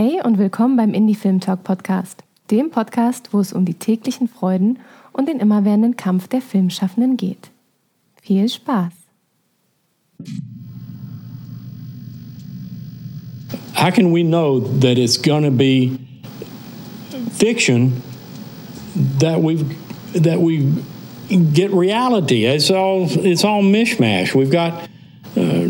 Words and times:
Hey 0.00 0.20
und 0.22 0.38
willkommen 0.38 0.76
beim 0.76 0.94
Indie 0.94 1.16
Film 1.16 1.40
Talk 1.40 1.64
Podcast, 1.64 2.22
dem 2.52 2.70
Podcast, 2.70 3.30
wo 3.32 3.40
es 3.40 3.52
um 3.52 3.64
die 3.64 3.74
täglichen 3.74 4.28
Freuden 4.28 4.78
und 5.12 5.26
den 5.26 5.40
immerwährenden 5.40 5.96
Kampf 5.96 6.28
der 6.28 6.40
Filmschaffenden 6.40 7.16
geht. 7.16 7.50
Viel 8.22 8.48
Spaß! 8.48 8.92
How 13.74 13.92
can 13.92 14.14
we 14.14 14.22
know 14.22 14.60
that 14.60 14.98
it's 14.98 15.20
to 15.42 15.50
be 15.50 15.98
fiction 17.32 18.00
that 19.18 19.42
we 19.42 19.56
that 20.14 20.38
we 20.38 20.62
get 21.52 21.72
reality? 21.72 22.44
It's 22.44 22.70
all 22.70 23.08
it's 23.26 23.44
all 23.44 23.64
mishmash. 23.64 24.32
We've 24.32 24.52
got 24.52 24.74
uh, 25.36 25.66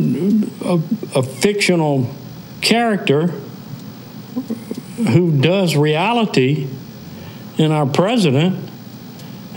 a, 0.67 0.79
a 1.19 1.23
fictional 1.23 2.07
character 2.61 3.33
who 4.41 5.41
does 5.41 5.77
reality 5.77 6.69
in 7.57 7.73
our 7.73 7.87
president, 7.87 8.71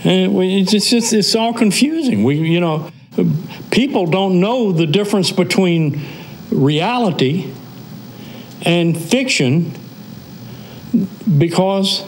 and 0.03 0.35
it's 0.37 0.71
just 0.89 1.13
it's 1.13 1.35
all 1.35 1.53
confusing. 1.53 2.23
We 2.23 2.35
you 2.35 2.59
know 2.59 2.91
people 3.71 4.05
don't 4.05 4.39
know 4.39 4.71
the 4.71 4.85
difference 4.85 5.31
between 5.31 6.01
reality 6.49 7.53
and 8.63 8.97
fiction 8.97 9.73
because 11.37 12.05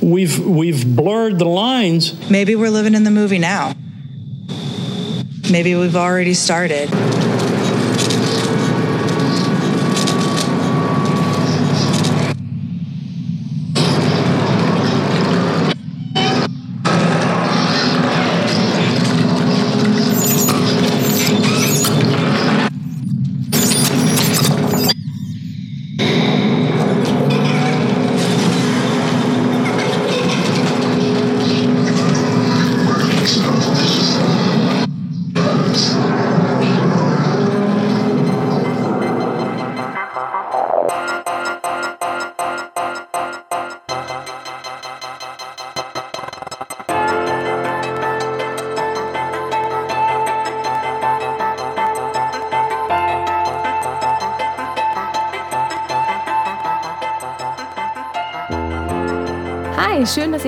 we've 0.00 0.38
we've 0.38 0.96
blurred 0.96 1.38
the 1.38 1.46
lines. 1.46 2.30
Maybe 2.30 2.54
we're 2.54 2.70
living 2.70 2.94
in 2.94 3.04
the 3.04 3.10
movie 3.10 3.38
now. 3.38 3.74
Maybe 5.50 5.74
we've 5.74 5.96
already 5.96 6.34
started. 6.34 6.88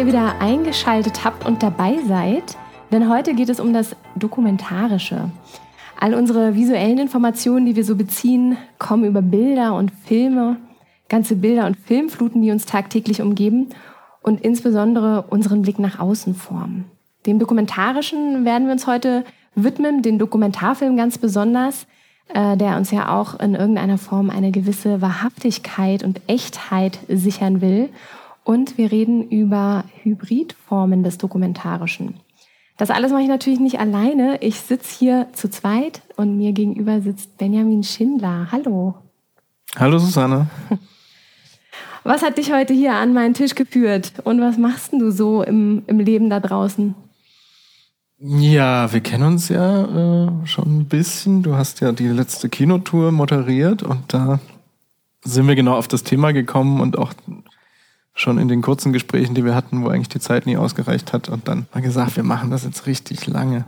Ihr 0.07 0.13
wieder 0.13 0.41
eingeschaltet 0.41 1.25
habt 1.25 1.45
und 1.45 1.63
dabei 1.63 1.97
seid, 2.07 2.57
denn 2.93 3.09
heute 3.09 3.35
geht 3.35 3.49
es 3.49 3.59
um 3.59 3.73
das 3.73 3.97
Dokumentarische. 4.15 5.31
All 5.99 6.15
unsere 6.15 6.55
visuellen 6.55 6.99
Informationen, 6.99 7.67
die 7.67 7.75
wir 7.75 7.85
so 7.85 7.97
beziehen, 7.97 8.57
kommen 8.79 9.05
über 9.05 9.21
Bilder 9.21 9.75
und 9.75 9.91
Filme, 10.05 10.59
ganze 11.09 11.35
Bilder 11.35 11.67
und 11.67 11.77
Filmfluten, 11.77 12.41
die 12.41 12.53
uns 12.53 12.67
tagtäglich 12.67 13.21
umgeben 13.21 13.71
und 14.23 14.41
insbesondere 14.43 15.25
unseren 15.29 15.63
Blick 15.63 15.81
nach 15.81 15.99
außen 15.99 16.35
formen. 16.35 16.85
Dem 17.27 17.41
Dokumentarischen 17.41 18.45
werden 18.45 18.67
wir 18.67 18.73
uns 18.73 18.87
heute 18.87 19.25
widmen, 19.57 20.03
den 20.03 20.21
Dokumentarfilm 20.21 20.97
ganz 20.97 21.19
besonders, 21.19 21.87
äh, 22.29 22.57
der 22.57 22.77
uns 22.77 22.93
ja 22.93 23.19
auch 23.19 23.41
in 23.41 23.57
irgendeiner 23.57 23.99
Form 23.99 24.31
eine 24.31 24.53
gewisse 24.53 25.01
Wahrhaftigkeit 25.01 26.05
und 26.05 26.21
Echtheit 26.29 27.01
sichern 27.09 27.61
will 27.61 27.89
und 28.47 28.79
wir 28.79 28.93
reden 28.93 29.29
über 29.29 29.85
Hybridformen 30.03 31.03
des 31.03 31.19
Dokumentarischen. 31.19 32.15
Das 32.77 32.91
alles 32.91 33.11
mache 33.11 33.23
ich 33.23 33.29
natürlich 33.29 33.59
nicht 33.59 33.81
alleine. 33.81 34.41
Ich 34.41 34.61
sitze 34.61 34.97
hier 34.97 35.27
zu 35.33 35.51
zweit 35.51 36.03
und 36.17 36.37
mir 36.37 36.53
gegenüber 36.53 37.01
sitzt 37.01 37.39
Benjamin 37.39 37.83
Schindler. 37.83 38.47
Hallo. 38.53 38.95
Hallo 39.77 39.99
Susanne. 39.99 40.47
Was 42.05 42.23
hat 42.23 42.39
dich 42.39 42.53
heute 42.53 42.73
hier 42.73 42.95
an 42.95 43.15
meinen 43.15 43.35
Tisch 43.35 43.57
geführt 43.57 44.13
und 44.23 44.41
was 44.41 44.59
machst 44.59 44.93
du 44.93 45.11
so 45.11 45.43
im, 45.43 45.83
im 45.89 45.99
Leben 45.99 46.31
da 46.31 46.39
draußen? 46.39 46.95
Ja, 48.21 48.93
wir 48.93 49.01
kennen 49.01 49.25
uns 49.25 49.49
ja 49.49 49.83
äh, 49.83 50.47
schon 50.47 50.79
ein 50.79 50.85
bisschen. 50.85 51.43
Du 51.43 51.57
hast 51.57 51.81
ja 51.81 51.91
die 51.91 52.07
letzte 52.07 52.49
Kinotour 52.49 53.11
moderiert 53.11 53.83
und 53.83 54.15
da 54.15 54.39
sind 55.25 55.49
wir 55.49 55.57
genau 55.57 55.77
auf 55.77 55.89
das 55.89 56.05
Thema 56.05 56.33
gekommen 56.33 56.81
und 56.81 56.97
auch 56.97 57.13
schon 58.17 58.39
in 58.39 58.49
den 58.49 58.63
kurzen 58.63 58.93
Gesprächen, 58.93 59.35
die 59.35 59.45
wir 59.45 59.55
hatten, 59.55 59.85
wo 59.85 59.89
eigentlich 59.89 60.09
die 60.09 60.21
Zeit 60.21 60.47
nie 60.47 60.57
ausgereicht 60.57 61.13
hat. 61.13 61.29
Und 61.29 61.47
dann 61.47 61.67
haben 61.71 61.75
wir 61.75 61.83
gesagt, 61.83 62.17
wir 62.17 62.25
machen 62.25 62.51
das 62.51 62.65
jetzt 62.65 62.87
richtig 62.87 63.27
lange. 63.27 63.67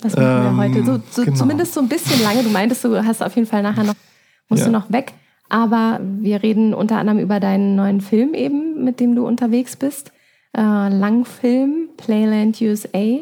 Das 0.00 0.16
machen 0.16 0.26
ähm, 0.26 0.56
wir 0.56 0.62
heute. 0.62 0.84
So, 0.84 1.00
so 1.10 1.24
genau. 1.24 1.36
Zumindest 1.36 1.72
so 1.72 1.80
ein 1.80 1.88
bisschen 1.88 2.22
lange. 2.22 2.42
Du 2.42 2.50
meintest, 2.50 2.84
du 2.84 3.04
hast 3.04 3.22
auf 3.22 3.34
jeden 3.36 3.46
Fall 3.46 3.62
nachher 3.62 3.84
noch, 3.84 3.94
musst 4.48 4.62
ja. 4.62 4.66
du 4.66 4.72
noch 4.72 4.90
weg. 4.90 5.12
Aber 5.48 6.00
wir 6.02 6.42
reden 6.42 6.74
unter 6.74 6.96
anderem 6.96 7.20
über 7.20 7.38
deinen 7.38 7.76
neuen 7.76 8.00
Film 8.00 8.34
eben, 8.34 8.82
mit 8.82 8.98
dem 8.98 9.14
du 9.14 9.24
unterwegs 9.24 9.76
bist. 9.76 10.10
Äh, 10.56 10.60
Langfilm, 10.88 11.88
Playland 11.96 12.60
USA. 12.60 13.20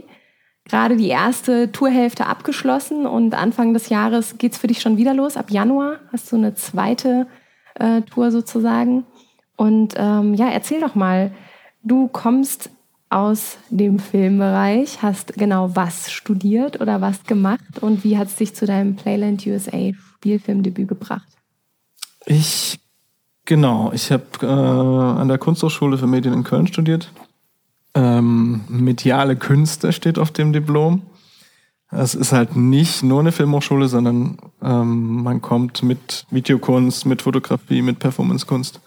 Gerade 0.65 0.97
die 0.97 1.09
erste 1.09 1.71
Tourhälfte 1.71 2.27
abgeschlossen 2.27 3.05
und 3.05 3.34
Anfang 3.34 3.75
des 3.75 3.91
Jahres 3.91 4.39
geht's 4.39 4.57
für 4.57 4.69
dich 4.69 4.81
schon 4.81 4.97
wieder 4.97 5.12
los. 5.12 5.37
Ab 5.37 5.51
Januar 5.51 5.97
hast 6.12 6.33
du 6.33 6.37
eine 6.37 6.55
zweite 6.55 7.27
äh, 7.75 8.01
Tour 8.03 8.31
sozusagen. 8.31 9.05
Und 9.60 9.93
ähm, 9.98 10.32
ja, 10.32 10.48
erzähl 10.48 10.81
doch 10.81 10.94
mal, 10.94 11.32
du 11.82 12.09
kommst 12.09 12.71
aus 13.10 13.59
dem 13.69 13.98
Filmbereich, 13.98 15.03
hast 15.03 15.34
genau 15.34 15.76
was 15.76 16.10
studiert 16.10 16.81
oder 16.81 17.03
was 17.03 17.25
gemacht 17.25 17.78
und 17.82 18.03
wie 18.03 18.16
hat 18.16 18.28
es 18.28 18.37
dich 18.37 18.54
zu 18.54 18.65
deinem 18.65 18.97
Playland 18.97 19.47
USA 19.47 19.93
Spielfilmdebüt 20.15 20.88
gebracht? 20.88 21.28
Ich, 22.25 22.81
genau, 23.44 23.93
ich 23.93 24.10
habe 24.10 24.25
äh, 24.41 24.47
an 24.47 25.28
der 25.28 25.37
Kunsthochschule 25.37 25.98
für 25.98 26.06
Medien 26.06 26.32
in 26.32 26.42
Köln 26.42 26.66
studiert. 26.66 27.12
Ähm, 27.92 28.62
mediale 28.66 29.37
Künste 29.37 29.92
steht 29.92 30.19
auf 30.19 30.31
dem 30.31 30.54
Diplom. 30.54 31.03
Es 31.91 32.15
ist 32.15 32.32
halt 32.32 32.56
nicht 32.56 33.03
nur 33.03 33.21
eine 33.21 33.31
Filmhochschule, 33.31 33.88
sondern 33.88 34.38
ähm, 34.62 35.22
man 35.22 35.42
kommt 35.42 35.82
mit 35.82 36.25
Videokunst, 36.31 37.04
mit 37.04 37.21
Fotografie, 37.21 37.82
mit 37.82 37.98
Performancekunst 37.98 38.81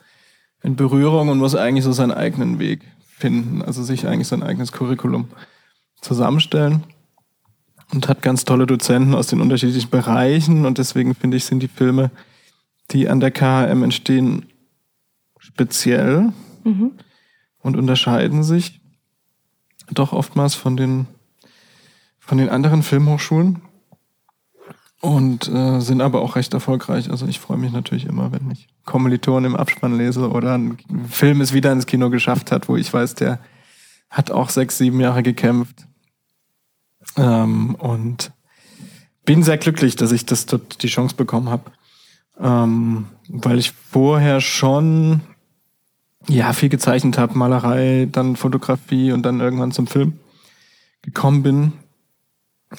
in 0.64 0.76
Berührung 0.76 1.30
und 1.30 1.38
muss 1.38 1.56
eigentlich 1.56 1.84
so 1.84 1.92
seinen 1.92 2.12
eigenen 2.12 2.58
Weg 2.58 2.82
finden, 3.02 3.62
also 3.62 3.84
sich 3.84 4.08
eigentlich 4.08 4.28
sein 4.28 4.44
eigenes 4.44 4.72
Curriculum 4.72 5.28
zusammenstellen 6.02 6.84
und 7.94 8.08
hat 8.08 8.22
ganz 8.22 8.46
tolle 8.46 8.66
Dozenten 8.66 9.14
aus 9.14 9.28
den 9.28 9.42
unterschiedlichen 9.42 9.90
Bereichen 9.90 10.66
und 10.66 10.78
deswegen 10.78 11.16
finde 11.16 11.38
ich, 11.38 11.46
sind 11.46 11.62
die 11.62 11.68
Filme, 11.68 12.12
die 12.92 13.08
an 13.10 13.20
der 13.20 13.32
KHM 13.32 13.84
entstehen, 13.84 14.46
speziell 15.38 16.32
mhm. 16.64 16.92
und 17.60 17.78
unterscheiden 17.78 18.44
sich 18.44 18.82
doch 19.92 20.14
oftmals 20.14 20.56
von 20.56 20.78
den, 20.78 21.08
von 22.20 22.38
den 22.38 22.50
anderen 22.50 22.84
Filmhochschulen 22.84 23.62
und 25.02 25.50
äh, 25.50 25.82
sind 25.82 26.02
aber 26.02 26.22
auch 26.22 26.38
recht 26.38 26.54
erfolgreich. 26.54 27.12
Also 27.12 27.28
ich 27.28 27.40
freue 27.40 27.58
mich 27.58 27.74
natürlich 27.74 28.06
immer, 28.06 28.32
wenn 28.32 28.50
ich 28.50 28.68
Kommilitonen 28.86 29.52
im 29.52 29.56
Abspann 29.56 29.98
lese 29.98 30.30
oder 30.30 30.58
ein 30.58 30.78
Film 31.10 31.42
es 31.42 31.54
wieder 31.54 31.72
ins 31.72 31.86
Kino 31.86 32.10
geschafft 32.10 32.52
hat, 32.52 32.68
wo 32.68 32.76
ich 32.76 32.94
weiß, 32.94 33.16
der 33.16 33.40
hat 34.10 34.32
auch 34.32 34.50
sechs, 34.50 34.78
sieben 34.78 35.00
Jahre 35.00 35.24
gekämpft. 35.24 35.88
Ähm, 37.18 37.76
und 37.76 38.32
bin 39.26 39.44
sehr 39.44 39.58
glücklich, 39.58 39.96
dass 39.96 40.12
ich 40.12 40.26
das 40.26 40.46
dort 40.46 40.84
die 40.84 40.88
Chance 40.88 41.16
bekommen 41.16 41.50
habe. 41.50 41.72
Ähm, 42.40 43.08
weil 43.28 43.60
ich 43.60 43.72
vorher 43.72 44.42
schon 44.42 45.22
ja 46.28 46.54
viel 46.54 46.70
gezeichnet 46.70 47.18
habe, 47.18 47.38
Malerei, 47.38 48.08
dann 48.12 48.36
Fotografie 48.36 49.12
und 49.12 49.24
dann 49.24 49.40
irgendwann 49.40 49.72
zum 49.72 49.88
Film 49.88 50.20
gekommen 51.02 51.44
bin 51.44 51.74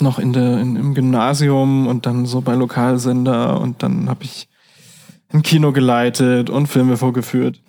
noch 0.00 0.18
in 0.18 0.32
der, 0.32 0.58
in, 0.60 0.76
im 0.76 0.94
Gymnasium 0.94 1.86
und 1.86 2.06
dann 2.06 2.26
so 2.26 2.40
bei 2.40 2.54
Lokalsender 2.54 3.60
und 3.60 3.82
dann 3.82 4.08
habe 4.08 4.24
ich 4.24 4.48
ein 5.34 5.42
Kino 5.42 5.72
geleitet 5.72 6.48
und 6.48 6.68
Filme 6.68 6.96
vorgeführt. 6.96 7.60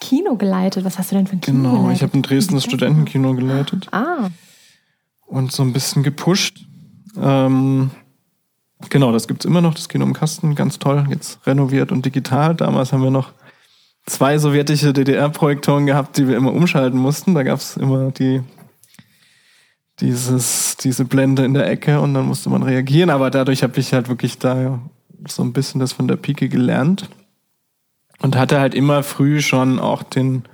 Kino 0.00 0.36
geleitet? 0.36 0.84
Was 0.84 0.98
hast 0.98 1.12
du 1.12 1.16
denn 1.16 1.26
für 1.26 1.36
ein 1.36 1.40
Kino 1.40 1.58
Genau, 1.58 1.70
geleitet? 1.82 1.96
ich 1.96 2.02
habe 2.02 2.18
ein 2.18 2.22
Dresden 2.22 2.54
das 2.54 2.64
Studentenkino 2.64 3.34
geleitet. 3.34 3.88
Ah. 3.92 4.28
Und 5.26 5.52
so 5.52 5.62
ein 5.62 5.72
bisschen 5.72 6.02
gepusht. 6.02 6.64
Ähm, 7.20 7.90
genau, 8.90 9.12
das 9.12 9.28
gibt's 9.28 9.44
immer 9.44 9.60
noch, 9.60 9.74
das 9.74 9.88
Kino 9.88 10.04
im 10.04 10.12
Kasten, 10.12 10.54
ganz 10.54 10.78
toll, 10.78 11.06
jetzt 11.08 11.46
renoviert 11.46 11.92
und 11.92 12.04
digital. 12.04 12.54
Damals 12.54 12.92
haben 12.92 13.02
wir 13.02 13.10
noch 13.10 13.32
zwei 14.06 14.38
sowjetische 14.38 14.92
DDR-Projektoren 14.92 15.86
gehabt, 15.86 16.16
die 16.16 16.26
wir 16.26 16.36
immer 16.36 16.52
umschalten 16.52 16.98
mussten. 16.98 17.34
Da 17.34 17.44
gab 17.44 17.60
es 17.60 17.76
immer 17.76 18.10
die 18.10 18.42
dieses, 20.00 20.76
diese 20.78 21.04
Blende 21.04 21.44
in 21.44 21.54
der 21.54 21.68
Ecke 21.68 22.00
und 22.00 22.14
dann 22.14 22.26
musste 22.26 22.50
man 22.50 22.62
reagieren. 22.62 23.10
Aber 23.10 23.30
dadurch 23.30 23.62
habe 23.62 23.78
ich 23.78 23.92
halt 23.92 24.08
wirklich 24.08 24.38
da 24.38 24.80
so 25.28 25.42
ein 25.42 25.52
bisschen 25.52 25.80
das 25.80 25.92
von 25.92 26.08
der 26.08 26.16
Pike 26.16 26.48
gelernt 26.48 27.08
und 28.20 28.36
hatte 28.36 28.60
halt 28.60 28.74
immer 28.74 29.02
früh 29.02 29.40
schon 29.40 29.78
auch 29.78 30.02
den, 30.02 30.44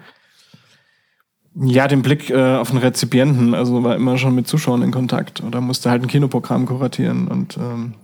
ja, 1.55 1.89
den 1.89 2.03
Blick 2.03 2.31
äh, 2.31 2.57
auf 2.57 2.71
den 2.71 2.79
Rezipienten. 2.79 3.55
Also 3.55 3.83
war 3.85 3.97
immer 3.97 4.19
schon 4.19 4.35
mit 4.35 4.49
Zuschauern 4.49 4.83
in 4.83 4.91
Kontakt 4.91 5.43
oder 5.43 5.61
musste 5.61 5.91
halt 5.91 6.03
ein 6.03 6.09
Kinoprogramm 6.09 6.67
kuratieren 6.67 7.29
und 7.29 7.57
ähm, 7.57 7.95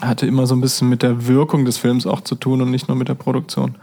hatte 0.00 0.26
immer 0.26 0.46
so 0.46 0.54
ein 0.54 0.60
bisschen 0.60 0.88
mit 0.88 1.02
der 1.02 1.26
Wirkung 1.26 1.64
des 1.64 1.78
Films 1.78 2.06
auch 2.06 2.20
zu 2.20 2.34
tun 2.34 2.60
und 2.60 2.70
nicht 2.70 2.88
nur 2.88 2.96
mit 2.96 3.08
der 3.08 3.14
Produktion. 3.14 3.76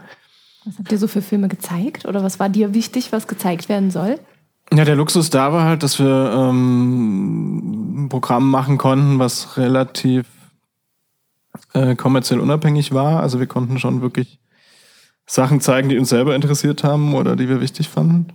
Was 0.64 0.78
habt 0.78 0.92
ihr 0.92 0.98
so 0.98 1.08
für 1.08 1.22
Filme 1.22 1.48
gezeigt? 1.48 2.06
Oder 2.06 2.22
was 2.22 2.40
war 2.40 2.48
dir 2.48 2.74
wichtig, 2.74 3.12
was 3.12 3.28
gezeigt 3.28 3.68
werden 3.68 3.90
soll? 3.90 4.18
Ja, 4.72 4.84
der 4.84 4.96
Luxus 4.96 5.30
da 5.30 5.52
war 5.52 5.64
halt, 5.64 5.84
dass 5.84 5.98
wir 6.00 6.32
ähm, 6.36 8.04
ein 8.04 8.08
Programm 8.08 8.50
machen 8.50 8.78
konnten, 8.78 9.18
was 9.18 9.56
relativ 9.56 10.26
äh, 11.72 11.94
kommerziell 11.94 12.40
unabhängig 12.40 12.92
war. 12.92 13.20
Also 13.20 13.38
wir 13.40 13.46
konnten 13.46 13.78
schon 13.78 14.02
wirklich 14.02 14.38
Sachen 15.26 15.60
zeigen, 15.60 15.88
die 15.88 15.98
uns 15.98 16.08
selber 16.08 16.34
interessiert 16.34 16.84
haben 16.84 17.14
oder 17.14 17.36
die 17.36 17.48
wir 17.48 17.60
wichtig 17.60 17.88
fanden. 17.88 18.28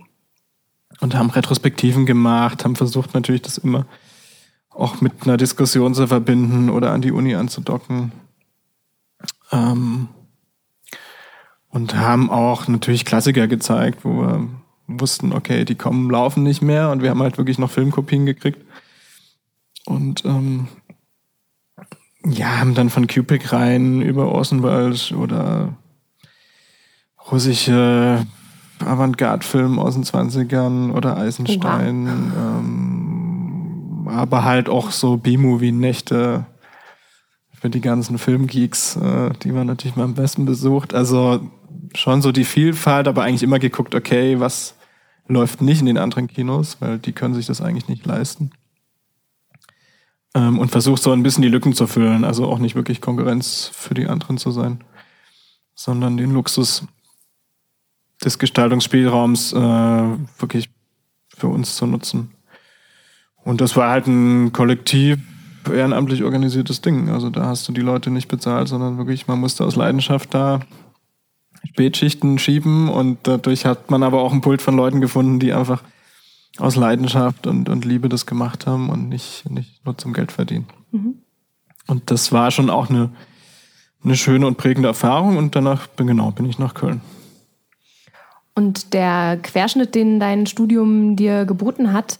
Und 1.00 1.14
haben 1.14 1.30
Retrospektiven 1.30 2.06
gemacht, 2.06 2.64
haben 2.64 2.76
versucht 2.76 3.14
natürlich 3.14 3.42
das 3.42 3.58
immer 3.58 3.86
auch 4.70 5.00
mit 5.00 5.12
einer 5.22 5.36
Diskussion 5.36 5.94
zu 5.94 6.06
verbinden 6.06 6.70
oder 6.70 6.92
an 6.92 7.02
die 7.02 7.12
Uni 7.12 7.34
anzudocken. 7.34 8.12
Ähm, 9.50 10.08
und 11.68 11.94
haben 11.94 12.30
auch 12.30 12.68
natürlich 12.68 13.04
Klassiker 13.04 13.48
gezeigt, 13.48 14.04
wo 14.04 14.20
wir 14.20 14.48
wussten, 14.86 15.32
okay, 15.32 15.64
die 15.64 15.74
kommen, 15.74 16.10
laufen 16.10 16.42
nicht 16.42 16.62
mehr 16.62 16.90
und 16.90 17.02
wir 17.02 17.10
haben 17.10 17.22
halt 17.22 17.38
wirklich 17.38 17.58
noch 17.58 17.70
Filmkopien 17.70 18.26
gekriegt. 18.26 18.64
Und 19.86 20.24
ähm, 20.24 20.68
ja, 22.26 22.58
haben 22.58 22.74
dann 22.74 22.90
von 22.90 23.06
Cupic 23.06 23.52
rein 23.52 24.00
über 24.00 24.28
Orson 24.28 24.62
Welles 24.62 25.12
oder 25.12 25.74
russische 27.30 28.26
Avantgarde-Film 28.84 29.78
aus 29.78 29.94
den 29.94 30.04
20ern 30.04 30.92
oder 30.92 31.16
Eisenstein. 31.16 32.06
Ähm, 32.06 34.08
aber 34.08 34.44
halt 34.44 34.68
auch 34.68 34.90
so 34.90 35.16
B-Movie-Nächte 35.16 36.46
für 37.52 37.70
die 37.70 37.80
ganzen 37.80 38.18
Filmgeeks, 38.18 38.96
äh, 38.96 39.30
die 39.42 39.54
waren 39.54 39.68
natürlich 39.68 39.96
mal 39.96 40.04
am 40.04 40.14
besten 40.14 40.44
besucht. 40.44 40.94
Also 40.94 41.40
schon 41.94 42.22
so 42.22 42.32
die 42.32 42.44
Vielfalt, 42.44 43.06
aber 43.06 43.22
eigentlich 43.22 43.42
immer 43.42 43.58
geguckt, 43.58 43.94
okay, 43.94 44.40
was 44.40 44.74
läuft 45.28 45.62
nicht 45.62 45.80
in 45.80 45.86
den 45.86 45.98
anderen 45.98 46.26
Kinos, 46.26 46.78
weil 46.80 46.98
die 46.98 47.12
können 47.12 47.34
sich 47.34 47.46
das 47.46 47.60
eigentlich 47.60 47.88
nicht 47.88 48.04
leisten. 48.04 48.50
Ähm, 50.34 50.58
und 50.58 50.70
versucht 50.70 51.02
so 51.02 51.12
ein 51.12 51.22
bisschen 51.22 51.42
die 51.42 51.48
Lücken 51.48 51.74
zu 51.74 51.86
füllen, 51.86 52.24
also 52.24 52.46
auch 52.46 52.58
nicht 52.58 52.74
wirklich 52.74 53.00
Konkurrenz 53.00 53.70
für 53.72 53.94
die 53.94 54.06
anderen 54.06 54.38
zu 54.38 54.50
sein, 54.50 54.82
sondern 55.74 56.16
den 56.16 56.32
Luxus 56.32 56.84
des 58.24 58.38
Gestaltungsspielraums 58.38 59.52
äh, 59.52 59.56
wirklich 59.56 60.70
für 61.28 61.48
uns 61.48 61.76
zu 61.76 61.86
nutzen. 61.86 62.32
Und 63.44 63.60
das 63.60 63.76
war 63.76 63.90
halt 63.90 64.06
ein 64.06 64.52
kollektiv 64.52 65.18
ehrenamtlich 65.70 66.22
organisiertes 66.22 66.80
Ding. 66.80 67.08
Also 67.08 67.30
da 67.30 67.46
hast 67.46 67.68
du 67.68 67.72
die 67.72 67.80
Leute 67.80 68.10
nicht 68.10 68.28
bezahlt, 68.28 68.68
sondern 68.68 68.98
wirklich, 68.98 69.28
man 69.28 69.40
musste 69.40 69.64
aus 69.64 69.76
Leidenschaft 69.76 70.34
da 70.34 70.60
Spätschichten 71.64 72.38
schieben 72.38 72.88
und 72.88 73.18
dadurch 73.22 73.64
hat 73.64 73.90
man 73.90 74.02
aber 74.02 74.22
auch 74.22 74.32
ein 74.32 74.40
Pult 74.40 74.62
von 74.62 74.76
Leuten 74.76 75.00
gefunden, 75.00 75.38
die 75.38 75.52
einfach 75.52 75.82
aus 76.58 76.76
Leidenschaft 76.76 77.46
und, 77.46 77.68
und 77.68 77.84
Liebe 77.84 78.08
das 78.08 78.26
gemacht 78.26 78.66
haben 78.66 78.90
und 78.90 79.08
nicht, 79.08 79.48
nicht 79.50 79.84
nur 79.84 79.96
zum 79.96 80.12
Geld 80.12 80.32
verdienen. 80.32 80.66
Mhm. 80.90 81.18
Und 81.86 82.10
das 82.10 82.32
war 82.32 82.50
schon 82.50 82.70
auch 82.70 82.90
eine, 82.90 83.10
eine 84.04 84.16
schöne 84.16 84.46
und 84.46 84.58
prägende 84.58 84.88
Erfahrung 84.88 85.36
und 85.36 85.56
danach 85.56 85.86
bin 85.88 86.06
genau, 86.06 86.30
bin 86.30 86.46
ich 86.46 86.58
nach 86.58 86.74
Köln. 86.74 87.00
Und 88.54 88.92
der 88.92 89.38
Querschnitt, 89.42 89.94
den 89.94 90.20
dein 90.20 90.46
Studium 90.46 91.16
dir 91.16 91.46
geboten 91.46 91.92
hat, 91.92 92.18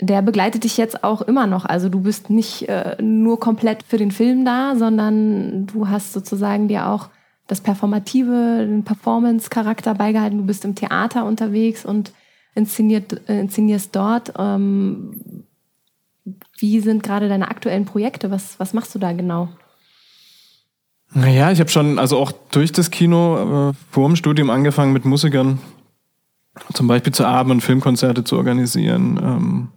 der 0.00 0.22
begleitet 0.22 0.64
dich 0.64 0.76
jetzt 0.76 1.04
auch 1.04 1.22
immer 1.22 1.46
noch. 1.46 1.64
Also 1.64 1.88
du 1.88 2.00
bist 2.00 2.28
nicht 2.28 2.68
äh, 2.68 2.96
nur 3.00 3.40
komplett 3.40 3.82
für 3.82 3.96
den 3.96 4.10
Film 4.10 4.44
da, 4.44 4.74
sondern 4.76 5.66
du 5.66 5.88
hast 5.88 6.12
sozusagen 6.12 6.68
dir 6.68 6.88
auch 6.88 7.08
das 7.46 7.60
Performative, 7.60 8.66
den 8.66 8.84
Performance-Charakter 8.84 9.94
beigehalten. 9.94 10.38
Du 10.38 10.44
bist 10.44 10.64
im 10.64 10.74
Theater 10.74 11.24
unterwegs 11.24 11.84
und 11.84 12.12
inszeniert, 12.54 13.28
äh, 13.28 13.40
inszenierst 13.40 13.94
dort. 13.94 14.32
Ähm, 14.38 15.44
wie 16.58 16.80
sind 16.80 17.02
gerade 17.02 17.28
deine 17.28 17.48
aktuellen 17.48 17.84
Projekte? 17.84 18.30
Was, 18.30 18.58
was 18.58 18.72
machst 18.72 18.94
du 18.94 18.98
da 18.98 19.12
genau? 19.12 19.48
Naja, 21.12 21.52
ich 21.52 21.60
habe 21.60 21.70
schon, 21.70 21.98
also 21.98 22.18
auch 22.18 22.32
durch 22.50 22.72
das 22.72 22.90
Kino 22.90 23.70
äh, 23.70 23.72
vor 23.90 24.08
dem 24.08 24.16
Studium 24.16 24.50
angefangen 24.50 24.92
mit 24.92 25.04
Musikern 25.04 25.58
zum 26.72 26.86
Beispiel 26.86 27.12
zu 27.12 27.26
Abend- 27.26 27.52
und 27.52 27.60
Filmkonzerte 27.60 28.24
zu 28.24 28.36
organisieren. 28.36 29.18
Ähm, 29.22 29.68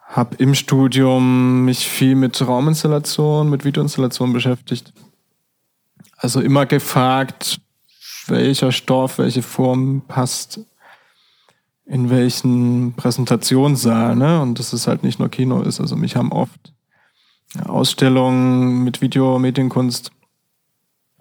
habe 0.00 0.36
im 0.36 0.54
Studium 0.54 1.64
mich 1.64 1.88
viel 1.88 2.14
mit 2.14 2.40
Rauminstallation, 2.46 3.50
mit 3.50 3.64
Videoinstallation 3.64 4.32
beschäftigt. 4.32 4.92
Also 6.16 6.40
immer 6.40 6.66
gefragt, 6.66 7.60
welcher 8.28 8.72
Stoff, 8.72 9.18
welche 9.18 9.42
Form 9.42 10.02
passt 10.06 10.60
in 11.86 12.10
welchen 12.10 12.94
Präsentationssaal. 12.94 14.16
Ne? 14.16 14.40
Und 14.42 14.58
dass 14.58 14.72
es 14.72 14.86
halt 14.86 15.02
nicht 15.02 15.18
nur 15.18 15.28
Kino 15.28 15.62
ist. 15.62 15.80
Also 15.80 15.96
mich 15.96 16.16
haben 16.16 16.32
oft 16.32 16.74
Ausstellungen 17.64 18.84
mit 18.84 19.00
Video, 19.00 19.38
Medienkunst 19.38 20.10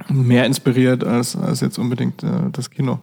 mehr 0.09 0.45
inspiriert 0.45 1.03
als, 1.03 1.35
als 1.35 1.61
jetzt 1.61 1.77
unbedingt 1.77 2.23
äh, 2.23 2.49
das 2.51 2.69
Kino. 2.69 2.99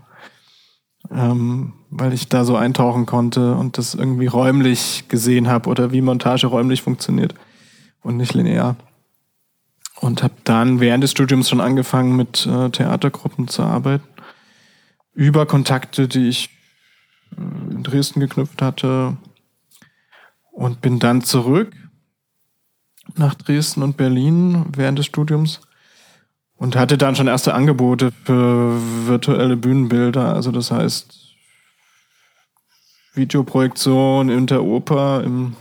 Ähm, 1.11 1.73
weil 1.91 2.13
ich 2.13 2.29
da 2.29 2.45
so 2.45 2.57
eintauchen 2.57 3.07
konnte 3.07 3.55
und 3.55 3.79
das 3.79 3.95
irgendwie 3.95 4.27
räumlich 4.27 5.05
gesehen 5.09 5.49
habe 5.49 5.69
oder 5.69 5.93
wie 5.93 6.01
Montage 6.01 6.47
räumlich 6.47 6.83
funktioniert 6.83 7.35
und 8.03 8.17
nicht 8.17 8.35
linear. 8.35 8.77
Und 10.01 10.23
habe 10.23 10.35
dann 10.45 10.81
während 10.81 11.05
des 11.05 11.13
Studiums 11.13 11.49
schon 11.49 11.61
angefangen, 11.61 12.17
mit 12.17 12.47
äh, 12.47 12.71
Theatergruppen 12.71 13.47
zu 13.47 13.63
arbeiten. 13.63 14.05
Über 15.15 15.47
Kontakte, 15.47 16.09
die 16.09 16.29
ich 16.29 16.51
in 17.37 17.83
Dresden 17.83 18.21
geknüpft 18.21 18.63
hatte. 18.63 19.17
Und 20.51 20.83
bin 20.83 20.99
dann 20.99 21.23
zurück 21.23 21.73
nach 23.17 23.35
Dresden 23.35 23.83
und 23.83 23.97
Berlin 23.97 24.67
während 24.77 24.99
des 24.99 25.07
Studiums 25.07 25.61
und 26.57 26.77
hatte 26.77 26.99
dann 26.99 27.17
schon 27.17 27.27
erste 27.27 27.55
Angebote 27.55 28.13
für 28.25 28.79
virtuelle 29.07 29.57
Bühnenbilder. 29.57 30.35
Also 30.35 30.53
das 30.53 30.71
heißt 30.71 31.35
Videoprojektion 33.15 34.29
in 34.29 34.47
der 34.47 34.63
Oper, 34.63 35.23
im 35.25 35.57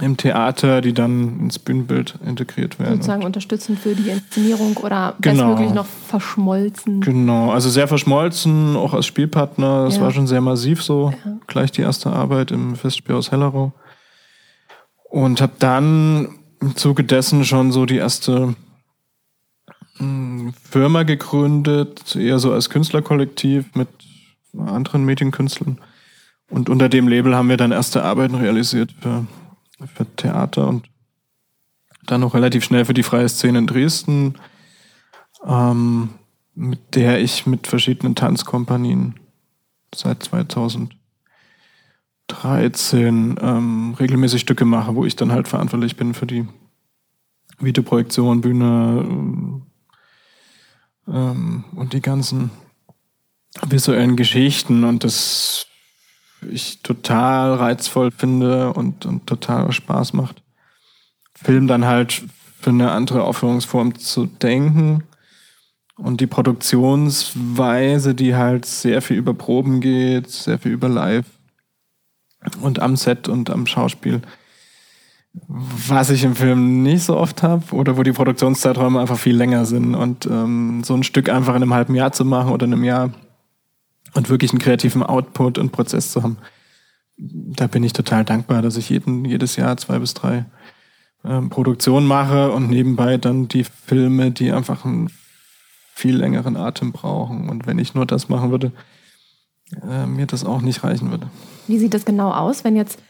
im 0.00 0.16
Theater, 0.16 0.80
die 0.80 0.92
dann 0.92 1.38
ins 1.38 1.58
Bühnenbild 1.58 2.18
integriert 2.26 2.80
werden. 2.80 2.96
Sozusagen 2.96 3.24
unterstützend 3.24 3.78
für 3.78 3.94
die 3.94 4.10
Inszenierung 4.10 4.76
oder 4.78 5.14
genau. 5.20 5.48
bestmöglich 5.48 5.74
noch 5.74 5.86
verschmolzen. 5.86 7.00
Genau, 7.00 7.52
also 7.52 7.70
sehr 7.70 7.86
verschmolzen, 7.86 8.76
auch 8.76 8.92
als 8.92 9.06
Spielpartner. 9.06 9.84
Das 9.84 9.96
ja. 9.96 10.02
war 10.02 10.10
schon 10.10 10.26
sehr 10.26 10.40
massiv 10.40 10.82
so. 10.82 11.12
Ja. 11.24 11.36
Gleich 11.46 11.70
die 11.70 11.82
erste 11.82 12.10
Arbeit 12.10 12.50
im 12.50 12.74
Festspiel 12.74 13.14
aus 13.14 13.30
Hellerau. 13.30 13.72
Und 15.10 15.40
habe 15.40 15.52
dann 15.60 16.40
im 16.60 16.74
Zuge 16.74 17.04
dessen 17.04 17.44
schon 17.44 17.70
so 17.70 17.86
die 17.86 17.98
erste 17.98 18.56
hm, 19.98 20.54
Firma 20.60 21.04
gegründet, 21.04 22.16
eher 22.16 22.40
so 22.40 22.52
als 22.52 22.68
Künstlerkollektiv 22.68 23.66
mit 23.74 23.88
anderen 24.58 25.04
Medienkünstlern. 25.04 25.78
Und 26.50 26.68
unter 26.68 26.88
dem 26.88 27.06
Label 27.06 27.36
haben 27.36 27.48
wir 27.48 27.56
dann 27.56 27.70
erste 27.70 28.02
Arbeiten 28.02 28.34
realisiert 28.34 28.92
für 29.00 29.24
für 29.94 30.06
Theater 30.16 30.68
und 30.68 30.88
dann 32.06 32.20
noch 32.20 32.34
relativ 32.34 32.64
schnell 32.64 32.84
für 32.84 32.94
die 32.94 33.02
freie 33.02 33.28
Szene 33.28 33.58
in 33.58 33.66
Dresden, 33.66 34.34
ähm, 35.46 36.10
mit 36.54 36.94
der 36.94 37.20
ich 37.20 37.46
mit 37.46 37.66
verschiedenen 37.66 38.14
Tanzkompanien 38.14 39.18
seit 39.94 40.22
2013 40.22 40.96
ähm, 43.40 43.94
regelmäßig 43.98 44.42
Stücke 44.42 44.64
mache, 44.64 44.94
wo 44.94 45.04
ich 45.04 45.16
dann 45.16 45.32
halt 45.32 45.48
verantwortlich 45.48 45.96
bin 45.96 46.14
für 46.14 46.26
die 46.26 46.46
Videoprojektion, 47.58 48.40
Bühne 48.40 49.62
ähm, 51.08 51.64
und 51.74 51.92
die 51.92 52.00
ganzen 52.00 52.50
visuellen 53.66 54.16
Geschichten 54.16 54.84
und 54.84 55.04
das 55.04 55.66
ich 56.50 56.82
total 56.82 57.54
reizvoll 57.54 58.10
finde 58.10 58.72
und, 58.72 59.06
und 59.06 59.26
total 59.26 59.72
Spaß 59.72 60.12
macht. 60.12 60.42
Film 61.34 61.66
dann 61.66 61.84
halt 61.84 62.24
für 62.60 62.70
eine 62.70 62.92
andere 62.92 63.24
Aufführungsform 63.24 63.98
zu 63.98 64.26
denken 64.26 65.04
Und 65.96 66.20
die 66.20 66.26
Produktionsweise, 66.26 68.14
die 68.14 68.34
halt 68.34 68.66
sehr 68.66 69.00
viel 69.00 69.16
über 69.16 69.34
Proben 69.34 69.80
geht, 69.80 70.30
sehr 70.30 70.58
viel 70.58 70.72
über 70.72 70.88
Live 70.88 71.26
und 72.60 72.80
am 72.80 72.96
Set 72.96 73.28
und 73.28 73.48
am 73.48 73.66
Schauspiel, 73.66 74.20
was 75.32 76.10
ich 76.10 76.24
im 76.24 76.34
Film 76.34 76.82
nicht 76.82 77.04
so 77.04 77.16
oft 77.16 77.42
habe 77.42 77.74
oder 77.74 77.96
wo 77.96 78.02
die 78.02 78.12
Produktionszeiträume 78.12 79.00
einfach 79.00 79.18
viel 79.18 79.36
länger 79.36 79.66
sind 79.66 79.94
und 79.94 80.26
ähm, 80.26 80.82
so 80.84 80.94
ein 80.94 81.02
Stück 81.04 81.28
einfach 81.28 81.54
in 81.54 81.62
einem 81.62 81.74
halben 81.74 81.94
Jahr 81.94 82.12
zu 82.12 82.24
machen 82.24 82.52
oder 82.52 82.66
in 82.66 82.72
einem 82.72 82.84
Jahr 82.84 83.10
und 84.14 84.30
wirklich 84.30 84.52
einen 84.52 84.60
kreativen 84.60 85.02
Output 85.02 85.58
und 85.58 85.72
Prozess 85.72 86.12
zu 86.12 86.22
haben, 86.22 86.38
da 87.16 87.66
bin 87.66 87.84
ich 87.84 87.92
total 87.92 88.24
dankbar, 88.24 88.62
dass 88.62 88.76
ich 88.76 88.88
jeden, 88.90 89.24
jedes 89.24 89.56
Jahr 89.56 89.76
zwei 89.76 89.98
bis 89.98 90.14
drei 90.14 90.46
ähm, 91.24 91.50
Produktionen 91.50 92.06
mache 92.06 92.50
und 92.50 92.68
nebenbei 92.68 93.16
dann 93.18 93.48
die 93.48 93.64
Filme, 93.64 94.30
die 94.30 94.52
einfach 94.52 94.84
einen 94.84 95.10
viel 95.94 96.16
längeren 96.16 96.56
Atem 96.56 96.92
brauchen. 96.92 97.48
Und 97.48 97.66
wenn 97.66 97.78
ich 97.78 97.94
nur 97.94 98.06
das 98.06 98.28
machen 98.28 98.50
würde, 98.50 98.72
äh, 99.88 100.06
mir 100.06 100.26
das 100.26 100.44
auch 100.44 100.60
nicht 100.60 100.82
reichen 100.82 101.10
würde. 101.10 101.28
Wie 101.68 101.78
sieht 101.78 101.94
das 101.94 102.04
genau 102.04 102.32
aus, 102.32 102.64
wenn 102.64 102.76
jetzt 102.76 103.00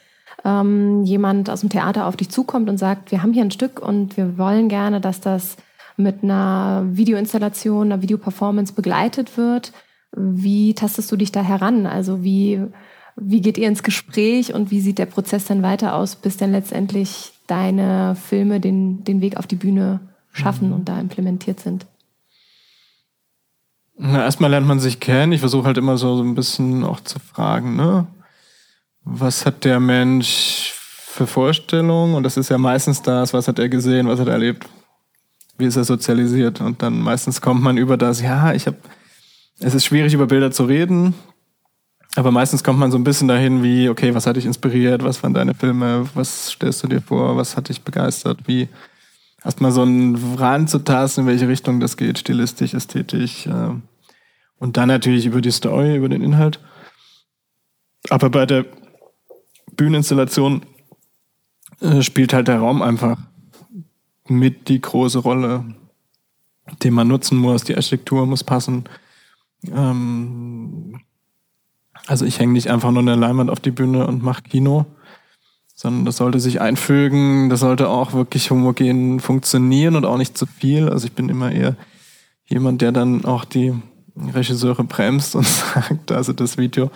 ähm, 0.45 1.03
jemand 1.05 1.49
aus 1.49 1.61
dem 1.61 1.71
Theater 1.71 2.07
auf 2.07 2.17
dich 2.17 2.29
zukommt 2.29 2.69
und 2.69 2.79
sagt, 2.79 3.11
wir 3.11 3.23
haben 3.23 3.33
hier 3.33 3.43
ein 3.43 3.51
Stück 3.51 3.81
und 3.81 4.17
wir 4.17 4.37
wollen 4.37 4.69
gerne, 4.69 5.01
dass 5.01 5.21
das 5.21 5.57
mit 5.97 6.23
einer 6.23 6.85
Videoinstallation, 6.91 7.91
einer 7.91 8.03
Videoperformance 8.03 8.75
begleitet 8.75 9.37
wird? 9.37 9.73
Wie 10.17 10.75
tastest 10.75 11.11
du 11.11 11.17
dich 11.17 11.33
da 11.33 11.43
heran? 11.43 11.87
Also 11.87 12.23
wie, 12.23 12.61
wie 13.17 13.41
geht 13.41 13.59
ihr 13.59 13.69
ins 13.69 13.83
Gespräch 13.83 14.55
und 14.55 14.71
wie 14.71 14.81
sieht 14.81 14.99
der 14.99 15.07
Prozess 15.07 15.45
dann 15.47 15.63
weiter 15.63 15.95
aus, 15.95 16.17
bis 16.17 16.37
dann 16.37 16.53
letztendlich 16.53 17.33
deine 17.47 18.17
Filme 18.17 18.61
den, 18.61 19.05
den 19.05 19.21
Weg 19.21 19.37
auf 19.37 19.47
die 19.47 19.57
Bühne 19.57 20.01
schaffen 20.33 20.69
mhm. 20.69 20.75
und 20.75 20.89
da 20.89 21.01
implementiert 21.01 21.61
sind? 21.61 21.87
Na, 23.97 24.25
erstmal 24.25 24.51
lernt 24.51 24.67
man 24.67 24.81
sich 24.81 24.99
kennen. 24.99 25.33
Ich 25.33 25.41
versuche 25.41 25.67
halt 25.67 25.79
immer 25.79 25.97
so, 25.97 26.17
so 26.17 26.23
ein 26.23 26.35
bisschen 26.35 26.85
auch 26.85 27.01
zu 27.01 27.19
fragen, 27.19 27.77
ne? 27.77 28.07
Was 29.05 29.45
hat 29.45 29.65
der 29.65 29.81
Mensch 29.81 30.73
für 30.75 31.27
Vorstellungen? 31.27 32.15
Und 32.15 32.23
das 32.25 32.37
ist 32.37 32.49
ja 32.49 32.59
meistens 32.59 33.03
das, 33.03 33.33
was 33.33 33.47
hat 33.47 33.59
er 33.59 33.69
gesehen, 33.69 34.09
was 34.09 34.19
hat 34.19 34.27
er 34.27 34.33
erlebt? 34.33 34.67
Wie 35.59 35.67
ist 35.67 35.77
er 35.77 35.85
sozialisiert? 35.85 36.61
Und 36.61 36.83
dann 36.83 37.01
meistens 37.01 37.41
kommt 37.41 37.63
man 37.63 37.77
über 37.77 37.97
das, 37.97 38.21
ja, 38.21 38.53
ich 38.53 38.67
habe, 38.67 38.79
es 39.61 39.75
ist 39.75 39.85
schwierig 39.85 40.15
über 40.15 40.27
Bilder 40.27 40.51
zu 40.51 40.65
reden, 40.65 41.15
aber 42.17 42.31
meistens 42.31 42.63
kommt 42.63 42.79
man 42.79 42.91
so 42.91 42.99
ein 42.99 43.05
bisschen 43.05 43.29
dahin 43.29 43.63
wie, 43.63 43.89
okay, 43.89 44.15
was 44.15 44.27
hat 44.27 44.37
dich 44.37 44.47
inspiriert? 44.47 45.03
Was 45.03 45.23
waren 45.23 45.35
deine 45.35 45.55
Filme? 45.55 46.09
Was 46.15 46.51
stellst 46.51 46.83
du 46.83 46.89
dir 46.89 47.01
vor? 47.01 47.37
Was 47.37 47.57
hat 47.57 47.69
dich 47.69 47.83
begeistert? 47.83 48.47
Wie, 48.47 48.69
erstmal 49.45 49.73
so 49.73 49.83
einen 49.83 50.17
Rand 50.37 50.71
zu 50.71 50.79
tasten, 50.79 51.23
in 51.23 51.27
welche 51.27 51.49
Richtung 51.49 51.81
das 51.81 51.97
geht, 51.97 52.19
stilistisch, 52.19 52.75
ästhetisch. 52.75 53.47
Äh, 53.47 53.71
und 54.59 54.77
dann 54.77 54.89
natürlich 54.89 55.27
über 55.27 55.41
die 55.41 55.51
Story, 55.51 55.97
über 55.97 56.09
den 56.09 56.23
Inhalt. 56.23 56.61
Aber 58.11 58.31
bei 58.31 58.47
der 58.47 58.65
Bühneninstallation 59.77 60.63
äh, 61.81 62.03
spielt 62.03 62.33
halt 62.33 62.49
der 62.49 62.59
Raum 62.59 62.81
einfach 62.81 63.19
mit 64.29 64.69
die 64.69 64.81
große 64.81 65.19
Rolle, 65.19 65.65
den 66.83 66.95
man 66.95 67.09
nutzen 67.09 67.39
muss. 67.39 67.65
Die 67.65 67.75
Architektur 67.75 68.25
muss 68.27 68.45
passen. 68.45 68.85
Ähm, 69.73 71.01
also 72.07 72.25
ich 72.25 72.39
hänge 72.39 72.53
nicht 72.53 72.69
einfach 72.71 72.91
nur 72.91 73.03
eine 73.03 73.15
Leinwand 73.15 73.51
auf 73.51 73.61
die 73.61 73.71
Bühne 73.71 74.07
und 74.07 74.23
mache 74.23 74.43
Kino, 74.43 74.87
sondern 75.75 76.05
das 76.05 76.19
sollte 76.19 76.41
sich 76.41 76.61
einfügen, 76.61 77.49
das 77.49 77.61
sollte 77.61 77.89
auch 77.89 78.13
wirklich 78.13 78.51
homogen 78.51 79.21
funktionieren 79.21 79.97
und 79.97 80.05
auch 80.05 80.19
nicht 80.19 80.37
zu 80.37 80.47
viel. 80.47 80.89
Also 80.89 81.07
ich 81.07 81.13
bin 81.13 81.29
immer 81.29 81.51
eher 81.51 81.77
jemand, 82.47 82.83
der 82.83 82.93
dann 82.93 83.25
auch 83.25 83.45
die 83.45 83.75
Regisseure 84.17 84.85
bremst 84.85 85.35
und 85.35 85.47
sagt, 85.75 86.13
also 86.13 86.33
das 86.33 86.59
Video 86.59 86.91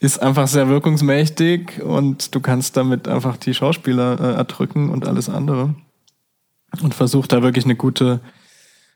ist 0.00 0.22
einfach 0.22 0.46
sehr 0.46 0.68
wirkungsmächtig 0.68 1.82
und 1.82 2.34
du 2.34 2.40
kannst 2.40 2.76
damit 2.76 3.08
einfach 3.08 3.36
die 3.36 3.54
Schauspieler 3.54 4.20
äh, 4.20 4.34
erdrücken 4.34 4.90
und 4.90 5.06
alles 5.06 5.28
andere. 5.28 5.74
Und 6.82 6.94
versucht 6.94 7.32
da 7.32 7.42
wirklich 7.42 7.64
eine 7.64 7.74
gute, 7.74 8.20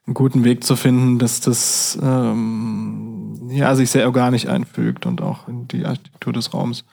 einen 0.07 0.15
guten 0.15 0.45
Weg 0.45 0.65
zu 0.65 0.77
finden, 0.77 1.19
dass 1.19 1.41
das 1.41 1.99
ähm, 2.03 3.51
ja 3.51 3.75
sich 3.77 3.91
sehr 3.91 4.07
organisch 4.07 4.47
einfügt 4.47 5.07
und 5.07 5.21
auch 5.21 5.49
in 5.49 5.69
die 5.69 5.85
Architektur 5.85 6.33
des 6.33 6.53
Raums. 6.53 6.85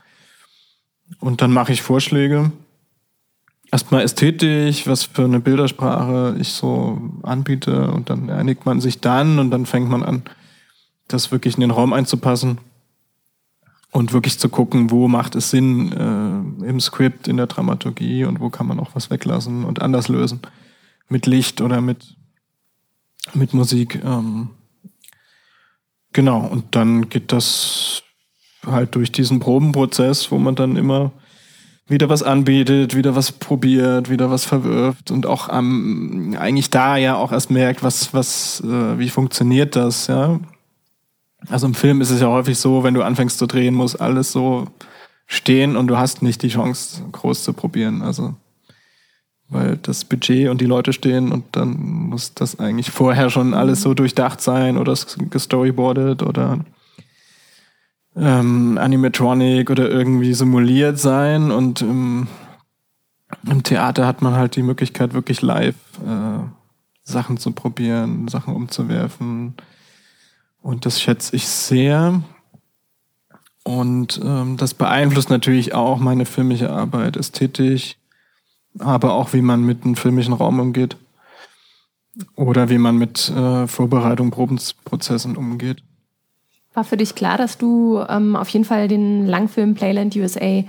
Und 1.19 1.41
dann 1.41 1.51
mache 1.51 1.73
ich 1.73 1.81
Vorschläge. 1.81 2.51
Erstmal 3.71 4.03
ästhetisch, 4.03 4.87
was 4.87 5.03
für 5.03 5.25
eine 5.25 5.39
Bildersprache 5.39 6.35
ich 6.39 6.49
so 6.49 7.01
anbiete 7.23 7.91
und 7.91 8.09
dann 8.09 8.29
einigt 8.29 8.65
man 8.65 8.81
sich 8.81 8.99
dann 8.99 9.37
und 9.37 9.51
dann 9.51 9.65
fängt 9.65 9.89
man 9.89 10.03
an, 10.03 10.23
das 11.07 11.31
wirklich 11.31 11.55
in 11.55 11.61
den 11.61 11.71
Raum 11.71 11.93
einzupassen 11.93 12.59
und 13.91 14.13
wirklich 14.13 14.39
zu 14.39 14.49
gucken, 14.49 14.91
wo 14.91 15.07
macht 15.07 15.35
es 15.35 15.49
Sinn 15.49 15.91
äh, 15.91 16.67
im 16.67 16.79
Skript, 16.79 17.27
in 17.27 17.37
der 17.37 17.47
Dramaturgie 17.47 18.25
und 18.25 18.39
wo 18.39 18.49
kann 18.49 18.67
man 18.67 18.79
auch 18.79 18.91
was 18.93 19.09
weglassen 19.09 19.65
und 19.65 19.81
anders 19.81 20.07
lösen. 20.07 20.41
Mit 21.07 21.25
Licht 21.25 21.61
oder 21.61 21.81
mit, 21.81 22.15
mit 23.33 23.53
Musik. 23.53 24.01
Ähm, 24.03 24.49
genau, 26.13 26.45
und 26.45 26.75
dann 26.75 27.09
geht 27.09 27.31
das 27.31 28.03
halt 28.65 28.95
durch 28.95 29.11
diesen 29.11 29.39
Probenprozess, 29.39 30.31
wo 30.31 30.37
man 30.37 30.55
dann 30.55 30.75
immer 30.75 31.11
wieder 31.87 32.07
was 32.07 32.21
anbietet, 32.21 32.95
wieder 32.95 33.15
was 33.15 33.31
probiert, 33.31 34.09
wieder 34.09 34.29
was 34.29 34.45
verwirft 34.45 35.09
und 35.09 35.25
auch 35.25 35.49
ähm, 35.51 36.37
eigentlich 36.39 36.69
da 36.69 36.97
ja 36.97 37.15
auch 37.15 37.31
erst 37.31 37.49
merkt, 37.49 37.81
was, 37.81 38.13
was, 38.13 38.61
äh, 38.61 38.99
wie 38.99 39.09
funktioniert 39.09 39.75
das, 39.75 40.07
ja. 40.07 40.39
Also 41.47 41.65
im 41.67 41.73
Film 41.73 42.01
ist 42.01 42.11
es 42.11 42.21
ja 42.21 42.27
häufig 42.27 42.59
so, 42.59 42.83
wenn 42.83 42.93
du 42.93 43.01
anfängst 43.01 43.39
zu 43.39 43.47
drehen, 43.47 43.73
muss 43.73 43.95
alles 43.95 44.31
so 44.31 44.67
stehen 45.25 45.77
und 45.77 45.87
du 45.87 45.97
hast 45.97 46.21
nicht 46.21 46.43
die 46.43 46.49
Chance, 46.49 47.03
groß 47.11 47.43
zu 47.43 47.53
probieren. 47.53 48.01
Also 48.01 48.35
weil 49.49 49.77
das 49.77 50.05
Budget 50.05 50.49
und 50.49 50.61
die 50.61 50.65
Leute 50.65 50.93
stehen 50.93 51.31
und 51.31 51.43
dann 51.53 51.77
muss 52.09 52.33
das 52.33 52.59
eigentlich 52.59 52.91
vorher 52.91 53.29
schon 53.29 53.53
alles 53.53 53.81
so 53.81 53.93
durchdacht 53.93 54.41
sein 54.41 54.77
oder 54.77 54.95
gestoryboardet 55.29 56.21
oder 56.23 56.59
ähm, 58.15 58.77
Animatronic 58.77 59.69
oder 59.69 59.89
irgendwie 59.89 60.33
simuliert 60.33 60.99
sein 60.99 61.51
und 61.51 61.81
im, 61.81 62.27
im, 63.45 63.63
Theater 63.63 64.05
hat 64.05 64.21
man 64.21 64.35
halt 64.35 64.55
die 64.55 64.63
Möglichkeit, 64.63 65.13
wirklich 65.13 65.41
live 65.41 65.75
äh, 66.05 66.43
Sachen 67.03 67.37
zu 67.37 67.51
probieren, 67.51 68.27
Sachen 68.27 68.55
umzuwerfen. 68.55 69.55
Und 70.61 70.85
das 70.85 71.01
schätze 71.01 71.35
ich 71.35 71.47
sehr. 71.47 72.21
Und 73.63 74.19
ähm, 74.23 74.57
das 74.57 74.73
beeinflusst 74.73 75.29
natürlich 75.29 75.73
auch 75.73 75.99
meine 75.99 76.25
filmische 76.25 76.69
Arbeit, 76.69 77.17
ästhetisch, 77.17 77.98
aber 78.77 79.13
auch 79.13 79.33
wie 79.33 79.41
man 79.41 79.65
mit 79.65 79.83
einem 79.83 79.95
filmischen 79.95 80.33
Raum 80.33 80.59
umgeht. 80.59 80.97
Oder 82.35 82.69
wie 82.69 82.77
man 82.77 82.97
mit 82.97 83.29
äh, 83.29 83.67
Vorbereitung, 83.67 84.31
Probenprozessen 84.31 85.37
umgeht. 85.37 85.83
War 86.73 86.83
für 86.83 86.97
dich 86.97 87.15
klar, 87.15 87.37
dass 87.37 87.57
du 87.57 88.03
ähm, 88.09 88.35
auf 88.35 88.49
jeden 88.49 88.65
Fall 88.65 88.87
den 88.87 89.25
Langfilm 89.25 89.73
Playland 89.73 90.15
USA 90.15 90.63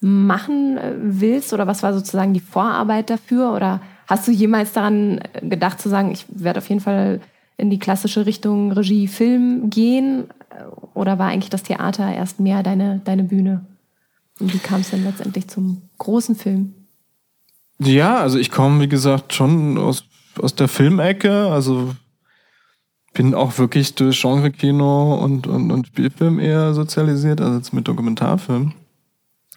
machen 0.00 0.78
äh, 0.78 0.94
willst? 0.98 1.52
Oder 1.52 1.66
was 1.66 1.82
war 1.82 1.92
sozusagen 1.92 2.34
die 2.34 2.40
Vorarbeit 2.40 3.10
dafür? 3.10 3.52
Oder 3.52 3.80
hast 4.06 4.28
du 4.28 4.32
jemals 4.32 4.72
daran 4.72 5.20
gedacht 5.40 5.80
zu 5.80 5.88
sagen, 5.88 6.10
ich 6.12 6.26
werde 6.28 6.58
auf 6.58 6.68
jeden 6.68 6.80
Fall 6.80 7.20
in 7.56 7.70
die 7.70 7.78
klassische 7.78 8.26
Richtung 8.26 8.72
Regie, 8.72 9.08
Film 9.08 9.70
gehen? 9.70 10.24
Oder 10.94 11.18
war 11.18 11.28
eigentlich 11.28 11.50
das 11.50 11.62
Theater 11.62 12.12
erst 12.12 12.40
mehr 12.40 12.62
deine, 12.62 13.00
deine 13.04 13.24
Bühne? 13.24 13.64
Und 14.40 14.52
wie 14.52 14.58
kam 14.58 14.80
es 14.80 14.90
denn 14.90 15.04
letztendlich 15.04 15.48
zum 15.48 15.82
großen 15.98 16.34
Film? 16.34 16.74
Ja, 17.84 18.18
also 18.18 18.38
ich 18.38 18.50
komme, 18.50 18.80
wie 18.80 18.88
gesagt, 18.88 19.34
schon 19.34 19.78
aus, 19.78 20.04
aus 20.40 20.54
der 20.54 20.68
Filmecke. 20.68 21.48
Also 21.50 21.94
bin 23.12 23.34
auch 23.34 23.58
wirklich 23.58 23.94
durch 23.94 24.20
Genre-Kino 24.20 25.14
und, 25.16 25.46
und, 25.46 25.70
und 25.70 25.86
Spielfilm 25.88 26.38
eher 26.38 26.74
sozialisiert, 26.74 27.40
also 27.40 27.56
jetzt 27.56 27.72
mit 27.72 27.86
Dokumentarfilm. 27.86 28.72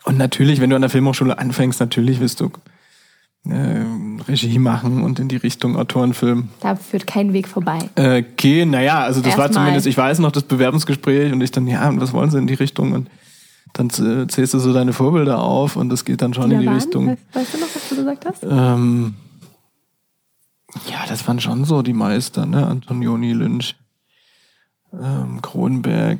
Und 0.03 0.17
natürlich, 0.17 0.61
wenn 0.61 0.69
du 0.69 0.75
an 0.75 0.81
der 0.81 0.89
Filmhochschule 0.89 1.37
anfängst, 1.37 1.79
natürlich 1.79 2.19
wirst 2.19 2.41
du 2.41 2.51
äh, 3.49 3.83
Regie 4.27 4.59
machen 4.59 5.03
und 5.03 5.19
in 5.19 5.27
die 5.27 5.37
Richtung 5.37 5.77
Autorenfilm. 5.77 6.49
Da 6.59 6.75
führt 6.75 7.07
kein 7.07 7.33
Weg 7.33 7.47
vorbei. 7.47 7.79
Äh, 7.95 8.23
gehen, 8.23 8.71
naja, 8.71 8.99
also 8.99 9.19
das 9.19 9.29
Erstmal. 9.29 9.47
war 9.47 9.53
zumindest, 9.53 9.87
ich 9.87 9.97
weiß 9.97 10.19
noch, 10.19 10.31
das 10.31 10.43
Bewerbungsgespräch 10.43 11.31
und 11.31 11.41
ich 11.41 11.51
dann, 11.51 11.65
ja, 11.67 11.89
was 11.99 12.13
wollen 12.13 12.29
sie 12.29 12.37
in 12.37 12.47
die 12.47 12.53
Richtung? 12.55 12.91
Und 12.91 13.09
dann 13.77 13.89
zählst 13.89 14.53
du 14.53 14.59
so 14.59 14.73
deine 14.73 14.93
Vorbilder 14.93 15.41
auf 15.41 15.75
und 15.75 15.89
das 15.89 16.05
geht 16.05 16.21
dann 16.21 16.33
schon 16.33 16.49
die 16.49 16.55
in 16.55 16.61
die 16.61 16.67
waren? 16.67 16.75
Richtung. 16.75 17.07
Weißt, 17.07 17.21
weißt, 17.33 17.53
du 17.53 17.57
noch, 17.57 17.67
was 17.75 17.89
du 17.89 17.95
gesagt 17.97 18.25
hast? 18.25 18.43
Ähm, 18.43 19.15
ja, 20.89 21.05
das 21.07 21.27
waren 21.27 21.41
schon 21.41 21.65
so 21.65 21.81
die 21.81 21.93
Meister, 21.93 22.45
ne? 22.45 22.65
Antonioni, 22.65 23.33
Lynch, 23.33 23.75
ähm, 24.93 25.41
Kronberg, 25.41 26.19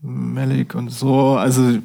Malik 0.00 0.76
und 0.76 0.90
so. 0.90 1.36
Also 1.36 1.78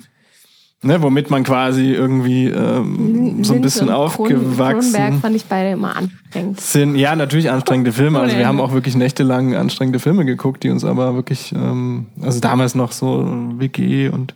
Ne, 0.85 1.01
womit 1.01 1.29
man 1.29 1.45
quasi 1.45 1.93
irgendwie 1.93 2.47
ähm, 2.47 3.41
so 3.41 3.53
ein 3.53 3.62
bisschen 3.62 3.89
aufgewachsen 3.89 4.91
Cronenberg 4.91 5.21
fand 5.21 5.35
ich 5.38 5.45
beide 5.45 5.71
immer 5.71 5.95
anstrengend. 5.95 6.59
sind. 6.59 6.95
Ja, 6.97 7.15
natürlich 7.15 7.50
anstrengende 7.50 7.91
Filme. 7.93 8.19
Also 8.19 8.38
wir 8.38 8.45
haben 8.45 8.59
auch 8.59 8.73
wirklich 8.73 8.97
nächtelang 8.97 9.55
anstrengende 9.55 10.00
Filme 10.00 10.25
geguckt, 10.25 10.62
die 10.62 10.69
uns 10.69 10.83
aber 10.83 11.15
wirklich, 11.15 11.53
ähm, 11.55 12.07
also 12.21 12.41
damals 12.41 12.75
noch 12.75 12.91
so 12.91 13.25
WG 13.57 14.09
und 14.09 14.35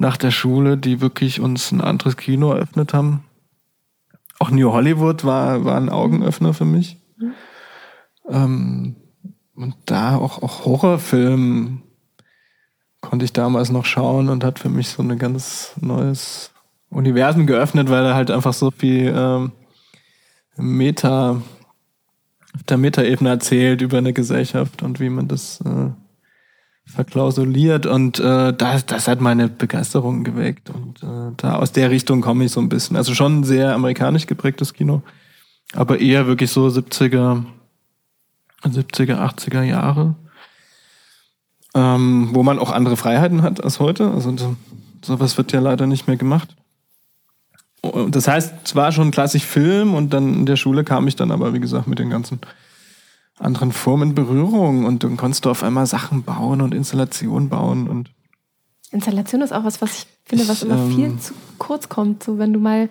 nach 0.00 0.16
der 0.16 0.30
Schule, 0.30 0.78
die 0.78 1.02
wirklich 1.02 1.40
uns 1.40 1.70
ein 1.72 1.82
anderes 1.82 2.16
Kino 2.16 2.52
eröffnet 2.52 2.94
haben. 2.94 3.22
Auch 4.38 4.50
New 4.50 4.72
Hollywood 4.72 5.24
war, 5.24 5.66
war 5.66 5.76
ein 5.76 5.90
Augenöffner 5.90 6.54
für 6.54 6.64
mich. 6.64 6.96
Ähm, 8.26 8.96
und 9.54 9.74
da 9.84 10.16
auch, 10.16 10.42
auch 10.42 10.64
Horrorfilm 10.64 11.82
konnte 13.02 13.26
ich 13.26 13.34
damals 13.34 13.70
noch 13.70 13.84
schauen 13.84 14.30
und 14.30 14.42
hat 14.42 14.58
für 14.58 14.70
mich 14.70 14.88
so 14.88 15.02
ein 15.02 15.18
ganz 15.18 15.74
neues 15.78 16.50
Universum 16.88 17.46
geöffnet, 17.46 17.90
weil 17.90 18.06
er 18.06 18.14
halt 18.14 18.30
einfach 18.30 18.54
so 18.54 18.70
viel 18.70 19.12
ähm, 19.14 19.52
Meta, 20.56 21.42
auf 22.54 22.62
der 22.66 22.78
Metaebene 22.78 23.28
erzählt 23.28 23.82
über 23.82 23.98
eine 23.98 24.14
Gesellschaft 24.14 24.82
und 24.82 24.98
wie 24.98 25.10
man 25.10 25.28
das 25.28 25.60
äh, 25.60 25.90
verklausuliert 26.86 27.86
und 27.86 28.18
äh, 28.18 28.52
das, 28.52 28.86
das 28.86 29.06
hat 29.06 29.20
meine 29.20 29.48
Begeisterung 29.48 30.24
geweckt 30.24 30.70
und 30.70 31.02
äh, 31.02 31.32
da 31.36 31.56
aus 31.56 31.72
der 31.72 31.90
Richtung 31.90 32.20
komme 32.20 32.44
ich 32.44 32.52
so 32.52 32.60
ein 32.60 32.68
bisschen. 32.68 32.96
Also 32.96 33.14
schon 33.14 33.44
sehr 33.44 33.74
amerikanisch 33.74 34.26
geprägtes 34.26 34.74
Kino, 34.74 35.02
aber 35.72 36.00
eher 36.00 36.26
wirklich 36.26 36.50
so 36.50 36.66
70er, 36.66 37.44
70er, 38.64 39.18
80er 39.18 39.62
Jahre 39.62 40.16
ähm, 41.74 42.30
wo 42.32 42.42
man 42.42 42.58
auch 42.58 42.70
andere 42.70 42.96
Freiheiten 42.96 43.42
hat 43.42 43.62
als 43.62 43.80
heute. 43.80 44.10
Also 44.10 44.36
so, 44.36 44.56
sowas 45.04 45.36
wird 45.38 45.52
ja 45.52 45.60
leider 45.60 45.86
nicht 45.86 46.06
mehr 46.06 46.16
gemacht. 46.16 46.56
Das 48.10 48.28
heißt, 48.28 48.54
es 48.64 48.76
war 48.76 48.92
schon 48.92 49.10
klassisch 49.10 49.44
Film 49.44 49.94
und 49.94 50.12
dann 50.12 50.34
in 50.34 50.46
der 50.46 50.56
Schule 50.56 50.84
kam 50.84 51.08
ich 51.08 51.16
dann 51.16 51.30
aber, 51.30 51.54
wie 51.54 51.60
gesagt, 51.60 51.86
mit 51.86 51.98
den 51.98 52.10
ganzen 52.10 52.40
anderen 53.40 53.72
Formen 53.72 54.10
in 54.10 54.14
Berührung 54.14 54.84
und 54.84 55.02
dann 55.02 55.16
konntest 55.16 55.44
du 55.44 55.50
auf 55.50 55.62
einmal 55.62 55.86
Sachen 55.86 56.22
bauen 56.22 56.60
und 56.60 56.74
Installationen 56.74 57.48
bauen 57.48 57.88
und 57.88 58.10
Installation 58.92 59.40
ist 59.40 59.52
auch 59.52 59.64
was, 59.64 59.80
was 59.80 59.98
ich 59.98 60.06
finde, 60.24 60.48
was 60.48 60.62
immer 60.62 60.76
ähm, 60.76 60.94
viel 60.94 61.18
zu 61.18 61.34
kurz 61.58 61.88
kommt. 61.88 62.22
So, 62.22 62.38
wenn 62.38 62.52
du 62.52 62.58
mal, 62.58 62.88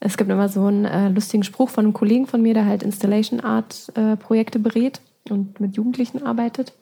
es 0.00 0.16
gibt 0.16 0.30
immer 0.30 0.48
so 0.48 0.66
einen 0.66 0.84
äh, 0.84 1.08
lustigen 1.08 1.44
Spruch 1.44 1.70
von 1.70 1.84
einem 1.84 1.94
Kollegen 1.94 2.26
von 2.26 2.42
mir, 2.42 2.54
der 2.54 2.66
halt 2.66 2.82
Installation 2.82 3.40
Art 3.40 3.92
äh, 3.94 4.16
Projekte 4.16 4.58
berät 4.58 5.00
und 5.30 5.60
mit 5.60 5.76
Jugendlichen 5.76 6.24
arbeitet. 6.24 6.72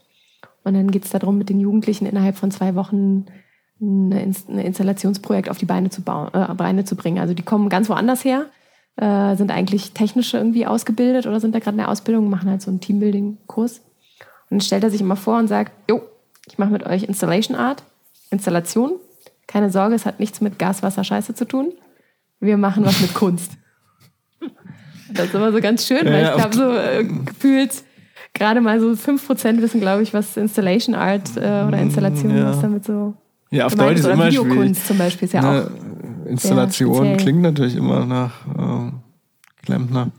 Und 0.64 0.74
dann 0.74 0.90
geht 0.90 1.04
es 1.04 1.10
darum, 1.10 1.36
mit 1.36 1.50
den 1.50 1.60
Jugendlichen 1.60 2.06
innerhalb 2.06 2.36
von 2.36 2.50
zwei 2.50 2.74
Wochen 2.74 3.26
ein 3.80 4.12
Installationsprojekt 4.12 5.50
auf 5.50 5.58
die 5.58 5.66
Beine 5.66 5.90
zu, 5.90 6.00
bauen, 6.00 6.30
äh, 6.32 6.54
Beine 6.54 6.86
zu 6.86 6.96
bringen. 6.96 7.18
Also 7.18 7.34
die 7.34 7.42
kommen 7.42 7.68
ganz 7.68 7.90
woanders 7.90 8.24
her, 8.24 8.46
äh, 8.96 9.34
sind 9.36 9.50
eigentlich 9.50 9.92
technisch 9.92 10.34
irgendwie 10.34 10.66
ausgebildet 10.66 11.26
oder 11.26 11.40
sind 11.40 11.54
da 11.54 11.58
gerade 11.58 11.74
in 11.74 11.78
der 11.78 11.88
Ausbildung, 11.90 12.30
machen 12.30 12.48
halt 12.50 12.62
so 12.62 12.70
einen 12.70 12.80
Teambuilding-Kurs. 12.80 13.78
Und 13.78 14.50
dann 14.50 14.60
stellt 14.60 14.84
er 14.84 14.90
sich 14.90 15.00
immer 15.00 15.16
vor 15.16 15.38
und 15.38 15.48
sagt, 15.48 15.72
jo, 15.90 16.02
ich 16.48 16.58
mache 16.58 16.70
mit 16.70 16.84
euch 16.86 17.04
Installation 17.04 17.56
Art, 17.56 17.82
Installation. 18.30 18.92
Keine 19.46 19.70
Sorge, 19.70 19.94
es 19.94 20.06
hat 20.06 20.20
nichts 20.20 20.40
mit 20.40 20.58
Gas, 20.58 20.82
Wasser, 20.82 21.04
Scheiße 21.04 21.34
zu 21.34 21.44
tun. 21.46 21.72
Wir 22.40 22.56
machen 22.56 22.84
was 22.84 23.00
mit 23.00 23.14
Kunst. 23.14 23.52
Das 25.12 25.26
ist 25.26 25.34
immer 25.34 25.52
so 25.52 25.60
ganz 25.60 25.86
schön, 25.86 26.04
weil 26.06 26.24
ich 26.24 26.34
glaube, 26.34 26.54
so 26.56 26.72
äh, 26.72 27.04
gefühlt 27.04 27.84
gerade 28.32 28.60
mal 28.60 28.80
so 28.80 28.88
5% 28.92 29.60
wissen, 29.60 29.80
glaube 29.80 30.02
ich, 30.02 30.12
was 30.14 30.36
Installation 30.36 30.94
Art 30.94 31.36
äh, 31.36 31.40
oder 31.68 31.78
Installation, 31.78 32.36
Ja. 32.36 32.48
was 32.48 32.60
damit 32.62 32.84
so 32.84 33.14
ja, 33.50 33.66
auf 33.66 33.72
gemeint 33.72 33.90
Deutsch 33.90 33.98
ist 34.00 34.04
oder 34.06 34.14
immer 34.14 34.30
schwierig. 34.32 34.46
Videokunst 34.50 34.86
zum 34.88 34.98
Beispiel 34.98 35.26
ist 35.26 35.32
ja 35.34 35.42
Ne, 35.42 35.66
auch. 35.66 35.93
Installation 36.26 37.16
klingt 37.16 37.42
natürlich 37.42 37.76
immer 37.76 38.06
nach 38.06 38.32
ähm, 38.58 39.00
Klempner. 39.62 40.10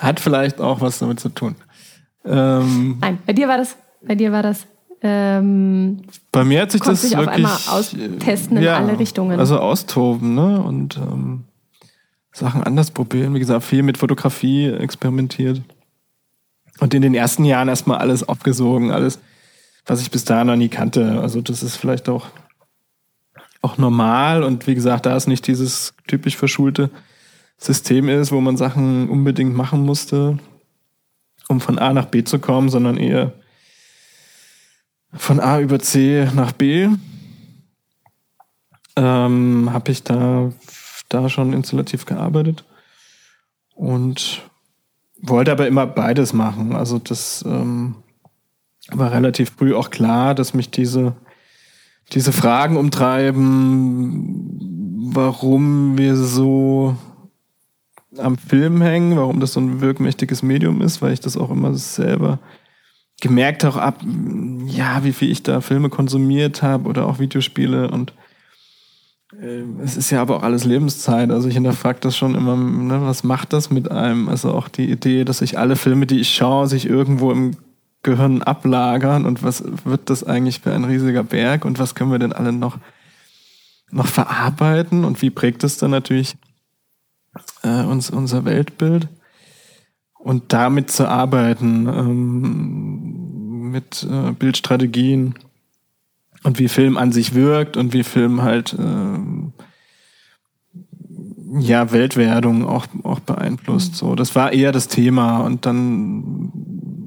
Hat 0.00 0.20
vielleicht 0.20 0.60
auch 0.60 0.80
was 0.80 0.98
damit 0.98 1.20
zu 1.20 1.28
tun. 1.28 1.54
Ähm, 2.24 2.98
Nein, 3.00 3.18
bei 3.24 3.32
dir 3.32 3.48
war 3.48 3.56
das, 3.56 3.76
bei 4.02 4.14
dir 4.14 4.32
war 4.32 4.42
das 4.42 4.66
ähm, 5.02 6.02
bei 6.30 6.44
mir 6.44 6.62
hat 6.62 6.72
sich 6.72 6.80
das 6.82 7.04
auf 7.04 7.10
wirklich 7.12 7.28
einmal 7.28 7.52
austesten 7.68 8.56
in 8.58 8.68
alle 8.68 8.98
Richtungen. 8.98 9.38
Also 9.38 9.58
austoben, 9.58 10.34
ne? 10.34 10.60
Und 10.60 10.98
ähm, 10.98 11.44
Sachen 12.32 12.62
anders 12.62 12.90
probieren. 12.90 13.34
Wie 13.34 13.38
gesagt, 13.38 13.64
viel 13.64 13.82
mit 13.82 13.96
Fotografie 13.96 14.68
experimentiert. 14.68 15.62
Und 16.80 16.94
in 16.94 17.02
den 17.02 17.14
ersten 17.14 17.44
Jahren 17.44 17.68
erstmal 17.68 17.98
alles 17.98 18.28
aufgesogen, 18.28 18.90
alles, 18.90 19.18
was 19.86 20.00
ich 20.00 20.10
bis 20.10 20.24
dahin 20.24 20.46
noch 20.46 20.56
nie 20.56 20.68
kannte. 20.68 21.20
Also 21.20 21.40
das 21.40 21.62
ist 21.62 21.76
vielleicht 21.76 22.08
auch, 22.08 22.26
auch 23.62 23.78
normal. 23.78 24.42
Und 24.42 24.66
wie 24.66 24.74
gesagt, 24.74 25.06
da 25.06 25.16
es 25.16 25.26
nicht 25.26 25.46
dieses 25.46 25.94
typisch 26.06 26.36
verschulte 26.36 26.90
System 27.58 28.08
ist, 28.08 28.32
wo 28.32 28.40
man 28.40 28.56
Sachen 28.56 29.08
unbedingt 29.08 29.54
machen 29.54 29.84
musste, 29.84 30.38
um 31.48 31.60
von 31.60 31.78
A 31.78 31.92
nach 31.92 32.06
B 32.06 32.24
zu 32.24 32.38
kommen, 32.38 32.70
sondern 32.70 32.96
eher 32.96 33.32
von 35.12 35.40
A 35.40 35.60
über 35.60 35.78
C 35.78 36.28
nach 36.34 36.52
B, 36.52 36.88
ähm, 38.96 39.70
habe 39.72 39.92
ich 39.92 40.02
da, 40.02 40.52
da 41.08 41.28
schon 41.28 41.52
installativ 41.52 42.06
gearbeitet 42.06 42.64
und 43.74 44.42
wollte 45.20 45.52
aber 45.52 45.66
immer 45.66 45.86
beides 45.86 46.32
machen. 46.32 46.74
Also 46.74 46.98
das 46.98 47.44
ähm, 47.46 47.96
war 48.90 49.12
relativ 49.12 49.52
früh 49.56 49.74
auch 49.74 49.90
klar, 49.90 50.34
dass 50.34 50.54
mich 50.54 50.70
diese, 50.70 51.14
diese 52.12 52.32
Fragen 52.32 52.76
umtreiben, 52.76 54.58
warum 55.12 55.96
wir 55.98 56.16
so 56.16 56.96
am 58.18 58.36
Film 58.36 58.82
hängen, 58.82 59.16
warum 59.16 59.40
das 59.40 59.52
so 59.52 59.60
ein 59.60 59.80
wirkmächtiges 59.80 60.42
Medium 60.42 60.82
ist, 60.82 61.00
weil 61.00 61.12
ich 61.12 61.20
das 61.20 61.36
auch 61.36 61.50
immer 61.50 61.74
selber 61.74 62.40
gemerkt 63.20 63.64
habe, 63.64 63.82
ab, 63.82 64.02
ja, 64.66 65.04
wie 65.04 65.12
viel 65.12 65.30
ich 65.30 65.42
da 65.42 65.60
Filme 65.60 65.90
konsumiert 65.90 66.62
habe 66.62 66.88
oder 66.88 67.06
auch 67.06 67.18
Videospiele 67.18 67.90
und 67.90 68.14
äh, 69.40 69.62
es 69.82 69.96
ist 69.96 70.10
ja 70.10 70.22
aber 70.22 70.36
auch 70.38 70.42
alles 70.42 70.64
Lebenszeit. 70.64 71.30
Also 71.30 71.48
ich 71.48 71.54
hinterfrage 71.54 72.00
das 72.00 72.16
schon 72.16 72.34
immer, 72.34 72.56
ne, 72.56 73.02
was 73.02 73.22
macht 73.22 73.52
das 73.52 73.70
mit 73.70 73.90
einem? 73.90 74.28
Also 74.28 74.52
auch 74.52 74.68
die 74.68 74.90
Idee, 74.90 75.24
dass 75.24 75.38
sich 75.38 75.58
alle 75.58 75.76
Filme, 75.76 76.06
die 76.06 76.20
ich 76.20 76.34
schaue, 76.34 76.66
sich 76.66 76.86
irgendwo 76.86 77.30
im 77.30 77.52
Gehirn 78.02 78.42
ablagern 78.42 79.26
und 79.26 79.42
was 79.42 79.62
wird 79.84 80.08
das 80.08 80.24
eigentlich 80.24 80.60
für 80.60 80.72
ein 80.72 80.84
riesiger 80.84 81.22
Berg 81.22 81.64
und 81.64 81.78
was 81.78 81.94
können 81.94 82.10
wir 82.10 82.18
denn 82.18 82.32
alle 82.32 82.52
noch, 82.52 82.78
noch 83.90 84.06
verarbeiten 84.06 85.04
und 85.04 85.20
wie 85.20 85.30
prägt 85.30 85.62
das 85.62 85.76
dann 85.76 85.90
natürlich 85.90 86.36
äh, 87.62 87.82
uns, 87.84 88.10
unser 88.10 88.44
Weltbild? 88.44 89.08
Und 90.18 90.52
damit 90.52 90.90
zu 90.90 91.08
arbeiten, 91.08 91.86
ähm, 91.86 93.70
mit 93.70 94.06
äh, 94.10 94.32
Bildstrategien 94.32 95.34
und 96.42 96.58
wie 96.58 96.68
Film 96.68 96.96
an 96.96 97.12
sich 97.12 97.34
wirkt 97.34 97.76
und 97.76 97.92
wie 97.92 98.02
Film 98.02 98.42
halt 98.42 98.76
ähm, 98.78 99.52
ja 101.58 101.92
Weltwerdung 101.92 102.66
auch, 102.66 102.86
auch 103.02 103.20
beeinflusst. 103.20 103.96
So, 103.96 104.14
das 104.14 104.34
war 104.34 104.52
eher 104.52 104.72
das 104.72 104.88
Thema 104.88 105.38
und 105.38 105.66
dann 105.66 106.52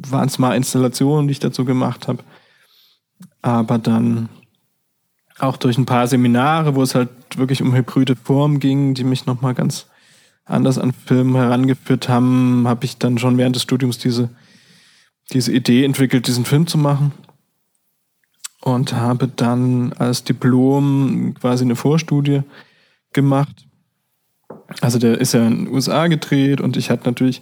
waren 0.10 0.28
es 0.28 0.39
mal 0.39 0.56
Installationen, 0.56 1.28
die 1.28 1.34
ich 1.34 1.39
dazu 1.39 1.66
gemacht 1.66 2.08
habe. 2.08 2.24
Aber 3.42 3.78
dann 3.78 4.30
auch 5.39 5.58
durch 5.58 5.78
ein 5.78 5.86
paar 5.86 6.08
Seminare, 6.08 6.76
wo 6.76 6.82
es 6.82 6.96
halt 6.96 7.10
wirklich 7.36 7.62
um 7.62 7.74
hybride 7.74 8.16
Formen 8.16 8.60
ging, 8.60 8.94
die 8.94 9.04
mich 9.04 9.26
nochmal 9.26 9.54
ganz 9.54 9.88
anders 10.46 10.78
an 10.78 10.94
Film 10.94 11.36
herangeführt 11.36 12.10
haben, 12.10 12.68
habe 12.68 12.86
ich 12.86 12.98
dann 12.98 13.18
schon 13.18 13.38
während 13.38 13.56
des 13.56 13.63
Studiums 13.63 13.98
diese, 13.98 14.30
diese 15.32 15.52
Idee 15.52 15.86
entwickelt, 15.86 16.28
diesen 16.28 16.46
Film 16.46 16.68
zu 16.68 16.78
machen. 16.78 17.12
Und 18.62 18.94
habe 18.94 19.28
dann 19.28 19.92
als 19.94 20.24
Diplom 20.24 21.34
quasi 21.39 21.66
eine 21.66 21.76
Vorstudie 21.76 22.44
gemacht. 23.12 23.68
Also 24.80 25.00
der 25.00 25.20
ist 25.20 25.34
ja 25.34 25.46
in 25.46 25.66
den 25.66 25.74
USA 25.74 26.08
gedreht 26.08 26.62
und 26.62 26.78
ich 26.78 26.89
hatte 26.89 27.06
natürlich 27.06 27.42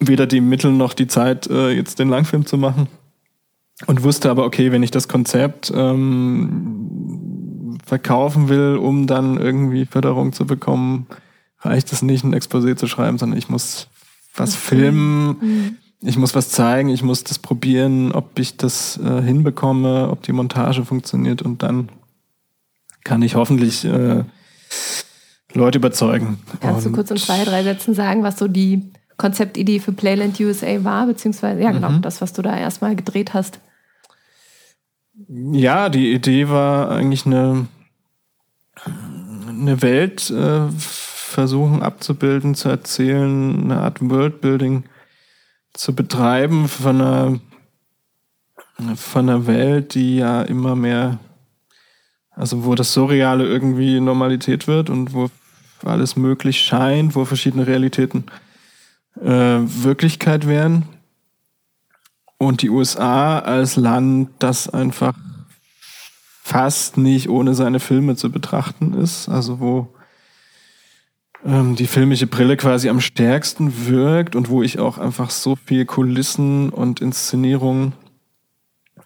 weder 0.00 0.26
die 0.26 0.40
Mittel 0.40 0.72
noch 0.72 0.94
die 0.94 1.06
Zeit, 1.06 1.46
äh, 1.48 1.70
jetzt 1.70 1.98
den 1.98 2.08
Langfilm 2.08 2.46
zu 2.46 2.58
machen. 2.58 2.88
Und 3.86 4.02
wusste 4.02 4.30
aber, 4.30 4.44
okay, 4.44 4.72
wenn 4.72 4.82
ich 4.82 4.90
das 4.90 5.08
Konzept 5.08 5.70
ähm, 5.74 7.78
verkaufen 7.84 8.48
will, 8.48 8.76
um 8.76 9.06
dann 9.06 9.38
irgendwie 9.38 9.84
Förderung 9.84 10.32
zu 10.32 10.46
bekommen, 10.46 11.06
reicht 11.60 11.92
es 11.92 12.02
nicht, 12.02 12.24
ein 12.24 12.34
Exposé 12.34 12.76
zu 12.76 12.86
schreiben, 12.86 13.18
sondern 13.18 13.38
ich 13.38 13.48
muss 13.48 13.88
was 14.34 14.54
filmen, 14.54 15.76
ich 16.02 16.16
muss 16.18 16.34
was 16.34 16.50
zeigen, 16.50 16.88
ich 16.88 17.02
muss 17.02 17.24
das 17.24 17.38
probieren, 17.38 18.12
ob 18.12 18.38
ich 18.38 18.56
das 18.56 18.98
äh, 18.98 19.22
hinbekomme, 19.22 20.08
ob 20.10 20.22
die 20.22 20.32
Montage 20.32 20.84
funktioniert. 20.84 21.42
Und 21.42 21.62
dann 21.62 21.88
kann 23.04 23.22
ich 23.22 23.34
hoffentlich 23.34 23.84
äh, 23.84 24.24
Leute 25.54 25.78
überzeugen. 25.78 26.38
Kannst 26.60 26.84
du 26.84 26.88
Und- 26.90 26.94
kurz 26.94 27.10
in 27.10 27.16
zwei, 27.18 27.44
drei 27.44 27.62
Sätzen 27.62 27.94
sagen, 27.94 28.22
was 28.22 28.38
so 28.38 28.48
die 28.48 28.90
Konzeptidee 29.16 29.80
für 29.80 29.92
Playland 29.92 30.38
USA 30.40 30.84
war, 30.84 31.06
beziehungsweise, 31.06 31.62
ja, 31.62 31.70
genau, 31.72 31.90
Mhm. 31.90 32.02
das, 32.02 32.20
was 32.20 32.32
du 32.32 32.42
da 32.42 32.56
erstmal 32.56 32.96
gedreht 32.96 33.34
hast. 33.34 33.60
ja, 35.28 35.88
die 35.88 36.12
Idee 36.12 36.48
war 36.50 36.90
eigentlich 36.90 37.24
eine, 37.24 37.66
eine 39.48 39.80
Welt 39.80 40.30
äh, 40.30 40.68
versuchen 40.78 41.82
abzubilden, 41.82 42.54
zu 42.54 42.68
erzählen, 42.68 43.64
eine 43.64 43.80
Art 43.80 43.98
Worldbuilding 44.00 44.84
zu 45.72 45.94
betreiben 45.94 46.68
von 46.68 47.00
einer, 47.00 47.40
von 48.96 49.28
einer 49.28 49.46
Welt, 49.46 49.94
die 49.94 50.16
ja 50.18 50.42
immer 50.42 50.76
mehr, 50.76 51.18
also 52.30 52.64
wo 52.64 52.74
das 52.74 52.92
Surreale 52.92 53.46
irgendwie 53.46 54.00
Normalität 54.00 54.66
wird 54.68 54.90
und 54.90 55.14
wo 55.14 55.30
alles 55.84 56.16
möglich 56.16 56.60
scheint, 56.60 57.14
wo 57.14 57.24
verschiedene 57.24 57.66
Realitäten 57.66 58.24
äh, 59.20 59.60
Wirklichkeit 59.60 60.46
werden. 60.46 60.84
Und 62.38 62.62
die 62.62 62.70
USA 62.70 63.38
als 63.38 63.76
Land, 63.76 64.30
das 64.38 64.68
einfach 64.68 65.14
fast 66.42 66.96
nicht 66.96 67.28
ohne 67.28 67.54
seine 67.54 67.80
Filme 67.80 68.14
zu 68.14 68.30
betrachten 68.30 68.94
ist, 68.94 69.28
also 69.28 69.58
wo 69.58 69.88
ähm, 71.44 71.74
die 71.74 71.86
filmische 71.86 72.26
Brille 72.26 72.56
quasi 72.56 72.88
am 72.88 73.00
stärksten 73.00 73.88
wirkt 73.88 74.36
und 74.36 74.48
wo 74.48 74.62
ich 74.62 74.78
auch 74.78 74.98
einfach 74.98 75.30
so 75.30 75.56
viel 75.56 75.86
Kulissen 75.86 76.70
und 76.70 77.00
Inszenierung 77.00 77.94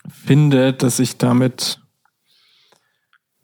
finde, 0.08 0.72
dass 0.72 0.98
ich 0.98 1.16
damit, 1.16 1.80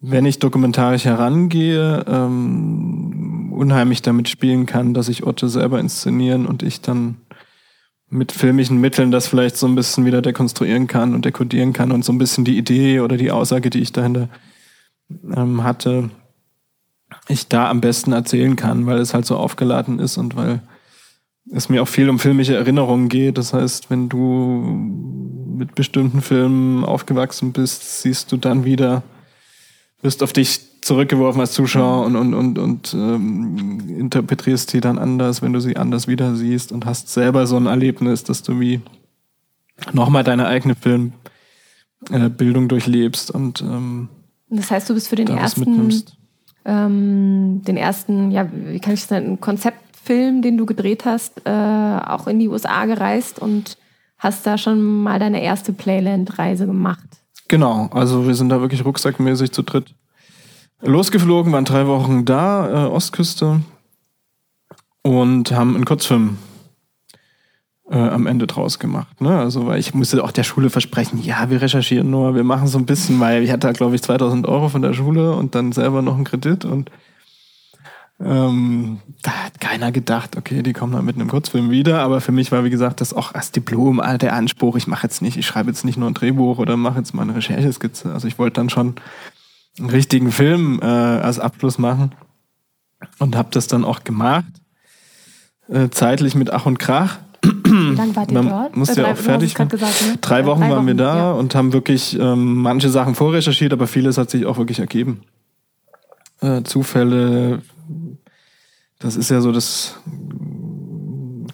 wenn 0.00 0.26
ich 0.26 0.40
dokumentarisch 0.40 1.05
herangehe, 1.05 2.05
ähm, 2.07 3.15
unheimlich 3.57 4.03
damit 4.03 4.29
spielen 4.29 4.66
kann, 4.66 4.95
dass 4.95 5.09
ich 5.09 5.25
Orte 5.25 5.49
selber 5.49 5.81
inszenieren 5.81 6.47
und 6.47 6.62
ich 6.62 6.81
dann 6.81 7.16
mit 8.09 8.31
filmischen 8.31 8.81
Mitteln 8.81 9.11
das 9.11 9.27
vielleicht 9.27 9.57
so 9.57 9.66
ein 9.66 9.75
bisschen 9.75 10.05
wieder 10.05 10.23
dekonstruieren 10.23 10.87
kann 10.87 11.14
und 11.14 11.25
dekodieren 11.25 11.73
kann 11.73 11.90
und 11.90 12.05
so 12.05 12.12
ein 12.12 12.19
bisschen 12.19 12.45
die 12.45 12.57
Idee 12.57 13.01
oder 13.01 13.16
die 13.16 13.33
Aussage, 13.33 13.69
die 13.71 13.81
ich 13.81 13.92
dahinter 13.92 14.29
ähm, 15.35 15.64
hatte, 15.64 16.11
ich 17.29 17.49
da 17.49 17.69
am 17.69 17.81
besten 17.81 18.12
erzählen 18.12 18.57
kann, 18.57 18.87
weil 18.87 18.99
es 18.99 19.14
halt 19.14 19.27
so 19.27 19.37
aufgeladen 19.37 19.99
ist 19.99 20.16
und 20.19 20.37
weil 20.37 20.61
es 21.51 21.69
mir 21.69 21.83
auch 21.83 21.88
viel 21.88 22.09
um 22.09 22.19
filmische 22.19 22.55
Erinnerungen 22.55 23.09
geht. 23.09 23.38
Das 23.38 23.53
heißt, 23.53 23.90
wenn 23.90 24.09
du 24.09 24.19
mit 25.57 25.75
bestimmten 25.75 26.21
Filmen 26.21 26.85
aufgewachsen 26.85 27.53
bist, 27.53 28.03
siehst 28.03 28.31
du 28.31 28.37
dann 28.37 28.64
wieder, 28.64 29.03
wirst 30.03 30.23
auf 30.23 30.33
dich 30.33 30.76
zurückgeworfen 30.87 31.40
als 31.40 31.53
Zuschauer 31.53 32.07
und, 32.07 32.16
und, 32.16 32.35
und, 32.35 32.59
und 32.59 32.94
ähm, 32.94 33.99
interpretierst 33.99 34.72
die 34.72 34.81
dann 34.81 34.99
anders, 34.99 35.42
wenn 35.42 35.53
du 35.53 35.61
sie 35.61 35.77
anders 35.77 36.07
wieder 36.07 36.35
siehst 36.35 36.72
und 36.72 36.87
hast 36.87 37.09
selber 37.09 37.46
so 37.46 37.57
ein 37.57 37.66
Erlebnis, 37.66 38.25
dass 38.25 38.42
du 38.42 38.61
wie 38.61 38.81
nochmal 39.92 40.25
deine 40.25 40.46
eigene 40.46 40.77
Filmbildung 40.77 42.64
äh, 42.64 42.68
durchlebst 42.68 43.31
und 43.31 43.61
ähm, 43.62 44.09
das 44.49 44.70
heißt, 44.70 44.88
du 44.88 44.94
bist 44.94 45.09
für 45.09 45.16
den 45.16 45.27
ersten, 45.27 46.05
ähm, 46.64 47.62
den 47.66 47.77
ersten, 47.77 48.31
ja, 48.31 48.49
wie 48.53 48.79
kann 48.79 48.94
ich 48.94 49.01
das 49.01 49.11
nennen, 49.11 49.40
Konzeptfilm, 49.40 50.40
den 50.40 50.57
du 50.57 50.66
gedreht 50.66 51.05
hast, 51.05 51.42
äh, 51.44 51.51
auch 51.51 52.29
in 52.29 52.38
die 52.38 52.49
USA 52.49 52.87
gereist 52.87 53.40
und 53.40 53.77
hast 54.18 54.46
da 54.46 54.57
schon 54.57 55.03
mal 55.03 55.18
deine 55.18 55.42
erste 55.42 55.72
Playland-Reise 55.72 56.66
gemacht. 56.66 57.09
Genau, 57.49 57.88
also 57.90 58.27
wir 58.29 58.37
sind 58.37 58.51
da 58.51 58.61
wirklich 58.61 58.85
rucksackmäßig 58.85 59.51
zu 59.51 59.62
dritt 59.62 59.94
losgeflogen, 60.81 61.53
waren 61.53 61.65
drei 61.65 61.87
Wochen 61.87 62.25
da, 62.25 62.87
äh, 62.87 62.89
Ostküste, 62.89 63.61
und 65.03 65.53
haben 65.53 65.77
einen 65.77 65.85
Kurzfilm 65.85 66.39
äh, 67.89 67.97
am 67.97 68.27
Ende 68.27 68.49
draus 68.49 68.79
gemacht. 68.81 69.21
Ne? 69.21 69.39
Also, 69.39 69.67
weil 69.67 69.79
ich 69.79 69.95
musste 69.95 70.23
auch 70.25 70.33
der 70.33 70.43
Schule 70.43 70.71
versprechen, 70.71 71.23
ja, 71.23 71.49
wir 71.49 71.62
recherchieren 71.62 72.11
nur, 72.11 72.35
wir 72.35 72.43
machen 72.43 72.67
so 72.67 72.79
ein 72.79 72.87
bisschen, 72.87 73.21
weil 73.21 73.45
ich 73.45 73.53
hatte 73.53 73.73
glaube 73.73 73.95
ich, 73.95 74.03
2000 74.03 74.47
Euro 74.47 74.69
von 74.69 74.83
der 74.83 74.95
Schule 74.95 75.33
und 75.33 75.55
dann 75.55 75.71
selber 75.71 76.03
noch 76.03 76.17
einen 76.17 76.25
Kredit 76.25 76.65
und 76.65 76.91
ähm, 78.19 79.01
da 79.23 79.31
hat 79.31 79.61
keiner 79.61 79.93
gedacht, 79.93 80.37
okay, 80.37 80.62
die 80.62 80.73
kommen 80.73 80.95
dann 80.95 81.05
mit 81.05 81.17
einem 81.17 81.29
Kurzfilm 81.29 81.71
wieder, 81.71 82.01
aber 82.01 82.21
für 82.21 82.33
mich 82.33 82.51
war, 82.51 82.65
wie 82.65 82.71
gesagt, 82.71 83.01
das 83.01 83.12
auch 83.12 83.35
als 83.35 83.53
Diplom 83.53 84.03
der 84.21 84.33
Anspruch, 84.33 84.77
ich 84.77 84.87
mache 84.87 85.07
jetzt 85.07 85.21
nicht, 85.21 85.37
ich 85.37 85.47
schreibe 85.47 85.71
jetzt 85.71 85.85
nicht 85.85 85.99
nur 85.99 86.11
ein 86.11 86.15
Drehbuch 86.15 86.59
oder 86.59 86.77
mache 86.77 86.99
jetzt 86.99 87.15
mal 87.15 87.23
eine 87.23 87.37
Rechercheskizze. 87.37 88.12
Also 88.12 88.27
ich 88.27 88.39
wollte 88.39 88.55
dann 88.55 88.71
schon 88.71 88.95
einen 89.79 89.91
richtigen 89.91 90.33
Film 90.33 90.81
äh, 90.83 90.85
als 90.87 91.39
Abschluss 91.39 91.79
machen 91.79 92.12
und 93.19 93.37
habe 93.37 93.49
das 93.53 93.67
dann 93.67 93.85
auch 93.85 94.05
gemacht, 94.05 94.47
äh, 95.69 95.89
zeitlich 95.91 96.35
mit 96.35 96.51
Ach 96.53 96.67
und 96.67 96.79
Krach. 96.79 97.19
Wie 97.43 97.95
lange 97.95 98.17
wart 98.17 98.31
ihr 98.33 98.43
Man 98.43 98.49
dort? 98.49 98.77
musste 98.77 99.01
Äh, 99.01 99.05
ja 99.05 99.05
drei- 99.05 99.12
auch 99.12 99.23
fertig. 99.23 99.55
gesagt, 99.55 100.03
ne? 100.03 100.17
Drei 100.21 100.41
Ja, 100.41 100.47
Wochen 100.47 100.61
drei 100.62 100.71
waren 100.71 100.87
wir 100.87 100.95
da 100.95 101.17
ja. 101.17 101.33
und 101.33 101.55
haben 101.55 101.73
wirklich 101.73 102.19
ähm, 102.19 102.57
manche 102.57 102.89
Sachen 102.89 103.15
vorrecherchiert, 103.15 103.73
aber 103.73 103.87
vieles 103.87 104.19
hat 104.19 104.31
sich 104.31 104.47
auch 104.47 104.57
wirklich 104.59 104.79
ergeben. 104.79 105.21
Äh, 106.41 106.62
Zufälle, 106.62 107.62
das 108.99 109.17
ist 109.17 109.31
ja 109.31 109.41
so 109.41 109.53
das 109.53 109.97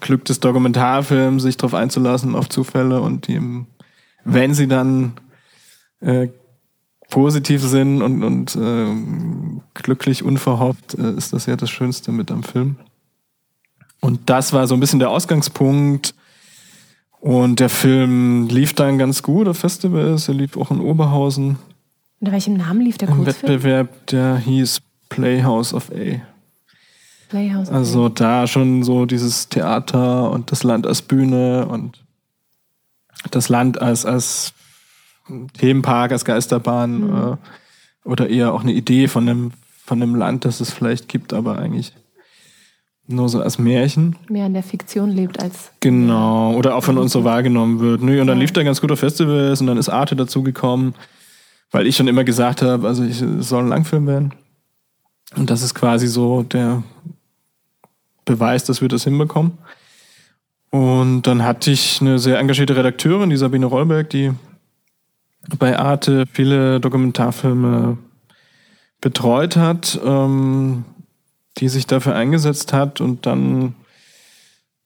Glück 0.01 0.25
des 0.25 0.41
Dokumentarfilms, 0.41 1.43
sich 1.43 1.57
darauf 1.57 1.75
einzulassen 1.75 2.35
auf 2.35 2.49
Zufälle 2.49 3.01
und 3.01 3.27
die, 3.29 3.41
wenn 4.25 4.55
sie 4.55 4.69
dann 4.69 5.13
äh, 6.01 6.29
positiv 7.12 7.61
sind 7.62 8.01
und, 8.01 8.25
und 8.25 8.57
äh, 8.57 8.87
glücklich 9.75 10.25
unverhofft, 10.25 10.94
äh, 10.94 11.12
ist 11.12 11.35
das 11.35 11.44
ja 11.44 11.57
das 11.57 11.68
Schönste 11.68 12.11
mit 12.11 12.31
am 12.31 12.42
Film. 12.42 12.77
Und 14.01 14.31
das 14.31 14.55
war 14.55 14.66
so 14.66 14.72
ein 14.75 14.81
bisschen 14.81 14.98
der 14.98 15.11
Ausgangspunkt. 15.11 16.14
Und 17.20 17.61
der 17.61 17.68
Film 17.68 18.48
lief 18.48 18.72
dann 18.72 18.96
ganz 18.96 19.22
gut 19.22 19.46
auf 19.46 19.59
Festivals. 19.59 20.27
Er 20.27 20.35
lief 20.35 20.57
auch 20.57 20.70
in 20.70 20.81
Oberhausen 20.81 21.59
Unter 22.18 22.33
welchem 22.33 22.55
Namen 22.55 22.81
lief 22.81 22.96
der 22.96 23.11
im 23.11 23.16
Kurzfilm? 23.16 23.53
Wettbewerb, 23.53 24.07
der 24.07 24.38
hieß 24.38 24.81
Playhouse 25.11 25.75
of 25.75 25.90
A. 25.90 26.22
Playhouse. 27.29 27.68
okay. 27.68 27.77
Also 27.77 28.09
da 28.09 28.46
schon 28.46 28.85
so 28.85 29.05
dieses 29.05 29.51
Theater 29.51 30.31
und 30.31 30.51
das 30.51 30.62
Land 30.64 30.87
als 30.87 31.03
Bühne 31.03 31.66
und 31.66 32.03
das 33.31 33.51
Land 33.51 33.83
als, 33.83 34.07
als 34.07 34.55
Themenpark, 35.55 36.13
als 36.13 36.25
Geisterbahn 36.25 37.39
äh, 38.05 38.09
oder 38.09 38.29
eher 38.29 38.53
auch 38.53 38.63
eine 38.63 38.73
Idee 38.73 39.09
von 39.09 39.29
einem, 39.29 39.53
von 39.85 40.03
einem 40.03 40.15
Land, 40.15 40.45
das 40.45 40.61
es 40.61 40.73
vielleicht 40.73 41.09
gibt, 41.09 41.33
aber 41.33 41.59
eigentlich 41.59 41.93
nur 43.07 43.29
so 43.29 43.41
als 43.43 43.59
Märchen. 43.59 44.17
Mehr 44.29 44.47
in 44.47 44.55
der 44.55 44.63
Fiktion 44.63 45.11
lebt 45.11 45.41
als. 45.43 45.73
Genau, 45.81 46.55
oder 46.55 46.77
auch 46.77 46.85
von 46.85 46.99
uns 46.99 47.13
so 47.13 47.25
wahrgenommen 47.25 47.81
wird. 47.81 48.01
Nö, 48.03 48.21
und 48.21 48.27
dann 48.27 48.39
Ja. 48.39 48.43
lief 48.43 48.53
der 48.53 48.65
ganz 48.65 48.81
gut 48.81 48.93
auf 48.93 49.01
Festivals 49.01 49.61
und 49.61 49.67
dann 49.67 49.77
ist 49.77 49.89
Arte 49.89 50.17
dazugekommen, 50.17 50.95
weil 51.71 51.87
ich 51.87 51.97
schon 51.97 52.09
immer 52.09 52.25
gesagt 52.25 52.63
habe, 52.63 52.87
also 52.87 53.03
ich, 53.05 53.21
es 53.21 53.49
soll 53.49 53.65
ein 53.65 53.69
Langfilm 53.69 54.07
werden. 54.07 54.35
Und 55.37 55.51
das 55.51 55.63
ist 55.63 55.75
quasi 55.75 56.07
so 56.07 56.43
der 56.43 56.83
Beweis, 58.25 58.65
dass 58.65 58.81
wir 58.81 58.89
das 58.89 59.05
hinbekommen. 59.05 59.59
Und 60.71 61.23
dann 61.23 61.43
hatte 61.45 61.71
ich 61.71 62.01
eine 62.01 62.19
sehr 62.19 62.39
engagierte 62.39 62.77
Redakteurin, 62.77 63.31
die 63.31 63.37
Sabine 63.37 63.67
Rollberg, 63.67 64.09
die 64.11 64.33
bei 65.59 65.79
Arte 65.79 66.25
viele 66.33 66.81
Dokumentarfilme 66.81 67.99
betreut 69.01 69.57
hat, 69.57 70.01
ähm, 70.05 70.85
die 71.59 71.69
sich 71.69 71.87
dafür 71.87 72.15
eingesetzt 72.15 72.73
hat 72.73 73.01
und 73.01 73.27
dann 73.27 73.75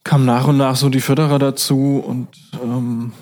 kam 0.02 0.24
nach 0.24 0.46
und 0.46 0.56
nach 0.56 0.76
so 0.76 0.88
die 0.88 1.00
Förderer 1.00 1.38
dazu 1.38 2.02
und 2.04 2.28
ähm, 2.62 3.12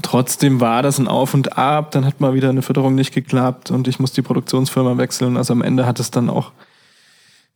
trotzdem 0.00 0.60
war 0.60 0.82
das 0.82 0.98
ein 0.98 1.08
Auf 1.08 1.34
und 1.34 1.58
Ab. 1.58 1.90
Dann 1.90 2.04
hat 2.04 2.20
mal 2.20 2.34
wieder 2.34 2.48
eine 2.48 2.62
Förderung 2.62 2.94
nicht 2.94 3.12
geklappt 3.12 3.70
und 3.70 3.88
ich 3.88 3.98
musste 3.98 4.22
die 4.22 4.26
Produktionsfirma 4.26 4.96
wechseln. 4.96 5.36
Also 5.36 5.52
am 5.52 5.62
Ende 5.62 5.84
hat 5.84 6.00
es 6.00 6.10
dann 6.10 6.30
auch 6.30 6.52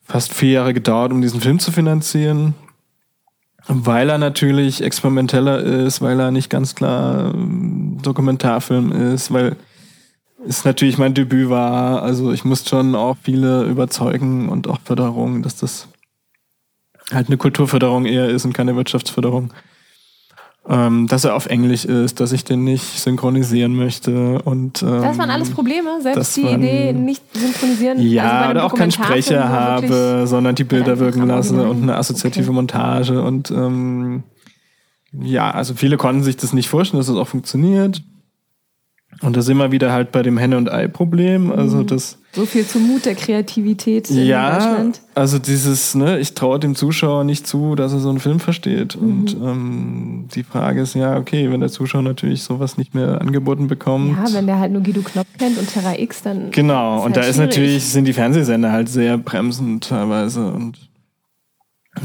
fast 0.03 0.33
vier 0.33 0.51
Jahre 0.51 0.75
gedauert, 0.75 1.12
um 1.12 1.23
diesen 1.23 1.41
Film 1.41 1.59
zu 1.59 1.73
finanzieren. 1.73 2.55
Weil 3.69 4.11
er 4.11 4.19
natürlich 4.19 4.83
experimenteller 4.83 5.61
ist, 5.61 6.01
weil 6.01 6.21
er 6.21 6.31
nicht 6.31 6.51
ganz 6.51 6.77
klar 6.77 7.33
ähm, 7.35 7.76
Dokumentarfilm 8.07 8.92
ist, 9.14 9.33
weil 9.33 9.57
es 10.49 10.64
natürlich 10.64 10.99
mein 10.99 11.14
Debüt 11.14 11.51
war. 11.51 12.03
Also 12.03 12.33
ich 12.33 12.45
musste 12.45 12.69
schon 12.71 12.95
auch 12.95 13.16
viele 13.23 13.64
überzeugen 13.64 14.49
und 14.49 14.69
auch 14.69 14.79
Förderung, 14.85 15.42
dass 15.42 15.57
das 15.57 15.88
halt 17.12 17.29
eine 17.29 17.37
Kulturförderung 17.37 18.05
eher 18.07 18.29
ist 18.29 18.45
und 18.45 18.53
keine 18.53 18.77
Wirtschaftsförderung. 18.77 19.53
Ähm, 20.69 21.07
dass 21.07 21.25
er 21.25 21.37
auf 21.37 21.47
Englisch 21.47 21.85
ist, 21.85 22.19
dass 22.19 22.33
ich 22.33 22.42
den 22.42 22.64
nicht 22.64 22.83
synchronisieren 22.83 23.77
möchte 23.77 24.42
und 24.42 24.83
ähm, 24.83 25.01
Das 25.01 25.16
waren 25.16 25.31
alles 25.31 25.51
Probleme, 25.51 26.01
selbst 26.03 26.37
die 26.37 26.42
waren- 26.42 26.61
Idee 26.61 26.92
nicht 26.92 27.23
synchronisieren. 27.37 28.01
ja, 28.01 28.23
also 28.25 28.35
bei 28.35 28.40
einem 28.42 28.51
oder 28.51 28.64
auch 28.64 28.75
keinen 28.75 28.90
Sprecher 28.90 29.49
habe, 29.49 30.25
sondern 30.27 30.57
die 30.57 30.64
Bilder 30.64 30.99
wirken 30.99 31.25
lasse 31.29 31.69
und 31.69 31.85
eine 31.85 31.97
assoziative 31.97 32.47
Okay. 32.47 32.53
Montage 32.55 33.23
und 33.23 33.53
ähm, 33.53 34.25
ja, 35.22 35.50
also 35.50 35.74
viele 35.74 35.96
konnten 35.96 36.22
sich 36.22 36.37
das 36.37 36.52
nicht 36.52 36.68
vorstellen, 36.68 36.98
dass 37.00 37.07
das 37.09 37.16
auch 37.16 37.29
funktioniert. 37.29 38.02
Und 39.22 39.35
da 39.35 39.40
sind 39.40 39.57
wir 39.57 39.72
wieder 39.72 39.92
halt 39.92 40.12
bei 40.12 40.22
dem 40.22 40.37
Henne- 40.37 40.59
und 40.59 40.70
Ei-Problem. 40.70 41.50
Also 41.50 41.83
das. 41.83 42.18
So 42.35 42.44
viel 42.44 42.66
zum 42.66 42.87
Mut 42.87 43.07
der 43.07 43.14
Kreativität 43.14 44.11
in 44.11 44.26
Ja, 44.26 44.52
Deutschland. 44.59 45.00
also 45.14 45.38
dieses, 45.38 45.94
ne, 45.94 46.18
ich 46.18 46.35
traue 46.35 46.59
dem 46.59 46.74
Zuschauer 46.74 47.24
nicht 47.24 47.46
zu, 47.46 47.76
dass 47.76 47.94
er 47.94 48.00
so 48.00 48.11
einen 48.11 48.18
Film 48.20 48.40
versteht. 48.40 49.00
Mhm. 49.00 49.09
Und 49.09 49.35
ähm, 49.42 50.29
die 50.35 50.42
Frage 50.42 50.83
ist 50.83 50.92
ja, 50.94 51.16
okay, 51.16 51.50
wenn 51.50 51.61
der 51.61 51.70
Zuschauer 51.70 52.02
natürlich 52.02 52.42
sowas 52.42 52.76
nicht 52.76 52.94
mehr 52.94 53.18
angeboten 53.22 53.68
bekommt. 53.68 54.18
Ja, 54.18 54.35
wenn 54.35 54.46
der 54.46 54.59
halt 54.59 54.72
nur 54.72 54.83
Guido 54.83 55.00
Knopf 55.00 55.29
kennt 55.38 55.57
und 55.57 55.72
Terra 55.72 55.98
X, 55.98 56.22
dann. 56.22 56.50
Genau, 56.50 56.96
und 56.96 57.05
halt 57.05 57.16
da 57.16 57.20
ist 57.22 57.37
schwierig. 57.37 57.50
natürlich, 57.57 57.85
sind 57.87 58.05
die 58.05 58.12
Fernsehsender 58.12 58.70
halt 58.70 58.90
sehr 58.90 59.16
bremsend 59.16 59.88
teilweise 59.88 60.46
und 60.52 60.76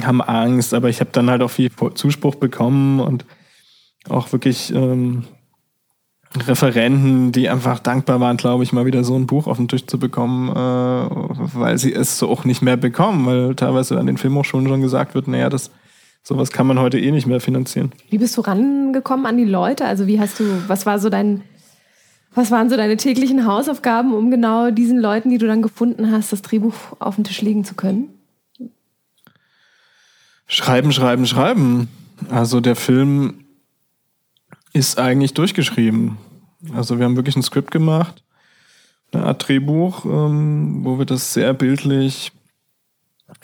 haben 0.04 0.22
Angst, 0.22 0.74
aber 0.74 0.90
ich 0.90 1.00
habe 1.00 1.12
dann 1.12 1.30
halt 1.30 1.42
auch 1.42 1.52
viel 1.52 1.70
Zuspruch 1.96 2.36
bekommen 2.36 3.00
und 3.00 3.26
auch 4.10 4.32
wirklich 4.32 4.74
ähm, 4.74 5.24
Referenten, 6.36 7.32
die 7.32 7.50
einfach 7.50 7.80
dankbar 7.80 8.20
waren, 8.20 8.38
glaube 8.38 8.64
ich, 8.64 8.72
mal 8.72 8.86
wieder 8.86 9.04
so 9.04 9.16
ein 9.16 9.28
Buch 9.28 9.48
auf 9.48 9.58
den 9.58 9.68
Tisch 9.68 9.86
zu 9.86 10.00
bekommen, 10.00 10.50
äh, 10.50 10.54
weil 10.54 11.78
sie 11.78 11.94
es 11.94 12.18
so 12.18 12.30
auch 12.30 12.46
nicht 12.46 12.62
mehr 12.62 12.78
bekommen, 12.78 13.26
weil 13.26 13.56
teilweise 13.56 14.00
an 14.00 14.08
den 14.08 14.18
Filmhochschulen 14.18 14.68
schon 14.68 14.82
gesagt 14.82 15.14
wird, 15.14 15.28
naja, 15.28 15.50
das 15.50 15.72
sowas 16.24 16.52
kann 16.52 16.68
man 16.68 16.80
heute 16.80 17.00
eh 17.00 17.12
nicht 17.12 17.28
mehr 17.28 17.42
finanzieren. 17.42 17.92
Wie 18.10 18.18
bist 18.18 18.38
du 18.38 18.42
rangekommen 18.42 19.26
an 19.26 19.38
die 19.38 19.46
Leute? 19.46 19.86
Also 19.86 20.08
wie 20.08 20.20
hast 20.20 20.40
du, 20.40 20.44
was 20.68 20.86
war 20.86 21.00
so 21.00 21.10
dein, 21.10 21.42
was 22.34 22.52
waren 22.52 22.70
so 22.70 22.78
deine 22.78 22.96
täglichen 22.96 23.46
Hausaufgaben, 23.46 24.14
um 24.14 24.32
genau 24.32 24.72
diesen 24.72 25.00
Leuten, 25.00 25.30
die 25.30 25.38
du 25.38 25.48
dann 25.48 25.62
gefunden 25.62 26.12
hast, 26.12 26.32
das 26.32 26.42
Drehbuch 26.42 26.74
auf 27.00 27.16
den 27.16 27.24
Tisch 27.24 27.42
legen 27.42 27.66
zu 27.66 27.76
können? 27.76 28.10
Schreiben, 30.54 30.92
schreiben, 30.92 31.26
schreiben. 31.26 31.88
Also 32.30 32.60
der 32.60 32.76
Film 32.76 33.46
ist 34.74 35.00
eigentlich 35.00 35.34
durchgeschrieben. 35.34 36.18
Also 36.76 36.98
wir 37.00 37.06
haben 37.06 37.16
wirklich 37.16 37.38
ein 37.38 37.42
Skript 37.42 37.72
gemacht, 37.72 38.22
eine 39.14 39.26
Art 39.26 39.48
Drehbuch, 39.48 40.04
ähm, 40.04 40.84
wo 40.84 41.00
wir 41.00 41.06
das 41.06 41.34
sehr 41.34 41.54
bildlich 41.54 42.34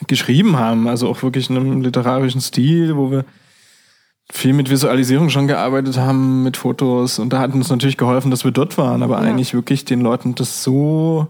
geschrieben 0.06 0.58
haben. 0.58 0.86
Also 0.86 1.08
auch 1.08 1.22
wirklich 1.22 1.48
in 1.48 1.56
einem 1.56 1.80
literarischen 1.80 2.42
Stil, 2.42 2.94
wo 2.96 3.10
wir 3.10 3.24
viel 4.30 4.52
mit 4.52 4.68
Visualisierung 4.68 5.30
schon 5.30 5.46
gearbeitet 5.46 5.96
haben, 5.96 6.42
mit 6.42 6.58
Fotos. 6.58 7.18
Und 7.18 7.32
da 7.32 7.38
hat 7.38 7.54
uns 7.54 7.70
natürlich 7.70 7.96
geholfen, 7.96 8.30
dass 8.30 8.44
wir 8.44 8.50
dort 8.52 8.76
waren, 8.76 9.02
aber 9.02 9.14
Ja. 9.22 9.30
eigentlich 9.30 9.54
wirklich 9.54 9.86
den 9.86 10.02
Leuten 10.02 10.34
das 10.34 10.62
so 10.62 11.28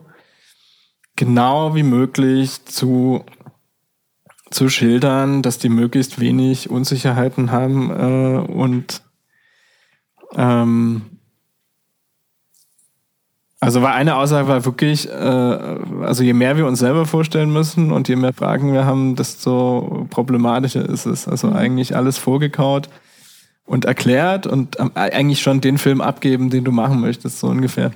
genau 1.15 1.77
wie 1.77 1.85
möglich 1.85 2.65
zu 2.65 3.25
zu 4.51 4.69
schildern, 4.69 5.43
dass 5.43 5.59
die 5.59 5.69
möglichst 5.69 6.21
wenig 6.21 6.71
Unsicherheiten 6.71 7.51
haben 7.51 7.91
äh, 7.91 8.53
und 8.53 9.03
ähm, 10.35 11.03
also 13.61 13.83
war 13.83 13.95
eine 13.95 14.15
Aussage 14.17 14.47
war 14.47 14.65
wirklich, 14.65 15.09
äh, 15.09 15.13
also 15.13 16.23
je 16.23 16.33
mehr 16.33 16.57
wir 16.57 16.67
uns 16.67 16.79
selber 16.79 17.07
vorstellen 17.07 17.53
müssen 17.53 17.91
und 17.91 18.09
je 18.09 18.15
mehr 18.15 18.33
Fragen 18.33 18.73
wir 18.73 18.85
haben, 18.85 19.17
desto 19.17 20.07
problematischer 20.11 20.89
ist 20.89 21.07
es. 21.07 21.27
Also 21.27 21.51
eigentlich 21.51 21.97
alles 21.97 22.19
vorgekaut 22.19 22.89
und 23.65 23.85
erklärt 23.85 24.47
und 24.47 24.79
ähm, 24.79 24.93
eigentlich 24.95 25.41
schon 25.43 25.61
den 25.61 25.79
Film 25.79 26.01
abgeben, 26.01 26.51
den 26.51 26.65
du 26.65 26.71
machen 26.71 27.01
möchtest, 27.01 27.41
so 27.41 27.49
ungefähr. 27.49 27.91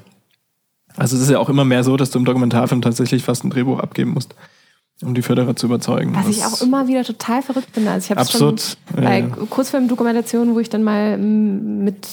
Also 0.97 1.17
es 1.17 1.23
ist 1.23 1.31
ja 1.31 1.39
auch 1.39 1.49
immer 1.49 1.65
mehr 1.65 1.85
so, 1.85 1.97
dass 1.97 2.11
du 2.11 2.19
im 2.19 2.25
Dokumentarfilm 2.25 2.83
tatsächlich 2.83 3.23
fast 3.23 3.45
ein 3.45 3.51
Drehbuch 3.51 3.79
abgeben 3.79 4.11
musst, 4.11 4.35
um 5.01 5.15
die 5.15 5.23
Förderer 5.23 5.57
zu 5.57 5.67
überzeugen. 5.67 6.15
Was 6.15 6.29
ich 6.29 6.45
auch 6.45 6.61
immer 6.61 6.87
wieder 6.87 7.05
total 7.05 7.43
verrückt 7.43 7.69
finde. 7.73 7.91
Also 7.91 8.13
ich 8.13 8.17
habe 8.17 8.29
schon 8.29 8.57
bei 8.95 9.21
ja. 9.21 9.27
Kurzfilmdokumentationen, 9.51 10.55
wo 10.55 10.61
ich 10.61 10.69
dann 10.69 10.85
mal 10.85 11.19
mm, 11.19 11.85
mit 11.85 12.09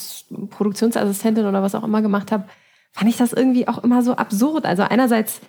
Produktionsassistentin 0.49 1.45
oder 1.45 1.61
was 1.61 1.75
auch 1.75 1.83
immer 1.83 2.01
gemacht 2.01 2.31
habe, 2.31 2.45
fand 2.91 3.09
ich 3.09 3.17
das 3.17 3.33
irgendwie 3.33 3.67
auch 3.67 3.83
immer 3.83 4.01
so 4.01 4.15
absurd. 4.15 4.65
Also 4.65 4.83
einerseits 4.83 5.41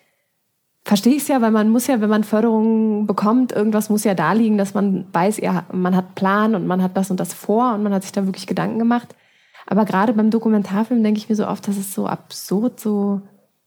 verstehe 0.84 1.14
ich 1.14 1.22
es 1.22 1.28
ja, 1.28 1.40
weil 1.40 1.50
man 1.50 1.68
muss 1.68 1.86
ja, 1.86 2.00
wenn 2.00 2.10
man 2.10 2.24
Förderungen 2.24 3.06
bekommt, 3.06 3.52
irgendwas 3.52 3.90
muss 3.90 4.04
ja 4.04 4.14
da 4.14 4.32
liegen, 4.32 4.58
dass 4.58 4.74
man 4.74 5.06
weiß, 5.12 5.38
ja, 5.38 5.64
man 5.72 5.96
hat 5.96 6.14
Plan 6.14 6.54
und 6.54 6.66
man 6.66 6.82
hat 6.82 6.96
das 6.96 7.10
und 7.10 7.20
das 7.20 7.32
vor 7.34 7.74
und 7.74 7.82
man 7.82 7.92
hat 7.92 8.02
sich 8.02 8.12
da 8.12 8.26
wirklich 8.26 8.46
Gedanken 8.46 8.78
gemacht. 8.78 9.14
Aber 9.66 9.84
gerade 9.84 10.12
beim 10.12 10.30
Dokumentarfilm 10.30 11.02
denke 11.02 11.18
ich 11.18 11.28
mir 11.28 11.36
so 11.36 11.46
oft, 11.46 11.66
das 11.68 11.76
ist 11.76 11.94
so 11.94 12.06
absurd, 12.06 12.80
so 12.80 13.22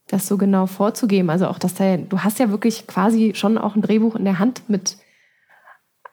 das 0.07 0.27
so 0.27 0.37
genau 0.37 0.65
vorzugeben. 0.65 1.29
Also 1.29 1.47
auch, 1.47 1.59
dass 1.59 1.75
da, 1.75 1.97
du 1.97 2.19
hast 2.19 2.39
ja 2.39 2.49
wirklich 2.49 2.87
quasi 2.87 3.33
schon 3.35 3.57
auch 3.57 3.75
ein 3.75 3.81
Drehbuch 3.81 4.15
in 4.15 4.25
der 4.25 4.39
Hand 4.39 4.69
mit 4.69 4.97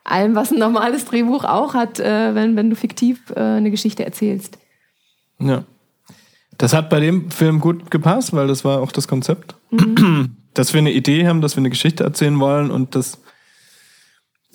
allem, 0.04 0.34
was 0.34 0.50
ein 0.50 0.58
normales 0.58 1.04
Drehbuch 1.04 1.44
auch 1.44 1.74
hat, 1.74 2.00
äh, 2.00 2.34
wenn, 2.34 2.56
wenn 2.56 2.70
du 2.70 2.76
fiktiv 2.76 3.30
äh, 3.34 3.40
eine 3.40 3.70
Geschichte 3.70 4.04
erzählst. 4.04 4.58
Ja. 5.38 5.64
Das 6.58 6.74
hat 6.74 6.90
bei 6.90 7.00
dem 7.00 7.30
Film 7.30 7.60
gut 7.60 7.90
gepasst, 7.90 8.34
weil 8.34 8.46
das 8.46 8.64
war 8.64 8.80
auch 8.80 8.92
das 8.92 9.08
Konzept. 9.08 9.54
Dass 10.52 10.74
wir 10.74 10.78
eine 10.78 10.90
Idee 10.90 11.28
haben, 11.28 11.42
dass 11.42 11.54
wir 11.54 11.60
eine 11.60 11.70
Geschichte 11.70 12.02
erzählen 12.02 12.40
wollen 12.40 12.72
und 12.72 12.96
das, 12.96 13.20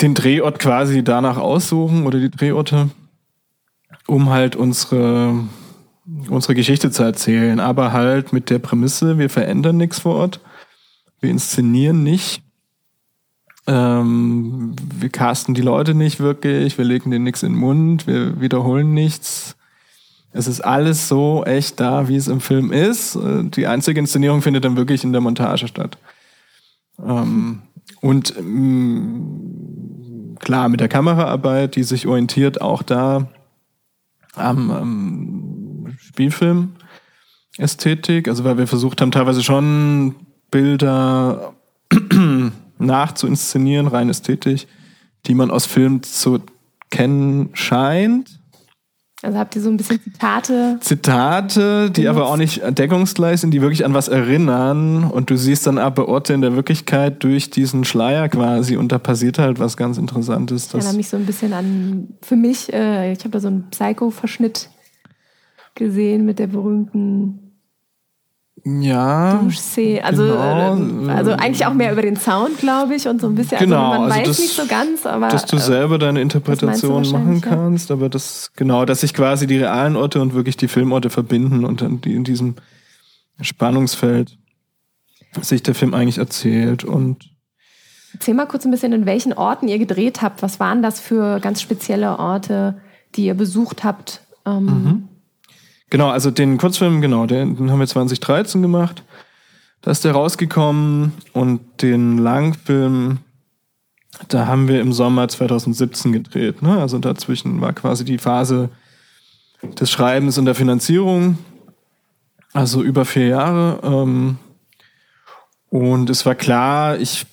den 0.01 0.13
Drehort 0.13 0.59
quasi 0.59 1.05
danach 1.05 1.37
aussuchen 1.37 2.05
oder 2.05 2.19
die 2.19 2.29
Drehorte, 2.29 2.89
um 4.05 4.29
halt 4.29 4.57
unsere, 4.57 5.45
unsere 6.29 6.55
Geschichte 6.55 6.91
zu 6.91 7.03
erzählen. 7.03 7.59
Aber 7.59 7.91
halt 7.93 8.33
mit 8.33 8.49
der 8.49 8.59
Prämisse, 8.59 9.17
wir 9.17 9.29
verändern 9.29 9.77
nichts 9.77 9.99
vor 9.99 10.15
Ort, 10.15 10.39
wir 11.19 11.29
inszenieren 11.29 12.03
nicht, 12.03 12.43
ähm, 13.67 14.75
wir 14.99 15.09
casten 15.09 15.55
die 15.55 15.61
Leute 15.61 15.95
nicht 15.95 16.19
wirklich, 16.19 16.77
wir 16.77 16.85
legen 16.85 17.09
denen 17.11 17.23
nichts 17.23 17.43
in 17.43 17.53
den 17.53 17.59
Mund, 17.59 18.05
wir 18.05 18.39
wiederholen 18.39 18.93
nichts. 18.93 19.55
Es 20.31 20.47
ist 20.47 20.61
alles 20.61 21.07
so 21.07 21.43
echt 21.45 21.79
da, 21.79 22.07
wie 22.07 22.15
es 22.17 22.27
im 22.27 22.41
Film 22.41 22.71
ist. 22.71 23.15
Äh, 23.15 23.45
Die 23.45 23.67
einzige 23.67 23.99
Inszenierung 23.99 24.41
findet 24.41 24.65
dann 24.65 24.75
wirklich 24.75 25.03
in 25.03 25.13
der 25.13 25.21
Montage 25.21 25.67
statt. 25.67 25.97
Ähm, 27.03 27.61
und 28.01 28.37
ähm, 28.37 30.35
klar, 30.39 30.69
mit 30.69 30.79
der 30.79 30.89
Kameraarbeit, 30.89 31.75
die 31.75 31.83
sich 31.83 32.05
orientiert 32.05 32.61
auch 32.61 32.83
da 32.83 33.29
am, 34.35 34.69
am 34.69 35.44
Spielfilm-Ästhetik. 36.15 38.29
Also 38.29 38.45
weil 38.45 38.57
wir 38.57 38.67
versucht 38.67 39.01
haben, 39.01 39.11
teilweise 39.11 39.43
schon 39.43 40.15
Bilder 40.49 41.53
nachzuinszenieren, 42.79 43.87
rein 43.87 44.09
ästhetisch, 44.09 44.65
die 45.25 45.35
man 45.35 45.51
aus 45.51 45.65
Filmen 45.65 46.03
zu 46.03 46.39
kennen 46.89 47.49
scheint. 47.53 48.39
Also 49.21 49.39
habt 49.39 49.55
ihr 49.55 49.61
so 49.61 49.69
ein 49.69 49.77
bisschen 49.77 50.01
Zitate. 50.03 50.77
Zitate, 50.81 51.89
die 51.89 52.07
aber 52.07 52.27
auch 52.27 52.37
nicht 52.37 52.61
deckungsgleich 52.77 53.41
sind, 53.41 53.51
die 53.51 53.61
wirklich 53.61 53.83
an 53.83 53.93
was 53.93 54.07
erinnern. 54.07 55.03
Und 55.03 55.29
du 55.29 55.37
siehst 55.37 55.67
dann 55.67 55.77
aber 55.77 56.07
Orte 56.07 56.33
in 56.33 56.41
der 56.41 56.55
Wirklichkeit 56.55 57.23
durch 57.23 57.49
diesen 57.49 57.85
Schleier 57.85 58.29
quasi. 58.29 58.77
Und 58.77 58.91
da 58.91 58.99
passiert 58.99 59.39
halt 59.39 59.59
was 59.59 59.77
ganz 59.77 59.97
Interessantes. 59.97 60.67
Ich 60.67 60.73
erinnere 60.75 60.95
mich 60.95 61.09
so 61.09 61.17
ein 61.17 61.25
bisschen 61.25 61.53
an, 61.53 62.09
für 62.21 62.35
mich, 62.35 62.71
äh, 62.71 63.11
ich 63.11 63.19
habe 63.19 63.31
da 63.31 63.39
so 63.39 63.47
einen 63.47 63.69
Psycho-Verschnitt 63.71 64.69
gesehen 65.75 66.25
mit 66.25 66.39
der 66.39 66.47
berühmten 66.47 67.41
ja. 68.63 69.35
Duschszene. 69.43 70.03
Also, 70.03 70.23
Genau. 70.23 71.07
äh, 71.07 71.11
also 71.11 71.31
eigentlich 71.33 71.65
auch 71.65 71.73
mehr 71.73 71.91
über 71.91 72.01
den 72.01 72.15
Sound, 72.15 72.57
glaube 72.57 72.95
ich, 72.95 73.07
und 73.07 73.21
so 73.21 73.27
ein 73.27 73.35
bisschen. 73.35 73.59
Genau, 73.59 73.91
Also 73.91 74.01
man 74.01 74.11
also 74.11 74.19
weiß 74.21 74.27
das- 74.27 74.39
nicht 74.39 74.55
so 74.55 74.65
ganz, 74.65 75.05
aber. 75.05 75.27
dass 75.27 75.45
du 75.45 75.57
äh, 75.57 75.59
selber 75.59 75.99
deine 75.99 76.21
Interpretation 76.21 77.07
machen 77.11 77.35
ja. 77.35 77.41
kannst, 77.41 77.91
aber 77.91 78.09
das, 78.09 78.51
genau, 78.55 78.85
dass 78.85 79.01
sich 79.01 79.13
quasi 79.13 79.45
die 79.45 79.57
realen 79.57 79.95
Orte 79.95 80.19
und 80.21 80.33
wirklich 80.33 80.57
die 80.57 80.67
Filmorte 80.67 81.09
verbinden 81.11 81.63
und 81.63 81.81
dann 81.81 82.01
die 82.01 82.15
in 82.15 82.23
diesem 82.23 82.55
Spannungsfeld 83.39 84.37
sich 85.41 85.61
der 85.61 85.75
Film 85.75 85.93
eigentlich 85.93 86.17
erzählt 86.17 86.83
und 86.83 87.29
Erzähl 88.13 88.33
mal 88.33 88.45
kurz 88.45 88.63
ein 88.63 88.71
bisschen, 88.71 88.93
in 88.93 89.05
welchen 89.05 89.33
Orten 89.33 89.67
ihr 89.67 89.77
gedreht 89.77 90.21
habt. 90.21 90.41
Was 90.41 90.57
waren 90.61 90.81
das 90.81 91.01
für 91.01 91.41
ganz 91.41 91.61
spezielle 91.61 92.17
Orte, 92.17 92.77
die 93.15 93.25
ihr 93.25 93.33
besucht 93.33 93.83
habt? 93.83 94.21
Ähm, 94.45 95.09
Genau, 95.89 96.09
also 96.09 96.31
den 96.31 96.57
Kurzfilm, 96.57 97.01
genau, 97.01 97.25
den, 97.25 97.55
den 97.55 97.71
haben 97.71 97.79
wir 97.79 97.87
2013 97.87 98.61
gemacht. 98.61 99.03
Da 99.81 99.91
ist 99.91 100.03
der 100.03 100.13
rausgekommen 100.13 101.13
und 101.33 101.61
den 101.81 102.17
Langfilm, 102.17 103.19
da 104.29 104.47
haben 104.47 104.67
wir 104.67 104.81
im 104.81 104.93
Sommer 104.93 105.27
2017 105.27 106.11
gedreht. 106.11 106.61
Ne? 106.61 106.79
Also 106.79 106.97
dazwischen 106.97 107.61
war 107.61 107.73
quasi 107.73 108.03
die 108.03 108.17
Phase 108.17 108.69
des 109.79 109.91
Schreibens 109.91 110.37
und 110.37 110.45
der 110.45 110.55
Finanzierung. 110.55 111.37
Also 112.53 112.81
über 112.81 113.05
vier 113.05 113.27
Jahre. 113.27 113.79
Ähm, 113.83 114.37
und 115.69 116.09
es 116.09 116.25
war 116.25 116.35
klar, 116.35 116.97
ich 116.97 117.25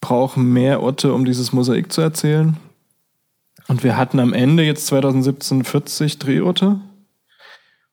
brauche 0.00 0.38
mehr 0.38 0.82
Orte, 0.82 1.12
um 1.12 1.24
dieses 1.24 1.52
Mosaik 1.52 1.92
zu 1.92 2.00
erzählen. 2.00 2.56
Und 3.66 3.82
wir 3.82 3.96
hatten 3.96 4.20
am 4.20 4.32
Ende 4.32 4.62
jetzt 4.62 4.86
2017 4.86 5.64
40 5.64 6.18
Drehorte 6.18 6.80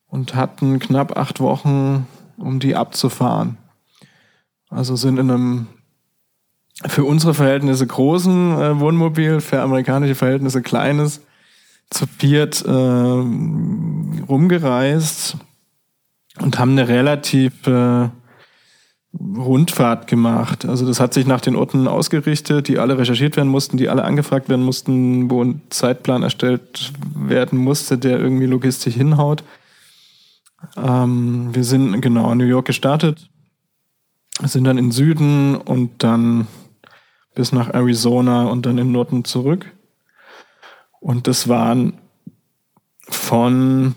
und 0.08 0.36
hatten 0.36 0.80
knapp 0.80 1.18
acht 1.18 1.39
Wochen, 1.39 2.08
um 2.38 2.60
die 2.60 2.76
abzufahren. 2.76 3.58
Also 4.70 4.96
sind 4.96 5.18
in 5.20 5.32
einem 5.32 5.68
für 6.88 7.06
unsere 7.06 7.34
Verhältnisse 7.34 7.88
großen 7.88 8.52
äh, 8.60 8.80
Wohnmobil, 8.80 9.39
für 9.39 9.62
amerikanische 9.62 10.15
Verhältnisse 10.15 10.62
kleines, 10.62 11.22
zu 11.89 12.06
viert 12.08 12.65
äh, 12.65 12.72
rumgereist 14.28 15.38
und 16.41 16.60
haben 16.60 16.72
eine 16.72 16.88
relativ 16.88 17.65
äh, 17.68 18.10
Rundfahrt 19.38 20.08
gemacht. 20.08 20.65
Also 20.65 20.86
das 20.86 21.00
hat 21.00 21.13
sich 21.13 21.26
nach 21.26 21.39
den 21.39 21.56
Orten 21.56 21.88
ausgerichtet, 21.88 22.68
die 22.68 22.80
alle 22.80 22.98
recherchiert 22.98 23.38
werden 23.38 23.48
mussten, 23.50 23.78
die 23.78 23.88
alle 23.88 24.04
angefragt 24.04 24.50
werden 24.50 24.65
mussten, 24.65 25.32
wo 25.32 25.41
ein 25.44 25.62
Zeitplan 25.70 26.24
erstellt 26.24 26.91
werden 27.15 27.58
musste, 27.58 27.98
der 27.98 28.20
irgendwie 28.20 28.48
logistisch 28.48 28.96
hinhaut. 28.96 29.44
Ähm, 30.78 31.54
wir 31.54 31.63
sind 31.63 32.01
genau 32.01 32.32
in 32.32 32.38
New 32.38 32.45
York 32.45 32.65
gestartet, 32.65 33.30
sind 34.43 34.65
dann 34.65 34.78
in 34.78 34.91
Süden 34.91 35.56
und 35.56 36.04
dann 36.04 36.47
bis 37.34 37.51
nach 37.51 37.73
Arizona 37.73 38.45
und 38.45 38.65
dann 38.65 38.78
in 38.78 38.91
Norden 38.91 39.25
zurück. 39.25 39.71
Und 40.99 41.28
das 41.28 41.47
waren 41.47 41.93
von 43.08 43.95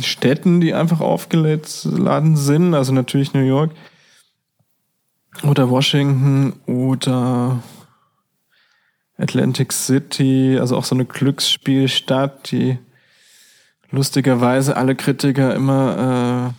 Städten, 0.00 0.60
die 0.60 0.74
einfach 0.74 1.00
aufgeladen 1.00 2.36
sind, 2.36 2.74
also 2.74 2.92
natürlich 2.92 3.34
New 3.34 3.44
York 3.44 3.72
oder 5.44 5.70
Washington 5.70 6.54
oder 6.66 7.62
Atlantic 9.16 9.72
City, 9.72 10.58
also 10.58 10.76
auch 10.76 10.84
so 10.84 10.94
eine 10.94 11.04
Glücksspielstadt, 11.04 12.50
die 12.50 12.78
lustigerweise 13.90 14.76
alle 14.76 14.94
Kritiker 14.94 15.54
immer 15.54 16.54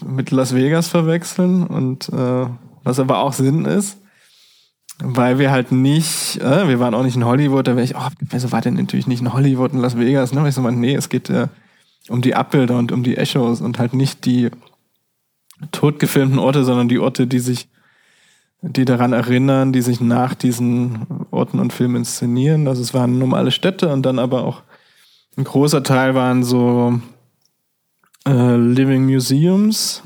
äh, 0.00 0.04
mit 0.04 0.30
Las 0.30 0.54
Vegas 0.54 0.88
verwechseln 0.88 1.66
und 1.66 2.08
äh, 2.10 2.46
was 2.84 2.98
aber 3.00 3.18
auch 3.18 3.32
Sinn 3.32 3.64
ist, 3.64 3.98
weil 5.02 5.38
wir 5.38 5.50
halt 5.50 5.72
nicht, 5.72 6.40
äh, 6.40 6.68
wir 6.68 6.78
waren 6.78 6.94
auch 6.94 7.02
nicht 7.02 7.16
in 7.16 7.24
Hollywood, 7.24 7.66
da 7.66 7.76
wäre 7.76 7.84
ich, 7.84 7.96
oh, 7.96 8.08
wieso 8.20 8.52
war 8.52 8.60
denn 8.60 8.74
natürlich 8.74 9.06
nicht 9.06 9.20
in 9.20 9.32
Hollywood 9.32 9.72
in 9.72 9.80
Las 9.80 9.98
Vegas, 9.98 10.32
ne? 10.32 10.46
Ich 10.48 10.54
so 10.54 10.68
nee, 10.70 10.94
es 10.94 11.08
geht 11.08 11.28
äh, 11.30 11.48
um 12.08 12.22
die 12.22 12.34
Abbilder 12.34 12.78
und 12.78 12.92
um 12.92 13.02
die 13.02 13.16
Echos 13.16 13.60
und 13.60 13.78
halt 13.78 13.94
nicht 13.94 14.24
die 14.24 14.50
totgefilmten 15.72 16.38
Orte, 16.38 16.64
sondern 16.64 16.88
die 16.88 16.98
Orte, 16.98 17.26
die 17.26 17.38
sich, 17.38 17.68
die 18.62 18.84
daran 18.84 19.12
erinnern, 19.12 19.72
die 19.72 19.82
sich 19.82 20.00
nach 20.00 20.34
diesen 20.34 21.06
Orten 21.30 21.58
und 21.58 21.72
Filmen 21.72 21.96
inszenieren. 21.96 22.68
Also 22.68 22.82
es 22.82 22.94
waren 22.94 23.18
normale 23.18 23.50
Städte 23.50 23.88
und 23.88 24.04
dann 24.04 24.18
aber 24.18 24.44
auch 24.44 24.62
ein 25.36 25.44
großer 25.44 25.82
Teil 25.82 26.14
waren 26.14 26.44
so 26.44 27.00
äh, 28.26 28.56
Living 28.56 29.04
Museums, 29.04 30.02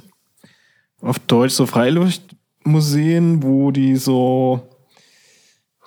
auf 1.00 1.18
Deutsch 1.18 1.54
so 1.54 1.66
Freiluftmuseen, 1.66 3.42
wo 3.42 3.70
die 3.70 3.96
so 3.96 4.68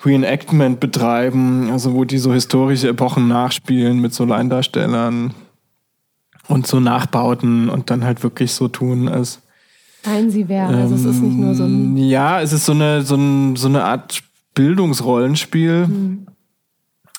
Reenactment 0.04 0.80
betreiben, 0.80 1.71
also 1.71 1.93
wo 1.93 2.06
die 2.06 2.19
so 2.19 2.34
historische 2.34 2.89
Epochen 2.89 3.28
nachspielen 3.28 4.00
mit 4.00 4.13
so 4.13 4.26
Laiendarstellern 4.26 5.34
und 6.47 6.67
so 6.67 6.80
Nachbauten 6.80 7.69
und 7.69 7.89
dann 7.89 8.04
halt 8.04 8.23
wirklich 8.23 8.54
so 8.54 8.67
tun, 8.67 9.08
als 9.08 9.41
Seien 10.04 10.30
sie 10.30 10.47
wären. 10.47 10.76
Also 10.76 10.95
es 10.95 11.04
ist 11.04 11.21
nicht 11.21 11.38
nur 11.38 11.54
so 11.54 11.63
ein. 11.63 11.97
Ähm, 11.97 11.97
ja, 11.97 12.41
es 12.41 12.54
ist 12.54 12.65
so 12.65 12.71
eine, 12.71 13.02
so, 13.02 13.15
ein, 13.15 13.56
so 13.56 13.67
eine 13.67 13.84
Art 13.84 14.23
Bildungsrollenspiel, 14.54 15.88
mhm. 15.88 16.28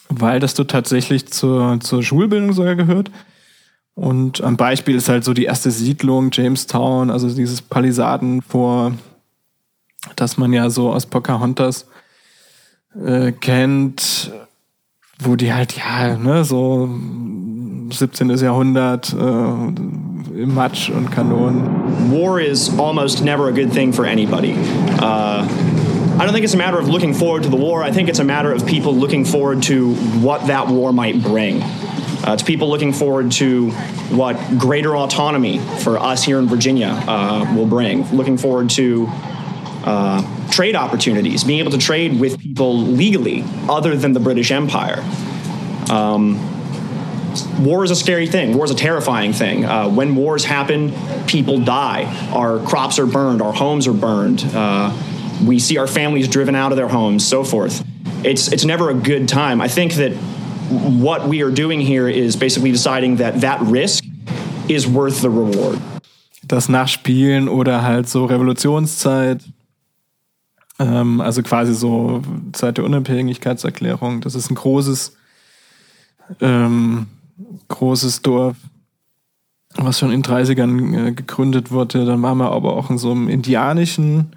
Weil 0.09 0.41
das 0.41 0.55
so 0.55 0.65
tatsächlich 0.65 1.27
zur, 1.27 1.81
zur 1.81 2.03
Schulbildung 2.03 2.53
sogar 2.53 2.77
gehört. 2.77 3.11
Und 3.95 4.43
am 4.45 4.57
Beispiel 4.57 4.95
ist 4.95 5.09
halt 5.09 5.25
so 5.25 5.35
die 5.35 5.45
erste 5.45 5.71
Siedlung, 5.71 6.31
Jamestown, 6.33 7.11
also 7.11 7.29
dieses 7.29 7.63
Palisaden 7.63 8.43
vor, 8.43 8.93
das 10.15 10.37
man 10.37 10.53
ja 10.53 10.71
so 10.71 10.93
aus 10.93 11.07
Pocahontas 11.07 11.87
äh, 13.05 13.33
kennt, 13.33 14.31
wo 15.19 15.35
die 15.35 15.53
halt, 15.53 15.77
ja, 15.77 16.17
ne, 16.17 16.45
so 16.45 16.89
17. 17.91 18.31
Jahrhundert 18.37 19.13
äh, 19.13 19.17
im 19.17 20.55
Matsch 20.55 20.91
und 20.91 21.11
Kanonen. 21.11 21.67
War 22.13 22.41
is 22.41 22.71
almost 22.79 23.25
never 23.25 23.49
a 23.49 23.51
good 23.51 23.73
thing 23.73 23.93
for 23.93 24.07
anybody. 24.07 24.55
Uh, 25.01 25.45
I 26.19 26.25
don't 26.25 26.33
think 26.33 26.43
it's 26.43 26.55
a 26.55 26.59
matter 26.59 26.81
of 26.81 26.89
looking 26.89 27.15
forward 27.15 27.45
to 27.45 27.49
the 27.49 27.57
war. 27.57 27.81
I 27.81 27.93
think 27.93 28.09
it's 28.09 28.19
a 28.19 28.25
matter 28.25 28.53
of 28.53 28.67
people 28.67 28.93
looking 28.93 29.25
forward 29.25 29.63
to 29.65 29.95
what 29.95 30.49
that 30.49 30.67
war 30.67 30.93
might 30.93 31.23
bring. 31.23 31.63
Uh, 31.63 32.33
it's 32.35 32.43
people 32.43 32.69
looking 32.69 32.93
forward 32.93 33.31
to 33.31 33.71
what 34.11 34.35
greater 34.59 34.97
autonomy 34.97 35.61
for 35.61 35.97
us 35.97 36.25
here 36.25 36.41
in 36.41 36.49
Virginia 36.49 36.89
uh, 36.89 37.55
will 37.55 37.69
bring. 37.69 38.03
Looking 38.11 38.37
forward 38.37 38.69
to 38.71 39.07
uh, 39.85 40.51
trade 40.51 40.75
opportunities, 40.75 41.45
being 41.45 41.61
able 41.61 41.71
to 41.71 41.79
trade 41.79 42.19
with 42.19 42.41
people 42.41 42.77
legally 42.77 43.45
other 43.69 43.95
than 43.97 44.13
the 44.13 44.21
British 44.21 44.51
Empire. 44.51 45.05
Um, 45.89 46.37
war 47.65 47.85
is 47.85 47.93
a 47.93 47.97
scary 47.97 48.27
thing. 48.27 48.57
War 48.57 48.65
is 48.65 48.73
a 48.73 48.75
terrifying 48.75 49.33
thing. 49.33 49.65
Uh, 49.65 49.89
when 49.89 50.17
wars 50.17 50.45
happen, 50.45 50.93
people 51.29 51.61
die. 51.61 52.07
Our 52.35 52.59
crops 52.67 52.99
are 52.99 53.07
burned. 53.07 53.41
Our 53.41 53.53
homes 53.53 53.87
are 53.87 53.93
burned. 53.93 54.45
Uh, 54.53 54.91
we 55.47 55.59
see 55.59 55.79
our 55.79 55.87
families 55.87 56.29
driven 56.29 56.55
out 56.55 56.73
of 56.73 56.77
their 56.77 56.89
homes, 56.89 57.27
so 57.27 57.45
forth. 57.45 57.85
It's 58.25 58.53
it's 58.53 58.65
never 58.65 58.91
a 58.91 58.95
good 58.95 59.29
time. 59.29 59.61
I 59.61 59.69
think 59.69 59.95
that 59.95 60.13
what 60.71 61.29
we 61.29 61.43
are 61.43 61.51
doing 61.51 61.81
here 61.81 62.09
is 62.09 62.37
basically 62.37 62.73
deciding 62.73 63.17
that 63.17 63.41
that 63.41 63.61
risk 63.63 64.05
is 64.69 64.87
worth 64.87 65.21
the 65.21 65.31
reward. 65.31 65.79
Das 66.47 66.69
Nachspielen 66.69 67.49
oder 67.49 67.83
halt 67.83 68.09
so 68.09 68.25
Revolutionszeit, 68.25 69.43
ähm, 70.79 71.21
also 71.21 71.43
quasi 71.43 71.75
so 71.75 72.23
Zeit 72.53 72.79
der 72.79 72.85
Unabhängigkeitserklärung. 72.85 74.21
Das 74.21 74.35
ist 74.35 74.51
ein 74.51 74.55
großes 74.55 75.13
ähm, 76.41 77.07
großes 77.69 78.23
Dorf, 78.23 78.57
was 79.77 79.99
schon 79.99 80.13
in 80.13 80.23
den 80.23 80.33
30ern 80.33 81.09
äh, 81.09 81.13
gegründet 81.13 81.71
wurde. 81.71 82.05
Dann 82.05 82.23
waren 82.23 82.39
wir 82.39 82.51
aber 82.51 82.75
auch 82.75 82.91
in 82.91 82.99
so 82.99 83.11
einem 83.11 83.29
indianischen 83.29 84.33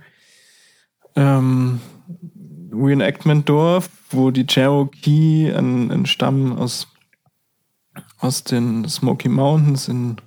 ähm, 1.16 1.80
Reenactment-Dorf, 2.72 3.90
wo 4.10 4.32
die 4.32 4.46
Cherokee, 4.46 5.52
ein, 5.52 5.92
ein 5.92 6.06
Stamm 6.06 6.58
aus, 6.58 6.88
aus 8.20 8.44
den 8.44 8.88
Smoky 8.88 9.30
Mountains 9.30 9.88
in 9.88 10.18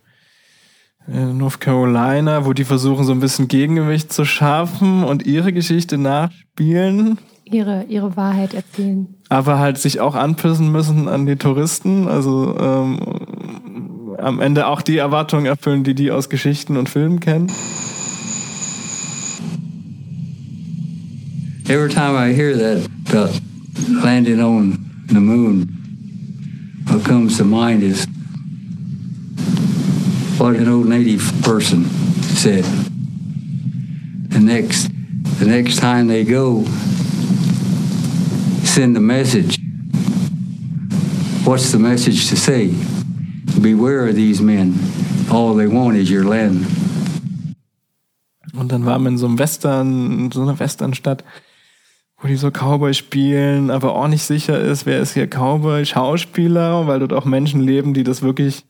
North 1.07 1.61
Carolina, 1.61 2.47
wo 2.47 2.55
die 2.55 2.65
versuchen, 2.65 3.05
so 3.05 3.13
ein 3.13 3.21
bisschen 3.21 3.47
Gegengewicht 3.49 4.11
zu 4.11 4.25
schaffen 4.25 5.05
und 5.05 5.27
ihre 5.27 5.53
Geschichte 5.53 5.99
nachspielen 5.99 7.19
ihre, 7.45 7.85
ihre 7.85 8.17
Wahrheit 8.17 8.55
erzählen. 8.55 9.15
Aber 9.29 9.59
halt 9.59 9.79
sich 9.79 10.01
auch 10.01 10.15
anpissen 10.15 10.73
müssen 10.73 11.09
an 11.09 11.27
die 11.27 11.37
Touristen, 11.37 12.09
also 12.09 12.57
ähm, 12.59 14.17
am 14.19 14.41
Ende 14.41 14.67
auch 14.67 14.83
die 14.83 14.97
Erwartungen 14.97 15.47
erfüllen, 15.47 15.85
die 15.85 15.95
die 15.95 16.11
aus 16.11 16.29
Geschichten 16.29 16.77
und 16.77 16.89
Filmen 16.89 17.21
kennen. 17.21 17.53
Every 21.67 21.89
time 21.91 22.15
I 22.15 22.35
hear 22.35 22.55
that 22.55 22.87
about 23.09 23.41
landing 23.89 24.39
on 24.39 25.07
the 25.07 25.21
moon, 25.21 25.67
what 26.87 27.03
comes 27.07 27.39
to 27.39 27.45
mind 27.45 27.83
is 27.83 28.07
what 30.39 30.57
an 30.57 30.69
old 30.69 30.87
native 30.89 31.23
person 31.43 31.87
said. 32.21 32.65
The 34.29 34.41
next, 34.41 34.91
the 35.39 35.47
next 35.47 35.79
time 35.79 36.07
they 36.07 36.23
go, 36.23 36.65
send 38.65 38.95
a 38.99 39.01
message. 39.01 39.59
What's 41.47 41.73
the 41.73 41.79
message 41.79 42.29
to 42.29 42.37
say? 42.37 42.75
Beware 43.59 44.09
of 44.09 44.17
these 44.17 44.43
men. 44.43 44.75
All 45.31 45.55
they 45.55 45.67
want 45.67 45.97
is 45.97 46.11
your 46.11 46.25
land. 46.25 46.67
Und 48.55 48.71
dann 48.71 48.85
waren 48.85 49.03
wir 49.03 49.09
in 49.09 49.19
so 49.19 49.27
einem 49.27 49.39
Western, 49.39 50.31
so 50.31 50.43
einer 50.43 50.59
Westernstadt, 50.59 51.25
wo 52.25 52.29
die 52.29 52.37
so 52.37 52.51
Cowboy 52.51 52.95
spielen, 52.95 53.71
aber 53.71 53.95
auch 53.95 54.09
nicht 54.09 54.23
sicher 54.23 54.59
ist, 54.59 54.87
wer 54.87 54.99
ist 54.99 55.13
hier 55.13 55.27
Cowboy, 55.27 55.85
Schauspieler, 55.85 56.87
weil 56.87 56.99
dort 57.01 57.13
auch 57.13 57.27
Menschen 57.27 57.61
leben, 57.61 57.93
die 57.93 58.03
das 58.03 58.23
wirklich 58.23 58.65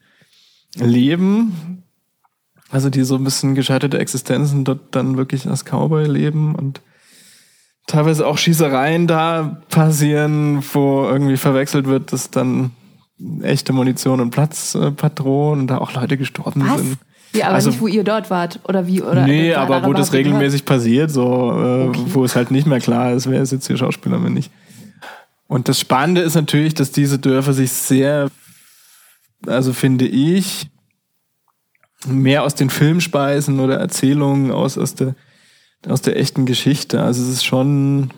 leben. 0.75 1.85
Also 2.71 2.91
die 2.91 3.05
so 3.05 3.15
ein 3.15 3.23
bisschen 3.23 3.55
gescheiterte 3.55 4.01
Existenzen 4.01 4.65
dort 4.65 4.81
dann 4.91 5.17
wirklich 5.17 5.47
als 5.47 5.65
Cowboy 5.65 6.09
leben 6.09 6.57
und 6.57 6.81
teilweise 7.87 8.27
auch 8.27 8.39
Schießereien 8.39 9.07
da 9.07 9.63
passieren, 9.69 10.65
wo 10.73 11.05
irgendwie 11.05 11.37
verwechselt 11.37 11.87
wird, 11.87 12.13
dass 12.13 12.31
dann 12.31 12.73
echte 13.43 13.73
Munition 13.73 14.21
und 14.21 14.31
Platzpatronen 14.31 15.61
und 15.61 15.67
da 15.69 15.79
auch 15.79 15.95
Leute 15.95 16.17
gestorben 16.17 16.69
Was? 16.69 16.81
sind. 16.81 16.99
Ja, 17.35 17.47
aber 17.47 17.57
also, 17.57 17.71
nicht, 17.71 17.81
wo 17.81 17.87
ihr 17.89 18.05
dort 18.05 18.31
wart 18.31 18.61
oder 18.65 18.87
wie 18.87 19.03
oder 19.03 19.27
Nee, 19.27 19.55
aber 19.55 19.85
wo 19.85 19.93
das 19.93 20.13
regelmäßig 20.13 20.65
passiert, 20.65 21.11
so 21.11 21.53
äh, 21.53 21.89
okay. 21.89 22.01
wo 22.07 22.25
es 22.25 22.37
halt 22.37 22.51
nicht 22.51 22.67
mehr 22.67 22.81
klar 22.81 23.13
ist, 23.13 23.29
wer 23.29 23.43
ist 23.43 23.53
jetzt 23.53 23.67
hier 23.67 23.77
Schauspieler, 23.77 24.23
wer 24.23 24.31
nicht. 24.31 24.51
Und 25.47 25.69
das 25.69 25.79
Spannende 25.79 26.21
ist 26.23 26.35
natürlich, 26.35 26.75
dass 26.75 26.93
diese 26.93 27.19
Dörfer 27.19 27.53
sich 27.53 27.73
sehr, 27.73 28.31
also 29.47 29.73
finde 29.73 30.07
ich, 30.07 30.69
mehr 32.07 32.45
aus 32.45 32.55
den 32.55 32.71
Filmspeisen 32.71 33.61
oder 33.61 33.77
Erzählungen 33.77 34.51
aus, 34.51 34.79
aus 34.79 34.95
der 34.95 35.15
aus 35.89 36.03
der 36.03 36.17
echten 36.17 36.47
Geschichte. 36.47 37.03
Also 37.03 37.23
es 37.23 37.29
ist 37.29 37.45
schon 37.45 38.11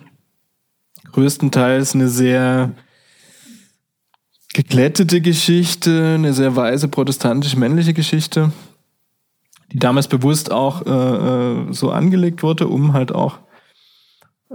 größtenteils 1.12 1.94
eine 1.94 2.08
sehr 2.08 2.72
geglättete 4.52 5.20
Geschichte, 5.20 6.14
eine 6.14 6.32
sehr 6.32 6.56
weise 6.56 6.88
protestantisch-männliche 6.88 7.92
Geschichte, 7.92 8.52
die 9.72 9.78
damals 9.78 10.08
bewusst 10.08 10.52
auch 10.52 10.86
äh, 10.86 10.90
äh, 10.90 11.72
so 11.72 11.90
angelegt 11.90 12.42
wurde, 12.42 12.68
um 12.68 12.92
halt 12.92 13.14
auch 13.14 13.38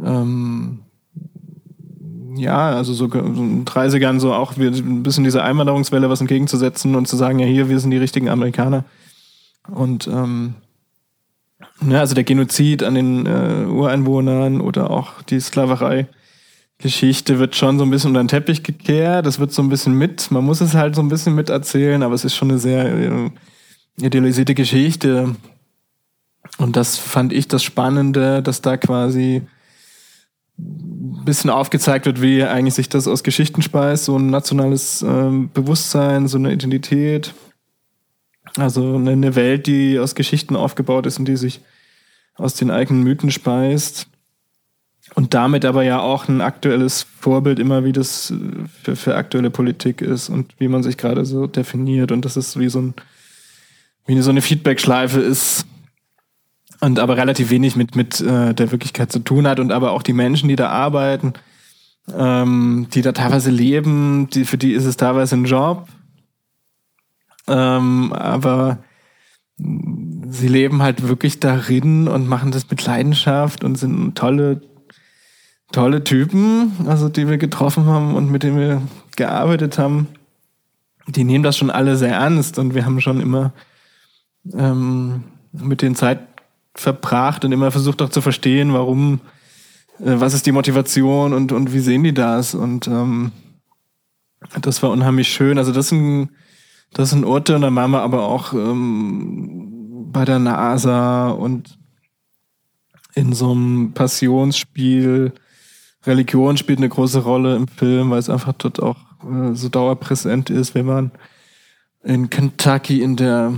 ähm, 0.01 0.79
ja, 2.35 2.71
also 2.71 2.93
so, 2.93 3.09
so 3.09 3.19
in 3.19 3.65
30ern 3.65 4.19
so 4.19 4.33
auch 4.33 4.55
ein 4.57 5.03
bisschen 5.03 5.23
diese 5.23 5.43
Einwanderungswelle 5.43 6.09
was 6.09 6.21
entgegenzusetzen 6.21 6.95
und 6.95 7.07
zu 7.07 7.17
sagen, 7.17 7.39
ja, 7.39 7.45
hier, 7.45 7.69
wir 7.69 7.79
sind 7.79 7.91
die 7.91 7.97
richtigen 7.97 8.29
Amerikaner. 8.29 8.85
Und 9.69 10.07
ähm, 10.07 10.55
ja, 11.87 11.99
also 11.99 12.15
der 12.15 12.23
Genozid 12.23 12.83
an 12.83 12.95
den 12.95 13.25
äh, 13.25 13.65
Ureinwohnern 13.67 14.61
oder 14.61 14.89
auch 14.89 15.21
die 15.23 15.39
Sklaverei. 15.39 16.07
Geschichte 16.77 17.37
wird 17.37 17.55
schon 17.55 17.77
so 17.77 17.85
ein 17.85 17.91
bisschen 17.91 18.09
unter 18.09 18.23
den 18.23 18.27
Teppich 18.27 18.63
gekehrt. 18.63 19.25
Das 19.25 19.39
wird 19.39 19.51
so 19.51 19.61
ein 19.61 19.69
bisschen 19.69 19.93
mit. 19.93 20.31
Man 20.31 20.43
muss 20.43 20.61
es 20.61 20.73
halt 20.73 20.95
so 20.95 21.01
ein 21.01 21.09
bisschen 21.09 21.35
miterzählen, 21.35 22.01
aber 22.01 22.15
es 22.15 22.25
ist 22.25 22.35
schon 22.35 22.49
eine 22.49 22.59
sehr 22.59 22.85
äh, 22.85 23.29
idealisierte 23.97 24.55
Geschichte. 24.55 25.35
Und 26.57 26.75
das 26.75 26.97
fand 26.97 27.33
ich 27.33 27.47
das 27.47 27.63
Spannende, 27.63 28.41
dass 28.41 28.61
da 28.61 28.77
quasi 28.77 29.41
ein 30.57 31.25
bisschen 31.25 31.49
aufgezeigt 31.49 32.05
wird, 32.05 32.21
wie 32.21 32.43
eigentlich 32.43 32.75
sich 32.75 32.89
das 32.89 33.07
aus 33.07 33.23
Geschichten 33.23 33.61
speist, 33.61 34.05
so 34.05 34.17
ein 34.17 34.29
nationales 34.29 35.01
äh, 35.01 35.29
Bewusstsein, 35.53 36.27
so 36.27 36.37
eine 36.37 36.51
Identität. 36.51 37.33
Also 38.57 38.95
eine 38.95 39.35
Welt, 39.35 39.67
die 39.67 39.97
aus 39.97 40.13
Geschichten 40.13 40.55
aufgebaut 40.55 41.05
ist 41.05 41.19
und 41.19 41.25
die 41.25 41.37
sich 41.37 41.61
aus 42.35 42.53
den 42.53 42.69
eigenen 42.69 43.03
Mythen 43.03 43.31
speist. 43.31 44.07
Und 45.13 45.33
damit 45.33 45.65
aber 45.65 45.83
ja 45.83 45.99
auch 45.99 46.27
ein 46.27 46.41
aktuelles 46.41 47.03
Vorbild 47.03 47.59
immer, 47.59 47.83
wie 47.83 47.91
das 47.91 48.33
für, 48.83 48.95
für 48.95 49.15
aktuelle 49.15 49.49
Politik 49.49 50.01
ist 50.01 50.29
und 50.29 50.53
wie 50.59 50.67
man 50.67 50.83
sich 50.83 50.97
gerade 50.97 51.25
so 51.25 51.47
definiert. 51.47 52.11
Und 52.11 52.23
das 52.23 52.37
ist 52.37 52.57
wie 52.59 52.69
so 52.69 52.79
ein, 52.79 52.93
wie 54.05 54.19
so 54.21 54.29
eine 54.29 54.41
Feedback-Schleife 54.41 55.19
ist 55.19 55.65
und 56.79 56.99
aber 56.99 57.17
relativ 57.17 57.49
wenig 57.49 57.75
mit, 57.75 57.95
mit 57.95 58.19
äh, 58.21 58.53
der 58.53 58.71
Wirklichkeit 58.71 59.11
zu 59.11 59.19
tun 59.19 59.47
hat 59.47 59.59
und 59.59 59.71
aber 59.71 59.91
auch 59.91 60.03
die 60.03 60.13
Menschen, 60.13 60.49
die 60.49 60.55
da 60.55 60.69
arbeiten, 60.69 61.33
ähm, 62.15 62.87
die 62.93 63.01
da 63.01 63.11
teilweise 63.11 63.51
leben, 63.51 64.29
die, 64.29 64.45
für 64.45 64.57
die 64.57 64.73
ist 64.73 64.85
es 64.85 64.97
teilweise 64.97 65.35
ein 65.35 65.45
Job. 65.45 65.87
Ähm, 67.47 68.11
aber 68.13 68.79
sie 69.57 70.47
leben 70.47 70.81
halt 70.81 71.07
wirklich 71.07 71.39
darin 71.39 72.07
und 72.07 72.27
machen 72.27 72.51
das 72.51 72.69
mit 72.69 72.83
Leidenschaft 72.83 73.63
und 73.63 73.77
sind 73.77 74.15
tolle 74.15 74.61
tolle 75.71 76.03
Typen, 76.03 76.73
also 76.85 77.09
die 77.09 77.27
wir 77.27 77.37
getroffen 77.37 77.85
haben 77.85 78.15
und 78.15 78.29
mit 78.29 78.43
denen 78.43 78.57
wir 78.57 78.81
gearbeitet 79.15 79.77
haben. 79.77 80.07
Die 81.07 81.23
nehmen 81.23 81.43
das 81.43 81.57
schon 81.57 81.69
alle 81.69 81.95
sehr 81.95 82.13
ernst 82.13 82.59
und 82.59 82.75
wir 82.75 82.85
haben 82.85 83.01
schon 83.01 83.21
immer 83.21 83.53
ähm, 84.53 85.23
mit 85.51 85.81
den 85.81 85.95
Zeit 85.95 86.19
verbracht 86.73 87.43
und 87.45 87.51
immer 87.51 87.71
versucht 87.71 88.01
auch 88.01 88.09
zu 88.09 88.21
verstehen, 88.21 88.73
warum, 88.73 89.19
äh, 89.99 90.19
was 90.19 90.33
ist 90.33 90.45
die 90.45 90.51
Motivation 90.51 91.33
und, 91.33 91.51
und 91.51 91.73
wie 91.73 91.79
sehen 91.79 92.03
die 92.03 92.13
das? 92.13 92.55
Und 92.55 92.87
ähm, 92.87 93.31
das 94.61 94.81
war 94.81 94.91
unheimlich 94.91 95.29
schön. 95.29 95.57
Also 95.57 95.71
das 95.71 95.89
sind, 95.89 96.29
das 96.93 97.11
sind 97.11 97.25
Orte 97.25 97.55
und 97.55 97.61
dann 97.61 97.75
waren 97.75 97.91
wir 97.91 98.01
aber 98.01 98.23
auch 98.23 98.53
ähm, 98.53 100.09
bei 100.11 100.25
der 100.25 100.39
NASA 100.39 101.29
und 101.29 101.77
in 103.13 103.33
so 103.33 103.51
einem 103.51 103.93
Passionsspiel. 103.93 105.33
Religion 106.05 106.57
spielt 106.57 106.79
eine 106.79 106.89
große 106.89 107.19
Rolle 107.19 107.55
im 107.55 107.67
Film, 107.67 108.09
weil 108.09 108.19
es 108.19 108.29
einfach 108.29 108.53
dort 108.53 108.81
auch 108.81 108.97
äh, 109.23 109.53
so 109.53 109.69
dauerpräsent 109.69 110.49
ist, 110.49 110.73
wenn 110.73 110.85
man 110.85 111.11
in 112.03 112.29
Kentucky 112.29 113.01
in 113.01 113.15
der 113.15 113.53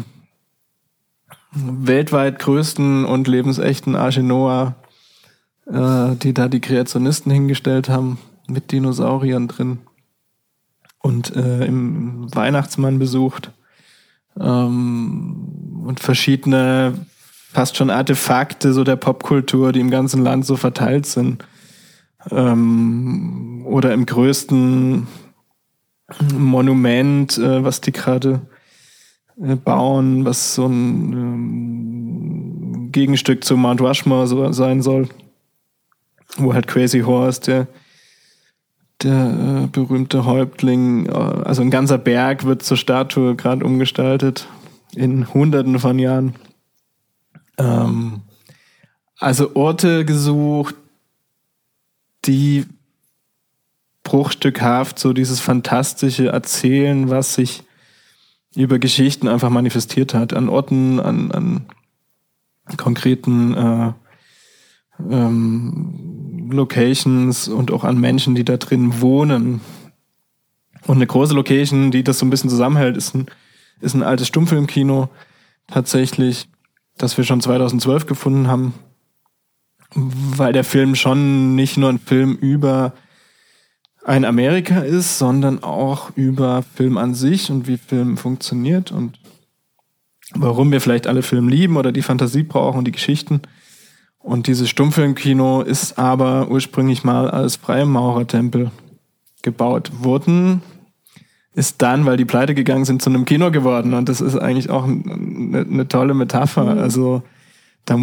weltweit 1.53 2.39
größten 2.39 3.05
und 3.05 3.27
lebensechten 3.27 3.95
Arche 3.95 4.23
Noah, 4.23 4.75
äh, 5.67 6.15
die 6.15 6.33
da 6.33 6.47
die 6.47 6.61
Kreationisten 6.61 7.31
hingestellt 7.31 7.89
haben, 7.89 8.17
mit 8.47 8.71
Dinosauriern 8.71 9.47
drin 9.47 9.79
und 11.01 11.35
äh, 11.35 11.65
im 11.65 12.33
Weihnachtsmann 12.33 12.99
besucht 12.99 13.51
ähm, 14.39 15.83
und 15.85 15.99
verschiedene 15.99 16.93
fast 17.51 17.77
schon 17.77 17.89
Artefakte 17.89 18.73
so 18.73 18.83
der 18.83 18.95
Popkultur, 18.95 19.71
die 19.71 19.79
im 19.79 19.91
ganzen 19.91 20.23
Land 20.23 20.45
so 20.45 20.55
verteilt 20.55 21.05
sind 21.05 21.45
ähm, 22.31 23.63
oder 23.65 23.93
im 23.93 24.05
größten 24.05 25.07
Monument, 26.37 27.37
äh, 27.37 27.63
was 27.63 27.81
die 27.81 27.91
gerade 27.91 28.41
bauen, 29.35 30.25
was 30.25 30.55
so 30.55 30.65
ein 30.65 31.13
ähm, 31.13 32.89
Gegenstück 32.91 33.43
zu 33.43 33.57
Mount 33.57 33.81
Rushmore 33.81 34.27
so 34.27 34.51
sein 34.51 34.81
soll, 34.81 35.09
wo 36.37 36.53
halt 36.53 36.67
Crazy 36.67 37.01
Horse, 37.01 37.41
der 37.41 37.67
der 39.03 39.63
äh, 39.63 39.67
berühmte 39.67 40.25
Häuptling, 40.25 41.07
äh, 41.07 41.11
also 41.11 41.61
ein 41.61 41.71
ganzer 41.71 41.97
Berg 41.97 42.45
wird 42.45 42.63
zur 42.63 42.77
Statue 42.77 43.35
gerade 43.35 43.65
umgestaltet 43.65 44.47
in 44.95 45.33
Hunderten 45.33 45.79
von 45.79 45.99
Jahren. 45.99 46.35
Ähm, 47.57 48.21
also 49.19 49.55
Orte 49.55 50.05
gesucht, 50.05 50.75
die 52.25 52.65
bruchstückhaft 54.03 54.99
so 54.99 55.13
dieses 55.13 55.39
fantastische 55.39 56.27
Erzählen, 56.27 57.09
was 57.09 57.35
sich 57.35 57.63
über 58.55 58.79
Geschichten 58.79 59.27
einfach 59.27 59.49
manifestiert 59.49 60.13
hat, 60.13 60.33
an 60.33 60.49
Orten, 60.49 60.99
an, 60.99 61.31
an 61.31 61.65
konkreten 62.77 63.55
äh, 63.55 63.93
ähm, 65.09 66.49
Locations 66.51 67.47
und 67.47 67.71
auch 67.71 67.83
an 67.83 67.99
Menschen, 67.99 68.35
die 68.35 68.45
da 68.45 68.57
drin 68.57 69.01
wohnen. 69.01 69.61
Und 70.85 70.95
eine 70.97 71.07
große 71.07 71.33
Location, 71.33 71.91
die 71.91 72.03
das 72.03 72.19
so 72.19 72.25
ein 72.25 72.29
bisschen 72.29 72.49
zusammenhält, 72.49 72.97
ist 72.97 73.15
ein, 73.15 73.25
ist 73.81 73.95
ein 73.95 74.03
altes 74.03 74.27
Stummfilmkino 74.27 75.09
tatsächlich, 75.67 76.47
das 76.97 77.17
wir 77.17 77.23
schon 77.23 77.41
2012 77.41 78.05
gefunden 78.05 78.47
haben 78.47 78.73
weil 79.95 80.53
der 80.53 80.63
Film 80.63 80.95
schon 80.95 81.55
nicht 81.55 81.77
nur 81.77 81.89
ein 81.89 81.99
Film 81.99 82.35
über 82.35 82.93
ein 84.05 84.25
Amerika 84.25 84.79
ist, 84.79 85.17
sondern 85.17 85.63
auch 85.63 86.11
über 86.15 86.63
Film 86.75 86.97
an 86.97 87.13
sich 87.13 87.49
und 87.49 87.67
wie 87.67 87.77
Film 87.77 88.17
funktioniert 88.17 88.91
und 88.91 89.19
warum 90.33 90.71
wir 90.71 90.81
vielleicht 90.81 91.07
alle 91.07 91.21
Film 91.21 91.47
lieben 91.47 91.77
oder 91.77 91.91
die 91.91 92.01
Fantasie 92.01 92.43
brauchen 92.43 92.79
und 92.79 92.85
die 92.85 92.91
Geschichten. 92.91 93.41
Und 94.19 94.47
dieses 94.47 94.69
Stummfilmkino 94.69 95.61
ist 95.61 95.97
aber 95.97 96.49
ursprünglich 96.49 97.03
mal 97.03 97.29
als 97.29 97.57
Freimaurertempel 97.57 98.71
gebaut 99.41 99.91
worden, 100.03 100.61
ist 101.53 101.81
dann, 101.81 102.05
weil 102.05 102.17
die 102.17 102.25
pleite 102.25 102.55
gegangen 102.55 102.85
sind, 102.85 103.01
zu 103.01 103.09
einem 103.09 103.25
Kino 103.25 103.51
geworden. 103.51 103.93
Und 103.93 104.09
das 104.09 104.21
ist 104.21 104.37
eigentlich 104.37 104.69
auch 104.69 104.85
eine, 104.85 105.65
eine 105.69 105.87
tolle 105.87 106.13
Metapher. 106.13 106.75
Mhm. 106.75 106.79
Also 106.79 107.23
da 107.85 107.99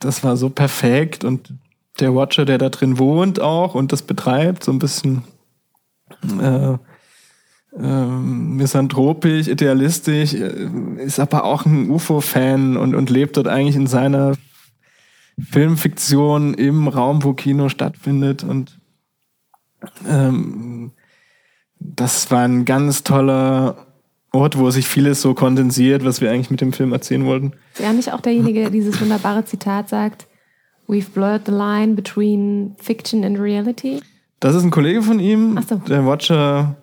das 0.00 0.24
war 0.24 0.36
so 0.36 0.50
perfekt 0.50 1.24
und 1.24 1.52
der 1.98 2.14
Watcher, 2.14 2.44
der 2.44 2.58
da 2.58 2.68
drin 2.68 2.98
wohnt 2.98 3.40
auch 3.40 3.74
und 3.74 3.92
das 3.92 4.02
betreibt, 4.02 4.64
so 4.64 4.72
ein 4.72 4.78
bisschen 4.78 5.24
äh, 6.40 6.76
äh, 7.78 8.06
misanthropisch, 8.06 9.48
idealistisch, 9.48 10.34
äh, 10.34 10.68
ist 10.98 11.20
aber 11.20 11.44
auch 11.44 11.66
ein 11.66 11.90
UFO-Fan 11.90 12.76
und, 12.76 12.94
und 12.94 13.10
lebt 13.10 13.36
dort 13.36 13.48
eigentlich 13.48 13.76
in 13.76 13.86
seiner 13.86 14.34
Filmfiktion 15.38 16.54
im 16.54 16.88
Raum, 16.88 17.24
wo 17.24 17.32
Kino 17.32 17.68
stattfindet 17.68 18.44
und 18.44 18.78
ähm, 20.06 20.92
das 21.78 22.30
war 22.30 22.42
ein 22.42 22.66
ganz 22.66 23.04
toller 23.04 23.86
Ort, 24.32 24.58
wo 24.58 24.70
sich 24.70 24.86
vieles 24.86 25.22
so 25.22 25.34
kondensiert, 25.34 26.04
was 26.04 26.20
wir 26.20 26.30
eigentlich 26.30 26.50
mit 26.50 26.60
dem 26.60 26.72
Film 26.72 26.92
erzählen 26.92 27.24
wollten. 27.24 27.52
Ist 27.72 27.80
er 27.80 27.92
nicht 27.92 28.12
auch 28.12 28.20
derjenige, 28.20 28.60
der 28.60 28.70
dieses 28.70 29.00
wunderbare 29.00 29.44
Zitat 29.44 29.88
sagt, 29.88 30.26
We've 30.90 31.12
blurred 31.12 31.46
the 31.46 31.52
line 31.52 31.94
between 31.94 32.74
fiction 32.78 33.22
and 33.24 33.38
reality? 33.38 34.00
Das 34.40 34.54
ist 34.54 34.64
ein 34.64 34.70
Kollege 34.70 35.02
von 35.02 35.20
ihm, 35.20 35.58
so. 35.68 35.76
der 35.76 36.06
Watcher, 36.06 36.76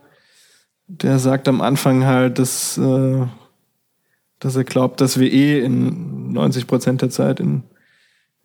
der 0.88 1.20
sagt 1.20 1.48
am 1.48 1.60
Anfang 1.60 2.06
halt, 2.06 2.40
dass, 2.40 2.78
äh, 2.78 3.26
dass 4.40 4.56
er 4.56 4.64
glaubt, 4.64 5.02
dass 5.02 5.20
wir 5.20 5.32
eh 5.32 5.60
in 5.60 6.32
90 6.32 6.68
Prozent 6.68 7.02
der 7.02 7.10
Zeit 7.10 7.40
in, 7.40 7.64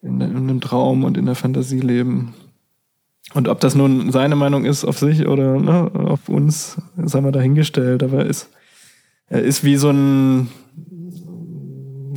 in, 0.00 0.20
in 0.20 0.36
einem 0.36 0.60
Traum 0.60 1.04
und 1.04 1.16
in 1.16 1.26
der 1.26 1.34
Fantasie 1.34 1.80
leben. 1.80 2.34
Und 3.34 3.48
ob 3.48 3.60
das 3.60 3.74
nun 3.74 4.10
seine 4.10 4.34
Meinung 4.34 4.64
ist 4.64 4.84
auf 4.84 4.98
sich 4.98 5.28
oder 5.28 5.60
ne, 5.60 5.90
auf 5.94 6.28
uns, 6.28 6.78
sei 6.96 7.20
mal 7.20 7.32
dahingestellt, 7.32 8.02
aber 8.02 8.20
er 8.20 8.26
ist 8.26 8.50
er 9.32 9.40
ist 9.40 9.64
wie 9.64 9.76
so 9.76 9.88
ein, 9.88 10.48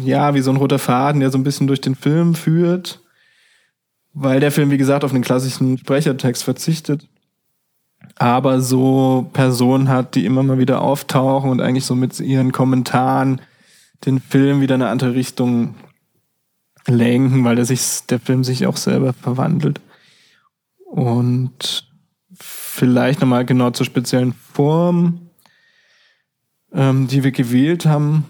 ja, 0.03 0.33
wie 0.35 0.41
so 0.41 0.51
ein 0.51 0.57
roter 0.57 0.79
Faden, 0.79 1.21
der 1.21 1.31
so 1.31 1.37
ein 1.37 1.45
bisschen 1.45 1.65
durch 1.65 1.79
den 1.79 1.95
Film 1.95 2.35
führt, 2.35 3.01
weil 4.15 4.39
der 4.39 4.51
Film, 4.51 4.71
wie 4.71 4.77
gesagt, 4.77 5.03
auf 5.03 5.13
einen 5.13 5.23
klassischen 5.23 5.77
Sprechertext 5.77 6.43
verzichtet. 6.43 7.07
aber 8.17 8.61
so 8.61 9.29
Personen 9.33 9.89
hat, 9.89 10.15
die 10.15 10.25
immer 10.25 10.41
mal 10.41 10.57
wieder 10.57 10.81
auftauchen 10.81 11.49
und 11.49 11.59
eigentlich 11.59 11.85
so 11.85 11.95
mit 11.95 12.19
ihren 12.19 12.51
Kommentaren 12.51 13.41
den 14.05 14.19
Film 14.21 14.61
wieder 14.61 14.75
in 14.75 14.81
eine 14.81 14.91
andere 14.91 15.15
Richtung 15.15 15.75
lenken, 16.87 17.43
weil 17.43 17.55
der, 17.55 17.65
sich, 17.65 18.05
der 18.07 18.19
Film 18.19 18.43
sich 18.43 18.67
auch 18.67 18.77
selber 18.77 19.11
verwandelt. 19.11 19.81
Und 20.85 21.89
vielleicht 22.39 23.19
nochmal 23.19 23.43
genau 23.45 23.71
zur 23.71 23.85
speziellen 23.85 24.33
Form, 24.33 25.29
ähm, 26.71 27.07
die 27.07 27.23
wir 27.23 27.31
gewählt 27.31 27.85
haben. 27.85 28.25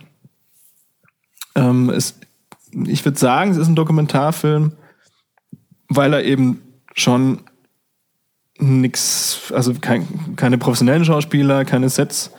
Ähm, 1.55 1.89
es, 1.89 2.19
ich 2.71 3.03
würde 3.05 3.19
sagen, 3.19 3.51
es 3.51 3.57
ist 3.57 3.67
ein 3.67 3.75
Dokumentarfilm, 3.75 4.71
weil 5.87 6.13
er 6.13 6.23
eben 6.23 6.61
schon 6.95 7.41
nichts, 8.57 9.51
also 9.53 9.73
kein, 9.73 10.35
keine 10.35 10.57
professionellen 10.57 11.05
Schauspieler, 11.05 11.65
keine 11.65 11.89
Sets 11.89 12.31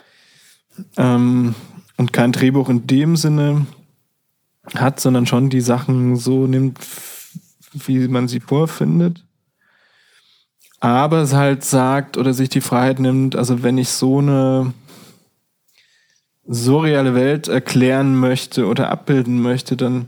ähm, 0.97 1.55
und 1.97 2.13
kein 2.13 2.31
Drehbuch 2.31 2.69
in 2.69 2.87
dem 2.87 3.15
Sinne 3.15 3.67
hat, 4.75 4.99
sondern 4.99 5.25
schon 5.25 5.49
die 5.49 5.61
Sachen 5.61 6.15
so 6.15 6.47
nimmt, 6.47 6.79
wie 7.73 8.07
man 8.07 8.27
sie 8.27 8.39
vorfindet. 8.39 9.23
Aber 10.79 11.21
es 11.21 11.33
halt 11.33 11.63
sagt 11.63 12.17
oder 12.17 12.33
sich 12.33 12.49
die 12.49 12.61
Freiheit 12.61 12.99
nimmt, 12.99 13.35
also 13.35 13.63
wenn 13.63 13.77
ich 13.77 13.89
so 13.89 14.19
eine 14.19 14.73
surreale 16.47 17.15
Welt 17.15 17.47
erklären 17.47 18.15
möchte 18.15 18.67
oder 18.67 18.89
abbilden 18.89 19.41
möchte, 19.41 19.75
dann 19.75 20.07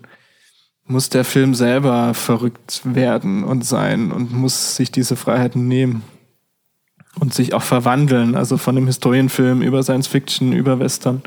muss 0.89 1.09
der 1.09 1.23
Film 1.23 1.53
selber 1.53 2.15
verrückt 2.15 2.81
werden 2.83 3.43
und 3.43 3.63
sein 3.63 4.11
und 4.11 4.33
muss 4.33 4.75
sich 4.75 4.91
diese 4.91 5.15
Freiheiten 5.15 5.67
nehmen 5.67 6.01
und 7.19 7.31
sich 7.31 7.53
auch 7.53 7.61
verwandeln, 7.61 8.35
also 8.35 8.57
von 8.57 8.75
einem 8.75 8.87
Historienfilm 8.87 9.61
über 9.61 9.83
Science 9.83 10.07
Fiction, 10.07 10.51
über 10.51 10.79
Western, 10.79 11.21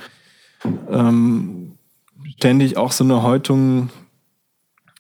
ähm, 0.91 1.79
ständig 2.37 2.77
auch 2.77 2.91
so 2.91 3.05
eine 3.05 3.23
Häutung 3.23 3.91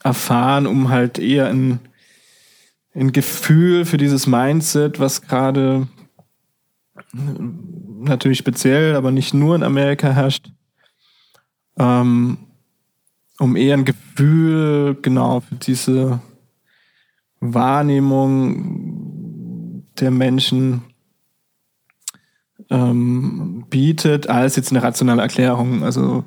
erfahren, 0.04 0.68
um 0.68 0.90
halt 0.90 1.18
eher 1.18 1.48
ein, 1.48 1.80
ein 2.94 3.10
Gefühl 3.10 3.84
für 3.84 3.96
dieses 3.96 4.28
Mindset, 4.28 5.00
was 5.00 5.22
gerade 5.22 5.88
natürlich 7.12 8.38
speziell, 8.38 8.94
aber 8.94 9.10
nicht 9.10 9.34
nur 9.34 9.56
in 9.56 9.64
Amerika 9.64 10.10
herrscht, 10.10 10.52
ähm, 11.78 12.38
um 13.43 13.57
eher 13.57 13.76
ein 13.76 13.84
Gefühl, 13.84 14.97
genau, 15.03 15.40
für 15.40 15.57
diese 15.57 16.20
Wahrnehmung 17.40 18.62
der 19.99 20.12
Menschen 20.12 20.82
ähm, 22.70 23.66
bietet, 23.68 24.28
als 24.28 24.55
jetzt 24.55 24.70
eine 24.70 24.84
rationale 24.84 25.22
Erklärung. 25.22 25.82
Also 25.82 26.24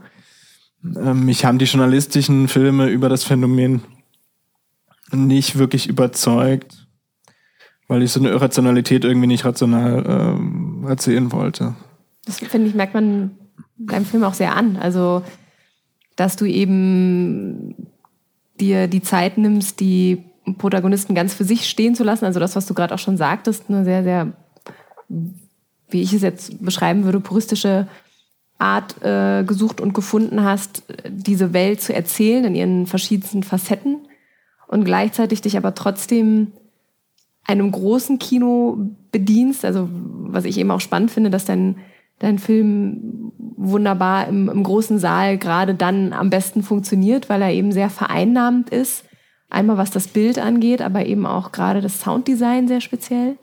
ähm, 0.84 1.24
mich 1.26 1.46
haben 1.46 1.58
die 1.58 1.64
journalistischen 1.66 2.50
Filme 2.50 2.90
über 2.90 3.08
das 3.08 3.24
Phänomen 3.24 3.82
nicht 5.14 5.58
wirklich 5.58 5.88
überzeugt, 5.88 6.86
weil 7.88 8.04
ich 8.04 8.12
so 8.12 8.20
eine 8.20 8.28
Irrationalität 8.30 9.06
irgendwie 9.06 9.28
nicht 9.28 9.46
rational 9.46 10.04
ähm, 10.06 10.86
erzählen 10.86 11.32
wollte. 11.32 11.76
Das 12.26 12.40
finde 12.40 12.68
ich, 12.68 12.76
merkt 12.76 12.94
man 12.94 13.38
beim 13.78 14.04
Film 14.04 14.26
auch 14.26 14.34
sehr 14.34 14.54
an. 14.54 14.76
Also 14.76 15.24
dass 16.16 16.36
du 16.36 16.46
eben 16.46 17.76
dir 18.60 18.88
die 18.88 19.02
Zeit 19.02 19.38
nimmst, 19.38 19.80
die 19.80 20.24
Protagonisten 20.58 21.16
ganz 21.16 21.34
für 21.34 21.44
sich 21.44 21.68
stehen 21.70 21.96
zu 21.96 22.04
lassen. 22.04 22.26
Also 22.26 22.40
das, 22.40 22.56
was 22.56 22.66
du 22.66 22.74
gerade 22.74 22.94
auch 22.94 23.00
schon 23.00 23.18
sagtest, 23.18 23.66
eine 23.68 23.84
sehr, 23.84 24.04
sehr, 24.04 24.34
wie 25.90 26.02
ich 26.02 26.14
es 26.14 26.22
jetzt 26.22 26.64
beschreiben 26.64 27.04
würde, 27.04 27.20
puristische 27.20 27.88
Art 28.58 29.04
äh, 29.04 29.44
gesucht 29.44 29.82
und 29.82 29.94
gefunden 29.94 30.44
hast, 30.44 30.84
diese 31.10 31.52
Welt 31.52 31.82
zu 31.82 31.94
erzählen 31.94 32.46
in 32.46 32.56
ihren 32.56 32.88
verschiedensten 32.88 33.44
Facetten 33.44 34.08
und 34.68 34.86
gleichzeitig 34.86 35.42
dich 35.42 35.58
aber 35.58 35.76
trotzdem 35.76 36.52
einem 37.44 37.72
großen 37.72 38.18
Kino 38.18 38.78
bedienst. 39.12 39.66
Also 39.66 39.90
was 39.92 40.46
ich 40.46 40.58
eben 40.58 40.72
auch 40.72 40.80
spannend 40.80 41.12
finde, 41.12 41.30
dass 41.30 41.46
dein 41.46 41.78
dein 42.20 42.40
Film 42.40 43.32
wunderbar 43.58 44.28
im, 44.28 44.50
im 44.50 44.64
großen 44.64 45.00
Saal 45.00 45.38
gerade 45.38 45.76
dann 45.76 46.14
am 46.14 46.30
besten 46.30 46.64
funktioniert, 46.64 47.30
weil 47.30 47.42
er 47.42 47.52
eben 47.52 47.72
sehr 47.72 47.90
vereinnahmend 47.90 48.70
ist. 48.70 49.06
Einmal 49.50 49.78
was 49.78 49.92
das 49.92 50.08
Bild 50.08 50.40
angeht, 50.40 50.82
aber 50.82 51.06
eben 51.06 51.26
auch 51.26 51.52
gerade 51.52 51.82
das 51.82 52.02
Sounddesign 52.02 52.68
sehr 52.68 52.82
speziell. 52.82 53.38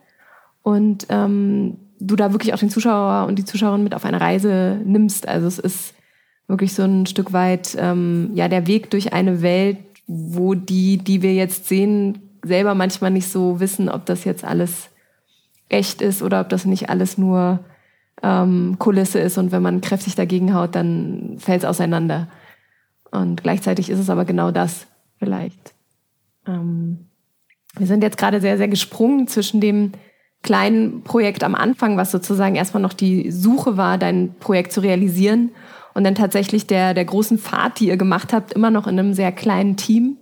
Und 0.62 1.07
ähm, 1.09 1.77
du 2.01 2.16
da 2.16 2.33
wirklich 2.33 2.55
auch 2.55 2.59
den 2.59 2.70
Zuschauer 2.70 3.27
und 3.27 3.39
die 3.39 3.45
Zuschauerin 3.45 3.85
mit 3.85 3.95
auf 3.95 4.05
eine 4.05 4.20
Reise 4.20 4.81
nimmst. 4.85 5.29
Also 5.29 5.47
es 5.47 5.59
ist 5.59 5.95
wirklich 6.49 6.75
so 6.75 6.83
ein 6.83 7.07
Stück 7.07 7.33
weit 7.33 7.77
ähm, 7.79 8.31
ja 8.35 8.49
der 8.49 8.66
Weg 8.66 8.91
durch 8.91 9.12
eine 9.12 9.43
Welt, 9.43 9.79
wo 10.07 10.55
die, 10.55 10.99
die 10.99 11.23
wir 11.23 11.35
jetzt 11.35 11.68
sehen, 11.68 12.18
selber 12.45 12.75
manchmal 12.75 13.11
nicht 13.11 13.29
so 13.29 13.61
wissen, 13.61 13.89
ob 13.89 14.05
das 14.07 14.25
jetzt 14.25 14.45
alles 14.45 14.91
echt 15.68 16.03
ist 16.03 16.23
oder 16.23 16.41
ob 16.41 16.49
das 16.49 16.64
nicht 16.64 16.91
alles 16.91 17.16
nur 17.16 17.61
ähm, 18.23 18.77
Kulisse 18.79 19.19
ist 19.19 19.39
und 19.39 19.53
wenn 19.53 19.63
man 19.63 19.81
kräftig 19.81 20.15
dagegen 20.15 20.55
haut, 20.55 20.75
dann 20.75 21.37
fällt 21.39 21.63
es 21.63 21.69
auseinander. 21.69 22.29
Und 23.11 23.43
gleichzeitig 23.43 23.91
ist 23.91 23.99
es 23.99 24.11
aber 24.11 24.25
genau 24.25 24.51
das 24.51 24.87
vielleicht. 25.19 25.75
Ähm, 26.47 27.09
wir 27.77 27.87
sind 27.87 28.03
jetzt 28.03 28.19
gerade 28.19 28.41
sehr, 28.41 28.59
sehr 28.59 28.69
gesprungen 28.69 29.29
zwischen 29.29 29.61
dem 29.61 29.93
kleinen 30.43 31.03
Projekt 31.03 31.45
am 31.45 31.55
Anfang, 31.55 31.97
was 31.97 32.11
sozusagen 32.11 32.57
erstmal 32.57 32.83
noch 32.83 32.93
die 32.93 33.31
Suche 33.31 33.77
war, 33.77 33.99
dein 33.99 34.35
Projekt 34.41 34.73
zu 34.73 34.81
realisieren 34.81 35.51
und 35.95 36.05
dann 36.05 36.15
tatsächlich 36.15 36.67
der, 36.67 36.95
der 36.95 37.05
großen 37.05 37.39
Fahrt, 37.39 37.81
die 37.81 37.89
ihr 37.89 37.97
gemacht 37.97 38.33
habt, 38.33 38.53
immer 38.53 38.71
noch 38.71 38.87
in 38.87 38.99
einem 38.99 39.15
sehr 39.15 39.33
kleinen 39.33 39.77
Team, 39.77 40.17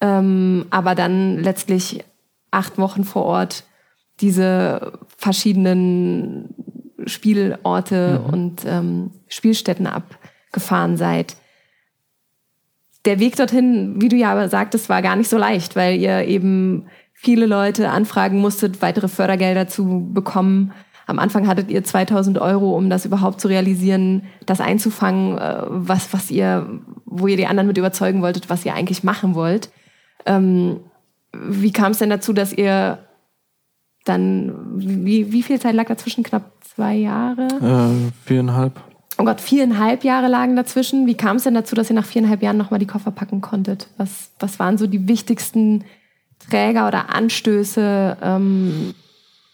ähm, 0.00 0.66
aber 0.70 0.94
dann 0.94 1.38
letztlich 1.38 2.04
acht 2.50 2.78
Wochen 2.78 3.04
vor 3.04 3.24
Ort 3.24 3.64
diese 4.20 4.98
verschiedenen 5.16 6.54
Spielorte 7.06 8.20
mhm. 8.20 8.32
und 8.32 8.64
ähm, 8.66 9.10
Spielstätten 9.28 9.86
abgefahren 9.86 10.96
seid. 10.96 11.36
Der 13.04 13.20
Weg 13.20 13.36
dorthin, 13.36 14.00
wie 14.00 14.08
du 14.08 14.16
ja 14.16 14.32
aber 14.32 14.48
sagtest, 14.48 14.88
war 14.88 15.00
gar 15.00 15.16
nicht 15.16 15.30
so 15.30 15.38
leicht, 15.38 15.76
weil 15.76 15.96
ihr 15.96 16.26
eben 16.26 16.86
viele 17.12 17.46
Leute 17.46 17.90
anfragen 17.90 18.40
musstet, 18.40 18.82
weitere 18.82 19.08
Fördergelder 19.08 19.68
zu 19.68 20.10
bekommen. 20.12 20.72
Am 21.06 21.20
Anfang 21.20 21.46
hattet 21.46 21.70
ihr 21.70 21.84
2000 21.84 22.38
Euro, 22.38 22.76
um 22.76 22.90
das 22.90 23.04
überhaupt 23.04 23.40
zu 23.40 23.46
realisieren, 23.46 24.22
das 24.44 24.60
einzufangen, 24.60 25.38
äh, 25.38 25.62
was, 25.68 26.12
was 26.12 26.30
ihr, 26.32 26.80
wo 27.04 27.28
ihr 27.28 27.36
die 27.36 27.46
anderen 27.46 27.68
mit 27.68 27.78
überzeugen 27.78 28.22
wolltet, 28.22 28.50
was 28.50 28.64
ihr 28.64 28.74
eigentlich 28.74 29.04
machen 29.04 29.36
wollt. 29.36 29.70
Ähm, 30.26 30.80
wie 31.32 31.72
kam 31.72 31.92
es 31.92 31.98
denn 31.98 32.10
dazu, 32.10 32.32
dass 32.32 32.52
ihr 32.52 33.05
dann, 34.06 34.54
wie, 34.76 35.32
wie 35.32 35.42
viel 35.42 35.60
Zeit 35.60 35.74
lag 35.74 35.86
dazwischen? 35.86 36.24
Knapp 36.24 36.52
zwei 36.62 36.94
Jahre? 36.94 37.46
Äh, 37.46 38.12
viereinhalb. 38.24 38.80
Oh 39.18 39.24
Gott, 39.24 39.40
viereinhalb 39.40 40.04
Jahre 40.04 40.28
lagen 40.28 40.56
dazwischen. 40.56 41.06
Wie 41.06 41.16
kam 41.16 41.36
es 41.36 41.44
denn 41.44 41.54
dazu, 41.54 41.74
dass 41.74 41.90
ihr 41.90 41.96
nach 41.96 42.04
viereinhalb 42.04 42.42
Jahren 42.42 42.56
nochmal 42.56 42.80
die 42.80 42.86
Koffer 42.86 43.10
packen 43.10 43.40
konntet? 43.40 43.88
Was, 43.96 44.30
was 44.38 44.58
waren 44.58 44.78
so 44.78 44.86
die 44.86 45.08
wichtigsten 45.08 45.84
Träger 46.50 46.86
oder 46.86 47.14
Anstöße? 47.14 48.16
Ähm, 48.22 48.94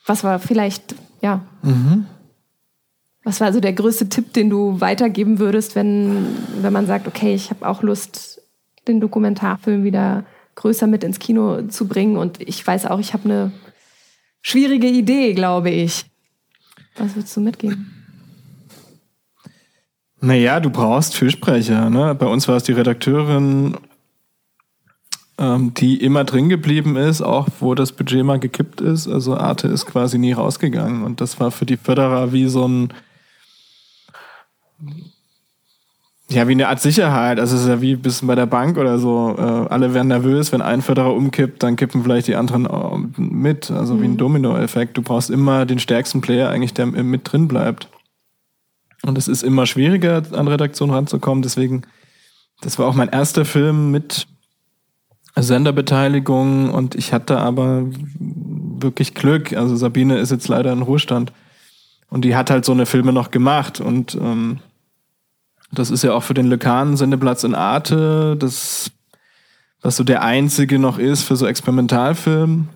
was 0.05 0.25
war 0.25 0.39
vielleicht, 0.39 0.97
ja. 1.21 1.41
Mhm. 1.63 2.07
Was 3.25 3.41
war 3.41 3.47
also 3.47 3.61
der 3.61 3.73
größte 3.73 4.09
Tipp, 4.09 4.33
den 4.33 4.51
du 4.51 4.81
weitergeben 4.81 5.39
würdest, 5.39 5.77
wenn, 5.77 6.27
wenn 6.61 6.73
man 6.73 6.87
sagt, 6.87 7.07
okay, 7.07 7.35
ich 7.35 7.51
habe 7.51 7.67
auch 7.69 7.83
Lust, 7.83 8.43
den 8.89 9.01
Dokumentarfilm 9.01 9.85
wieder 9.85 10.25
größer 10.57 10.89
mit 10.89 11.05
ins 11.05 11.21
Kino 11.21 11.63
zu 11.69 11.87
bringen 11.87 12.17
und 12.17 12.41
ich 12.41 12.67
weiß 12.67 12.87
auch, 12.87 12.99
ich 12.99 13.13
habe 13.15 13.25
eine 13.25 13.53
schwierige 14.43 14.89
Idee, 14.89 15.33
glaube 15.33 15.71
ich. 15.71 16.05
Was 16.97 17.15
würdest 17.15 17.37
du 17.37 17.41
mitgeben? 17.41 18.03
Naja, 20.21 20.61
du 20.61 20.71
brauchst 20.71 21.17
Fürsprecher. 21.17 21.91
Ne? 21.91 22.15
Bei 22.15 22.27
uns 22.27 22.47
war 22.47 22.57
es 22.57 22.63
die 22.63 22.73
Redakteurin, 22.73 23.77
ähm, 25.39 25.75
die 25.75 25.97
immer 25.97 26.23
drin 26.25 26.49
geblieben 26.49 26.97
ist, 26.97 27.23
auch 27.23 27.49
wo 27.59 27.75
das 27.75 27.93
Budget 27.93 28.25
mal 28.25 28.39
gekippt 28.39 28.81
ist. 28.81 29.09
Also 29.09 29.37
Arte 29.37 29.67
ist 29.67 29.87
quasi 29.87 30.19
nie 30.19 30.33
rausgegangen. 30.33 31.03
Und 31.03 31.21
das 31.21 31.41
war 31.41 31.51
für 31.51 31.67
die 31.67 31.77
Förderer 31.77 32.33
wie 32.33 32.47
so 32.47 32.69
ein 32.69 32.93
ja, 36.33 36.49
wie 36.49 36.53
eine 36.53 36.69
Art 36.69 36.81
Sicherheit. 36.81 37.39
Also 37.39 37.57
es 37.57 37.63
ist 37.63 37.69
ja 37.69 37.81
wie 37.81 37.93
ein 37.93 38.03
bisschen 38.03 38.29
bei 38.29 38.35
der 38.35 38.47
Bank 38.47 38.77
oder 38.77 38.99
so. 38.99 39.35
Äh, 39.39 39.43
alle 39.43 39.95
werden 39.95 40.09
nervös, 40.09 40.53
wenn 40.53 40.63
ein 40.63 40.83
Förderer 40.83 41.15
umkippt, 41.15 41.63
dann 41.63 41.77
kippen 41.77 42.03
vielleicht 42.03 42.29
die 42.29 42.37
anderen 42.37 42.67
äh, 42.67 43.21
mit. 43.21 43.71
Also 43.71 43.95
mhm. 43.95 44.01
wie 44.01 44.05
ein 44.07 44.13
mhm. 44.13 44.19
Domino-Effekt. 44.19 44.97
Du 44.97 45.03
brauchst 45.03 45.31
immer 45.31 45.67
den 45.67 45.79
stärksten 45.79 46.21
Player 46.21 46.49
eigentlich, 46.49 46.75
der 46.75 46.87
mit 46.87 47.33
drin 47.33 47.49
bleibt. 47.49 47.89
Und 49.03 49.19
es 49.19 49.29
ist 49.29 49.43
immer 49.43 49.67
schwieriger, 49.67 50.23
an 50.33 50.49
Redaktion 50.49 50.91
ranzukommen. 50.91 51.43
Deswegen, 51.43 51.83
das 52.61 52.79
war 52.79 52.87
auch 52.87 52.95
mein 52.95 53.09
erster 53.09 53.45
Film 53.45 53.91
mit 53.91 54.27
Senderbeteiligung 55.35 56.71
und 56.71 56.95
ich 56.95 57.13
hatte 57.13 57.39
aber 57.39 57.85
wirklich 58.21 59.15
Glück. 59.15 59.55
Also 59.55 59.77
Sabine 59.77 60.19
ist 60.19 60.31
jetzt 60.31 60.49
leider 60.49 60.73
in 60.73 60.83
Ruhestand. 60.83 61.33
Und 62.11 62.27
die 62.27 62.37
hat 62.37 62.51
halt 62.51 62.67
so 62.67 62.73
eine 62.73 62.85
Filme 62.85 63.13
noch 63.13 63.31
gemacht. 63.31 63.81
Und 63.81 64.15
ähm, 64.15 64.59
das 65.73 65.91
ist 65.91 66.05
ja 66.05 66.13
auch 66.13 66.23
für 66.23 66.35
den 66.35 66.47
Lekanen-Sendeplatz 66.47 67.45
in 67.45 67.55
Arte, 67.55 68.37
das, 68.39 68.91
was 69.81 69.97
so 69.97 70.05
der 70.05 70.23
einzige 70.23 70.79
noch 70.79 70.99
ist 70.99 71.23
für 71.23 71.37
so 71.37 71.47
Experimentalfilm, 71.47 72.69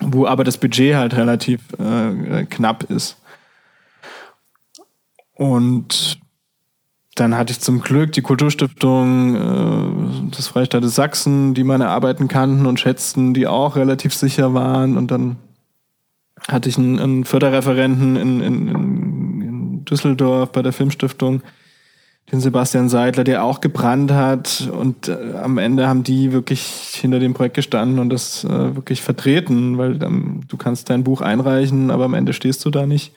wo 0.00 0.26
aber 0.26 0.44
das 0.44 0.58
Budget 0.58 0.96
halt 0.96 1.14
relativ 1.14 1.60
äh, 1.78 2.44
knapp 2.44 2.84
ist. 2.90 3.16
Und 5.34 6.18
dann 7.14 7.36
hatte 7.36 7.52
ich 7.52 7.60
zum 7.60 7.80
Glück 7.80 8.12
die 8.12 8.22
Kulturstiftung 8.22 9.36
äh, 9.36 10.30
des 10.36 10.48
Freistaates 10.48 10.96
Sachsen, 10.96 11.54
die 11.54 11.62
meine 11.62 11.88
Arbeiten 11.88 12.26
kannten 12.26 12.66
und 12.66 12.80
schätzten, 12.80 13.34
die 13.34 13.46
auch 13.46 13.76
relativ 13.76 14.14
sicher 14.14 14.52
waren. 14.52 14.96
Und 14.96 15.12
dann 15.12 15.36
hatte 16.48 16.68
ich 16.68 16.76
einen, 16.76 16.98
einen 16.98 17.24
Förderreferenten 17.24 18.16
in, 18.16 18.40
in, 18.40 18.68
in 18.68 19.84
Düsseldorf 19.84 20.50
bei 20.50 20.62
der 20.62 20.72
Filmstiftung, 20.72 21.42
den 22.32 22.40
Sebastian 22.40 22.88
Seidler, 22.88 23.24
der 23.24 23.44
auch 23.44 23.60
gebrannt 23.60 24.10
hat. 24.10 24.68
Und 24.72 25.08
äh, 25.08 25.34
am 25.42 25.58
Ende 25.58 25.86
haben 25.86 26.04
die 26.04 26.32
wirklich 26.32 26.62
hinter 27.00 27.20
dem 27.20 27.34
Projekt 27.34 27.56
gestanden 27.56 27.98
und 27.98 28.10
das 28.10 28.44
äh, 28.44 28.74
wirklich 28.74 29.02
vertreten, 29.02 29.78
weil 29.78 30.02
ähm, 30.02 30.40
du 30.48 30.56
kannst 30.56 30.90
dein 30.90 31.04
Buch 31.04 31.20
einreichen, 31.20 31.90
aber 31.90 32.04
am 32.04 32.14
Ende 32.14 32.32
stehst 32.32 32.64
du 32.64 32.70
da 32.70 32.86
nicht 32.86 33.12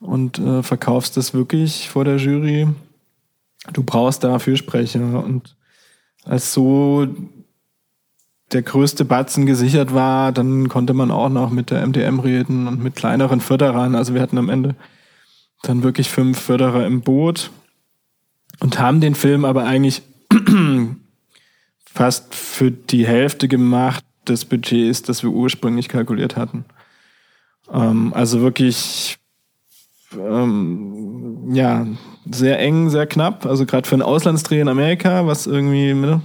und 0.00 0.38
äh, 0.38 0.62
verkaufst 0.62 1.16
es 1.16 1.34
wirklich 1.34 1.88
vor 1.88 2.04
der 2.04 2.16
Jury 2.16 2.68
du 3.72 3.82
brauchst 3.82 4.24
da 4.24 4.38
Fürsprecher. 4.38 5.24
Und 5.24 5.56
als 6.24 6.52
so 6.52 7.06
der 8.52 8.62
größte 8.62 9.04
Batzen 9.04 9.46
gesichert 9.46 9.92
war, 9.92 10.32
dann 10.32 10.68
konnte 10.68 10.94
man 10.94 11.10
auch 11.10 11.28
noch 11.28 11.50
mit 11.50 11.70
der 11.70 11.86
MDM 11.86 12.20
reden 12.20 12.68
und 12.68 12.82
mit 12.82 12.96
kleineren 12.96 13.40
Förderern. 13.40 13.94
Also 13.94 14.14
wir 14.14 14.22
hatten 14.22 14.38
am 14.38 14.48
Ende 14.48 14.76
dann 15.62 15.82
wirklich 15.82 16.08
fünf 16.08 16.38
Förderer 16.38 16.86
im 16.86 17.00
Boot 17.00 17.50
und 18.60 18.78
haben 18.78 19.00
den 19.00 19.14
Film 19.14 19.44
aber 19.44 19.64
eigentlich 19.64 20.02
fast 21.86 22.34
für 22.34 22.70
die 22.70 23.06
Hälfte 23.06 23.48
gemacht 23.48 24.04
des 24.26 24.44
Budgets, 24.44 25.02
das 25.02 25.22
wir 25.22 25.30
ursprünglich 25.30 25.88
kalkuliert 25.88 26.36
hatten. 26.36 26.64
Ähm, 27.72 28.12
also 28.14 28.40
wirklich 28.40 29.18
ähm, 30.12 31.54
ja, 31.54 31.86
sehr 32.30 32.58
eng, 32.58 32.90
sehr 32.90 33.06
knapp. 33.06 33.46
Also 33.46 33.66
gerade 33.66 33.88
für 33.88 33.94
einen 33.94 34.02
Auslandsdreh 34.02 34.60
in 34.60 34.68
Amerika, 34.68 35.26
was 35.26 35.46
irgendwie 35.46 35.94
ne, 35.94 36.22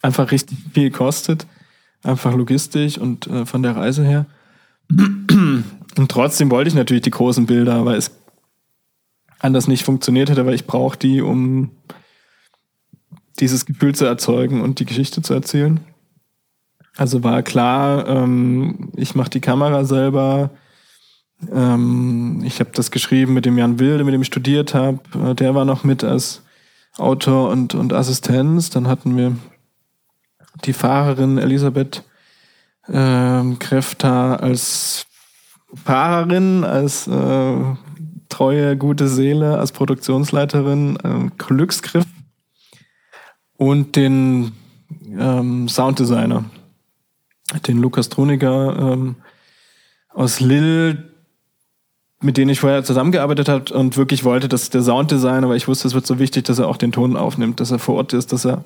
einfach 0.00 0.30
richtig 0.30 0.58
viel 0.72 0.90
kostet. 0.90 1.46
Einfach 2.02 2.34
logistisch 2.34 2.98
und 2.98 3.26
äh, 3.28 3.46
von 3.46 3.62
der 3.62 3.76
Reise 3.76 4.04
her. 4.04 4.26
Und 5.98 6.10
trotzdem 6.10 6.50
wollte 6.50 6.68
ich 6.68 6.74
natürlich 6.74 7.02
die 7.02 7.10
großen 7.10 7.44
Bilder, 7.44 7.84
weil 7.84 7.96
es 7.96 8.10
anders 9.42 9.68
nicht 9.68 9.84
funktioniert 9.84 10.30
hätte, 10.30 10.46
weil 10.46 10.54
ich 10.54 10.66
brauche 10.66 10.96
die, 10.96 11.20
um 11.20 11.70
dieses 13.38 13.66
Gefühl 13.66 13.94
zu 13.94 14.04
erzeugen 14.04 14.60
und 14.60 14.78
die 14.78 14.84
Geschichte 14.84 15.22
zu 15.22 15.34
erzählen. 15.34 15.80
Also 16.96 17.24
war 17.24 17.42
klar, 17.42 18.06
ähm, 18.06 18.92
ich 18.96 19.14
mache 19.14 19.30
die 19.30 19.40
Kamera 19.40 19.84
selber, 19.84 20.50
ähm, 21.50 22.42
ich 22.44 22.60
habe 22.60 22.70
das 22.74 22.90
geschrieben 22.90 23.34
mit 23.34 23.46
dem 23.46 23.58
Jan 23.58 23.78
Wilde, 23.78 24.04
mit 24.04 24.14
dem 24.14 24.22
ich 24.22 24.28
studiert 24.28 24.74
habe. 24.74 25.00
Äh, 25.14 25.34
der 25.34 25.54
war 25.54 25.64
noch 25.64 25.84
mit 25.84 26.04
als 26.04 26.42
Autor 26.98 27.50
und, 27.50 27.74
und 27.74 27.92
Assistenz. 27.92 28.70
Dann 28.70 28.86
hatten 28.86 29.16
wir 29.16 29.36
die 30.64 30.72
Fahrerin 30.72 31.38
Elisabeth 31.38 32.04
ähm, 32.88 33.58
Kräfter 33.58 34.42
als 34.42 35.06
Fahrerin, 35.74 36.64
als 36.64 37.06
äh, 37.06 37.56
treue, 38.32 38.76
gute 38.76 39.08
Seele, 39.08 39.58
als 39.58 39.72
Produktionsleiterin, 39.72 40.96
äh, 41.02 41.30
Glücksgriff 41.38 42.06
und 43.56 43.96
den 43.96 44.52
ähm, 45.18 45.68
Sounddesigner, 45.68 46.44
den 47.66 47.78
Lukas 47.78 48.08
Truniger 48.08 48.92
ähm, 48.92 49.16
aus 50.08 50.40
Lille, 50.40 51.10
mit 52.20 52.36
denen 52.36 52.50
ich 52.50 52.60
vorher 52.60 52.84
zusammengearbeitet 52.84 53.48
habe 53.48 53.72
und 53.74 53.96
wirklich 53.96 54.24
wollte, 54.24 54.48
dass 54.48 54.70
der 54.70 54.82
Sounddesigner, 54.82 55.48
weil 55.48 55.56
ich 55.56 55.68
wusste, 55.68 55.88
es 55.88 55.94
wird 55.94 56.06
so 56.06 56.18
wichtig, 56.18 56.44
dass 56.44 56.58
er 56.58 56.68
auch 56.68 56.76
den 56.76 56.92
Ton 56.92 57.16
aufnimmt, 57.16 57.60
dass 57.60 57.70
er 57.70 57.78
vor 57.78 57.96
Ort 57.96 58.12
ist, 58.12 58.32
dass 58.32 58.44
er 58.44 58.64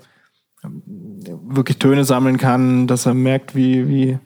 wirklich 0.63 1.79
Töne 1.79 2.05
sammeln 2.05 2.39
kann, 2.39 2.87
dass 2.87 3.07
er 3.07 3.15
merkt, 3.15 3.55
wie, 3.55 3.89
wie 3.89 4.19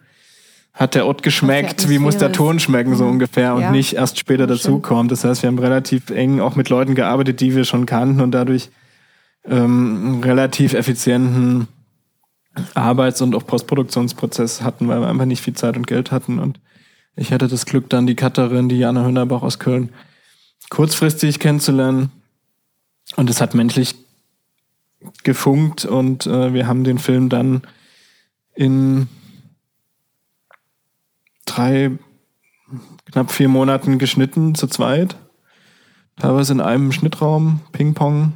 hat 0.80 0.94
der 0.94 1.06
Ort 1.06 1.22
geschmeckt, 1.22 1.90
wie 1.90 1.98
muss 1.98 2.16
der 2.16 2.32
Ton 2.32 2.58
schmecken, 2.58 2.96
so 2.96 3.04
ungefähr, 3.04 3.54
und 3.54 3.60
ja. 3.60 3.70
nicht 3.70 3.96
erst 3.96 4.18
später 4.18 4.46
dazukommt. 4.46 5.12
Das 5.12 5.24
heißt, 5.24 5.42
wir 5.42 5.48
haben 5.48 5.58
relativ 5.58 6.08
eng 6.08 6.40
auch 6.40 6.56
mit 6.56 6.70
Leuten 6.70 6.94
gearbeitet, 6.94 7.40
die 7.42 7.54
wir 7.54 7.64
schon 7.64 7.84
kannten 7.84 8.22
und 8.22 8.30
dadurch 8.30 8.70
ähm, 9.44 10.22
relativ 10.24 10.72
effizienten 10.72 11.68
Arbeits- 12.72 13.20
und 13.20 13.34
auch 13.34 13.46
Postproduktionsprozess 13.46 14.62
hatten, 14.62 14.88
weil 14.88 15.02
wir 15.02 15.08
einfach 15.08 15.26
nicht 15.26 15.42
viel 15.42 15.52
Zeit 15.52 15.76
und 15.76 15.86
Geld 15.86 16.12
hatten 16.12 16.38
und 16.38 16.58
ich 17.14 17.30
hatte 17.30 17.46
das 17.46 17.66
Glück, 17.66 17.90
dann 17.90 18.06
die 18.06 18.16
Cutterin, 18.16 18.70
die 18.70 18.78
Jana 18.78 19.04
Hünderbach 19.04 19.42
aus 19.42 19.58
Köln, 19.58 19.90
kurzfristig 20.70 21.40
kennenzulernen. 21.40 22.10
Und 23.16 23.28
es 23.28 23.42
hat 23.42 23.54
menschlich 23.54 23.96
gefunkt 25.24 25.84
und 25.84 26.26
äh, 26.26 26.54
wir 26.54 26.66
haben 26.66 26.84
den 26.84 26.98
Film 26.98 27.28
dann 27.28 27.62
in 28.54 29.08
drei, 31.56 31.90
knapp 33.10 33.30
vier 33.30 33.48
Monaten 33.48 33.98
geschnitten, 33.98 34.54
zu 34.54 34.66
zweit. 34.66 35.16
Teilweise 36.16 36.52
in 36.52 36.60
einem 36.60 36.92
Schnittraum, 36.92 37.60
Ping-Pong. 37.72 38.32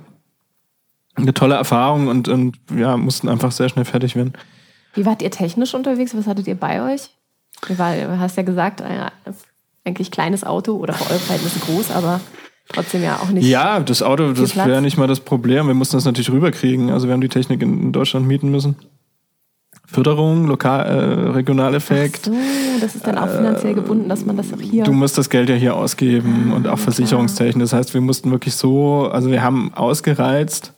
Eine 1.17 1.35
tolle 1.35 1.55
Erfahrung 1.55 2.09
und, 2.09 2.29
und 2.29 2.59
ja, 2.77 2.97
mussten 2.97 3.29
einfach 3.29 3.53
sehr 3.53 3.69
schnell 3.69 3.85
fertig 3.85 4.17
werden. 4.17 4.33
Wie 4.95 5.07
wart 5.07 5.23
ihr 5.23 5.31
technisch 5.31 5.75
unterwegs? 5.75 6.17
Was 6.17 6.27
hattet 6.27 6.49
ihr 6.49 6.57
bei 6.57 6.93
euch? 6.93 7.11
Weil 7.69 8.07
du 8.07 8.19
hast 8.19 8.37
ja 8.37 8.43
gesagt, 8.43 8.83
ein 8.83 9.11
eigentlich 9.85 10.11
kleines 10.11 10.45
Auto 10.45 10.77
oder 10.77 10.95
für 10.95 11.11
eure 11.11 11.21
Verhältnisse 11.21 11.61
groß, 11.61 11.91
aber 11.91 12.21
trotzdem 12.69 13.03
ja 13.03 13.19
auch 13.19 13.29
nicht. 13.29 13.47
Ja, 13.47 13.81
das 13.81 14.03
Auto, 14.03 14.33
das 14.33 14.57
wäre 14.57 14.81
nicht 14.81 14.97
mal 14.97 15.07
das 15.07 15.21
Problem. 15.21 15.67
Wir 15.67 15.75
mussten 15.75 15.97
das 15.97 16.05
natürlich 16.05 16.31
rüberkriegen. 16.31 16.91
Also 16.91 17.07
wir 17.07 17.13
haben 17.13 17.21
die 17.21 17.29
Technik 17.29 17.63
in, 17.63 17.93
Deutschland 17.93 18.27
mieten 18.27 18.51
müssen. 18.51 18.77
Förderung, 19.87 20.47
lokal, 20.47 20.87
äh, 20.87 21.31
Regionaleffekt. 21.31 22.31
Ach 22.31 22.35
so, 22.35 22.81
das 22.81 22.95
ist 22.95 23.07
dann 23.07 23.19
auch 23.19 23.29
finanziell 23.29 23.75
gebunden, 23.75 24.09
dass 24.09 24.25
man 24.25 24.37
das 24.37 24.53
auch 24.53 24.61
hier. 24.61 24.85
Du 24.85 24.93
musst 24.93 25.17
das 25.19 25.31
Geld 25.31 25.49
ja 25.49 25.55
hier 25.55 25.77
ausgeben 25.77 26.51
ah, 26.51 26.57
und 26.57 26.69
auch 26.69 26.79
Versicherungstechnik. 26.79 27.63
Das 27.63 27.73
heißt, 27.73 27.95
wir 27.95 28.01
mussten 28.01 28.31
wirklich 28.31 28.55
so, 28.55 29.09
also 29.11 29.31
wir 29.31 29.43
haben 29.43 29.73
ausgereizt 29.75 30.73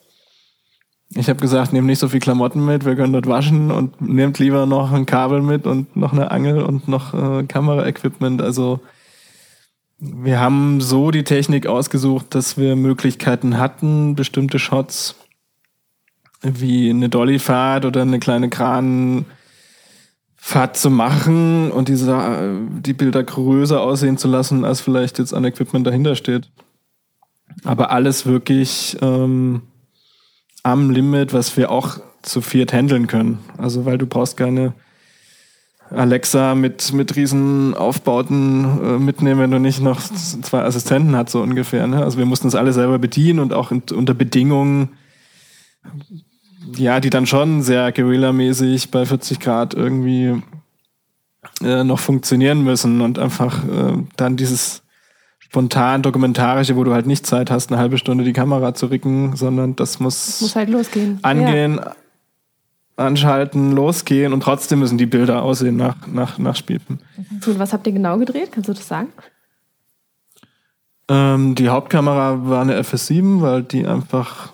ich 1.14 1.28
habe 1.28 1.40
gesagt, 1.40 1.72
nehmt 1.72 1.86
nicht 1.86 1.98
so 1.98 2.08
viel 2.08 2.20
Klamotten 2.20 2.64
mit, 2.64 2.84
wir 2.84 2.96
können 2.96 3.12
dort 3.12 3.26
waschen 3.26 3.70
und 3.70 4.00
nehmt 4.00 4.38
lieber 4.38 4.66
noch 4.66 4.92
ein 4.92 5.06
Kabel 5.06 5.40
mit 5.40 5.66
und 5.66 5.96
noch 5.96 6.12
eine 6.12 6.30
Angel 6.30 6.62
und 6.62 6.88
noch 6.88 7.14
äh, 7.14 7.44
Kameraequipment. 7.44 8.42
Also 8.42 8.80
wir 9.98 10.40
haben 10.40 10.80
so 10.80 11.10
die 11.10 11.24
Technik 11.24 11.66
ausgesucht, 11.66 12.34
dass 12.34 12.58
wir 12.58 12.76
Möglichkeiten 12.76 13.58
hatten, 13.58 14.14
bestimmte 14.14 14.58
Shots 14.58 15.14
wie 16.54 16.90
eine 16.90 17.08
Dollyfahrt 17.08 17.84
oder 17.84 18.02
eine 18.02 18.18
kleine 18.18 18.48
Kranfahrt 18.48 19.26
zu 20.74 20.90
machen 20.90 21.70
und 21.70 21.88
diese, 21.88 22.12
äh, 22.12 22.80
die 22.80 22.92
Bilder 22.92 23.22
größer 23.22 23.80
aussehen 23.80 24.18
zu 24.18 24.28
lassen, 24.28 24.64
als 24.64 24.80
vielleicht 24.80 25.18
jetzt 25.18 25.34
an 25.34 25.44
Equipment 25.44 25.86
dahinter 25.86 26.14
steht. 26.14 26.50
Aber 27.64 27.90
alles 27.90 28.26
wirklich 28.26 28.96
ähm, 29.00 29.62
am 30.62 30.90
Limit, 30.90 31.32
was 31.32 31.56
wir 31.56 31.70
auch 31.70 31.98
zu 32.22 32.40
viert 32.40 32.72
handeln 32.72 33.06
können. 33.06 33.38
Also 33.56 33.84
weil 33.84 33.98
du 33.98 34.06
brauchst 34.06 34.36
gerne 34.36 34.74
Alexa 35.90 36.54
mit, 36.54 36.92
mit 36.92 37.14
riesen 37.16 37.74
äh, 37.74 38.98
mitnehmen, 38.98 39.40
wenn 39.40 39.50
du 39.50 39.60
nicht 39.60 39.80
noch 39.80 40.00
zwei 40.00 40.62
Assistenten 40.62 41.14
hast, 41.14 41.30
so 41.30 41.40
ungefähr. 41.40 41.86
Ne? 41.86 42.02
Also 42.02 42.18
wir 42.18 42.26
mussten 42.26 42.48
das 42.48 42.56
alle 42.56 42.72
selber 42.72 42.98
bedienen 42.98 43.38
und 43.38 43.52
auch 43.52 43.70
in, 43.70 43.82
unter 43.94 44.14
Bedingungen, 44.14 44.90
ja, 46.74 47.00
die 47.00 47.10
dann 47.10 47.26
schon 47.26 47.62
sehr 47.62 47.92
Guerilla-mäßig 47.92 48.90
bei 48.90 49.06
40 49.06 49.40
Grad 49.40 49.74
irgendwie 49.74 50.42
äh, 51.62 51.84
noch 51.84 51.98
funktionieren 51.98 52.62
müssen 52.62 53.00
und 53.00 53.18
einfach 53.18 53.64
äh, 53.64 54.04
dann 54.16 54.36
dieses 54.36 54.82
spontan 55.38 56.02
dokumentarische, 56.02 56.76
wo 56.76 56.84
du 56.84 56.92
halt 56.92 57.06
nicht 57.06 57.26
Zeit 57.26 57.50
hast, 57.50 57.70
eine 57.70 57.80
halbe 57.80 57.98
Stunde 57.98 58.24
die 58.24 58.32
Kamera 58.32 58.74
zu 58.74 58.86
ricken, 58.86 59.36
sondern 59.36 59.76
das 59.76 60.00
muss, 60.00 60.26
das 60.26 60.40
muss 60.42 60.56
halt 60.56 60.68
losgehen. 60.70 61.18
Angehen, 61.22 61.76
ja. 61.76 61.94
anschalten, 62.96 63.72
losgehen 63.72 64.32
und 64.32 64.42
trotzdem 64.42 64.80
müssen 64.80 64.98
die 64.98 65.06
Bilder 65.06 65.42
aussehen 65.42 65.76
nach, 65.76 66.06
nach, 66.06 66.38
nach 66.38 66.56
Spielfilm. 66.56 66.98
Und 67.46 67.58
was 67.58 67.72
habt 67.72 67.86
ihr 67.86 67.92
genau 67.92 68.18
gedreht? 68.18 68.50
Kannst 68.52 68.68
du 68.68 68.74
das 68.74 68.86
sagen? 68.86 69.08
Ähm, 71.08 71.54
die 71.54 71.68
Hauptkamera 71.68 72.48
war 72.48 72.62
eine 72.62 72.80
FS7, 72.80 73.40
weil 73.40 73.62
die 73.62 73.86
einfach 73.86 74.52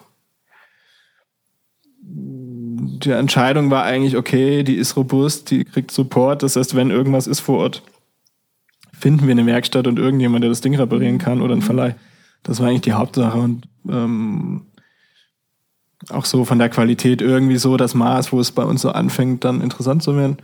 die 2.85 3.11
Entscheidung 3.11 3.71
war 3.71 3.85
eigentlich, 3.85 4.17
okay, 4.17 4.65
die 4.65 4.75
ist 4.75 4.97
robust, 4.97 5.51
die 5.51 5.65
kriegt 5.65 5.91
Support. 5.91 6.43
Das 6.43 6.57
heißt, 6.57 6.75
wenn 6.75 6.91
irgendwas 6.91 7.27
ist 7.27 7.41
vor 7.41 7.59
Ort, 7.59 7.83
finden 8.93 9.27
wir 9.27 9.33
eine 9.33 9.47
Werkstatt 9.47 9.87
und 9.87 9.99
irgendjemand, 9.99 10.43
der 10.43 10.51
das 10.51 10.61
Ding 10.61 10.75
reparieren 10.75 11.19
kann 11.19 11.41
oder 11.41 11.53
einen 11.53 11.63
Verleih. 11.63 11.95
Das 12.43 12.61
war 12.61 12.69
eigentlich 12.69 12.83
die 12.83 12.93
Hauptsache. 12.93 13.39
Und 13.39 13.69
ähm, 13.89 14.67
auch 16.11 16.25
so 16.25 16.45
von 16.45 16.59
der 16.59 16.71
Qualität 16.71 17.23
irgendwie 17.23 17.57
so 17.57 17.77
das 17.77 17.95
Maß, 17.95 18.33
wo 18.33 18.41
es 18.41 18.51
bei 18.51 18.65
uns 18.65 18.83
so 18.83 18.91
anfängt, 18.91 19.45
dann 19.45 19.61
interessant 19.61 20.03
zu 20.03 20.17
werden. 20.17 20.39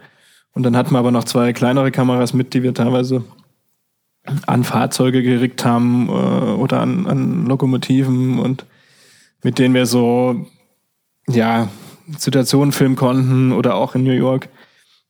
Und 0.52 0.62
dann 0.62 0.76
hatten 0.76 0.92
wir 0.92 0.98
aber 0.98 1.10
noch 1.10 1.24
zwei 1.24 1.52
kleinere 1.52 1.90
Kameras 1.90 2.34
mit, 2.34 2.54
die 2.54 2.62
wir 2.62 2.74
teilweise 2.74 3.24
an 4.46 4.64
Fahrzeuge 4.64 5.22
gerickt 5.22 5.64
haben 5.64 6.08
äh, 6.08 6.12
oder 6.12 6.80
an, 6.80 7.06
an 7.06 7.46
Lokomotiven 7.46 8.38
und 8.38 8.64
mit 9.42 9.58
denen 9.58 9.74
wir 9.74 9.86
so 9.86 10.46
ja 11.28 11.68
Situationen 12.16 12.72
filmen 12.72 12.96
konnten 12.96 13.52
oder 13.52 13.74
auch 13.74 13.94
in 13.94 14.04
New 14.04 14.12
York, 14.12 14.48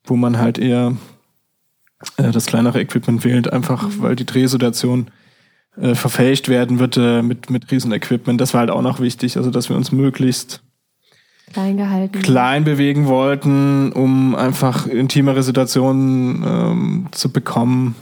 wo 0.05 0.16
man 0.16 0.38
halt 0.38 0.59
eher 0.59 0.96
äh, 2.16 2.30
das 2.30 2.46
kleinere 2.46 2.80
Equipment 2.80 3.24
wählt, 3.24 3.53
einfach 3.53 3.88
mhm. 3.88 4.03
weil 4.03 4.16
die 4.16 4.26
Drehsituation 4.26 5.11
äh, 5.76 5.94
verfälscht 5.94 6.49
werden 6.49 6.78
wird 6.78 6.96
äh, 6.96 7.22
mit, 7.22 7.51
mit 7.51 7.70
Riesenequipment. 7.70 8.40
Das 8.40 8.55
war 8.55 8.61
halt 8.61 8.70
auch 8.70 8.82
noch 8.82 9.01
wichtig, 9.01 9.36
also 9.36 9.51
dass 9.51 9.68
wir 9.68 9.76
uns 9.76 9.92
möglichst 9.92 10.62
klein 11.53 11.76
gehalten. 11.76 12.22
Klein 12.22 12.64
bewegen 12.64 13.07
wollten, 13.07 13.92
um 13.92 14.34
einfach 14.34 14.86
intimere 14.86 15.42
Situationen 15.42 16.42
ähm, 16.46 17.09
zu 17.12 17.30
bekommen, 17.30 17.94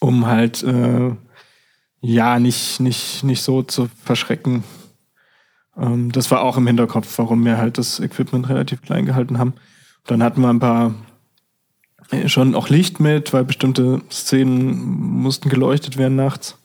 um 0.00 0.26
halt 0.26 0.62
äh, 0.62 1.12
ja 2.00 2.38
nicht, 2.38 2.80
nicht, 2.80 3.24
nicht 3.24 3.42
so 3.42 3.62
zu 3.62 3.88
verschrecken. 4.04 4.64
Ähm, 5.78 6.12
das 6.12 6.30
war 6.30 6.42
auch 6.42 6.56
im 6.56 6.66
Hinterkopf, 6.66 7.18
warum 7.18 7.44
wir 7.44 7.58
halt 7.58 7.78
das 7.78 8.00
Equipment 8.00 8.48
relativ 8.48 8.82
klein 8.82 9.06
gehalten 9.06 9.38
haben. 9.38 9.54
Dann 10.06 10.22
hatten 10.22 10.40
wir 10.40 10.48
ein 10.48 10.60
paar 10.60 10.94
äh, 12.10 12.28
schon 12.28 12.54
auch 12.54 12.68
Licht 12.68 13.00
mit, 13.00 13.32
weil 13.32 13.44
bestimmte 13.44 14.00
Szenen 14.10 15.20
mussten 15.22 15.48
geleuchtet 15.48 15.96
werden 15.96 16.16
nachts. 16.16 16.58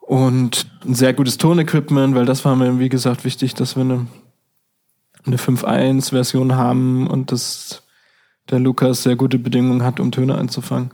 Und 0.00 0.70
ein 0.84 0.94
sehr 0.94 1.12
gutes 1.14 1.36
Tonequipment, 1.36 2.14
weil 2.14 2.26
das 2.26 2.44
war 2.44 2.54
mir, 2.54 2.78
wie 2.78 2.88
gesagt, 2.88 3.24
wichtig, 3.24 3.54
dass 3.54 3.74
wir 3.74 3.82
eine, 3.82 4.06
eine 5.24 5.36
5.1-Version 5.36 6.54
haben 6.54 7.08
und 7.08 7.32
dass 7.32 7.82
der 8.48 8.60
Lukas 8.60 9.02
sehr 9.02 9.16
gute 9.16 9.40
Bedingungen 9.40 9.82
hat, 9.82 9.98
um 9.98 10.12
Töne 10.12 10.38
einzufangen. 10.38 10.92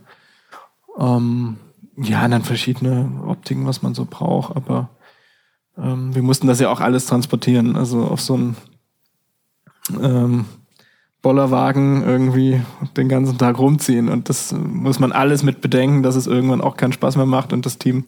Ähm, 0.97 1.57
ja, 1.95 2.27
dann 2.27 2.41
verschiedene 2.41 3.23
Optiken, 3.27 3.67
was 3.67 3.83
man 3.83 3.93
so 3.93 4.05
braucht, 4.09 4.55
aber 4.55 4.89
ähm, 5.77 6.13
wir 6.13 6.21
mussten 6.21 6.47
das 6.47 6.59
ja 6.59 6.69
auch 6.69 6.79
alles 6.79 7.05
transportieren, 7.05 7.75
also 7.75 8.03
auf 8.03 8.21
so 8.21 8.37
ein 8.37 8.55
ähm, 10.01 10.45
Bollerwagen 11.21 12.03
irgendwie 12.03 12.61
den 12.97 13.09
ganzen 13.09 13.37
Tag 13.37 13.57
rumziehen. 13.57 14.09
Und 14.09 14.29
das 14.29 14.51
muss 14.51 14.99
man 14.99 15.11
alles 15.11 15.41
mit 15.41 15.61
bedenken, 15.61 16.03
dass 16.03 16.15
es 16.15 16.27
irgendwann 16.27 16.61
auch 16.61 16.77
keinen 16.77 16.93
Spaß 16.93 17.15
mehr 17.15 17.25
macht 17.25 17.53
und 17.53 17.65
das 17.65 17.77
Team 17.77 18.05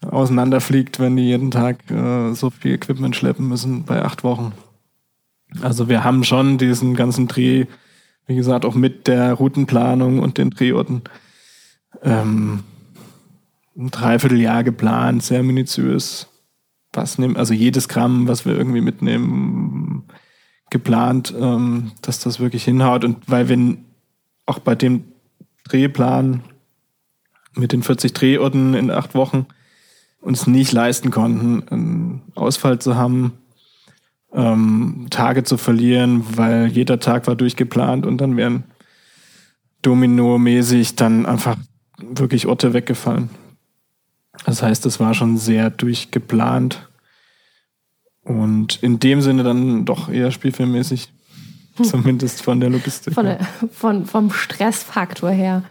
auseinanderfliegt, 0.00 0.98
wenn 0.98 1.16
die 1.16 1.24
jeden 1.24 1.50
Tag 1.50 1.90
äh, 1.90 2.32
so 2.34 2.50
viel 2.50 2.74
Equipment 2.74 3.16
schleppen 3.16 3.48
müssen 3.48 3.84
bei 3.84 4.02
acht 4.02 4.24
Wochen. 4.24 4.52
Also 5.62 5.88
wir 5.88 6.04
haben 6.04 6.24
schon 6.24 6.58
diesen 6.58 6.96
ganzen 6.96 7.28
Dreh, 7.28 7.66
wie 8.26 8.36
gesagt, 8.36 8.64
auch 8.64 8.74
mit 8.74 9.06
der 9.06 9.32
Routenplanung 9.34 10.18
und 10.18 10.38
den 10.38 10.50
Drehorten 10.50 11.02
ähm, 12.02 12.62
ein 13.76 13.90
Dreivierteljahr 13.90 14.64
geplant, 14.64 15.22
sehr 15.22 15.42
minutiös. 15.42 16.28
Was 16.96 17.18
nimmt, 17.18 17.36
also 17.36 17.54
jedes 17.54 17.88
Gramm, 17.88 18.26
was 18.26 18.46
wir 18.46 18.56
irgendwie 18.56 18.80
mitnehmen, 18.80 20.04
geplant, 20.70 21.34
ähm, 21.38 21.92
dass 22.02 22.18
das 22.18 22.40
wirklich 22.40 22.64
hinhaut. 22.64 23.04
Und 23.04 23.18
weil 23.26 23.48
wenn 23.48 23.84
auch 24.46 24.58
bei 24.58 24.74
dem 24.74 25.04
Drehplan 25.68 26.42
mit 27.54 27.72
den 27.72 27.82
40 27.82 28.12
Drehorten 28.12 28.74
in 28.74 28.90
acht 28.90 29.14
Wochen 29.14 29.46
uns 30.20 30.46
nicht 30.46 30.72
leisten 30.72 31.10
konnten, 31.10 31.68
einen 31.68 32.22
Ausfall 32.34 32.78
zu 32.80 32.96
haben, 32.96 33.32
ähm, 34.32 35.06
Tage 35.10 35.44
zu 35.44 35.56
verlieren, 35.56 36.24
weil 36.36 36.66
jeder 36.66 36.98
Tag 36.98 37.26
war 37.26 37.36
durchgeplant 37.36 38.06
und 38.06 38.18
dann 38.18 38.36
wären 38.36 38.64
dominomäßig 39.82 40.96
dann 40.96 41.26
einfach 41.26 41.56
wirklich 41.98 42.46
Orte 42.46 42.72
weggefallen. 42.72 43.30
Das 44.44 44.62
heißt, 44.62 44.86
es 44.86 45.00
war 45.00 45.14
schon 45.14 45.38
sehr 45.38 45.70
durchgeplant 45.70 46.88
und 48.22 48.82
in 48.82 48.98
dem 48.98 49.20
Sinne 49.20 49.44
dann 49.44 49.84
doch 49.84 50.08
eher 50.08 50.30
spielfilmmäßig. 50.30 51.12
Hm. 51.76 51.84
Zumindest 51.84 52.42
von 52.42 52.60
der 52.60 52.70
Logistik. 52.70 53.14
Von 53.14 53.26
der, 53.26 53.38
von, 53.70 54.06
vom 54.06 54.30
Stressfaktor 54.30 55.30
her 55.30 55.62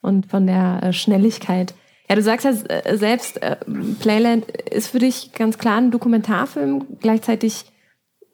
und 0.00 0.26
von 0.26 0.46
der 0.46 0.82
äh, 0.82 0.92
Schnelligkeit. 0.92 1.74
Ja, 2.08 2.16
du 2.16 2.22
sagst 2.22 2.44
ja 2.44 2.50
äh, 2.50 2.98
selbst, 2.98 3.40
äh, 3.40 3.56
Playland 4.00 4.50
ist 4.50 4.88
für 4.88 4.98
dich 4.98 5.32
ganz 5.32 5.58
klar 5.58 5.78
ein 5.78 5.90
Dokumentarfilm. 5.90 6.98
Gleichzeitig 7.00 7.64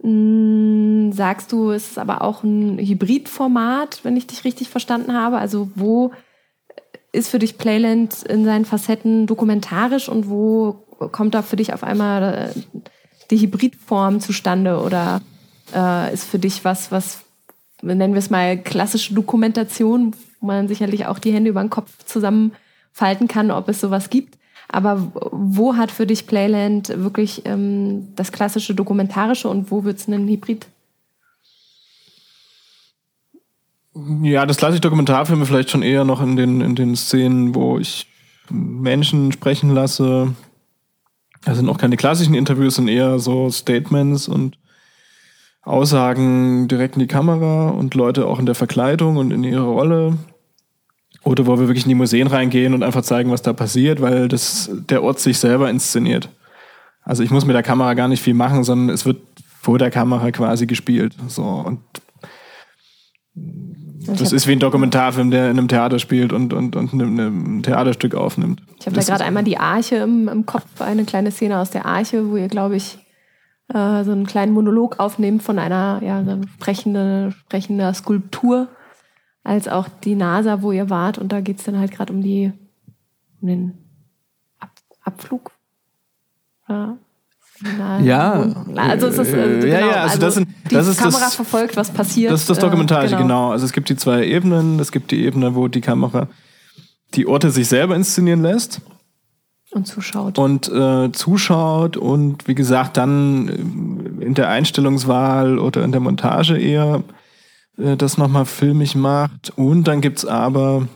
mh, 0.03 0.09
hm, 0.09 1.13
sagst 1.13 1.53
du, 1.53 1.71
es 1.71 1.91
ist 1.91 1.99
aber 1.99 2.23
auch 2.23 2.43
ein 2.43 2.79
Hybridformat, 2.79 4.01
wenn 4.03 4.17
ich 4.17 4.27
dich 4.27 4.45
richtig 4.45 4.69
verstanden 4.69 5.13
habe. 5.13 5.39
Also 5.39 5.71
wo 5.75 6.13
ist 7.19 7.29
für 7.29 7.39
dich 7.39 7.59
Playland 7.59 8.23
in 8.23 8.45
seinen 8.45 8.65
Facetten 8.65 9.27
dokumentarisch 9.27 10.09
und 10.09 10.31
wo 10.31 10.85
kommt 11.13 11.35
da 11.35 11.43
für 11.43 11.57
dich 11.57 11.73
auf 11.73 11.83
einmal 11.83 12.55
die 13.31 13.39
Hybridform 13.39 14.21
zustande 14.21 14.81
oder 14.81 15.21
äh, 15.75 16.13
ist 16.13 16.25
für 16.25 16.39
dich 16.39 16.65
was, 16.65 16.91
was 16.91 17.25
nennen 17.83 18.15
wir 18.15 18.19
es 18.19 18.31
mal 18.31 18.57
klassische 18.57 19.15
Dokumentation, 19.15 20.15
wo 20.41 20.47
man 20.47 20.69
sicherlich 20.69 21.07
auch 21.07 21.19
die 21.19 21.33
Hände 21.33 21.51
über 21.51 21.61
den 21.61 21.71
Kopf 21.71 22.05
zusammenfalten 22.05 23.29
kann, 23.29 23.51
ob 23.51 23.69
es 23.69 23.81
sowas 23.81 24.11
gibt. 24.11 24.39
Aber 24.69 25.13
wo 25.15 25.77
hat 25.77 25.91
für 25.91 26.07
dich 26.07 26.27
Playland 26.27 26.89
wirklich 27.03 27.43
ähm, 27.47 28.09
das 28.17 28.33
klassische 28.33 28.75
Dokumentarische 28.75 29.49
und 29.49 29.71
wo 29.71 29.85
wird 29.85 29.99
es 29.99 30.09
ein 30.09 30.29
Hybrid? 30.29 30.67
Ja, 34.23 34.47
das 34.47 34.59
klassische 34.59 34.81
Dokumentarfilme 34.81 35.47
vielleicht 35.47 35.71
schon 35.71 35.83
eher 35.83 36.05
noch 36.05 36.23
in 36.23 36.37
den, 36.37 36.61
in 36.61 36.75
den 36.75 36.95
Szenen, 36.95 37.55
wo 37.55 37.79
ich 37.79 38.07
Menschen 38.51 39.33
sprechen 39.33 39.71
lasse, 39.71 40.35
das 41.45 41.57
sind 41.57 41.69
auch 41.69 41.79
keine 41.79 41.97
klassischen 41.97 42.35
Interviews, 42.35 42.77
sind 42.77 42.89
eher 42.89 43.19
so 43.19 43.51
Statements 43.51 44.29
und 44.29 44.59
Aussagen 45.63 46.69
direkt 46.69 46.95
in 46.95 47.01
die 47.01 47.07
Kamera 47.07 47.71
und 47.71 47.95
Leute 47.95 48.27
auch 48.27 48.39
in 48.39 48.47
der 48.47 48.55
Verkleidung 48.55 49.17
und 49.17 49.33
in 49.33 49.45
ihrer 49.45 49.65
Rolle. 49.65 50.19
Oder 51.25 51.47
wo 51.47 51.59
wir 51.59 51.69
wirklich 51.69 51.85
in 51.85 51.91
die 51.91 51.95
Museen 51.95 52.27
reingehen 52.27 52.75
und 52.75 52.83
einfach 52.83 53.03
zeigen, 53.03 53.31
was 53.31 53.43
da 53.43 53.53
passiert, 53.53 54.01
weil 54.01 54.29
das, 54.29 54.71
der 54.89 55.03
Ort 55.03 55.21
sich 55.21 55.39
selber 55.39 55.69
inszeniert. 55.69 56.31
Also 57.03 57.23
ich 57.23 57.31
muss 57.31 57.45
mit 57.45 57.55
der 57.55 57.63
Kamera 57.63 57.95
gar 57.95 58.09
nicht 58.09 58.23
viel 58.23 58.35
machen, 58.35 58.65
sondern 58.65 58.95
es 58.95 59.05
wird 59.05 59.21
vor 59.61 59.79
der 59.79 59.91
Kamera 59.91 60.31
quasi 60.31 60.67
gespielt. 60.67 61.15
So 61.27 61.43
und 61.43 61.81
das 64.17 64.33
ist 64.33 64.47
wie 64.47 64.53
ein 64.53 64.59
Dokumentarfilm, 64.59 65.31
der 65.31 65.51
in 65.51 65.59
einem 65.59 65.69
Theater 65.69 65.99
spielt 65.99 66.33
und, 66.33 66.53
und, 66.53 66.77
und 66.77 66.93
ein 66.93 67.63
Theaterstück 67.63 68.15
aufnimmt. 68.15 68.63
Ich 68.79 68.87
habe 68.87 68.97
da 68.97 69.03
gerade 69.03 69.25
einmal 69.25 69.45
die 69.45 69.59
Arche 69.59 69.97
im, 69.97 70.29
im, 70.29 70.47
Kopf, 70.47 70.81
eine 70.81 71.05
kleine 71.05 71.31
Szene 71.31 71.59
aus 71.59 71.71
der 71.71 71.87
Arche, 71.87 72.31
wo 72.31 72.37
ihr, 72.37 72.49
glaube 72.49 72.77
ich, 72.77 72.99
äh, 73.69 74.05
so 74.05 74.13
einen 74.13 74.27
kleinen 74.27 74.53
Monolog 74.53 74.99
aufnehmt 74.99 75.43
von 75.43 75.59
einer 75.59 76.01
ja, 76.03 76.25
so 76.25 76.41
sprechende, 76.55 77.33
sprechender 77.33 77.93
Skulptur, 77.95 78.69
als 79.45 79.69
auch 79.69 79.89
die 79.89 80.15
NASA, 80.15 80.63
wo 80.63 80.73
ihr 80.73 80.91
wart. 80.91 81.19
Und 81.19 81.33
da 81.33 81.41
geht 81.41 81.59
es 81.59 81.65
dann 81.65 81.79
halt 81.79 81.93
gerade 81.93 82.13
um, 82.13 82.23
die, 82.23 82.53
um 83.41 83.49
den 83.49 83.79
Ab 84.59 84.71
Abflug. 85.03 85.53
Ja. 86.69 86.99
Na, 87.61 88.01
ja, 88.01 88.33
also 88.77 89.09
es 89.09 89.19
ist, 89.19 89.35
also 89.35 89.67
ja, 89.67 89.81
ja, 89.81 89.91
also, 90.03 90.19
das 90.19 90.35
sind, 90.35 90.49
die 90.71 90.75
das 90.75 90.87
ist 90.87 90.99
Kamera 90.99 91.21
das, 91.21 91.35
verfolgt, 91.35 91.77
was 91.77 91.91
passiert. 91.91 92.33
Das 92.33 92.43
ist 92.43 92.51
das 92.51 92.59
Dokumentarische, 92.59 93.17
äh, 93.17 93.19
genau. 93.19 93.47
genau. 93.47 93.51
Also 93.51 93.67
es 93.67 93.73
gibt 93.73 93.89
die 93.89 93.97
zwei 93.97 94.25
Ebenen. 94.25 94.79
Es 94.79 94.93
gibt 94.93 95.11
die 95.11 95.25
Ebene, 95.25 95.55
wo 95.55 95.67
die 95.67 95.81
Kamera 95.81 96.29
die 97.15 97.27
Orte 97.27 97.51
sich 97.51 97.69
selber 97.69 97.97
inszenieren 97.97 98.43
lässt. 98.43 98.81
Und 99.71 99.87
zuschaut. 99.87 100.39
Und 100.39 100.69
äh, 100.69 101.13
zuschaut 101.13 101.97
und 101.97 102.49
wie 102.49 102.55
gesagt, 102.55 102.97
dann 102.97 104.19
in 104.21 104.35
der 104.35 104.49
Einstellungswahl 104.49 105.59
oder 105.59 105.85
in 105.85 105.93
der 105.93 106.01
Montage 106.01 106.57
eher 106.57 107.03
äh, 107.77 107.97
das 107.97 108.17
nochmal 108.17 108.47
filmig 108.47 108.95
macht. 108.95 109.53
Und 109.57 109.85
dann 109.85 110.01
gibt's 110.01 110.25
aber 110.25 110.89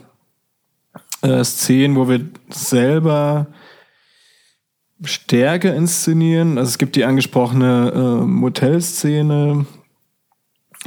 äh, 1.21 1.43
Szenen, 1.43 1.95
wo 1.95 2.09
wir 2.09 2.21
selber 2.49 3.47
stärker 5.03 5.75
inszenieren. 5.75 6.57
Also 6.57 6.69
es 6.69 6.77
gibt 6.77 6.95
die 6.95 7.05
angesprochene 7.05 7.91
äh, 7.93 8.25
Motelszene, 8.25 9.65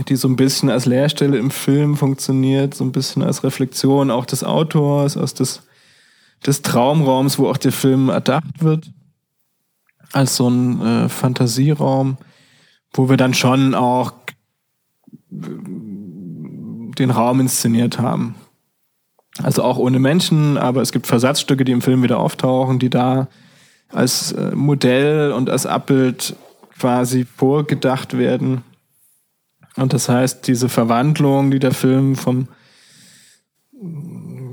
die 0.09 0.17
so 0.17 0.29
ein 0.29 0.37
bisschen 0.37 0.71
als 0.71 0.87
Leerstelle 0.87 1.39
im 1.39 1.51
Film 1.51 1.97
funktioniert, 1.97 2.75
so 2.75 2.85
ein 2.85 2.93
bisschen 2.93 3.23
als 3.23 3.45
Reflexion 3.45 4.11
auch 4.11 4.27
des 4.27 4.45
Autors, 4.45 5.17
aus 5.17 5.35
des, 5.35 5.63
des 6.47 6.63
Traumraums, 6.63 7.39
wo 7.39 7.49
auch 7.49 7.57
der 7.57 7.73
Film 7.73 8.09
erdacht 8.09 8.63
wird, 8.63 8.91
als 10.13 10.37
so 10.37 10.49
ein 10.49 10.81
äh, 10.81 11.09
Fantasieraum, 11.09 12.19
wo 12.93 13.09
wir 13.09 13.17
dann 13.17 13.35
schon 13.35 13.75
auch 13.75 14.13
den 15.31 17.11
Raum 17.11 17.41
inszeniert 17.41 17.99
haben. 17.99 18.37
Also 19.43 19.63
auch 19.63 19.77
ohne 19.77 19.99
Menschen, 19.99 20.57
aber 20.57 20.81
es 20.81 20.93
gibt 20.93 21.07
Versatzstücke, 21.07 21.65
die 21.65 21.73
im 21.73 21.83
Film 21.83 22.03
wieder 22.03 22.19
auftauchen, 22.19 22.79
die 22.79 22.89
da 22.89 23.29
als 23.89 24.33
äh, 24.33 24.55
Modell 24.55 25.33
und 25.33 25.51
als 25.51 25.67
Abbild 25.67 26.37
quasi 26.79 27.25
vorgedacht 27.25 28.19
werden. 28.19 28.63
Und 29.77 29.93
das 29.93 30.09
heißt, 30.09 30.47
diese 30.47 30.69
Verwandlung, 30.69 31.51
die 31.51 31.59
der 31.59 31.73
Film 31.73 32.17
vom 32.17 32.49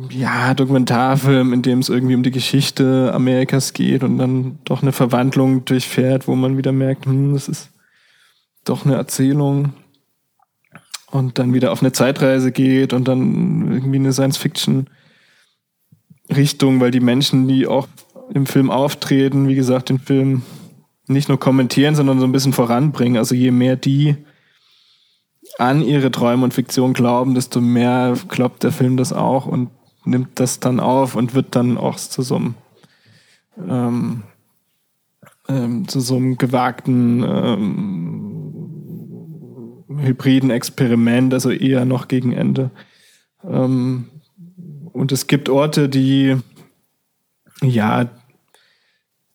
ja, 0.09 0.53
Dokumentarfilm, 0.53 1.53
in 1.53 1.61
dem 1.61 1.79
es 1.79 1.89
irgendwie 1.89 2.15
um 2.15 2.23
die 2.23 2.31
Geschichte 2.31 3.11
Amerikas 3.13 3.73
geht 3.73 4.03
und 4.03 4.17
dann 4.17 4.59
doch 4.65 4.81
eine 4.81 4.91
Verwandlung 4.91 5.63
durchfährt, 5.65 6.27
wo 6.27 6.35
man 6.35 6.57
wieder 6.57 6.71
merkt, 6.71 7.05
hm, 7.05 7.33
das 7.33 7.47
ist 7.47 7.69
doch 8.65 8.85
eine 8.85 8.95
Erzählung 8.95 9.73
und 11.09 11.39
dann 11.39 11.53
wieder 11.53 11.71
auf 11.71 11.81
eine 11.81 11.91
Zeitreise 11.91 12.51
geht 12.51 12.93
und 12.93 13.07
dann 13.07 13.71
irgendwie 13.71 13.97
eine 13.97 14.13
Science-Fiction-Richtung, 14.13 16.79
weil 16.79 16.91
die 16.91 16.99
Menschen, 16.99 17.47
die 17.47 17.67
auch 17.67 17.87
im 18.33 18.45
Film 18.45 18.69
auftreten, 18.69 19.47
wie 19.47 19.55
gesagt, 19.55 19.89
den 19.89 19.99
Film 19.99 20.43
nicht 21.07 21.29
nur 21.29 21.39
kommentieren, 21.39 21.95
sondern 21.95 22.19
so 22.19 22.25
ein 22.25 22.31
bisschen 22.31 22.53
voranbringen. 22.53 23.17
Also 23.17 23.35
je 23.35 23.51
mehr 23.51 23.75
die 23.75 24.15
an 25.57 25.81
ihre 25.81 26.11
Träume 26.11 26.43
und 26.43 26.53
Fiktion 26.53 26.93
glauben, 26.93 27.35
desto 27.35 27.61
mehr 27.61 28.15
glaubt 28.29 28.63
der 28.63 28.71
Film 28.71 28.97
das 28.97 29.13
auch 29.13 29.45
und 29.45 29.69
nimmt 30.05 30.39
das 30.39 30.59
dann 30.59 30.79
auf 30.79 31.15
und 31.15 31.33
wird 31.33 31.55
dann 31.55 31.77
auch 31.77 31.97
zu 31.97 32.21
so 32.21 32.35
einem, 32.35 32.55
ähm, 33.69 34.23
ähm, 35.47 35.87
zu 35.87 35.99
so 35.99 36.15
einem 36.15 36.37
gewagten 36.37 37.23
ähm, 37.23 38.53
hybriden 39.99 40.49
Experiment, 40.49 41.33
also 41.33 41.51
eher 41.51 41.85
noch 41.85 42.07
gegen 42.07 42.31
Ende. 42.31 42.71
Ähm, 43.43 44.09
und 44.91 45.11
es 45.11 45.27
gibt 45.27 45.49
Orte, 45.49 45.89
die 45.89 46.37
ja, 47.63 48.09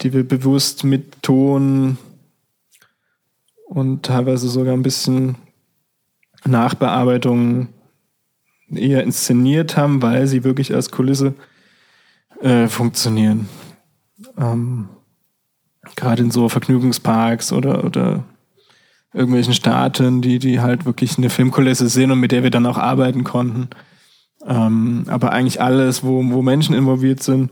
die 0.00 0.12
wir 0.12 0.26
bewusst 0.26 0.84
mit 0.84 1.22
Ton 1.22 1.98
und 3.66 4.04
teilweise 4.04 4.48
sogar 4.48 4.74
ein 4.74 4.82
bisschen 4.82 5.36
Nachbearbeitung 6.44 7.68
eher 8.70 9.02
inszeniert 9.02 9.76
haben, 9.76 10.02
weil 10.02 10.26
sie 10.26 10.44
wirklich 10.44 10.74
als 10.74 10.90
Kulisse 10.90 11.34
äh, 12.40 12.68
funktionieren. 12.68 13.48
Ähm, 14.36 14.88
Gerade 15.96 16.22
in 16.22 16.30
so 16.30 16.48
Vergnügungsparks 16.48 17.52
oder, 17.52 17.84
oder 17.84 18.24
irgendwelchen 19.12 19.54
Staaten, 19.54 20.20
die, 20.20 20.38
die 20.38 20.60
halt 20.60 20.84
wirklich 20.84 21.16
eine 21.16 21.30
Filmkulisse 21.30 21.88
sind 21.88 22.10
und 22.10 22.20
mit 22.20 22.30
der 22.30 22.42
wir 22.42 22.50
dann 22.50 22.66
auch 22.66 22.78
arbeiten 22.78 23.24
konnten. 23.24 23.68
Ähm, 24.46 25.04
aber 25.08 25.32
eigentlich 25.32 25.60
alles, 25.60 26.04
wo, 26.04 26.22
wo 26.30 26.42
Menschen 26.42 26.74
involviert 26.74 27.22
sind, 27.22 27.50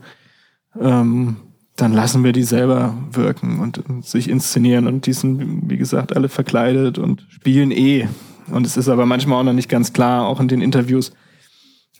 ähm, 0.81 1.37
dann 1.75 1.93
lassen 1.93 2.23
wir 2.23 2.33
die 2.33 2.43
selber 2.43 2.95
wirken 3.11 3.59
und, 3.59 3.83
sich 4.05 4.29
inszenieren. 4.29 4.87
Und 4.87 5.05
die 5.05 5.13
sind, 5.13 5.69
wie 5.69 5.77
gesagt, 5.77 6.15
alle 6.15 6.27
verkleidet 6.27 6.97
und 6.97 7.25
spielen 7.29 7.71
eh. 7.71 8.07
Und 8.47 8.65
es 8.65 8.77
ist 8.77 8.89
aber 8.89 9.05
manchmal 9.05 9.39
auch 9.39 9.43
noch 9.43 9.53
nicht 9.53 9.69
ganz 9.69 9.93
klar, 9.93 10.27
auch 10.27 10.39
in 10.39 10.47
den 10.47 10.61
Interviews, 10.61 11.11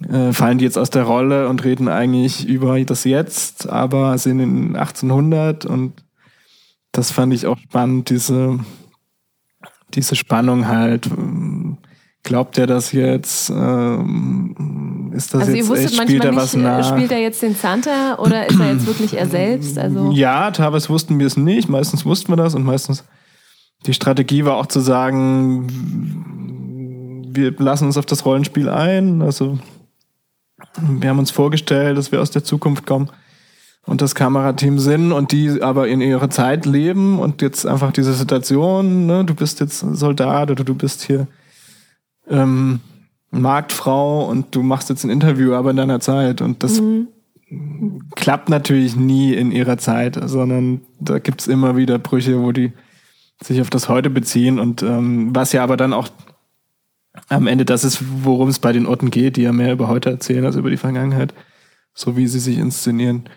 äh, 0.09 0.31
fallen 0.31 0.57
die 0.57 0.65
jetzt 0.65 0.77
aus 0.77 0.89
der 0.89 1.03
Rolle 1.03 1.47
und 1.47 1.63
reden 1.63 1.87
eigentlich 1.87 2.47
über 2.47 2.79
das 2.83 3.03
Jetzt, 3.03 3.69
aber 3.69 4.17
sind 4.17 4.39
in 4.39 4.75
1800 4.75 5.65
und 5.65 6.03
das 6.91 7.11
fand 7.11 7.33
ich 7.33 7.45
auch 7.45 7.57
spannend, 7.57 8.09
diese, 8.09 8.59
diese 9.93 10.15
Spannung 10.15 10.67
halt. 10.67 11.09
Glaubt 12.23 12.57
er 12.57 12.67
das 12.67 12.91
jetzt? 12.91 13.49
Ähm, 13.49 14.55
ist 15.17 15.33
das 15.33 15.41
also 15.41 15.53
jetzt 15.53 15.65
ihr 15.65 15.69
wusstet 15.69 15.91
echt? 15.91 16.01
Spielt 16.03 16.23
manchmal 16.23 16.37
er 16.37 16.43
nicht, 16.43 16.53
äh, 16.53 16.57
nach? 16.59 16.89
spielt 16.95 17.11
er 17.11 17.19
jetzt 17.19 17.41
den 17.41 17.55
Santa 17.55 18.15
oder 18.19 18.47
ist 18.47 18.59
er 18.59 18.71
jetzt 18.71 18.87
wirklich 18.87 19.17
er 19.17 19.27
selbst? 19.27 19.77
Also 19.77 20.11
Ja, 20.11 20.51
teilweise 20.51 20.89
wussten 20.89 21.19
wir 21.19 21.27
es 21.27 21.35
nicht. 21.35 21.67
Meistens 21.67 22.05
wussten 22.05 22.31
wir 22.31 22.37
das 22.37 22.55
und 22.55 22.63
meistens 22.63 23.03
die 23.85 23.93
Strategie 23.93 24.45
war 24.45 24.55
auch 24.55 24.67
zu 24.67 24.79
sagen, 24.79 25.67
wir 27.29 27.51
lassen 27.57 27.85
uns 27.85 27.97
auf 27.97 28.05
das 28.05 28.25
Rollenspiel 28.25 28.69
ein. 28.69 29.21
Also 29.21 29.59
wir 30.79 31.09
haben 31.09 31.19
uns 31.19 31.31
vorgestellt, 31.31 31.97
dass 31.97 32.11
wir 32.11 32.21
aus 32.21 32.31
der 32.31 32.43
Zukunft 32.43 32.85
kommen 32.85 33.09
und 33.85 34.01
das 34.01 34.15
Kamerateam 34.15 34.79
sind 34.79 35.11
und 35.11 35.31
die 35.31 35.61
aber 35.61 35.87
in 35.87 36.01
ihrer 36.01 36.29
Zeit 36.29 36.65
leben 36.65 37.19
und 37.19 37.41
jetzt 37.41 37.65
einfach 37.65 37.91
diese 37.91 38.13
Situation, 38.13 39.05
ne, 39.05 39.23
du 39.23 39.33
bist 39.33 39.59
jetzt 39.59 39.79
Soldat 39.79 40.51
oder 40.51 40.63
du 40.63 40.75
bist 40.75 41.03
hier 41.03 41.27
ähm, 42.29 42.81
Marktfrau 43.31 44.27
und 44.27 44.55
du 44.55 44.63
machst 44.63 44.89
jetzt 44.89 45.03
ein 45.03 45.09
Interview, 45.09 45.53
aber 45.53 45.71
in 45.71 45.77
deiner 45.77 45.99
Zeit. 45.99 46.41
Und 46.41 46.63
das 46.63 46.81
klappt 48.15 48.49
natürlich 48.49 48.95
nie 48.95 49.33
in 49.33 49.51
ihrer 49.51 49.77
Zeit, 49.77 50.19
sondern 50.25 50.81
da 50.99 51.19
gibt's 51.19 51.47
immer 51.47 51.75
wieder 51.75 51.99
Brüche, 51.99 52.41
wo 52.41 52.51
die 52.51 52.73
sich 53.41 53.61
auf 53.61 53.69
das 53.69 53.89
Heute 53.89 54.09
beziehen. 54.09 54.59
Und 54.59 54.81
ähm, 54.81 55.35
was 55.35 55.53
ja 55.53 55.63
aber 55.63 55.77
dann 55.77 55.93
auch 55.93 56.09
am 57.29 57.47
Ende 57.47 57.65
das 57.65 57.83
ist, 57.83 58.03
worum 58.23 58.49
es 58.49 58.59
bei 58.59 58.71
den 58.71 58.85
Orten 58.85 59.11
geht, 59.11 59.37
die 59.37 59.43
ja 59.43 59.51
mehr 59.51 59.73
über 59.73 59.87
heute 59.87 60.09
erzählen 60.09 60.45
als 60.45 60.55
über 60.55 60.69
die 60.69 60.77
Vergangenheit, 60.77 61.33
so 61.93 62.15
wie 62.15 62.27
sie 62.27 62.39
sich 62.39 62.57
inszenieren. 62.57 63.29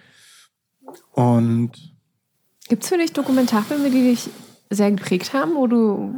Und 1.12 1.72
gibt 2.68 2.82
es 2.82 2.88
für 2.88 2.98
dich 2.98 3.12
Dokumentarfilme, 3.12 3.90
die 3.90 4.02
dich 4.02 4.30
sehr 4.70 4.90
geprägt 4.90 5.32
haben, 5.32 5.54
wo 5.56 5.66
du, 5.66 6.14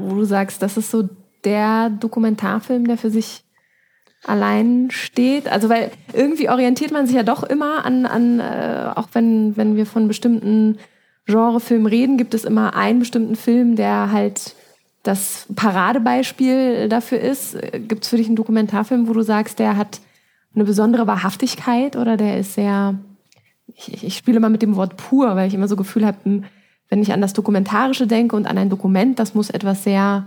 wo 0.00 0.14
du 0.14 0.24
sagst, 0.24 0.62
das 0.62 0.76
ist 0.76 0.90
so 0.90 1.08
der 1.44 1.90
Dokumentarfilm, 1.90 2.86
der 2.86 2.98
für 2.98 3.10
sich 3.10 3.44
allein 4.24 4.88
steht? 4.90 5.48
Also 5.48 5.68
weil 5.68 5.90
irgendwie 6.12 6.48
orientiert 6.48 6.92
man 6.92 7.06
sich 7.06 7.16
ja 7.16 7.22
doch 7.22 7.42
immer 7.42 7.84
an, 7.84 8.06
an 8.06 8.40
äh, 8.40 8.90
auch 8.94 9.08
wenn, 9.12 9.56
wenn 9.56 9.76
wir 9.76 9.86
von 9.86 10.08
bestimmten 10.08 10.78
Genrefilmen 11.26 11.86
reden, 11.86 12.16
gibt 12.16 12.34
es 12.34 12.44
immer 12.44 12.74
einen 12.76 13.00
bestimmten 13.00 13.36
Film, 13.36 13.76
der 13.76 14.12
halt 14.12 14.54
das 15.02 15.46
Paradebeispiel 15.54 16.88
dafür 16.88 17.20
ist. 17.20 17.56
Gibt 17.88 18.04
es 18.04 18.10
für 18.10 18.16
dich 18.16 18.26
einen 18.26 18.36
Dokumentarfilm, 18.36 19.08
wo 19.08 19.12
du 19.12 19.22
sagst, 19.22 19.58
der 19.58 19.76
hat 19.76 20.00
eine 20.54 20.64
besondere 20.64 21.06
Wahrhaftigkeit 21.06 21.96
oder 21.96 22.16
der 22.16 22.38
ist 22.38 22.54
sehr, 22.54 22.94
ich, 23.74 24.04
ich 24.04 24.16
spiele 24.16 24.40
mal 24.40 24.48
mit 24.50 24.62
dem 24.62 24.76
Wort 24.76 24.96
pur, 24.96 25.36
weil 25.36 25.48
ich 25.48 25.54
immer 25.54 25.68
so 25.68 25.76
Gefühl 25.76 26.06
habe, 26.06 26.42
wenn 26.88 27.02
ich 27.02 27.12
an 27.12 27.20
das 27.20 27.32
Dokumentarische 27.32 28.06
denke 28.06 28.36
und 28.36 28.46
an 28.46 28.58
ein 28.58 28.70
Dokument, 28.70 29.18
das 29.18 29.34
muss 29.34 29.50
etwas 29.50 29.84
sehr, 29.84 30.26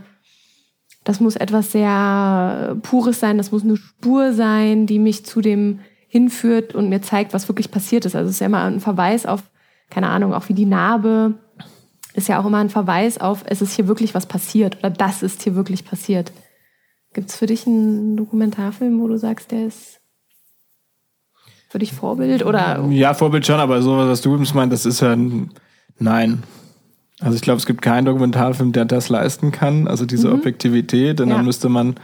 das 1.04 1.20
muss 1.20 1.36
etwas 1.36 1.72
sehr 1.72 2.78
Pures 2.84 3.20
sein, 3.20 3.38
das 3.38 3.52
muss 3.52 3.64
eine 3.64 3.78
Spur 3.78 4.34
sein, 4.34 4.86
die 4.86 5.00
mich 5.00 5.26
zu 5.26 5.42
dem 5.42 5.80
hinführt 6.08 6.76
und 6.76 6.90
mir 6.90 7.02
zeigt, 7.02 7.34
was 7.34 7.48
wirklich 7.48 7.72
passiert 7.72 8.06
ist. 8.06 8.16
Also 8.16 8.30
es 8.30 8.36
ist 8.36 8.40
ja 8.40 8.48
immer 8.48 8.64
ein 8.64 8.80
Verweis 8.80 9.26
auf, 9.26 9.44
keine 9.90 10.10
Ahnung, 10.10 10.34
auch 10.34 10.50
wie 10.50 10.54
die 10.54 10.66
Narbe 10.66 11.36
ist 12.14 12.28
ja 12.28 12.42
auch 12.42 12.46
immer 12.46 12.58
ein 12.58 12.70
Verweis 12.70 13.20
auf, 13.20 13.44
es 13.46 13.62
ist 13.62 13.76
hier 13.76 13.88
wirklich 13.88 14.16
was 14.16 14.26
passiert 14.26 14.78
oder 14.80 14.90
das 14.90 15.24
ist 15.24 15.44
hier 15.44 15.56
wirklich 15.56 15.86
passiert. 15.86 16.32
Gibt 17.14 17.30
es 17.30 17.36
für 17.36 17.46
dich 17.46 17.66
einen 17.66 18.18
Dokumentarfilm, 18.18 19.00
wo 19.00 19.08
du 19.08 19.18
sagst, 19.18 19.52
der 19.52 19.68
ist 19.68 20.02
für 21.70 21.80
dich 21.80 21.94
Vorbild 21.94 22.44
oder? 22.44 22.84
ja, 22.90 23.14
Vorbild 23.14 23.46
schon, 23.46 23.60
aber 23.60 23.82
so 23.82 23.98
was 23.98 24.22
du 24.22 24.36
meinst, 24.36 24.74
das 24.74 24.86
ist 24.86 25.02
ja 25.02 25.14
ein 25.14 25.52
Nein. 26.00 26.44
Also 27.22 27.36
ich 27.36 27.42
glaube, 27.42 27.58
es 27.60 27.66
gibt 27.66 27.82
keinen 27.82 28.06
Dokumentarfilm, 28.06 28.72
der 28.72 28.86
das 28.86 29.10
leisten 29.10 29.52
kann, 29.52 29.88
also 29.88 30.06
diese 30.06 30.32
Objektivität, 30.32 31.20
denn 31.20 31.30
Ja. 31.30 31.36
dann 31.36 31.46
müsste 31.46 31.68
man 31.70 31.96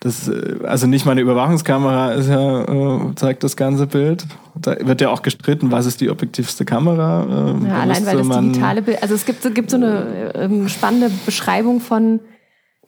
das, 0.00 0.28
äh, 0.28 0.58
also 0.64 0.86
nicht 0.86 1.04
mal 1.04 1.12
eine 1.12 1.20
Überwachungskamera 1.22 2.12
ist 2.12 2.28
ja, 2.28 2.62
äh, 2.62 3.14
zeigt 3.16 3.42
das 3.42 3.56
ganze 3.56 3.86
Bild. 3.88 4.26
Da 4.54 4.76
wird 4.86 5.00
ja 5.00 5.10
auch 5.10 5.22
gestritten, 5.22 5.72
was 5.72 5.86
ist 5.86 6.00
die 6.00 6.08
objektivste 6.08 6.64
Kamera. 6.64 7.24
Ähm, 7.50 7.66
Ja, 7.66 7.80
allein 7.80 8.06
weil 8.06 8.16
das 8.18 8.28
digitale 8.40 8.82
Bild, 8.82 9.02
also 9.02 9.14
es 9.14 9.24
gibt, 9.26 9.42
so- 9.42 9.50
gibt 9.50 9.70
so 9.70 9.76
eine 9.76 10.32
ähm, 10.36 10.68
spannende 10.68 11.10
Beschreibung 11.26 11.80
von, 11.80 12.20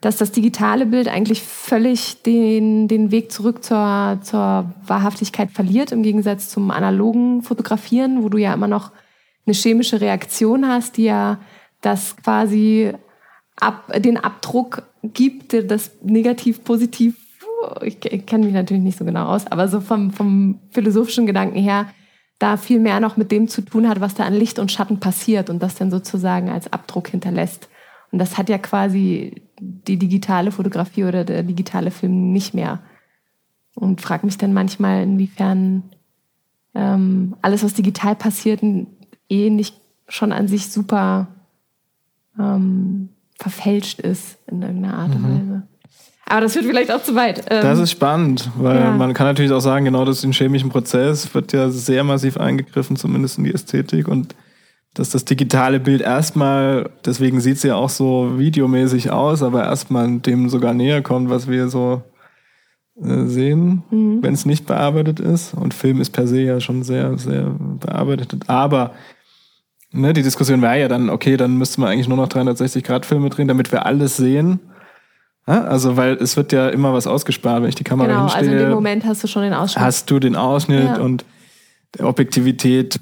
dass 0.00 0.16
das 0.18 0.30
digitale 0.32 0.86
Bild 0.86 1.08
eigentlich 1.08 1.42
völlig 1.42 2.22
den, 2.22 2.86
den 2.88 3.10
Weg 3.10 3.32
zurück 3.32 3.62
zur, 3.64 4.18
zur 4.22 4.72
Wahrhaftigkeit 4.86 5.50
verliert, 5.50 5.92
im 5.92 6.02
Gegensatz 6.02 6.48
zum 6.48 6.70
analogen 6.70 7.42
Fotografieren, 7.42 8.22
wo 8.22 8.28
du 8.28 8.38
ja 8.38 8.54
immer 8.54 8.68
noch 8.68 8.92
eine 9.46 9.54
chemische 9.54 10.00
Reaktion 10.00 10.66
hast, 10.66 10.96
die 10.96 11.04
ja 11.04 11.38
das 11.80 12.16
quasi 12.16 12.92
ab, 13.56 13.92
den 13.96 14.16
Abdruck 14.16 14.82
gibt, 15.02 15.52
das 15.70 15.90
negativ, 16.02 16.64
positiv, 16.64 17.16
ich, 17.82 18.04
ich 18.04 18.26
kenne 18.26 18.46
mich 18.46 18.54
natürlich 18.54 18.82
nicht 18.82 18.98
so 18.98 19.04
genau 19.04 19.26
aus, 19.26 19.46
aber 19.46 19.68
so 19.68 19.80
vom, 19.80 20.10
vom 20.10 20.60
philosophischen 20.70 21.26
Gedanken 21.26 21.58
her, 21.58 21.86
da 22.38 22.56
viel 22.56 22.80
mehr 22.80 23.00
noch 23.00 23.16
mit 23.16 23.30
dem 23.30 23.48
zu 23.48 23.60
tun 23.60 23.88
hat, 23.88 24.00
was 24.00 24.14
da 24.14 24.24
an 24.24 24.34
Licht 24.34 24.58
und 24.58 24.72
Schatten 24.72 24.98
passiert 24.98 25.50
und 25.50 25.62
das 25.62 25.74
dann 25.74 25.90
sozusagen 25.90 26.48
als 26.48 26.72
Abdruck 26.72 27.08
hinterlässt. 27.08 27.68
Und 28.12 28.18
das 28.18 28.38
hat 28.38 28.48
ja 28.48 28.58
quasi 28.58 29.42
die 29.60 29.98
digitale 29.98 30.50
Fotografie 30.50 31.04
oder 31.04 31.24
der 31.24 31.42
digitale 31.42 31.90
Film 31.90 32.32
nicht 32.32 32.54
mehr. 32.54 32.80
Und 33.74 34.00
frage 34.00 34.26
mich 34.26 34.38
dann 34.38 34.54
manchmal, 34.54 35.02
inwiefern 35.02 35.82
ähm, 36.74 37.36
alles, 37.42 37.62
was 37.62 37.74
digital 37.74 38.16
passiert, 38.16 38.62
eh 39.30 39.48
nicht 39.50 39.74
schon 40.08 40.32
an 40.32 40.48
sich 40.48 40.70
super 40.70 41.28
ähm, 42.38 43.10
verfälscht 43.38 44.00
ist 44.00 44.38
in 44.46 44.60
irgendeiner 44.62 44.94
Art 44.98 45.14
und 45.14 45.22
Weise. 45.24 45.62
Aber 46.26 46.42
das 46.42 46.52
führt 46.52 46.64
vielleicht 46.66 46.92
auch 46.92 47.02
zu 47.02 47.14
weit. 47.16 47.44
Ähm, 47.50 47.62
Das 47.62 47.78
ist 47.78 47.90
spannend, 47.90 48.50
weil 48.56 48.78
Ja. 48.78 48.90
man 48.92 49.14
kann 49.14 49.26
natürlich 49.26 49.50
auch 49.52 49.60
sagen, 49.60 49.84
genau 49.84 50.04
das 50.04 50.22
in 50.22 50.32
chemischen 50.32 50.68
Prozess 50.70 51.34
wird 51.34 51.52
ja 51.52 51.70
sehr 51.70 52.04
massiv 52.04 52.36
eingegriffen, 52.36 52.96
zumindest 52.96 53.38
in 53.38 53.44
die 53.44 53.54
Ästhetik 53.54 54.06
und 54.08 54.34
dass 54.94 55.10
das 55.10 55.24
digitale 55.24 55.78
Bild 55.80 56.00
erstmal, 56.02 56.90
deswegen 57.04 57.40
sieht 57.40 57.56
es 57.56 57.62
ja 57.62 57.76
auch 57.76 57.88
so 57.90 58.38
videomäßig 58.38 59.10
aus, 59.12 59.42
aber 59.42 59.64
erstmal 59.64 60.18
dem 60.18 60.48
sogar 60.48 60.74
näher 60.74 61.00
kommt, 61.02 61.30
was 61.30 61.48
wir 61.48 61.68
so 61.68 62.02
äh, 63.00 63.24
sehen, 63.26 63.84
wenn 63.90 64.34
es 64.34 64.46
nicht 64.46 64.66
bearbeitet 64.66 65.20
ist. 65.20 65.54
Und 65.54 65.74
Film 65.74 66.00
ist 66.00 66.10
per 66.10 66.26
se 66.26 66.40
ja 66.42 66.58
schon 66.60 66.82
sehr, 66.82 67.16
sehr 67.18 67.50
bearbeitet. 67.80 68.34
Aber 68.48 68.92
ne, 69.92 70.12
die 70.12 70.22
Diskussion 70.22 70.62
wäre 70.62 70.80
ja 70.80 70.88
dann, 70.88 71.10
okay, 71.10 71.36
dann 71.36 71.56
müsste 71.56 71.80
man 71.80 71.90
eigentlich 71.90 72.08
nur 72.08 72.16
noch 72.16 72.28
360-Grad-Filme 72.28 73.30
drehen, 73.30 73.48
damit 73.48 73.72
wir 73.72 73.86
alles 73.86 74.16
sehen. 74.16 74.60
Ja, 75.46 75.64
also, 75.64 75.96
weil 75.96 76.14
es 76.14 76.36
wird 76.36 76.52
ja 76.52 76.68
immer 76.68 76.92
was 76.92 77.06
ausgespart, 77.06 77.62
wenn 77.62 77.68
ich 77.68 77.74
die 77.74 77.84
Kamera 77.84 78.08
genau, 78.08 78.22
also 78.24 78.36
hinstehe 78.36 78.58
in 78.58 78.66
dem 78.66 78.74
Moment 78.74 79.04
hast 79.04 79.22
du 79.24 79.26
schon 79.26 79.42
den 79.42 79.54
Ausschnitt. 79.54 79.82
hast 79.84 80.10
du 80.10 80.18
den 80.18 80.36
Ausschnitt 80.36 80.84
Ja. 80.84 81.00
und 81.00 81.24
Objektivität 81.98 83.00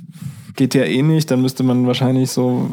geht 0.57 0.75
ja 0.75 0.85
eh 0.85 1.03
nicht, 1.03 1.31
dann 1.31 1.43
müsste 1.43 1.63
man 1.63 1.87
wahrscheinlich 1.87 2.31
so, 2.31 2.71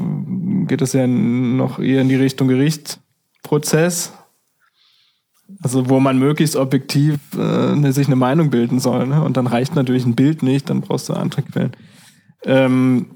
geht 0.68 0.82
es 0.82 0.94
ja 0.94 1.06
noch 1.08 1.80
eher 1.80 2.02
in 2.02 2.10
die 2.10 2.16
Richtung 2.16 2.48
Gerichtsprozess. 2.48 4.14
Also 5.62 5.90
wo 5.90 6.00
man 6.00 6.18
möglichst 6.18 6.56
objektiv 6.56 7.20
äh, 7.38 7.72
eine, 7.74 7.94
sich 7.94 8.08
eine 8.08 8.16
Meinung 8.16 8.50
bilden 8.50 8.80
soll. 8.80 9.06
Ne? 9.06 9.24
Und 9.24 9.38
dann 9.38 9.46
reicht 9.46 9.76
natürlich 9.76 10.06
ein 10.06 10.16
Bild 10.16 10.42
nicht, 10.42 10.70
dann 10.70 10.82
brauchst 10.82 11.08
du 11.08 11.14
andere 11.14 11.44
Quellen. 11.44 11.72
Ähm, 12.44 13.15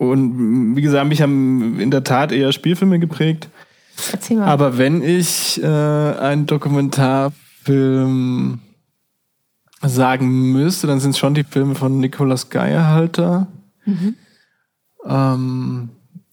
und 0.00 0.74
wie 0.76 0.80
gesagt, 0.80 1.06
mich 1.08 1.20
haben 1.20 1.78
in 1.78 1.90
der 1.90 2.02
Tat 2.02 2.32
eher 2.32 2.52
Spielfilme 2.52 2.98
geprägt. 2.98 3.50
Erzähl 4.10 4.38
mal. 4.38 4.46
Aber 4.46 4.78
wenn 4.78 5.02
ich 5.02 5.62
äh, 5.62 5.66
einen 5.66 6.46
Dokumentarfilm 6.46 8.60
sagen 9.82 10.52
müsste, 10.52 10.86
dann 10.86 11.00
sind 11.00 11.10
es 11.10 11.18
schon 11.18 11.34
die 11.34 11.44
Filme 11.44 11.74
von 11.74 12.00
Nikolaus 12.00 12.48
Geierhalter. 12.48 13.48
Ähm, 15.04 15.90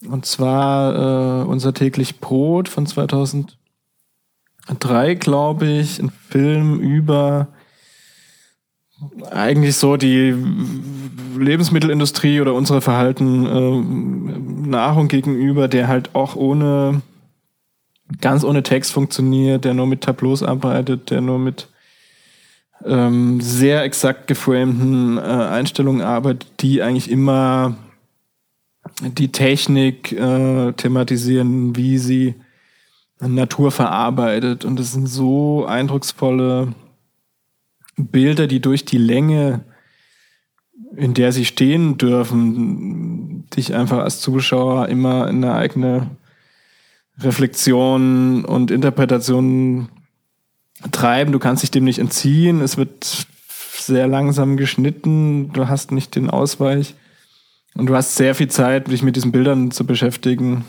und 0.08 0.24
zwar 0.24 1.42
äh, 1.42 1.44
Unser 1.44 1.74
täglich 1.74 2.20
Brot 2.20 2.70
von 2.70 2.86
2003, 2.86 3.56
glaube 5.16 5.66
ich. 5.66 6.02
Ein 6.02 6.10
Film 6.30 6.80
über 6.80 7.48
eigentlich 9.30 9.76
so 9.76 9.96
die 9.96 10.34
Lebensmittelindustrie 11.36 12.40
oder 12.40 12.54
unsere 12.54 12.80
Verhalten 12.80 13.46
äh, 13.46 14.68
Nahrung 14.68 15.08
gegenüber, 15.08 15.68
der 15.68 15.88
halt 15.88 16.14
auch 16.14 16.36
ohne 16.36 17.02
ganz 18.20 18.44
ohne 18.44 18.62
Text 18.62 18.92
funktioniert, 18.92 19.64
der 19.64 19.74
nur 19.74 19.86
mit 19.86 20.00
Tableaus 20.02 20.42
arbeitet, 20.42 21.10
der 21.10 21.20
nur 21.20 21.38
mit 21.38 21.68
ähm, 22.84 23.40
sehr 23.40 23.82
exakt 23.82 24.26
geframten 24.26 25.18
äh, 25.18 25.20
Einstellungen 25.20 26.00
arbeitet, 26.00 26.46
die 26.60 26.82
eigentlich 26.82 27.10
immer 27.10 27.76
die 29.02 29.30
Technik 29.30 30.12
äh, 30.12 30.72
thematisieren, 30.72 31.76
wie 31.76 31.98
sie 31.98 32.34
Natur 33.20 33.70
verarbeitet. 33.70 34.64
Und 34.64 34.78
das 34.78 34.92
sind 34.92 35.08
so 35.08 35.66
eindrucksvolle 35.66 36.74
Bilder, 37.98 38.46
die 38.46 38.60
durch 38.60 38.84
die 38.84 38.98
Länge, 38.98 39.64
in 40.96 41.14
der 41.14 41.32
sie 41.32 41.44
stehen 41.44 41.98
dürfen, 41.98 43.46
dich 43.54 43.74
einfach 43.74 43.98
als 43.98 44.20
Zuschauer 44.20 44.88
immer 44.88 45.28
in 45.28 45.44
eine 45.44 45.54
eigene 45.54 46.10
Reflexion 47.20 48.44
und 48.44 48.70
Interpretation 48.70 49.88
treiben. 50.92 51.32
Du 51.32 51.38
kannst 51.38 51.62
dich 51.62 51.70
dem 51.70 51.84
nicht 51.84 51.98
entziehen. 51.98 52.60
Es 52.60 52.76
wird 52.76 53.26
sehr 53.78 54.06
langsam 54.06 54.56
geschnitten. 54.56 55.52
Du 55.52 55.68
hast 55.68 55.92
nicht 55.92 56.14
den 56.14 56.30
Ausweich. 56.30 56.94
Und 57.74 57.86
du 57.86 57.94
hast 57.94 58.16
sehr 58.16 58.34
viel 58.34 58.48
Zeit, 58.48 58.88
dich 58.88 59.02
mit 59.02 59.16
diesen 59.16 59.32
Bildern 59.32 59.70
zu 59.70 59.86
beschäftigen. 59.86 60.64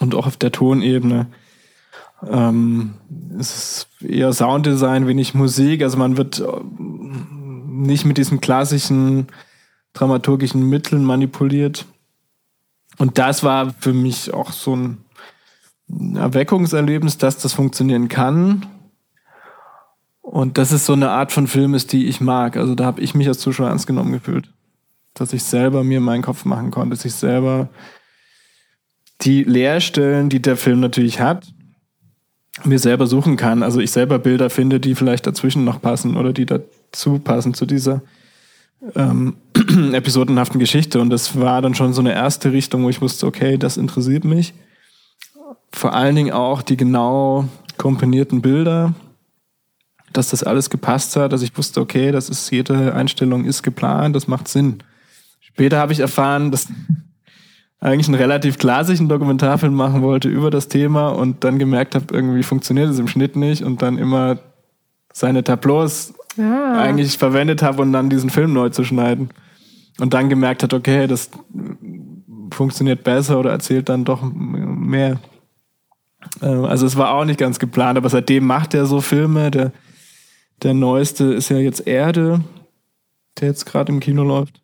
Und 0.00 0.14
auch 0.14 0.26
auf 0.26 0.36
der 0.36 0.52
Tonebene. 0.52 1.26
Ähm, 2.30 2.94
es 3.38 3.86
ist 4.00 4.02
eher 4.02 4.32
Sounddesign, 4.32 5.06
wenig 5.06 5.34
Musik. 5.34 5.82
Also 5.82 5.98
man 5.98 6.16
wird 6.16 6.40
äh, 6.40 6.46
nicht 6.78 8.04
mit 8.04 8.18
diesen 8.18 8.40
klassischen 8.40 9.28
dramaturgischen 9.92 10.68
Mitteln 10.68 11.04
manipuliert. 11.04 11.86
Und 12.98 13.18
das 13.18 13.42
war 13.42 13.74
für 13.78 13.92
mich 13.92 14.32
auch 14.32 14.52
so 14.52 14.76
ein 14.76 15.04
Erweckungserlebnis, 16.16 17.18
dass 17.18 17.38
das 17.38 17.52
funktionieren 17.52 18.08
kann. 18.08 18.66
Und 20.20 20.58
das 20.58 20.72
ist 20.72 20.86
so 20.86 20.94
eine 20.94 21.10
Art 21.10 21.32
von 21.32 21.46
Film 21.46 21.74
ist, 21.74 21.92
die 21.92 22.06
ich 22.06 22.20
mag. 22.20 22.56
Also 22.56 22.74
da 22.74 22.84
habe 22.84 23.00
ich 23.00 23.14
mich 23.14 23.28
als 23.28 23.38
Zuschauer 23.38 23.68
ernst 23.68 23.86
genommen 23.86 24.12
gefühlt. 24.12 24.50
Dass 25.12 25.32
ich 25.32 25.44
selber 25.44 25.84
mir 25.84 26.00
meinen 26.00 26.22
Kopf 26.22 26.44
machen 26.44 26.70
konnte, 26.70 26.96
dass 26.96 27.04
ich 27.04 27.14
selber 27.14 27.68
die 29.20 29.44
Leerstellen, 29.44 30.28
die 30.28 30.42
der 30.42 30.56
Film 30.56 30.80
natürlich 30.80 31.20
hat, 31.20 31.53
mir 32.62 32.78
selber 32.78 33.06
suchen 33.06 33.36
kann. 33.36 33.62
Also 33.62 33.80
ich 33.80 33.90
selber 33.90 34.18
Bilder 34.18 34.50
finde, 34.50 34.78
die 34.78 34.94
vielleicht 34.94 35.26
dazwischen 35.26 35.64
noch 35.64 35.82
passen 35.82 36.16
oder 36.16 36.32
die 36.32 36.46
dazu 36.46 37.18
passen 37.18 37.54
zu 37.54 37.66
dieser 37.66 38.02
ähm, 38.94 39.36
episodenhaften 39.92 40.60
Geschichte. 40.60 41.00
Und 41.00 41.10
das 41.10 41.38
war 41.38 41.62
dann 41.62 41.74
schon 41.74 41.92
so 41.92 42.00
eine 42.00 42.12
erste 42.12 42.52
Richtung, 42.52 42.84
wo 42.84 42.90
ich 42.90 43.00
wusste, 43.00 43.26
okay, 43.26 43.58
das 43.58 43.76
interessiert 43.76 44.24
mich. 44.24 44.54
Vor 45.72 45.94
allen 45.94 46.14
Dingen 46.14 46.32
auch 46.32 46.62
die 46.62 46.76
genau 46.76 47.48
komponierten 47.76 48.40
Bilder, 48.40 48.94
dass 50.12 50.30
das 50.30 50.44
alles 50.44 50.70
gepasst 50.70 51.16
hat, 51.16 51.32
dass 51.32 51.42
ich 51.42 51.56
wusste, 51.58 51.80
okay, 51.80 52.12
das 52.12 52.28
ist 52.28 52.50
jede 52.50 52.94
Einstellung 52.94 53.44
ist 53.44 53.64
geplant, 53.64 54.14
das 54.14 54.28
macht 54.28 54.46
Sinn. 54.46 54.78
Später 55.40 55.78
habe 55.78 55.92
ich 55.92 55.98
erfahren, 55.98 56.52
dass 56.52 56.68
eigentlich 57.84 58.08
einen 58.08 58.16
relativ 58.16 58.58
klassischen 58.58 59.08
Dokumentarfilm 59.08 59.74
machen 59.74 60.00
wollte 60.02 60.28
über 60.28 60.50
das 60.50 60.68
Thema 60.68 61.10
und 61.10 61.44
dann 61.44 61.58
gemerkt 61.58 61.94
habe, 61.94 62.06
irgendwie 62.12 62.42
funktioniert 62.42 62.88
es 62.88 62.98
im 62.98 63.08
Schnitt 63.08 63.36
nicht 63.36 63.62
und 63.62 63.82
dann 63.82 63.98
immer 63.98 64.38
seine 65.12 65.44
Tableaus 65.44 66.14
Ah. 66.36 66.80
eigentlich 66.80 67.16
verwendet 67.16 67.62
habe 67.62 67.82
und 67.82 67.92
dann 67.92 68.10
diesen 68.10 68.28
Film 68.28 68.52
neu 68.52 68.68
zu 68.70 68.82
schneiden. 68.82 69.28
Und 70.00 70.14
dann 70.14 70.28
gemerkt 70.28 70.64
hat, 70.64 70.74
okay, 70.74 71.06
das 71.06 71.30
funktioniert 72.50 73.04
besser 73.04 73.38
oder 73.38 73.52
erzählt 73.52 73.88
dann 73.88 74.04
doch 74.04 74.22
mehr. 74.32 75.20
Äh, 76.40 76.46
Also 76.46 76.86
es 76.86 76.96
war 76.96 77.12
auch 77.14 77.24
nicht 77.24 77.38
ganz 77.38 77.60
geplant, 77.60 77.98
aber 77.98 78.08
seitdem 78.08 78.46
macht 78.46 78.74
er 78.74 78.86
so 78.86 79.00
Filme. 79.00 79.52
Der, 79.52 79.70
der 80.64 80.74
neueste 80.74 81.24
ist 81.34 81.50
ja 81.50 81.58
jetzt 81.58 81.86
Erde, 81.86 82.40
der 83.38 83.48
jetzt 83.48 83.66
gerade 83.66 83.92
im 83.92 84.00
Kino 84.00 84.24
läuft. 84.24 84.60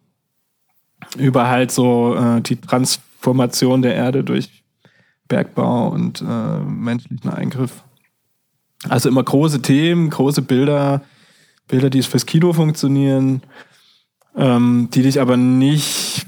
Über 1.17 1.47
halt 1.49 1.71
so 1.71 2.17
äh, 2.17 2.41
die 2.41 2.57
Transformation 3.21 3.83
der 3.83 3.95
Erde 3.95 4.25
durch 4.25 4.65
Bergbau 5.29 5.89
und 5.89 6.23
äh, 6.27 6.59
menschlichen 6.61 7.31
Eingriff. 7.31 7.85
Also 8.89 9.11
immer 9.11 9.23
große 9.23 9.61
Themen, 9.61 10.09
große 10.09 10.43
Bilder, 10.43 11.03
Bilder, 11.69 11.91
die 11.91 12.03
fürs 12.03 12.25
Kino 12.25 12.53
funktionieren, 12.53 13.43
ähm, 14.37 14.89
die 14.93 15.03
dich 15.03 15.21
aber 15.21 15.37
nicht 15.37 16.27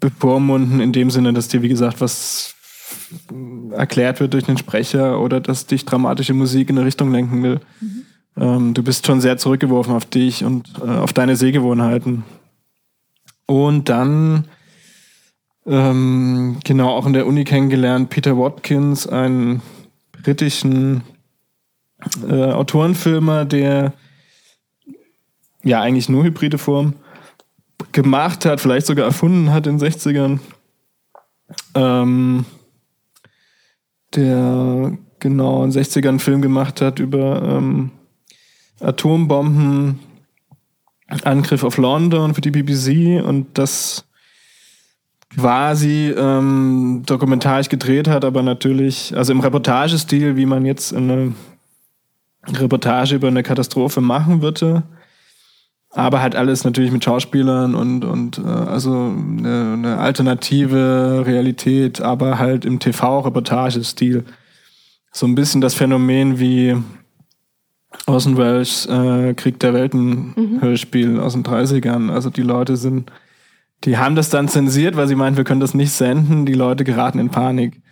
bevormunden 0.00 0.80
in 0.80 0.92
dem 0.92 1.10
Sinne, 1.10 1.32
dass 1.32 1.48
dir, 1.48 1.62
wie 1.62 1.68
gesagt, 1.68 2.00
was 2.00 2.54
erklärt 3.72 4.20
wird 4.20 4.34
durch 4.34 4.46
einen 4.46 4.58
Sprecher 4.58 5.20
oder 5.20 5.40
dass 5.40 5.66
dich 5.66 5.86
dramatische 5.86 6.34
Musik 6.34 6.68
in 6.68 6.76
eine 6.76 6.86
Richtung 6.86 7.10
lenken 7.10 7.42
will. 7.42 7.60
Ähm, 8.36 8.74
du 8.74 8.82
bist 8.82 9.06
schon 9.06 9.22
sehr 9.22 9.38
zurückgeworfen 9.38 9.94
auf 9.94 10.04
dich 10.04 10.44
und 10.44 10.68
äh, 10.80 10.90
auf 10.90 11.14
deine 11.14 11.36
Sehgewohnheiten. 11.36 12.24
Und 13.46 13.88
dann, 13.88 14.44
ähm, 15.66 16.58
genau, 16.64 16.90
auch 16.90 17.06
in 17.06 17.12
der 17.12 17.26
Uni 17.26 17.44
kennengelernt, 17.44 18.10
Peter 18.10 18.36
Watkins, 18.36 19.06
einen 19.06 19.62
britischen 20.12 21.02
äh, 22.28 22.52
Autorenfilmer, 22.52 23.44
der 23.44 23.92
ja 25.62 25.80
eigentlich 25.80 26.08
nur 26.08 26.24
hybride 26.24 26.58
Form 26.58 26.94
gemacht 27.92 28.44
hat, 28.44 28.60
vielleicht 28.60 28.86
sogar 28.86 29.06
erfunden 29.06 29.52
hat 29.52 29.66
in 29.66 29.78
den 29.78 29.90
60ern. 29.90 30.38
Ähm, 31.74 32.44
der 34.14 34.96
genau 35.18 35.64
in 35.64 35.70
den 35.70 35.82
60ern 35.82 36.08
einen 36.08 36.18
Film 36.18 36.42
gemacht 36.42 36.80
hat 36.80 36.98
über 36.98 37.42
ähm, 37.42 37.90
Atombomben, 38.80 39.98
Angriff 41.22 41.64
auf 41.64 41.76
London 41.76 42.34
für 42.34 42.40
die 42.40 42.50
BBC 42.50 43.24
und 43.24 43.58
das 43.58 44.06
quasi 45.36 46.14
ähm, 46.16 47.02
dokumentarisch 47.06 47.68
gedreht 47.68 48.08
hat, 48.08 48.24
aber 48.24 48.42
natürlich, 48.42 49.16
also 49.16 49.32
im 49.32 49.40
Reportagestil, 49.40 50.36
wie 50.36 50.46
man 50.46 50.64
jetzt 50.64 50.94
eine 50.94 51.34
Reportage 52.46 53.16
über 53.16 53.28
eine 53.28 53.42
Katastrophe 53.42 54.00
machen 54.00 54.42
würde, 54.42 54.82
aber 55.90 56.20
halt 56.20 56.34
alles 56.34 56.64
natürlich 56.64 56.90
mit 56.90 57.04
Schauspielern 57.04 57.74
und, 57.74 58.04
und 58.04 58.38
äh, 58.38 58.42
also 58.42 58.92
eine, 58.92 59.74
eine 59.74 59.98
alternative 59.98 61.22
Realität, 61.26 62.00
aber 62.00 62.38
halt 62.38 62.64
im 62.64 62.80
TV-Reportagestil. 62.80 64.24
So 65.12 65.26
ein 65.26 65.36
bisschen 65.36 65.60
das 65.60 65.74
Phänomen 65.74 66.40
wie 66.40 66.76
Orson 68.06 68.36
Welles 68.36 68.86
äh, 68.86 69.34
Krieg 69.34 69.60
der 69.60 69.72
Welten 69.72 70.34
mhm. 70.36 70.60
Hörspiel 70.60 71.20
aus 71.20 71.34
den 71.34 71.44
30ern. 71.44 72.10
Also 72.10 72.30
die 72.30 72.42
Leute 72.42 72.76
sind, 72.76 73.10
die 73.84 73.98
haben 73.98 74.16
das 74.16 74.30
dann 74.30 74.48
zensiert, 74.48 74.96
weil 74.96 75.08
sie 75.08 75.14
meinten, 75.14 75.36
wir 75.36 75.44
können 75.44 75.60
das 75.60 75.74
nicht 75.74 75.92
senden. 75.92 76.46
Die 76.46 76.54
Leute 76.54 76.84
geraten 76.84 77.18
in 77.18 77.30
Panik. 77.30 77.82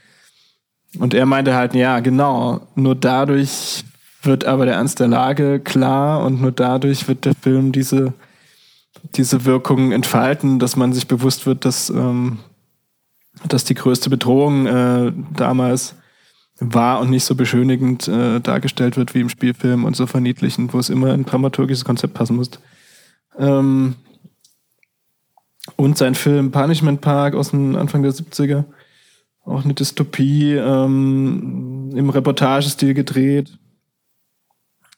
Und 0.99 1.14
er 1.14 1.26
meinte 1.26 1.55
halt, 1.55 1.74
ja, 1.74 2.01
genau, 2.01 2.66
nur 2.74 2.95
dadurch 2.95 3.84
wird 4.22 4.45
aber 4.45 4.66
der 4.66 4.74
Ernst 4.74 5.01
der 5.01 5.09
Lage 5.09 5.61
klar 5.61 6.24
und 6.24 6.40
nur 6.40 6.53
dadurch 6.53 7.09
wird 7.09 7.24
der 7.24 7.34
Film 7.34 7.72
diese, 7.72 8.14
diese 9.16 9.45
Wirkung 9.45 9.93
entfalten, 9.93 10.59
dass 10.59 10.76
man 10.76 10.93
sich 10.93 11.09
bewusst 11.09 11.47
wird, 11.47 11.64
dass, 11.64 11.90
ähm, 11.90 12.38
dass 13.49 13.64
die 13.64 13.74
größte 13.74 14.11
Bedrohung 14.11 14.66
äh, 14.66 15.12
damals 15.34 15.97
war 16.61 17.01
und 17.01 17.11
nicht 17.11 17.24
so 17.24 17.34
beschönigend 17.34 18.07
äh, 18.07 18.40
dargestellt 18.40 18.97
wird 18.97 19.14
wie 19.14 19.20
im 19.20 19.28
Spielfilm 19.28 19.84
und 19.84 19.97
so 19.97 20.07
verniedlichend, 20.07 20.72
wo 20.72 20.78
es 20.78 20.90
immer 20.90 21.12
ein 21.12 21.24
dramaturgisches 21.24 21.84
Konzept 21.84 22.14
passen 22.14 22.36
muss. 22.36 22.51
Ähm, 23.38 23.97
und 25.76 25.98
sein 25.98 26.14
Film 26.14 26.50
Punishment 26.50 27.00
Park 27.00 27.34
aus 27.34 27.50
dem 27.50 27.76
Anfang 27.76 28.02
der 28.02 28.12
70er, 28.12 28.64
auch 29.44 29.64
eine 29.64 29.74
Dystopie 29.74 30.54
ähm, 30.54 31.90
im 31.94 32.10
Reportagestil 32.10 32.94
gedreht 32.94 33.58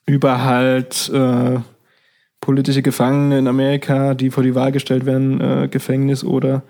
über 0.07 0.45
halt 0.45 1.09
äh, 1.11 1.61
politische 2.41 2.83
Gefangene 2.83 3.39
in 3.39 3.49
Amerika, 3.49 4.15
die 4.15 4.31
vor 4.31 4.43
die 4.43 4.55
Wahl 4.55 4.71
gestellt 4.71 5.07
werden, 5.07 5.41
äh, 5.41 5.69
Gefängnis 5.69 6.25
oder 6.25 6.62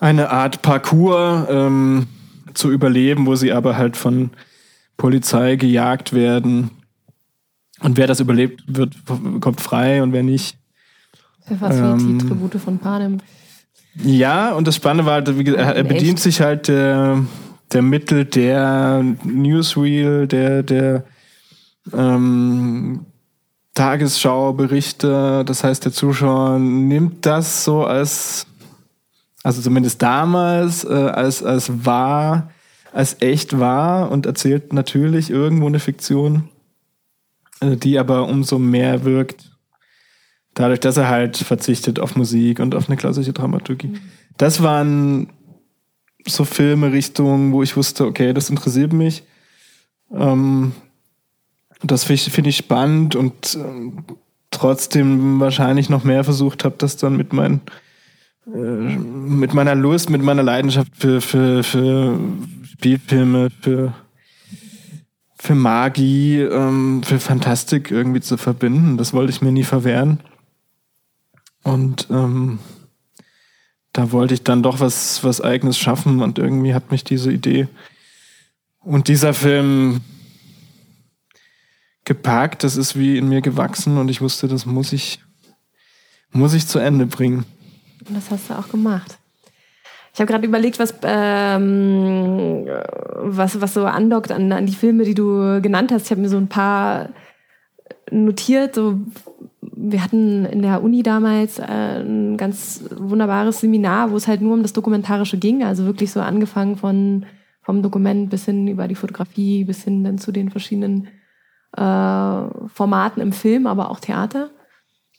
eine 0.00 0.30
Art 0.30 0.62
Parcours 0.62 1.46
ähm, 1.48 2.08
zu 2.54 2.72
überleben, 2.72 3.26
wo 3.26 3.36
sie 3.36 3.52
aber 3.52 3.76
halt 3.76 3.96
von 3.96 4.30
Polizei 4.96 5.56
gejagt 5.56 6.12
werden. 6.12 6.70
Und 7.80 7.96
wer 7.96 8.06
das 8.06 8.20
überlebt, 8.20 8.64
wird, 8.66 8.94
kommt 9.40 9.60
frei 9.60 10.02
und 10.02 10.12
wer 10.12 10.22
nicht. 10.22 10.56
Fast 11.58 11.78
ähm, 11.78 11.98
wie 11.98 12.18
die 12.18 12.26
Tribute 12.26 12.54
von 12.56 12.78
Panem. 12.78 13.18
Ja, 14.02 14.52
und 14.52 14.66
das 14.66 14.76
Spannende 14.76 15.04
war, 15.06 15.14
halt, 15.14 15.28
er, 15.28 15.76
er 15.76 15.84
bedient 15.84 16.18
sich 16.18 16.40
halt 16.40 16.68
der, 16.68 17.24
der 17.72 17.82
Mittel 17.82 18.24
der 18.24 19.04
Newsreel, 19.24 20.26
der, 20.26 20.62
der 20.62 21.04
ähm, 21.92 23.06
Tagesschau-Berichte. 23.74 25.44
Das 25.44 25.62
heißt, 25.62 25.84
der 25.84 25.92
Zuschauer 25.92 26.58
nimmt 26.58 27.26
das 27.26 27.64
so 27.64 27.84
als, 27.84 28.46
also 29.42 29.60
zumindest 29.60 30.02
damals, 30.02 30.84
äh, 30.84 30.88
als, 30.88 31.42
als 31.42 31.84
wahr, 31.84 32.50
als 32.92 33.20
echt 33.20 33.58
wahr 33.58 34.10
und 34.10 34.26
erzählt 34.26 34.72
natürlich 34.72 35.30
irgendwo 35.30 35.66
eine 35.66 35.80
Fiktion, 35.80 36.48
äh, 37.60 37.76
die 37.76 37.98
aber 37.98 38.26
umso 38.26 38.58
mehr 38.58 39.04
wirkt. 39.04 39.53
Dadurch, 40.54 40.80
dass 40.80 40.96
er 40.96 41.08
halt 41.08 41.36
verzichtet 41.36 41.98
auf 41.98 42.16
Musik 42.16 42.60
und 42.60 42.74
auf 42.74 42.88
eine 42.88 42.96
klassische 42.96 43.32
Dramaturgie. 43.32 43.88
Mhm. 43.88 44.00
Das 44.36 44.62
waren 44.62 45.28
so 46.26 46.44
Filme, 46.44 46.92
Richtungen, 46.92 47.52
wo 47.52 47.62
ich 47.62 47.76
wusste, 47.76 48.06
okay, 48.06 48.32
das 48.32 48.50
interessiert 48.50 48.92
mich. 48.92 49.24
Ähm, 50.12 50.72
das 51.82 52.04
finde 52.04 52.14
ich, 52.14 52.32
find 52.32 52.46
ich 52.46 52.56
spannend 52.56 53.14
und 53.16 53.56
äh, 53.56 53.92
trotzdem 54.50 55.40
wahrscheinlich 55.40 55.90
noch 55.90 56.04
mehr 56.04 56.24
versucht 56.24 56.64
habe, 56.64 56.76
das 56.78 56.96
dann 56.96 57.16
mit 57.16 57.32
meinen 57.32 57.60
äh, 58.46 58.58
mit 58.58 59.54
meiner 59.54 59.74
Lust, 59.74 60.10
mit 60.10 60.22
meiner 60.22 60.42
Leidenschaft 60.42 60.92
für, 60.96 61.20
für, 61.20 61.62
für 61.62 62.18
Spielfilme, 62.72 63.48
für, 63.60 63.94
für 65.36 65.54
Magie, 65.54 66.40
ähm, 66.40 67.02
für 67.02 67.18
Fantastik 67.18 67.90
irgendwie 67.90 68.20
zu 68.20 68.36
verbinden. 68.36 68.96
Das 68.96 69.12
wollte 69.12 69.30
ich 69.30 69.42
mir 69.42 69.52
nie 69.52 69.64
verwehren. 69.64 70.20
Und 71.64 72.06
ähm, 72.10 72.60
da 73.92 74.12
wollte 74.12 74.34
ich 74.34 74.44
dann 74.44 74.62
doch 74.62 74.80
was, 74.80 75.24
was 75.24 75.40
Eigenes 75.40 75.78
schaffen 75.78 76.22
und 76.22 76.38
irgendwie 76.38 76.74
hat 76.74 76.90
mich 76.90 77.04
diese 77.04 77.32
Idee 77.32 77.68
und 78.84 79.08
dieser 79.08 79.34
Film 79.34 80.00
gepackt, 82.04 82.64
das 82.64 82.76
ist 82.76 82.98
wie 82.98 83.16
in 83.16 83.28
mir 83.28 83.40
gewachsen 83.40 83.96
und 83.96 84.10
ich 84.10 84.20
wusste, 84.20 84.46
das 84.46 84.66
muss 84.66 84.92
ich, 84.92 85.20
muss 86.32 86.54
ich 86.54 86.66
zu 86.66 86.78
Ende 86.78 87.06
bringen. 87.06 87.46
Und 88.06 88.16
das 88.16 88.30
hast 88.30 88.50
du 88.50 88.54
auch 88.58 88.68
gemacht. 88.68 89.18
Ich 90.12 90.20
habe 90.20 90.30
gerade 90.30 90.46
überlegt, 90.46 90.78
was, 90.78 90.94
ähm, 91.02 92.66
was, 93.16 93.60
was 93.60 93.74
so 93.74 93.86
andockt 93.86 94.30
an, 94.30 94.52
an 94.52 94.66
die 94.66 94.74
Filme, 94.74 95.04
die 95.04 95.14
du 95.14 95.60
genannt 95.60 95.90
hast. 95.90 96.04
Ich 96.04 96.10
habe 96.10 96.20
mir 96.20 96.28
so 96.28 96.36
ein 96.36 96.48
paar 96.48 97.08
notiert. 98.10 98.76
So, 98.76 99.00
wir 99.74 100.02
hatten 100.02 100.44
in 100.46 100.62
der 100.62 100.82
Uni 100.82 101.02
damals 101.02 101.58
äh, 101.58 102.00
ein 102.00 102.36
ganz 102.36 102.84
wunderbares 102.96 103.60
Seminar, 103.60 104.10
wo 104.10 104.16
es 104.16 104.28
halt 104.28 104.40
nur 104.40 104.54
um 104.54 104.62
das 104.62 104.72
Dokumentarische 104.72 105.38
ging. 105.38 105.64
Also 105.64 105.84
wirklich 105.84 106.12
so 106.12 106.20
angefangen 106.20 106.76
von 106.76 107.26
vom 107.62 107.82
Dokument 107.82 108.28
bis 108.28 108.44
hin 108.44 108.68
über 108.68 108.88
die 108.88 108.94
Fotografie, 108.94 109.64
bis 109.64 109.84
hin 109.84 110.04
dann 110.04 110.18
zu 110.18 110.32
den 110.32 110.50
verschiedenen 110.50 111.08
äh, 111.76 112.68
Formaten 112.68 113.22
im 113.22 113.32
Film, 113.32 113.66
aber 113.66 113.90
auch 113.90 114.00
Theater. 114.00 114.50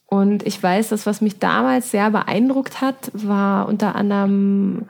Und 0.07 0.45
ich 0.45 0.61
weiß, 0.61 0.89
dass 0.89 1.07
was 1.07 1.21
mich 1.21 1.39
damals 1.39 1.91
sehr 1.91 2.11
beeindruckt 2.11 2.81
hat, 2.81 3.11
war 3.13 3.67
unter 3.67 3.95
anderem 3.95 4.85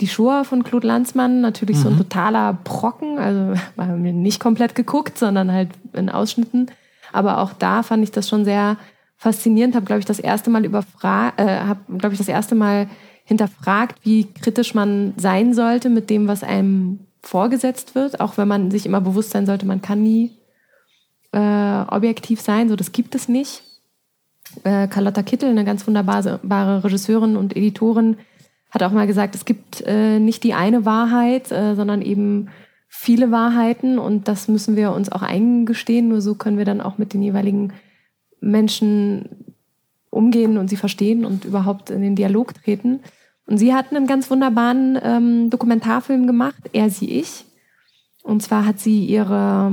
die 0.00 0.06
Shoah 0.06 0.44
von 0.44 0.62
Claude 0.62 0.86
Lanzmann. 0.86 1.40
Natürlich 1.40 1.78
mhm. 1.78 1.82
so 1.82 1.88
ein 1.88 1.94
mhm. 1.94 1.98
totaler 1.98 2.52
Brocken. 2.64 3.18
Also 3.18 3.54
haben 3.78 4.04
wir 4.04 4.12
nicht 4.12 4.40
komplett 4.40 4.74
geguckt, 4.74 5.18
sondern 5.18 5.50
halt 5.50 5.70
in 5.94 6.10
Ausschnitten. 6.10 6.70
Aber 7.12 7.38
auch 7.38 7.54
da 7.54 7.82
fand 7.82 8.04
ich 8.04 8.10
das 8.10 8.28
schon 8.28 8.44
sehr 8.44 8.76
faszinierend. 9.18 9.74
Habe, 9.74 9.84
glaube 9.84 10.00
ich, 10.00 10.06
das 10.06 10.20
erste 10.20 10.48
Mal 10.48 10.64
überfragt, 10.64 11.38
äh, 11.38 11.60
habe, 11.60 11.80
glaube 11.98 12.14
ich, 12.14 12.18
das 12.18 12.28
erste 12.28 12.54
Mal 12.54 12.88
hinterfragt, 13.24 13.98
wie 14.04 14.24
kritisch 14.24 14.74
man 14.74 15.12
sein 15.18 15.52
sollte 15.52 15.90
mit 15.90 16.08
dem, 16.08 16.28
was 16.28 16.42
einem 16.42 17.00
vorgesetzt 17.22 17.94
wird. 17.94 18.20
Auch 18.20 18.38
wenn 18.38 18.48
man 18.48 18.70
sich 18.70 18.86
immer 18.86 19.02
bewusst 19.02 19.32
sein 19.32 19.44
sollte, 19.44 19.66
man 19.66 19.82
kann 19.82 20.02
nie 20.02 20.30
äh, 21.32 21.38
objektiv 21.88 22.40
sein, 22.40 22.70
so 22.70 22.76
das 22.76 22.92
gibt 22.92 23.14
es 23.14 23.28
nicht. 23.28 23.62
Äh, 24.64 24.88
Carlotta 24.88 25.22
Kittel, 25.22 25.50
eine 25.50 25.64
ganz 25.64 25.86
wunderbare 25.86 26.84
Regisseurin 26.84 27.36
und 27.36 27.54
Editorin, 27.54 28.16
hat 28.70 28.82
auch 28.82 28.92
mal 28.92 29.06
gesagt, 29.06 29.34
es 29.34 29.44
gibt 29.44 29.82
äh, 29.86 30.18
nicht 30.18 30.42
die 30.44 30.54
eine 30.54 30.86
Wahrheit, 30.86 31.52
äh, 31.52 31.74
sondern 31.74 32.00
eben 32.02 32.48
viele 32.88 33.30
Wahrheiten 33.30 33.98
und 33.98 34.28
das 34.28 34.48
müssen 34.48 34.76
wir 34.76 34.92
uns 34.92 35.12
auch 35.12 35.22
eingestehen. 35.22 36.08
Nur 36.08 36.22
so 36.22 36.34
können 36.34 36.56
wir 36.56 36.64
dann 36.64 36.80
auch 36.80 36.96
mit 36.96 37.12
den 37.12 37.22
jeweiligen 37.22 37.72
Menschen 38.40 39.28
umgehen 40.10 40.58
und 40.58 40.68
sie 40.68 40.76
verstehen 40.76 41.24
und 41.24 41.44
überhaupt 41.44 41.90
in 41.90 42.02
den 42.02 42.16
Dialog 42.16 42.54
treten. 42.54 43.00
Und 43.46 43.58
sie 43.58 43.74
hat 43.74 43.92
einen 43.92 44.06
ganz 44.06 44.30
wunderbaren 44.30 44.98
ähm, 45.02 45.50
Dokumentarfilm 45.50 46.26
gemacht, 46.26 46.62
Er, 46.72 46.90
sie, 46.90 47.10
ich. 47.10 47.44
Und 48.22 48.42
zwar 48.42 48.66
hat 48.66 48.78
sie 48.78 49.04
ihre 49.06 49.72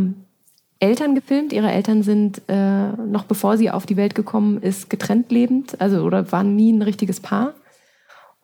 Eltern 0.80 1.16
gefilmt. 1.16 1.51
Ihre 1.51 1.72
Eltern 1.72 2.03
sind, 2.03 2.41
äh, 2.47 2.91
noch 2.91 3.26
bevor 3.26 3.57
sie 3.57 3.72
auf 3.72 3.86
die 3.86 3.97
Welt 3.97 4.16
gekommen 4.16 4.61
ist, 4.61 4.89
getrennt 4.89 5.32
lebend, 5.32 5.80
also 5.82 6.03
oder 6.03 6.32
waren 6.32 6.55
nie 6.55 6.72
ein 6.72 6.82
richtiges 6.82 7.20
Paar. 7.20 7.53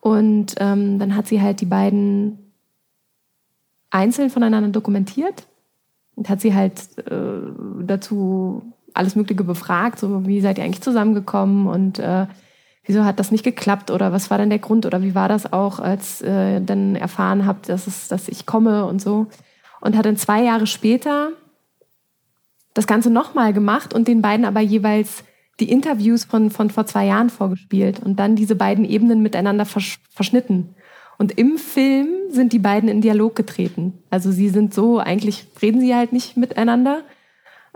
Und 0.00 0.54
ähm, 0.58 0.98
dann 0.98 1.14
hat 1.14 1.28
sie 1.28 1.40
halt 1.40 1.60
die 1.60 1.66
beiden 1.66 2.52
einzeln 3.90 4.30
voneinander 4.30 4.70
dokumentiert 4.70 5.46
und 6.16 6.28
hat 6.28 6.40
sie 6.40 6.54
halt 6.54 6.98
äh, 7.06 7.52
dazu 7.84 8.72
alles 8.94 9.16
Mögliche 9.16 9.44
befragt, 9.44 9.98
so 9.98 10.26
wie 10.26 10.40
seid 10.40 10.58
ihr 10.58 10.64
eigentlich 10.64 10.82
zusammengekommen 10.82 11.66
und 11.66 11.98
äh, 11.98 12.26
wieso 12.84 13.04
hat 13.04 13.20
das 13.20 13.30
nicht 13.30 13.44
geklappt 13.44 13.90
oder 13.90 14.12
was 14.12 14.30
war 14.30 14.38
denn 14.38 14.50
der 14.50 14.58
Grund 14.58 14.86
oder 14.86 15.02
wie 15.02 15.14
war 15.14 15.28
das 15.28 15.52
auch, 15.52 15.78
als 15.78 16.20
äh, 16.22 16.60
dann 16.60 16.96
erfahren 16.96 17.46
habt, 17.46 17.68
dass, 17.68 17.86
es, 17.86 18.08
dass 18.08 18.28
ich 18.28 18.46
komme 18.46 18.86
und 18.86 19.00
so. 19.00 19.26
Und 19.80 19.96
hat 19.96 20.06
dann 20.06 20.16
zwei 20.16 20.42
Jahre 20.42 20.66
später 20.66 21.30
das 22.74 22.86
Ganze 22.86 23.10
nochmal 23.10 23.52
gemacht 23.52 23.94
und 23.94 24.08
den 24.08 24.22
beiden 24.22 24.44
aber 24.44 24.60
jeweils 24.60 25.24
die 25.60 25.70
Interviews 25.70 26.24
von, 26.24 26.50
von 26.50 26.70
vor 26.70 26.86
zwei 26.86 27.06
Jahren 27.06 27.30
vorgespielt 27.30 28.00
und 28.00 28.18
dann 28.18 28.36
diese 28.36 28.56
beiden 28.56 28.84
Ebenen 28.84 29.22
miteinander 29.22 29.64
versch 29.64 29.98
verschnitten. 30.10 30.74
Und 31.18 31.38
im 31.38 31.58
Film 31.58 32.08
sind 32.30 32.52
die 32.52 32.58
beiden 32.58 32.88
in 32.88 33.00
Dialog 33.00 33.36
getreten. 33.36 33.98
Also 34.10 34.32
sie 34.32 34.48
sind 34.48 34.74
so, 34.74 34.98
eigentlich 34.98 35.46
reden 35.60 35.80
sie 35.80 35.94
halt 35.94 36.12
nicht 36.12 36.36
miteinander, 36.36 37.02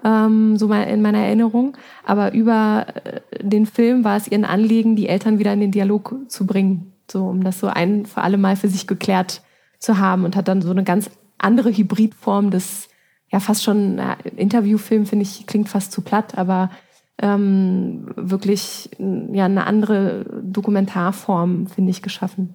ähm, 0.04 0.56
so 0.56 0.68
mal 0.68 0.84
in 0.84 1.02
meiner 1.02 1.18
Erinnerung. 1.18 1.76
Aber 2.04 2.32
über 2.32 2.86
äh, 3.04 3.20
den 3.42 3.66
Film 3.66 4.04
war 4.04 4.16
es 4.16 4.28
ihren 4.28 4.44
Anliegen, 4.44 4.96
die 4.96 5.08
Eltern 5.08 5.38
wieder 5.38 5.52
in 5.52 5.60
den 5.60 5.72
Dialog 5.72 6.14
zu 6.28 6.46
bringen. 6.46 6.92
So, 7.10 7.26
um 7.26 7.44
das 7.44 7.60
so 7.60 7.68
ein 7.68 8.06
für 8.06 8.22
alle 8.22 8.38
Mal 8.38 8.56
für 8.56 8.68
sich 8.68 8.86
geklärt 8.86 9.42
zu 9.78 9.98
haben 9.98 10.24
und 10.24 10.36
hat 10.36 10.48
dann 10.48 10.62
so 10.62 10.70
eine 10.70 10.84
ganz 10.84 11.10
andere 11.38 11.70
Hybridform 11.70 12.50
des 12.50 12.88
ja 13.30 13.40
fast 13.40 13.64
schon, 13.64 13.98
ja, 13.98 14.16
Interviewfilm 14.36 15.06
finde 15.06 15.24
ich, 15.24 15.46
klingt 15.46 15.68
fast 15.68 15.92
zu 15.92 16.02
platt, 16.02 16.38
aber 16.38 16.70
ähm, 17.18 18.12
wirklich 18.16 18.90
ja, 18.98 19.46
eine 19.46 19.66
andere 19.66 20.24
Dokumentarform, 20.42 21.66
finde 21.66 21.90
ich, 21.90 22.02
geschaffen. 22.02 22.54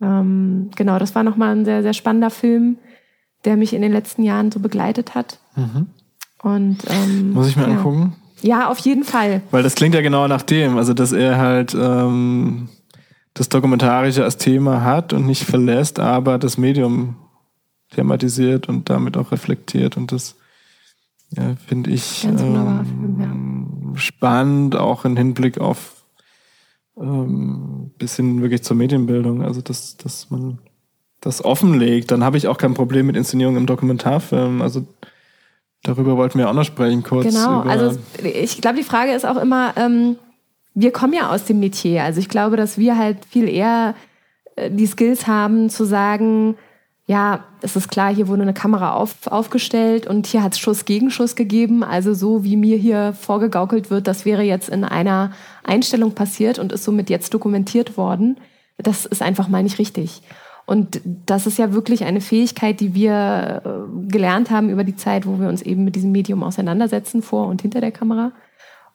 Ähm, 0.00 0.70
genau, 0.76 0.98
das 0.98 1.14
war 1.14 1.22
nochmal 1.22 1.54
ein 1.54 1.64
sehr, 1.64 1.82
sehr 1.82 1.92
spannender 1.92 2.30
Film, 2.30 2.78
der 3.44 3.56
mich 3.56 3.74
in 3.74 3.82
den 3.82 3.92
letzten 3.92 4.22
Jahren 4.22 4.50
so 4.50 4.60
begleitet 4.60 5.14
hat. 5.14 5.38
Mhm. 5.56 5.88
Und, 6.44 6.78
ähm, 6.90 7.32
Muss 7.32 7.48
ich 7.48 7.56
mir 7.56 7.62
ja. 7.62 7.68
angucken? 7.70 8.12
Ja, 8.42 8.68
auf 8.68 8.78
jeden 8.80 9.04
Fall. 9.04 9.40
Weil 9.50 9.62
das 9.62 9.74
klingt 9.74 9.94
ja 9.94 10.02
genau 10.02 10.28
nach 10.28 10.42
dem, 10.42 10.76
also 10.76 10.92
dass 10.92 11.12
er 11.12 11.38
halt 11.38 11.74
ähm, 11.74 12.68
das 13.32 13.48
Dokumentarische 13.48 14.22
als 14.22 14.36
Thema 14.36 14.82
hat 14.82 15.14
und 15.14 15.24
nicht 15.24 15.44
verlässt, 15.44 15.98
aber 15.98 16.36
das 16.38 16.58
Medium 16.58 17.16
thematisiert 17.92 18.68
und 18.68 18.90
damit 18.90 19.16
auch 19.16 19.32
reflektiert 19.32 19.96
und 19.96 20.12
das 20.12 20.36
ja, 21.30 21.56
finde 21.66 21.90
ich 21.90 22.24
ähm, 22.24 23.94
spannend, 23.94 24.76
auch 24.76 25.06
im 25.06 25.16
Hinblick 25.16 25.58
auf 25.58 26.04
ähm, 27.00 27.90
bisschen 27.96 28.42
wirklich 28.42 28.62
zur 28.62 28.76
Medienbildung, 28.76 29.42
also 29.42 29.62
dass, 29.62 29.96
dass 29.96 30.28
man 30.28 30.58
das 31.22 31.42
offenlegt, 31.42 32.10
dann 32.10 32.22
habe 32.22 32.36
ich 32.36 32.48
auch 32.48 32.58
kein 32.58 32.74
Problem 32.74 33.06
mit 33.06 33.16
Inszenierung 33.16 33.56
im 33.56 33.64
Dokumentarfilm. 33.64 34.60
Also 34.60 34.86
darüber 35.84 36.16
wollten 36.16 36.38
wir 36.38 36.50
auch 36.50 36.54
noch 36.54 36.64
sprechen 36.64 37.04
kurz. 37.04 37.26
Genau, 37.26 37.60
also 37.60 37.96
ich 38.22 38.60
glaube, 38.60 38.76
die 38.76 38.82
Frage 38.82 39.12
ist 39.12 39.24
auch 39.24 39.36
immer, 39.36 39.72
ähm, 39.76 40.16
wir 40.74 40.90
kommen 40.90 41.12
ja 41.12 41.30
aus 41.30 41.44
dem 41.44 41.60
Metier. 41.60 42.02
Also 42.02 42.18
ich 42.18 42.28
glaube, 42.28 42.56
dass 42.56 42.78
wir 42.78 42.98
halt 42.98 43.24
viel 43.24 43.48
eher 43.48 43.94
äh, 44.56 44.70
die 44.70 44.86
Skills 44.86 45.26
haben 45.26 45.70
zu 45.70 45.84
sagen, 45.84 46.56
ja, 47.06 47.44
es 47.60 47.76
ist 47.76 47.90
klar, 47.90 48.14
hier 48.14 48.28
wurde 48.28 48.42
eine 48.42 48.54
Kamera 48.54 48.94
auf, 48.94 49.26
aufgestellt 49.26 50.06
und 50.06 50.26
hier 50.26 50.42
hat 50.42 50.54
es 50.54 50.58
Schuss 50.58 50.86
gegen 50.86 51.10
Schuss 51.10 51.36
gegeben. 51.36 51.84
Also 51.84 52.14
so 52.14 52.44
wie 52.44 52.56
mir 52.56 52.78
hier 52.78 53.12
vorgegaukelt 53.12 53.90
wird, 53.90 54.06
das 54.06 54.24
wäre 54.24 54.42
jetzt 54.42 54.70
in 54.70 54.84
einer 54.84 55.32
Einstellung 55.62 56.12
passiert 56.12 56.58
und 56.58 56.72
ist 56.72 56.84
somit 56.84 57.10
jetzt 57.10 57.34
dokumentiert 57.34 57.98
worden. 57.98 58.38
Das 58.78 59.04
ist 59.04 59.22
einfach 59.22 59.48
mal 59.48 59.62
nicht 59.62 59.78
richtig. 59.78 60.22
Und 60.66 61.00
das 61.26 61.46
ist 61.46 61.58
ja 61.58 61.72
wirklich 61.72 62.04
eine 62.04 62.20
Fähigkeit, 62.20 62.80
die 62.80 62.94
wir 62.94 63.62
äh, 63.64 64.10
gelernt 64.10 64.50
haben 64.50 64.70
über 64.70 64.84
die 64.84 64.96
Zeit, 64.96 65.26
wo 65.26 65.38
wir 65.38 65.48
uns 65.48 65.60
eben 65.62 65.84
mit 65.84 65.94
diesem 65.94 66.12
Medium 66.12 66.42
auseinandersetzen, 66.42 67.22
vor 67.22 67.48
und 67.48 67.62
hinter 67.62 67.80
der 67.80 67.92
Kamera. 67.92 68.32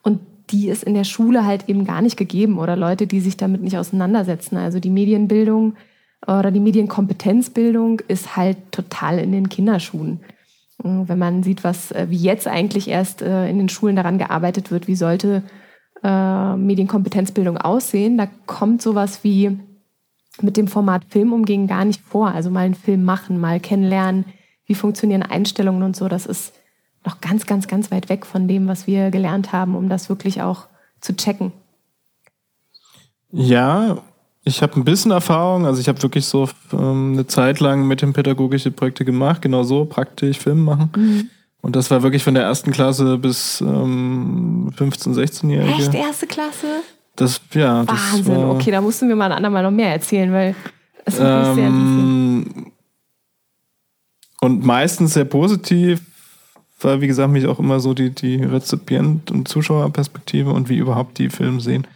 Und 0.02 0.20
die 0.50 0.68
ist 0.68 0.82
in 0.82 0.94
der 0.94 1.04
Schule 1.04 1.46
halt 1.46 1.68
eben 1.68 1.84
gar 1.84 2.02
nicht 2.02 2.16
gegeben 2.16 2.58
oder 2.58 2.74
Leute, 2.76 3.06
die 3.06 3.20
sich 3.20 3.36
damit 3.36 3.62
nicht 3.62 3.78
auseinandersetzen. 3.78 4.56
Also 4.56 4.80
die 4.80 4.90
Medienbildung 4.90 5.76
oder 6.26 6.50
die 6.50 6.60
Medienkompetenzbildung 6.60 8.00
ist 8.08 8.36
halt 8.36 8.58
total 8.72 9.18
in 9.18 9.32
den 9.32 9.48
Kinderschuhen. 9.48 10.20
Äh, 10.82 10.88
Wenn 11.06 11.18
man 11.18 11.42
sieht, 11.42 11.62
was 11.62 11.92
äh, 11.92 12.06
wie 12.10 12.16
jetzt 12.16 12.48
eigentlich 12.48 12.88
erst 12.88 13.22
äh, 13.22 13.48
in 13.48 13.58
den 13.58 13.68
Schulen 13.68 13.96
daran 13.96 14.18
gearbeitet 14.18 14.72
wird, 14.72 14.88
wie 14.88 14.96
sollte 14.96 15.44
äh, 16.02 16.56
Medienkompetenzbildung 16.56 17.58
aussehen, 17.58 18.18
da 18.18 18.26
kommt 18.46 18.82
sowas 18.82 19.22
wie 19.22 19.60
mit 20.42 20.56
dem 20.56 20.68
Format 20.68 21.04
Film 21.08 21.32
umgehen 21.32 21.66
gar 21.66 21.84
nicht 21.84 22.02
vor. 22.02 22.28
Also 22.28 22.50
mal 22.50 22.60
einen 22.60 22.74
Film 22.74 23.04
machen, 23.04 23.40
mal 23.40 23.60
kennenlernen, 23.60 24.24
wie 24.66 24.74
funktionieren 24.74 25.22
Einstellungen 25.22 25.82
und 25.82 25.96
so. 25.96 26.08
Das 26.08 26.26
ist 26.26 26.54
noch 27.04 27.20
ganz, 27.20 27.46
ganz, 27.46 27.68
ganz 27.68 27.90
weit 27.90 28.08
weg 28.08 28.26
von 28.26 28.48
dem, 28.48 28.68
was 28.68 28.86
wir 28.86 29.10
gelernt 29.10 29.52
haben, 29.52 29.74
um 29.74 29.88
das 29.88 30.08
wirklich 30.08 30.42
auch 30.42 30.66
zu 31.00 31.16
checken. 31.16 31.52
Ja, 33.32 33.98
ich 34.44 34.62
habe 34.62 34.76
ein 34.76 34.84
bisschen 34.84 35.10
Erfahrung. 35.10 35.66
Also 35.66 35.80
ich 35.80 35.88
habe 35.88 36.02
wirklich 36.02 36.26
so 36.26 36.48
ähm, 36.72 37.12
eine 37.12 37.26
Zeit 37.26 37.60
lang 37.60 37.86
mit 37.86 38.02
dem 38.02 38.12
pädagogische 38.12 38.70
Projekte 38.70 39.04
gemacht, 39.04 39.42
genau 39.42 39.62
so, 39.62 39.84
praktisch 39.84 40.38
Film 40.38 40.64
machen. 40.64 40.90
Und 41.62 41.76
das 41.76 41.90
war 41.90 42.02
wirklich 42.02 42.22
von 42.22 42.34
der 42.34 42.44
ersten 42.44 42.72
Klasse 42.72 43.18
bis 43.18 43.60
ähm, 43.60 44.72
15, 44.76 45.14
16-Jährige. 45.14 45.72
Echt 45.74 45.94
erste 45.94 46.26
Klasse? 46.26 46.66
Das, 47.16 47.40
ja, 47.52 47.84
das 47.84 48.14
Wahnsinn. 48.14 48.36
war, 48.36 48.50
Okay, 48.56 48.70
da 48.70 48.80
mussten 48.80 49.08
wir 49.08 49.16
mal 49.16 49.26
ein 49.26 49.32
andermal 49.32 49.62
noch 49.62 49.70
mehr 49.70 49.92
erzählen, 49.92 50.32
weil 50.32 50.54
es 51.04 51.18
würde 51.18 51.38
mich 51.38 51.54
sehr. 51.54 51.66
Ähm, 51.66 52.72
und 54.40 54.64
meistens 54.64 55.14
sehr 55.14 55.26
positiv, 55.26 56.00
weil, 56.80 57.00
wie 57.02 57.06
gesagt, 57.06 57.30
mich 57.30 57.46
auch 57.46 57.58
immer 57.58 57.78
so 57.80 57.92
die, 57.92 58.10
die 58.10 58.36
Rezipient- 58.42 59.30
und 59.30 59.48
Zuschauerperspektive 59.48 60.50
und 60.50 60.68
wie 60.70 60.78
überhaupt 60.78 61.18
die 61.18 61.28
Film 61.28 61.60
sehen. 61.60 61.86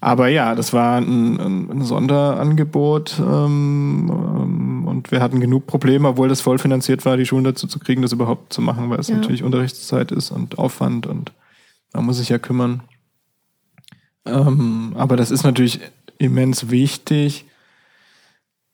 Aber 0.00 0.28
ja, 0.28 0.54
das 0.56 0.72
war 0.72 0.96
ein, 1.00 1.38
ein, 1.38 1.70
ein 1.70 1.82
Sonderangebot 1.84 3.20
ähm, 3.20 4.10
ähm, 4.10 4.88
und 4.88 5.12
wir 5.12 5.20
hatten 5.20 5.38
genug 5.38 5.66
Probleme, 5.66 6.08
obwohl 6.08 6.28
das 6.28 6.40
voll 6.40 6.58
finanziert 6.58 7.04
war, 7.04 7.16
die 7.16 7.26
Schulen 7.26 7.44
dazu 7.44 7.66
zu 7.68 7.78
kriegen, 7.78 8.02
das 8.02 8.12
überhaupt 8.12 8.52
zu 8.52 8.62
machen, 8.62 8.90
weil 8.90 8.98
es 8.98 9.08
Ja. 9.08 9.16
natürlich 9.16 9.44
Unterrichtszeit 9.44 10.10
ist 10.10 10.30
und 10.32 10.58
Aufwand 10.58 11.06
und 11.06 11.32
man 11.92 12.04
muss 12.06 12.16
sich 12.16 12.30
ja 12.30 12.38
kümmern. 12.38 12.82
Ähm, 14.24 14.94
aber 14.96 15.16
das 15.16 15.30
ist 15.30 15.44
natürlich 15.44 15.80
immens 16.18 16.70
wichtig. 16.70 17.44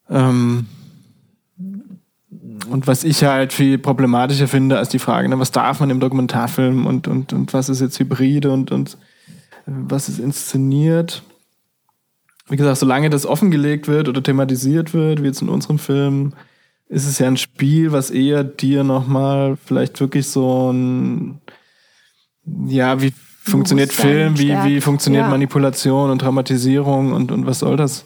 Ähm, 0.08 0.66
und 2.68 2.86
was 2.86 3.04
ich 3.04 3.24
halt 3.24 3.52
viel 3.52 3.78
problematischer 3.78 4.48
finde 4.48 4.78
als 4.78 4.88
die 4.90 4.98
Frage, 4.98 5.28
ne, 5.28 5.38
was 5.38 5.52
darf 5.52 5.80
man 5.80 5.90
im 5.90 6.00
Dokumentarfilm 6.00 6.86
und, 6.86 7.08
und, 7.08 7.32
und 7.32 7.52
was 7.54 7.68
ist 7.68 7.80
jetzt 7.80 7.98
Hybride 7.98 8.50
und, 8.50 8.70
und 8.70 8.94
äh, 9.66 9.70
was 9.72 10.08
ist 10.08 10.18
inszeniert. 10.18 11.22
Wie 12.48 12.56
gesagt, 12.56 12.78
solange 12.78 13.10
das 13.10 13.26
offengelegt 13.26 13.88
wird 13.88 14.08
oder 14.08 14.22
thematisiert 14.22 14.94
wird, 14.94 15.22
wie 15.22 15.26
jetzt 15.26 15.42
in 15.42 15.48
unserem 15.50 15.78
Film, 15.78 16.32
ist 16.88 17.06
es 17.06 17.18
ja 17.18 17.26
ein 17.26 17.36
Spiel, 17.36 17.92
was 17.92 18.10
eher 18.10 18.44
dir 18.44 18.84
nochmal 18.84 19.58
vielleicht 19.62 20.00
wirklich 20.00 20.26
so 20.26 20.72
ein, 20.72 21.40
ja, 22.66 23.02
wie 23.02 23.12
funktioniert 23.48 23.92
Film, 23.92 24.38
wie, 24.38 24.50
wie 24.64 24.80
funktioniert 24.80 25.24
Ja. 25.24 25.30
Manipulation 25.30 26.10
und 26.10 26.22
Dramatisierung 26.22 27.12
und, 27.12 27.32
und 27.32 27.46
was 27.46 27.60
soll 27.60 27.76
das? 27.76 28.04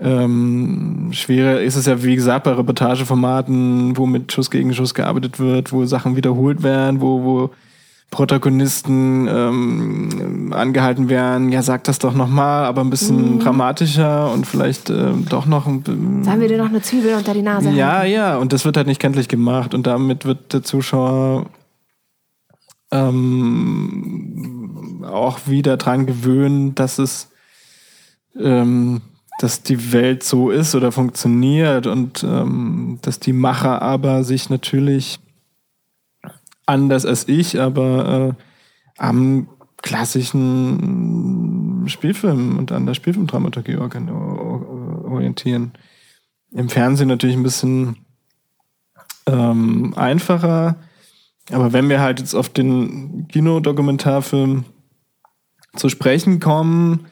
Ähm, 0.00 1.10
schwerer 1.12 1.60
ist 1.60 1.76
es 1.76 1.86
ja, 1.86 2.02
wie 2.02 2.16
gesagt, 2.16 2.44
bei 2.44 2.52
Reportageformaten, 2.52 3.96
wo 3.96 4.06
mit 4.06 4.32
Schuss 4.32 4.50
gegen 4.50 4.74
Schuss 4.74 4.94
gearbeitet 4.94 5.38
wird, 5.38 5.72
wo 5.72 5.84
Sachen 5.84 6.16
wiederholt 6.16 6.62
werden, 6.62 7.00
wo, 7.00 7.22
wo 7.22 7.50
Protagonisten 8.10 9.26
ähm, 9.26 10.52
angehalten 10.52 11.08
werden, 11.08 11.50
ja, 11.50 11.62
sag 11.62 11.84
das 11.84 11.98
doch 11.98 12.14
nochmal, 12.14 12.64
aber 12.64 12.82
ein 12.82 12.90
bisschen 12.90 13.38
dramatischer 13.38 14.30
und 14.30 14.46
vielleicht 14.46 14.90
ähm, 14.90 15.24
doch 15.28 15.46
noch 15.46 15.66
ein 15.66 15.82
Sollen 16.22 16.40
wir 16.40 16.48
dir 16.48 16.58
noch 16.58 16.68
eine 16.68 16.82
Zwiebel 16.82 17.14
unter 17.14 17.32
die 17.32 17.40
Nase 17.40 17.70
ja, 17.70 18.00
halten? 18.00 18.12
ja, 18.12 18.36
und 18.36 18.52
das 18.52 18.66
wird 18.66 18.76
halt 18.76 18.86
nicht 18.86 19.00
kenntlich 19.00 19.28
gemacht 19.28 19.72
und 19.72 19.86
damit 19.86 20.26
wird 20.26 20.52
der 20.52 20.62
Zuschauer 20.62 21.46
ähm, 22.90 24.61
auch 25.04 25.46
wieder 25.46 25.76
dran 25.76 26.06
gewöhnt, 26.06 26.78
dass 26.78 26.98
es, 26.98 27.30
ähm, 28.38 29.02
dass 29.38 29.62
die 29.62 29.92
Welt 29.92 30.22
so 30.22 30.50
ist 30.50 30.74
oder 30.74 30.92
funktioniert 30.92 31.86
und 31.86 32.24
ähm, 32.24 32.98
dass 33.02 33.20
die 33.20 33.32
Macher 33.32 33.82
aber 33.82 34.24
sich 34.24 34.50
natürlich 34.50 35.20
anders 36.66 37.06
als 37.06 37.28
ich, 37.28 37.60
aber 37.60 38.28
äh, 38.28 38.34
am 38.98 39.48
klassischen 39.82 41.84
Spielfilm 41.88 42.58
und 42.58 42.72
an 42.72 42.86
der 42.86 42.94
Spielfilmdramaturgie 42.94 43.76
orientieren. 43.76 45.72
Im 46.52 46.68
Fernsehen 46.68 47.08
natürlich 47.08 47.36
ein 47.36 47.42
bisschen 47.42 47.96
ähm, 49.26 49.94
einfacher. 49.96 50.76
Aber 51.50 51.72
wenn 51.72 51.88
wir 51.88 52.00
halt 52.00 52.20
jetzt 52.20 52.34
auf 52.34 52.48
den 52.48 53.26
Kinodokumentarfilm 53.28 54.64
zu 55.76 55.88
sprechen 55.88 56.40
kommen, 56.40 57.06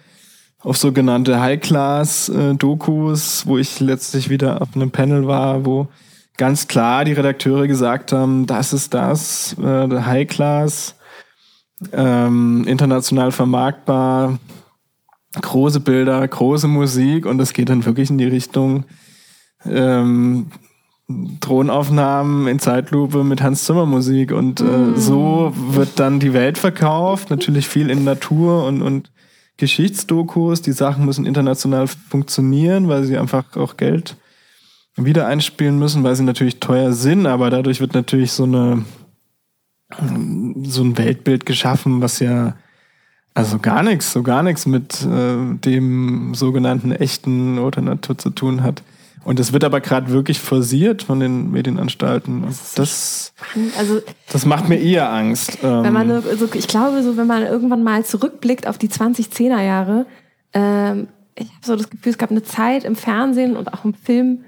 auf 0.62 0.76
sogenannte 0.76 1.40
High-Class-Dokus, 1.40 3.46
wo 3.46 3.56
ich 3.56 3.80
letztlich 3.80 4.28
wieder 4.28 4.60
auf 4.60 4.68
einem 4.74 4.90
Panel 4.90 5.26
war, 5.26 5.64
wo 5.64 5.88
ganz 6.36 6.68
klar 6.68 7.04
die 7.04 7.12
Redakteure 7.12 7.66
gesagt 7.66 8.12
haben, 8.12 8.46
das 8.46 8.72
ist 8.72 8.94
das, 8.94 9.56
äh, 9.58 9.88
High-Class, 9.88 10.94
ähm, 11.92 12.64
international 12.66 13.32
vermarktbar, 13.32 14.38
große 15.40 15.80
Bilder, 15.80 16.26
große 16.26 16.68
Musik 16.68 17.24
und 17.24 17.38
das 17.38 17.52
geht 17.52 17.70
dann 17.70 17.86
wirklich 17.86 18.10
in 18.10 18.18
die 18.18 18.26
Richtung 18.26 18.84
ähm, 19.64 20.50
Drohnenaufnahmen 21.40 22.46
in 22.46 22.58
Zeitlupe 22.58 23.24
mit 23.24 23.42
Hans 23.42 23.64
Zimmer 23.64 23.86
Musik 23.86 24.32
und 24.32 24.60
äh, 24.60 24.96
so 24.96 25.52
wird 25.54 25.98
dann 25.98 26.20
die 26.20 26.32
Welt 26.32 26.58
verkauft, 26.58 27.30
natürlich 27.30 27.68
viel 27.68 27.90
in 27.90 28.04
Natur 28.04 28.64
und, 28.66 28.82
und 28.82 29.10
Geschichtsdokus. 29.56 30.62
Die 30.62 30.72
Sachen 30.72 31.04
müssen 31.04 31.26
international 31.26 31.86
funktionieren, 31.86 32.88
weil 32.88 33.04
sie 33.04 33.18
einfach 33.18 33.56
auch 33.56 33.76
Geld 33.76 34.16
wieder 34.96 35.26
einspielen 35.26 35.78
müssen, 35.78 36.02
weil 36.02 36.16
sie 36.16 36.24
natürlich 36.24 36.60
teuer 36.60 36.92
sind, 36.92 37.26
aber 37.26 37.50
dadurch 37.50 37.80
wird 37.80 37.94
natürlich 37.94 38.32
so 38.32 38.44
eine 38.44 38.84
so 40.62 40.82
ein 40.84 40.96
Weltbild 40.98 41.46
geschaffen, 41.46 42.00
was 42.00 42.20
ja 42.20 42.54
also 43.34 43.58
gar 43.58 43.82
nichts, 43.82 44.12
so 44.12 44.22
gar 44.22 44.42
nichts 44.42 44.66
mit 44.66 45.04
äh, 45.04 45.54
dem 45.56 46.34
sogenannten 46.34 46.92
echten 46.92 47.58
oder 47.58 47.80
Natur 47.80 48.18
zu 48.18 48.30
tun 48.30 48.62
hat. 48.62 48.82
Und 49.24 49.38
das 49.38 49.52
wird 49.52 49.64
aber 49.64 49.80
gerade 49.80 50.10
wirklich 50.10 50.40
forciert 50.40 51.02
von 51.02 51.20
den 51.20 51.50
Medienanstalten. 51.50 52.44
Und 52.44 52.56
das, 52.76 53.34
Also 53.78 54.00
das 54.32 54.46
macht 54.46 54.68
mir 54.68 54.78
eher 54.80 55.12
Angst. 55.12 55.62
Wenn 55.62 55.92
man 55.92 56.22
so, 56.22 56.36
so, 56.36 56.48
ich 56.54 56.68
glaube, 56.68 57.02
so 57.02 57.16
wenn 57.16 57.26
man 57.26 57.42
irgendwann 57.42 57.82
mal 57.82 58.04
zurückblickt 58.04 58.66
auf 58.66 58.78
die 58.78 58.88
2010er 58.88 59.62
Jahre, 59.62 60.06
ähm, 60.54 61.08
ich 61.34 61.48
habe 61.48 61.66
so 61.66 61.76
das 61.76 61.90
Gefühl, 61.90 62.12
es 62.12 62.18
gab 62.18 62.30
eine 62.30 62.42
Zeit 62.42 62.84
im 62.84 62.96
Fernsehen 62.96 63.56
und 63.56 63.72
auch 63.72 63.84
im 63.84 63.94
Film, 63.94 64.44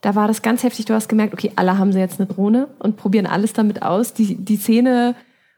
da 0.00 0.14
war 0.14 0.28
das 0.28 0.42
ganz 0.42 0.62
heftig. 0.62 0.84
Du 0.84 0.94
hast 0.94 1.08
gemerkt, 1.08 1.32
okay, 1.32 1.52
alle 1.56 1.78
haben 1.78 1.92
sie 1.92 1.98
jetzt 1.98 2.20
eine 2.20 2.28
Drohne 2.28 2.68
und 2.78 2.96
probieren 2.96 3.26
alles 3.26 3.52
damit 3.52 3.82
aus. 3.82 4.12
Die, 4.14 4.36
die 4.36 4.56
Szene 4.56 5.14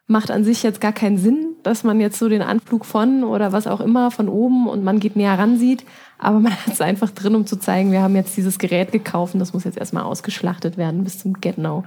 macht 0.07 0.31
an 0.31 0.45
sich 0.45 0.63
jetzt 0.63 0.81
gar 0.81 0.93
keinen 0.93 1.19
Sinn, 1.19 1.56
dass 1.67 1.83
man 1.83 2.01
jetzt 2.01 2.19
so 2.19 2.29
den 2.29 2.43
Anflug 2.43 2.85
von 2.85 3.25
oder 3.25 3.51
was 3.51 3.67
auch 3.67 3.81
immer 3.81 4.13
von 4.13 4.29
oben 4.29 4.69
und 4.69 4.85
man 4.85 5.01
geht 5.01 5.17
näher 5.17 5.37
ran 5.37 5.59
sieht. 5.59 5.85
Aber 6.19 6.39
man 6.39 6.53
hat 6.67 6.73
es 6.73 6.81
einfach 6.81 7.11
drin, 7.11 7.35
um 7.35 7.47
zu 7.47 7.57
zeigen, 7.57 7.91
wir 7.91 8.03
haben 8.03 8.15
jetzt 8.15 8.37
dieses 8.37 8.59
Gerät 8.59 8.93
gekauft 8.93 9.35
und 9.35 9.41
das 9.41 9.53
muss 9.53 9.65
jetzt 9.65 9.77
erstmal 9.77 10.05
ausgeschlachtet 10.05 10.77
werden 10.77 11.03
bis 11.03 11.19
zum 11.19 11.41
Get-No. 11.41 11.85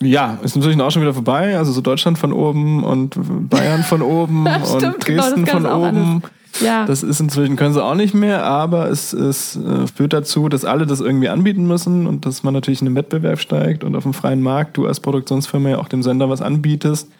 Ja, 0.00 0.38
ist 0.42 0.56
natürlich 0.56 0.78
auch 0.80 0.90
schon 0.90 1.02
wieder 1.02 1.14
vorbei. 1.14 1.56
Also 1.56 1.72
so 1.72 1.80
Deutschland 1.80 2.18
von 2.18 2.32
oben 2.32 2.84
und 2.84 3.14
Bayern 3.48 3.82
von 3.82 4.02
oben 4.02 4.46
Stimmt, 4.64 4.84
und 4.84 5.04
genau, 5.06 5.22
Dresden 5.22 5.44
gab's 5.44 5.62
von 5.62 5.66
oben. 5.66 6.22
Ja. 6.60 6.84
Das 6.84 7.02
ist 7.02 7.20
inzwischen, 7.20 7.56
können 7.56 7.74
sie 7.74 7.84
auch 7.84 7.94
nicht 7.94 8.14
mehr, 8.14 8.44
aber 8.44 8.90
es, 8.90 9.12
es 9.12 9.56
äh, 9.56 9.86
führt 9.86 10.12
dazu, 10.12 10.48
dass 10.48 10.64
alle 10.64 10.86
das 10.86 11.00
irgendwie 11.00 11.28
anbieten 11.28 11.66
müssen 11.66 12.06
und 12.06 12.26
dass 12.26 12.42
man 12.42 12.54
natürlich 12.54 12.80
in 12.80 12.86
den 12.86 12.94
Wettbewerb 12.94 13.38
steigt 13.38 13.84
und 13.84 13.94
auf 13.94 14.02
dem 14.02 14.14
freien 14.14 14.42
Markt 14.42 14.76
du 14.76 14.86
als 14.86 15.00
Produktionsfirma 15.00 15.68
ja 15.68 15.78
auch 15.78 15.88
dem 15.88 16.02
Sender 16.02 16.28
was 16.30 16.40
anbietest 16.40 17.10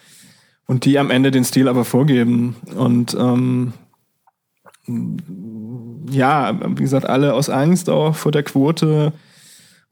und 0.66 0.84
die 0.84 0.98
am 0.98 1.10
Ende 1.10 1.30
den 1.30 1.44
Stil 1.44 1.68
aber 1.68 1.84
vorgeben. 1.84 2.56
Und 2.76 3.16
ähm, 3.18 3.72
ja, 6.10 6.58
wie 6.60 6.82
gesagt, 6.82 7.06
alle 7.06 7.34
aus 7.34 7.50
Angst 7.50 7.88
auch 7.88 8.14
vor 8.14 8.32
der 8.32 8.42
Quote 8.42 9.12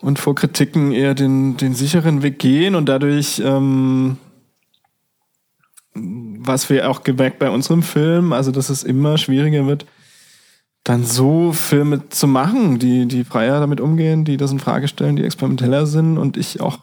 und 0.00 0.18
vor 0.18 0.34
Kritiken 0.34 0.92
eher 0.92 1.14
den, 1.14 1.56
den 1.56 1.74
sicheren 1.74 2.22
Weg 2.22 2.38
gehen 2.38 2.74
und 2.74 2.88
dadurch, 2.88 3.40
ähm, 3.44 4.18
was 5.94 6.68
wir 6.70 6.90
auch 6.90 7.02
gemerkt 7.02 7.38
bei 7.38 7.50
unserem 7.50 7.82
Film, 7.82 8.32
also 8.32 8.50
dass 8.50 8.68
es 8.68 8.82
immer 8.82 9.16
schwieriger 9.16 9.66
wird, 9.66 9.86
dann 10.82 11.04
so 11.04 11.52
Filme 11.52 12.08
zu 12.10 12.26
machen, 12.26 12.78
die, 12.78 13.06
die 13.06 13.24
freier 13.24 13.60
damit 13.60 13.80
umgehen, 13.80 14.24
die 14.24 14.36
das 14.36 14.52
in 14.52 14.60
Frage 14.60 14.86
stellen, 14.86 15.16
die 15.16 15.24
experimenteller 15.24 15.86
sind 15.86 16.18
und 16.18 16.36
ich 16.36 16.60
auch 16.60 16.78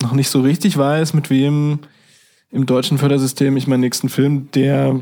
noch 0.00 0.12
nicht 0.12 0.30
so 0.30 0.40
richtig 0.40 0.78
weiß, 0.78 1.12
mit 1.12 1.28
wem 1.28 1.80
im 2.50 2.66
deutschen 2.66 2.98
Fördersystem 2.98 3.56
ich 3.56 3.66
meinen 3.66 3.80
nächsten 3.80 4.08
Film, 4.08 4.50
der 4.52 5.00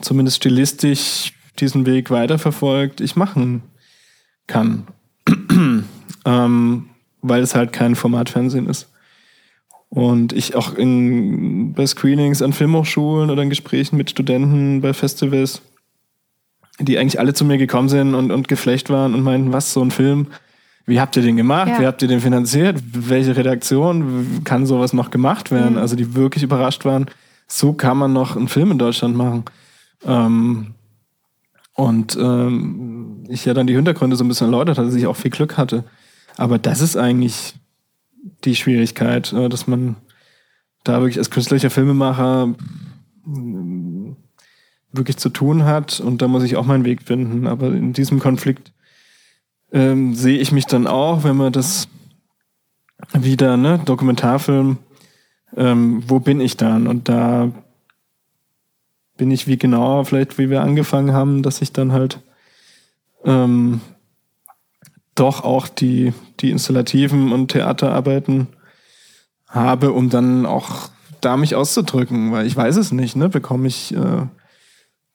zumindest 0.00 0.38
stilistisch 0.38 1.32
diesen 1.58 1.86
Weg 1.86 2.10
weiterverfolgt, 2.10 3.00
ich 3.00 3.16
machen 3.16 3.62
kann. 4.46 4.86
ähm, 6.24 6.88
weil 7.22 7.42
es 7.42 7.54
halt 7.54 7.72
kein 7.72 7.94
Formatfernsehen 7.94 8.68
ist. 8.68 8.90
Und 9.88 10.32
ich 10.32 10.54
auch 10.54 10.74
in, 10.74 11.72
bei 11.72 11.86
Screenings 11.86 12.42
an 12.42 12.52
Filmhochschulen 12.52 13.30
oder 13.30 13.42
in 13.42 13.48
Gesprächen 13.48 13.96
mit 13.96 14.10
Studenten 14.10 14.80
bei 14.80 14.92
Festivals, 14.92 15.62
die 16.78 16.98
eigentlich 16.98 17.18
alle 17.18 17.34
zu 17.34 17.44
mir 17.44 17.56
gekommen 17.56 17.88
sind 17.88 18.14
und, 18.14 18.30
und 18.30 18.48
geflecht 18.48 18.90
waren 18.90 19.14
und 19.14 19.22
meinten, 19.22 19.52
was, 19.52 19.72
so 19.72 19.80
ein 19.80 19.90
Film, 19.90 20.28
wie 20.86 21.00
habt 21.00 21.16
ihr 21.16 21.22
den 21.22 21.36
gemacht? 21.36 21.68
Ja. 21.68 21.80
Wie 21.80 21.86
habt 21.86 22.00
ihr 22.02 22.08
den 22.08 22.20
finanziert? 22.20 22.80
Welche 22.92 23.36
Redaktion 23.36 24.42
kann 24.44 24.66
sowas 24.66 24.92
noch 24.92 25.10
gemacht 25.10 25.50
werden? 25.50 25.72
Mhm. 25.72 25.78
Also 25.78 25.96
die 25.96 26.14
wirklich 26.14 26.44
überrascht 26.44 26.84
waren, 26.84 27.06
so 27.48 27.72
kann 27.72 27.98
man 27.98 28.12
noch 28.12 28.36
einen 28.36 28.48
Film 28.48 28.70
in 28.70 28.78
Deutschland 28.78 29.16
machen. 29.16 29.44
Ähm, 30.04 30.74
und 31.74 32.16
ähm, 32.16 33.24
ich 33.28 33.44
ja 33.44 33.52
dann 33.52 33.66
die 33.66 33.74
Hintergründe 33.74 34.16
so 34.16 34.24
ein 34.24 34.28
bisschen 34.28 34.46
erläutert 34.46 34.78
hatte, 34.78 34.86
dass 34.86 34.96
ich 34.96 35.06
auch 35.06 35.16
viel 35.16 35.30
Glück 35.30 35.58
hatte. 35.58 35.84
Aber 36.36 36.58
das 36.58 36.80
ist 36.80 36.96
eigentlich 36.96 37.54
die 38.44 38.54
Schwierigkeit, 38.54 39.32
äh, 39.32 39.48
dass 39.48 39.66
man 39.66 39.96
da 40.84 41.00
wirklich 41.00 41.18
als 41.18 41.30
künstlicher 41.30 41.70
Filmemacher 41.70 42.54
wirklich 44.92 45.16
zu 45.16 45.28
tun 45.30 45.64
hat 45.64 45.98
und 45.98 46.22
da 46.22 46.28
muss 46.28 46.44
ich 46.44 46.56
auch 46.56 46.64
meinen 46.64 46.84
Weg 46.84 47.02
finden. 47.02 47.46
Aber 47.48 47.68
in 47.68 47.92
diesem 47.92 48.20
Konflikt 48.20 48.72
ähm, 49.72 50.14
sehe 50.14 50.38
ich 50.38 50.52
mich 50.52 50.66
dann 50.66 50.86
auch, 50.86 51.24
wenn 51.24 51.36
man 51.36 51.52
das 51.52 51.88
wieder, 53.12 53.56
ne, 53.56 53.80
Dokumentarfilm, 53.84 54.78
ähm, 55.56 56.02
wo 56.06 56.20
bin 56.20 56.40
ich 56.40 56.56
dann? 56.56 56.86
Und 56.86 57.08
da 57.08 57.50
bin 59.16 59.30
ich 59.30 59.46
wie 59.46 59.56
genau, 59.56 60.04
vielleicht 60.04 60.38
wie 60.38 60.50
wir 60.50 60.62
angefangen 60.62 61.12
haben, 61.12 61.42
dass 61.42 61.62
ich 61.62 61.72
dann 61.72 61.92
halt 61.92 62.20
ähm, 63.24 63.80
doch 65.14 65.42
auch 65.42 65.68
die, 65.68 66.12
die 66.40 66.50
installativen 66.50 67.32
und 67.32 67.50
Theaterarbeiten 67.50 68.48
habe, 69.48 69.92
um 69.92 70.10
dann 70.10 70.44
auch 70.46 70.90
da 71.20 71.36
mich 71.36 71.54
auszudrücken, 71.54 72.32
weil 72.32 72.46
ich 72.46 72.56
weiß 72.56 72.76
es 72.76 72.92
nicht, 72.92 73.16
ne? 73.16 73.28
Bekomme 73.28 73.66
ich 73.68 73.94
äh, 73.94 74.26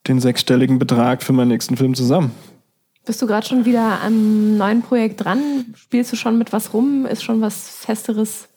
den 0.08 0.20
sechsstelligen 0.20 0.80
Betrag 0.80 1.22
für 1.22 1.34
meinen 1.34 1.50
nächsten 1.50 1.78
Film 1.78 1.94
zusammen? 1.94 2.32
Bist 3.06 3.22
du 3.22 3.28
gerade 3.28 3.48
schon 3.48 3.66
wieder 3.66 4.02
am 4.02 4.58
neuen 4.58 4.82
Projekt 4.82 5.24
dran? 5.24 5.74
Spielst 5.76 6.12
du 6.12 6.16
schon 6.16 6.38
mit 6.38 6.54
was 6.54 6.74
rum? 6.74 7.06
Ist 7.06 7.24
schon 7.24 7.42
was 7.42 7.70
Festeres 7.70 8.48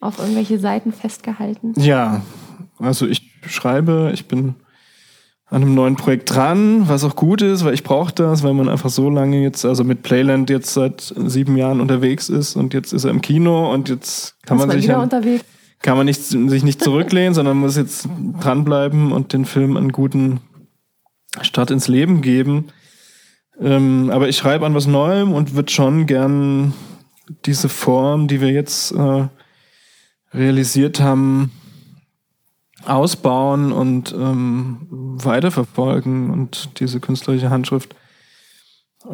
auf 0.00 0.18
irgendwelche 0.18 0.58
Seiten 0.58 0.92
festgehalten? 0.92 1.72
Ja, 1.76 2.22
also 2.78 3.06
ich 3.06 3.30
schreibe, 3.46 4.10
ich 4.12 4.26
bin 4.26 4.56
an 5.46 5.62
einem 5.62 5.74
neuen 5.74 5.96
Projekt 5.96 6.34
dran, 6.34 6.88
was 6.88 7.04
auch 7.04 7.14
gut 7.14 7.42
ist, 7.42 7.64
weil 7.64 7.74
ich 7.74 7.84
brauche 7.84 8.12
das, 8.12 8.42
weil 8.42 8.54
man 8.54 8.68
einfach 8.68 8.88
so 8.88 9.10
lange 9.10 9.42
jetzt, 9.42 9.64
also 9.64 9.84
mit 9.84 10.02
Playland 10.02 10.48
jetzt 10.48 10.72
seit 10.72 11.14
sieben 11.14 11.56
Jahren 11.56 11.80
unterwegs 11.80 12.30
ist 12.30 12.56
und 12.56 12.72
jetzt 12.72 12.92
ist 12.92 13.04
er 13.04 13.10
im 13.10 13.20
Kino 13.20 13.72
und 13.72 13.90
jetzt 13.90 14.42
kann 14.44 14.56
man 14.56 14.68
mal 14.68 14.80
sich 14.80 14.90
unterwegs? 14.90 15.44
kann 15.82 15.96
man 15.96 16.06
nicht, 16.06 16.22
sich 16.22 16.62
nicht 16.62 16.82
zurücklehnen, 16.82 17.34
sondern 17.34 17.58
muss 17.58 17.76
jetzt 17.76 18.08
dranbleiben 18.40 19.12
und 19.12 19.32
den 19.34 19.44
Film 19.44 19.76
einen 19.76 19.92
guten 19.92 20.40
Start 21.42 21.70
ins 21.70 21.88
Leben 21.88 22.22
geben. 22.22 22.68
Ähm, 23.60 24.10
aber 24.10 24.28
ich 24.28 24.36
schreibe 24.36 24.66
an 24.66 24.74
was 24.74 24.86
Neuem 24.86 25.32
und 25.32 25.54
würde 25.54 25.70
schon 25.70 26.06
gern 26.06 26.74
diese 27.44 27.68
Form, 27.68 28.28
die 28.28 28.40
wir 28.40 28.50
jetzt 28.50 28.92
äh, 28.92 29.28
realisiert 30.32 31.00
haben, 31.00 31.50
ausbauen 32.84 33.72
und 33.72 34.12
ähm, 34.12 34.86
weiterverfolgen 34.90 36.30
und 36.30 36.80
diese 36.80 37.00
künstlerische 37.00 37.50
Handschrift. 37.50 37.94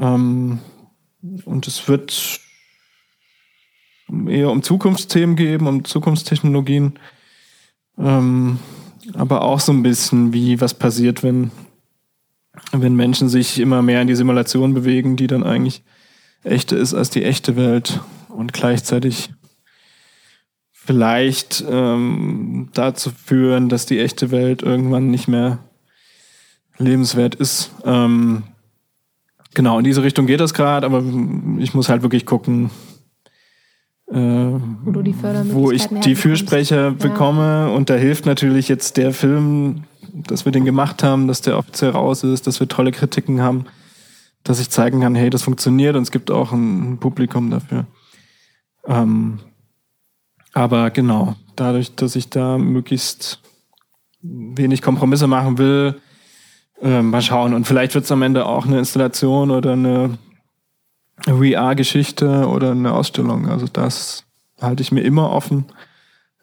Ähm, 0.01 0.61
und 1.45 1.67
es 1.67 1.89
wird 1.89 2.41
eher 4.27 4.51
um 4.51 4.63
Zukunftsthemen 4.63 5.37
geben, 5.37 5.67
um 5.67 5.85
Zukunftstechnologien, 5.85 6.99
ähm, 7.99 8.59
aber 9.15 9.43
auch 9.43 9.61
so 9.61 9.73
ein 9.73 9.83
bisschen, 9.83 10.33
wie 10.33 10.61
was 10.61 10.75
passiert, 10.75 11.23
wenn, 11.23 11.51
wenn 12.73 12.95
Menschen 12.95 13.29
sich 13.29 13.59
immer 13.59 13.83
mehr 13.83 14.03
in 14.03 14.09
die 14.09 14.17
Simulation 14.17 14.75
bewegen, 14.75 15.17
die 15.17 15.27
dann 15.27 15.43
eigentlich 15.45 15.83
echter 16.45 16.77
ist 16.77 16.95
als 16.95 17.11
die 17.11 17.25
echte 17.25 17.57
Welt 17.57 18.01
und 18.29 18.53
gleichzeitig 18.53 19.31
vielleicht 20.73 21.65
ähm, 21.69 22.71
dazu 22.73 23.11
führen, 23.11 23.69
dass 23.69 23.87
die 23.87 23.99
echte 23.99 24.31
Welt 24.31 24.63
irgendwann 24.63 25.11
nicht 25.11 25.29
mehr 25.29 25.59
lebenswert 26.79 27.35
ist. 27.35 27.73
Ähm, 27.85 28.45
genau, 29.55 29.79
in 29.79 29.85
diese 29.85 30.03
Richtung 30.03 30.27
geht 30.27 30.41
das 30.41 30.55
gerade, 30.55 30.87
aber 30.87 31.03
ich 31.59 31.75
muss 31.75 31.89
halt 31.89 32.03
wirklich 32.03 32.25
gucken, 32.25 32.71
äh, 34.11 34.15
Wo 34.15 34.61
wo 34.85 35.71
ich 35.71 35.87
die. 36.05 36.15
Fürsprecher 36.15 36.85
Ja. 36.85 36.91
bekomme. 36.91 37.71
Und 37.73 37.91
da 37.91 37.95
hilft 37.95 38.25
natürlich 38.25 38.69
jetzt 38.69 38.97
der 38.97 39.13
Film, 39.13 39.85
dass 40.13 40.45
wir 40.45 40.53
den 40.53 40.65
gemacht 40.65 41.03
haben, 41.03 41.29
dass 41.29 41.41
der 41.41 41.59
offiziell 41.59 41.91
raus 41.91 42.25
ist, 42.25 42.47
dass 42.47 42.61
wir 42.61 42.69
tolle 42.69 42.93
Kritiken 42.93 43.41
haben, 43.41 43.67
dass 44.45 44.61
ich 44.61 44.71
zeigen 44.71 45.01
kann, 45.01 45.15
hey, 45.15 45.31
das 45.31 45.43
funktioniert 45.43 45.97
und 45.97 46.03
es 46.03 46.11
gibt 46.11 46.31
auch 46.31 46.53
ein 46.53 46.99
Publikum 46.99 47.51
dafür. 47.51 47.87
Ähm, 48.87 49.41
aber 50.53 50.91
genau, 50.91 51.37
dadurch, 51.57 51.95
dass 51.95 52.17
ich 52.17 52.31
da 52.31 52.59
möglichst 52.59 53.41
wenig 54.23 54.83
Kompromisse 54.83 55.27
machen 55.27 55.59
will, 55.59 56.01
äh, 56.83 57.03
mal 57.03 57.23
schauen. 57.23 57.55
Und 57.55 57.67
vielleicht 57.67 57.95
wird 57.95 58.05
es 58.05 58.13
am 58.13 58.23
Ende 58.23 58.47
auch 58.47 58.67
eine 58.67 58.79
Installation 58.79 59.51
oder 59.51 59.73
eine 59.73 60.19
VR-Geschichte 61.27 62.47
oder 62.49 62.73
eine 62.73 62.93
Ausstellung. 62.93 63.49
Also 63.49 63.67
das 63.67 64.25
halte 64.61 64.83
ich 64.83 64.93
mir 64.93 65.03
immer 65.03 65.31
offen, 65.31 65.67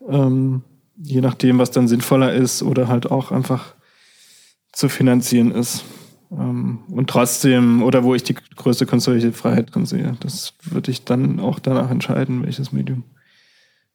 ähm, 0.08 0.64
je 0.98 1.22
nachdem, 1.22 1.58
was 1.60 1.72
dann 1.72 1.88
sinnvoller 1.88 2.34
ist 2.34 2.64
oder 2.64 2.88
halt 2.88 3.10
auch 3.12 3.32
einfach 3.32 3.76
zu 4.72 4.90
finanzieren 4.90 5.52
ist. 5.52 5.84
Ähm, 6.32 6.80
und 6.90 7.10
trotzdem, 7.10 7.84
oder 7.84 8.04
wo 8.04 8.16
ich 8.16 8.24
die 8.24 8.36
größte 8.56 8.86
künstlerische 8.86 9.32
Freiheit 9.32 9.74
drin 9.74 9.86
sehe, 9.86 10.18
das 10.20 10.54
würde 10.64 10.92
ich 10.92 11.04
dann 11.06 11.40
auch 11.40 11.60
danach 11.60 11.90
entscheiden, 11.90 12.44
welches 12.44 12.72
Medium 12.72 13.04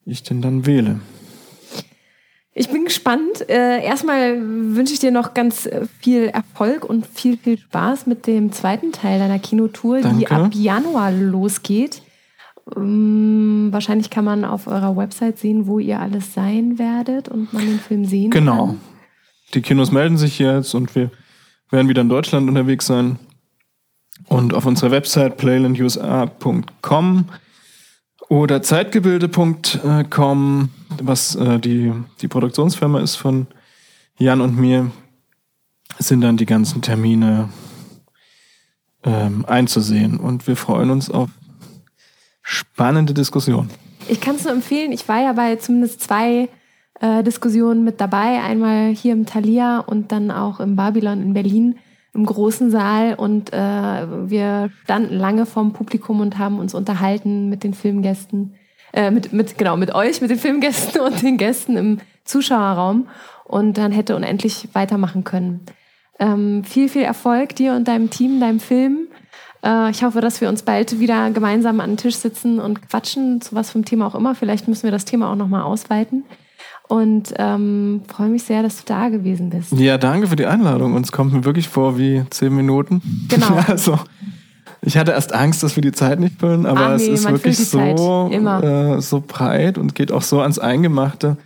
ich 0.05 0.23
denn 0.23 0.41
dann 0.41 0.67
wähle. 0.67 1.01
Ich 2.53 2.69
bin 2.69 2.85
gespannt. 2.85 3.49
Äh, 3.49 3.85
erstmal 3.85 4.41
wünsche 4.41 4.93
ich 4.93 4.99
dir 4.99 5.13
noch 5.13 5.35
ganz 5.35 5.67
äh, 5.67 5.87
viel 6.01 6.25
Erfolg 6.25 6.85
und 6.85 7.07
viel, 7.07 7.37
viel 7.37 7.59
Spaß 7.59 8.07
mit 8.07 8.27
dem 8.27 8.53
zweiten 8.53 8.93
Teil 8.93 9.19
deiner 9.19 9.39
Kinotour, 9.39 10.01
Danke. 10.01 10.19
die 10.19 10.27
ab 10.27 10.51
Januar 10.53 11.13
losgeht. 11.13 12.03
Ähm, 12.77 13.69
wahrscheinlich 13.71 14.11
kann 14.11 14.25
man 14.25 14.45
auf 14.45 14.67
eurer 14.67 14.97
Website 14.97 15.39
sehen, 15.39 15.67
wo 15.67 15.79
ihr 15.79 16.01
alles 16.01 16.35
sein 16.35 16.79
werdet 16.79 17.29
und 17.29 17.53
man 17.53 17.67
den 17.67 17.81
Film 17.81 18.05
sehen 18.05 18.31
Genau. 18.31 18.67
kann. 18.69 18.81
Die 19.55 19.63
Kinos 19.63 19.91
melden 19.91 20.17
sich 20.17 20.39
jetzt 20.39 20.75
und 20.75 20.95
wir 20.95 21.11
werden 21.71 21.89
wieder 21.89 22.03
in 22.03 22.09
Deutschland 22.09 22.49
unterwegs 22.49 22.87
sein. 22.87 23.19
Und 24.29 24.55
auf 24.55 24.67
unserer 24.67 24.91
Website 24.91 25.39
playlandusa.com 25.39 27.25
oder 28.29 28.63
zeitgebilde.com, 28.63 30.69
was 31.03 31.35
äh, 31.37 31.59
die, 31.59 31.93
die 32.21 32.29
Produktionsfirma 32.29 33.01
ist 33.01 33.17
von 33.17 33.47
Jan 34.19 34.41
und 34.41 34.57
mir, 34.57 34.91
sind 35.99 36.21
dann 36.21 36.37
die 36.37 36.47
ganzen 36.47 36.83
Termine 36.83 37.49
ähm, 39.03 39.45
einzusehen. 39.47 40.19
Und 40.19 40.47
wir 40.47 40.57
freuen 40.57 40.91
uns 40.91 41.11
auf 41.11 41.31
spannende 42.51 43.15
Diskussionen. 43.15 43.71
Ich 44.09 44.21
kann 44.21 44.35
es 44.35 44.45
nur 44.45 44.53
empfehlen. 44.53 44.91
Ich 44.91 45.09
war 45.09 45.23
ja 45.23 45.33
bei 45.33 45.57
zumindest 45.57 46.01
zwei 46.01 46.49
äh, 47.01 47.23
Diskussionen 47.23 47.85
mit 47.85 48.01
dabei. 48.01 48.43
Einmal 48.43 48.89
hier 48.89 49.13
im 49.13 49.25
Thalia 49.25 49.79
und 49.79 50.11
dann 50.11 50.31
auch 50.33 50.59
im 50.59 50.75
Babylon 50.75 51.23
in 51.23 51.33
Berlin 51.33 51.79
im 52.13 52.27
großen 52.27 52.73
Saal. 52.73 53.15
Und 53.15 53.53
äh, 53.53 53.57
wir 53.57 54.71
standen 54.83 55.17
lange 55.17 55.47
vorm 55.47 55.73
Publikum 55.73 56.21
und 56.21 56.39
haben 56.39 56.59
uns 56.59 56.75
unterhalten 56.75 57.49
mit 57.49 57.63
den 57.63 57.73
Filmgästen. 57.73 58.55
Äh, 58.93 59.13
mit, 59.13 59.33
mit, 59.33 59.57
genau, 59.57 59.77
mit 59.77 59.95
euch, 59.95 60.21
mit 60.21 60.31
den 60.31 60.39
Filmgästen 60.39 61.01
und 61.07 61.23
den 61.23 61.37
Gästen 61.37 61.77
im 61.77 61.99
Zuschauerraum. 62.25 63.07
Und 63.45 63.79
dann 63.79 63.93
hätte 63.93 64.17
unendlich 64.17 64.69
weitermachen 64.73 65.23
können. 65.23 65.61
Ähm, 66.19 66.65
viel, 66.65 66.89
viel 66.89 67.03
Erfolg 67.03 67.55
dir 67.55 67.75
und 67.75 67.87
deinem 67.87 68.11
Team, 68.11 68.41
deinem 68.41 68.59
Film. 68.59 69.07
Äh, 69.65 69.91
ich 69.91 70.03
hoffe, 70.03 70.21
dass 70.21 70.41
wir 70.41 70.49
uns 70.49 70.63
bald 70.63 70.99
wieder 70.99 71.31
gemeinsam 71.31 71.81
an 71.81 71.93
den 71.93 71.97
Tisch 71.97 72.17
sitzen 72.17 72.59
und 72.59 72.89
quatschen, 72.89 73.41
zu 73.41 73.55
was 73.55 73.71
für 73.71 73.77
einem 73.77 73.85
Thema 73.85 74.07
auch 74.07 74.15
immer. 74.15 74.35
Vielleicht 74.35 74.69
müssen 74.69 74.85
wir 74.85 74.91
das 74.91 75.05
Thema 75.05 75.31
auch 75.31 75.37
nochmal 75.37 75.63
ausweiten. 75.63 76.25
Und 76.89 77.35
ähm, 77.37 78.03
freue 78.09 78.29
mich 78.29 78.43
sehr, 78.43 78.65
dass 78.65 78.79
du 78.79 78.83
da 78.85 79.11
gewesen 79.11 79.51
bist. 79.51 79.73
Ja, 79.73 79.97
danke 79.97 80.27
für 80.27 80.35
die 80.35 80.47
Einladung. 80.47 80.95
Uns 80.95 81.13
kommt 81.13 81.33
mir 81.33 81.45
wirklich 81.45 81.69
vor 81.69 81.99
wie 81.99 82.25
zehn 82.31 82.55
Minuten. 82.55 83.01
Genau. 83.29 83.59
Also, 83.69 83.99
ich 84.83 84.97
hatte 84.97 85.13
erst 85.13 85.33
Angst, 85.33 85.63
dass 85.63 85.77
wir 85.77 85.83
die 85.83 85.93
Zeit 85.93 86.19
nicht 86.19 86.41
füllen, 86.41 86.67
aber 86.67 86.81
Ah, 86.81 86.95
es 86.95 87.07
nee, 87.07 87.13
ist 87.13 87.25
man 87.25 87.35
wirklich 87.35 87.59
so, 87.59 87.79
äh, 87.79 89.01
so 89.01 89.23
breit 89.27 89.79
und 89.79 89.95
geht 89.95 90.11
auch 90.11 90.23
so 90.23 90.41
ans 90.41 90.59
Eingemachte. 90.59 91.37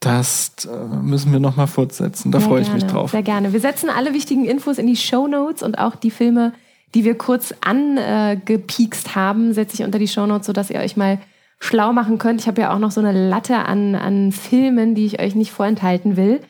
Das 0.00 0.52
äh, 0.64 0.96
müssen 0.96 1.30
wir 1.30 1.38
nochmal 1.40 1.66
fortsetzen. 1.66 2.32
Da 2.32 2.40
Sehr 2.40 2.48
freue 2.48 2.62
ich 2.62 2.72
mich 2.72 2.80
gerne, 2.80 2.92
drauf. 2.92 3.10
Sehr 3.10 3.22
gerne. 3.22 3.52
Wir 3.52 3.60
setzen 3.60 3.90
alle 3.90 4.14
wichtigen 4.14 4.46
Infos 4.46 4.78
in 4.78 4.86
die 4.86 4.96
Show 4.96 5.28
Notes 5.28 5.62
und 5.62 5.78
auch 5.78 5.94
die 5.94 6.10
Filme, 6.10 6.54
die 6.94 7.04
wir 7.04 7.16
kurz 7.16 7.54
angepiekst 7.60 9.14
haben, 9.14 9.52
setze 9.52 9.74
ich 9.74 9.82
unter 9.82 9.98
die 9.98 10.08
Show 10.08 10.26
Notes, 10.26 10.46
sodass 10.46 10.70
ihr 10.70 10.80
euch 10.80 10.96
mal 10.96 11.18
schlau 11.60 11.92
machen 11.92 12.18
könnt. 12.18 12.40
Ich 12.40 12.46
habe 12.46 12.62
ja 12.62 12.74
auch 12.74 12.78
noch 12.78 12.90
so 12.90 13.00
eine 13.00 13.28
Latte 13.28 13.56
an, 13.56 13.94
an 13.94 14.32
Filmen, 14.32 14.94
die 14.94 15.06
ich 15.06 15.20
euch 15.20 15.34
nicht 15.34 15.52
vorenthalten 15.52 16.16
will. 16.16 16.40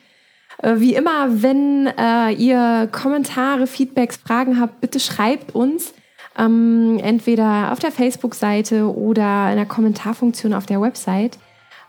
Äh, 0.61 0.75
Wie 0.77 0.95
immer, 0.95 1.41
wenn 1.43 1.87
äh, 1.87 2.31
ihr 2.31 2.87
Kommentare, 2.91 3.67
Feedbacks, 3.67 4.17
Fragen 4.17 4.59
habt, 4.59 4.81
bitte 4.81 4.99
schreibt 4.99 5.53
uns. 5.53 5.93
Ähm, 6.37 6.97
entweder 7.03 7.73
auf 7.73 7.79
der 7.79 7.91
Facebook-Seite 7.91 8.95
oder 8.95 9.49
in 9.51 9.57
der 9.57 9.65
Kommentarfunktion 9.65 10.53
auf 10.53 10.65
der 10.65 10.79
Website. 10.79 11.37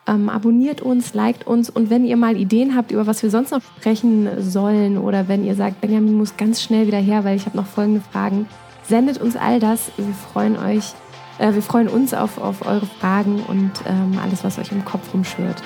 Ähm, 0.07 0.29
abonniert 0.29 0.81
uns, 0.81 1.15
liked 1.15 1.47
uns 1.47 1.71
und 1.71 1.89
wenn 1.89 2.05
ihr 2.05 2.17
mal 2.17 2.37
Ideen 2.37 2.75
habt, 2.75 2.91
über 2.91 3.07
was 3.07 3.23
wir 3.23 3.31
sonst 3.31 3.53
noch 3.53 3.63
sprechen 3.63 4.29
sollen 4.41 4.99
oder 4.99 5.29
wenn 5.29 5.45
ihr 5.45 5.55
sagt, 5.55 5.81
Benjamin 5.81 6.19
muss 6.19 6.37
ganz 6.37 6.61
schnell 6.61 6.89
wieder 6.89 6.99
her, 6.99 7.23
weil 7.23 7.37
ich 7.37 7.47
habe 7.47 7.57
noch 7.57 7.67
folgende 7.67 8.01
Fragen, 8.11 8.49
sendet 8.83 9.21
uns 9.21 9.37
all 9.37 9.61
das. 9.61 9.93
Wir 9.97 10.13
freuen 10.33 10.59
euch, 10.59 10.95
äh, 11.39 11.55
wir 11.55 11.63
freuen 11.63 11.87
uns 11.87 12.15
auf, 12.15 12.39
auf 12.39 12.67
eure 12.67 12.87
Fragen 12.87 13.45
und 13.47 13.71
ähm, 13.87 14.19
alles, 14.21 14.43
was 14.43 14.59
euch 14.59 14.73
im 14.73 14.85
Kopf 14.85 15.15
rumschwirrt. 15.15 15.63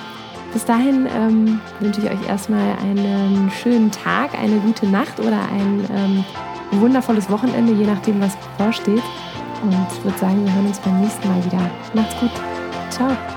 Bis 0.52 0.64
dahin 0.64 1.06
ähm, 1.14 1.60
wünsche 1.80 2.00
ich 2.02 2.10
euch 2.10 2.28
erstmal 2.28 2.76
einen 2.78 3.50
schönen 3.50 3.90
Tag, 3.90 4.38
eine 4.38 4.58
gute 4.58 4.86
Nacht 4.86 5.18
oder 5.18 5.40
ein 5.50 5.84
ähm, 5.94 6.24
wundervolles 6.80 7.30
Wochenende, 7.30 7.72
je 7.72 7.86
nachdem, 7.86 8.20
was 8.20 8.36
bevorsteht. 8.36 9.02
Und 9.62 9.74
ich 9.92 10.04
würde 10.04 10.18
sagen, 10.18 10.44
wir 10.44 10.54
hören 10.54 10.66
uns 10.66 10.78
beim 10.80 11.00
nächsten 11.00 11.26
Mal 11.28 11.44
wieder. 11.44 11.70
Macht's 11.94 12.20
gut. 12.20 12.30
Ciao. 12.90 13.35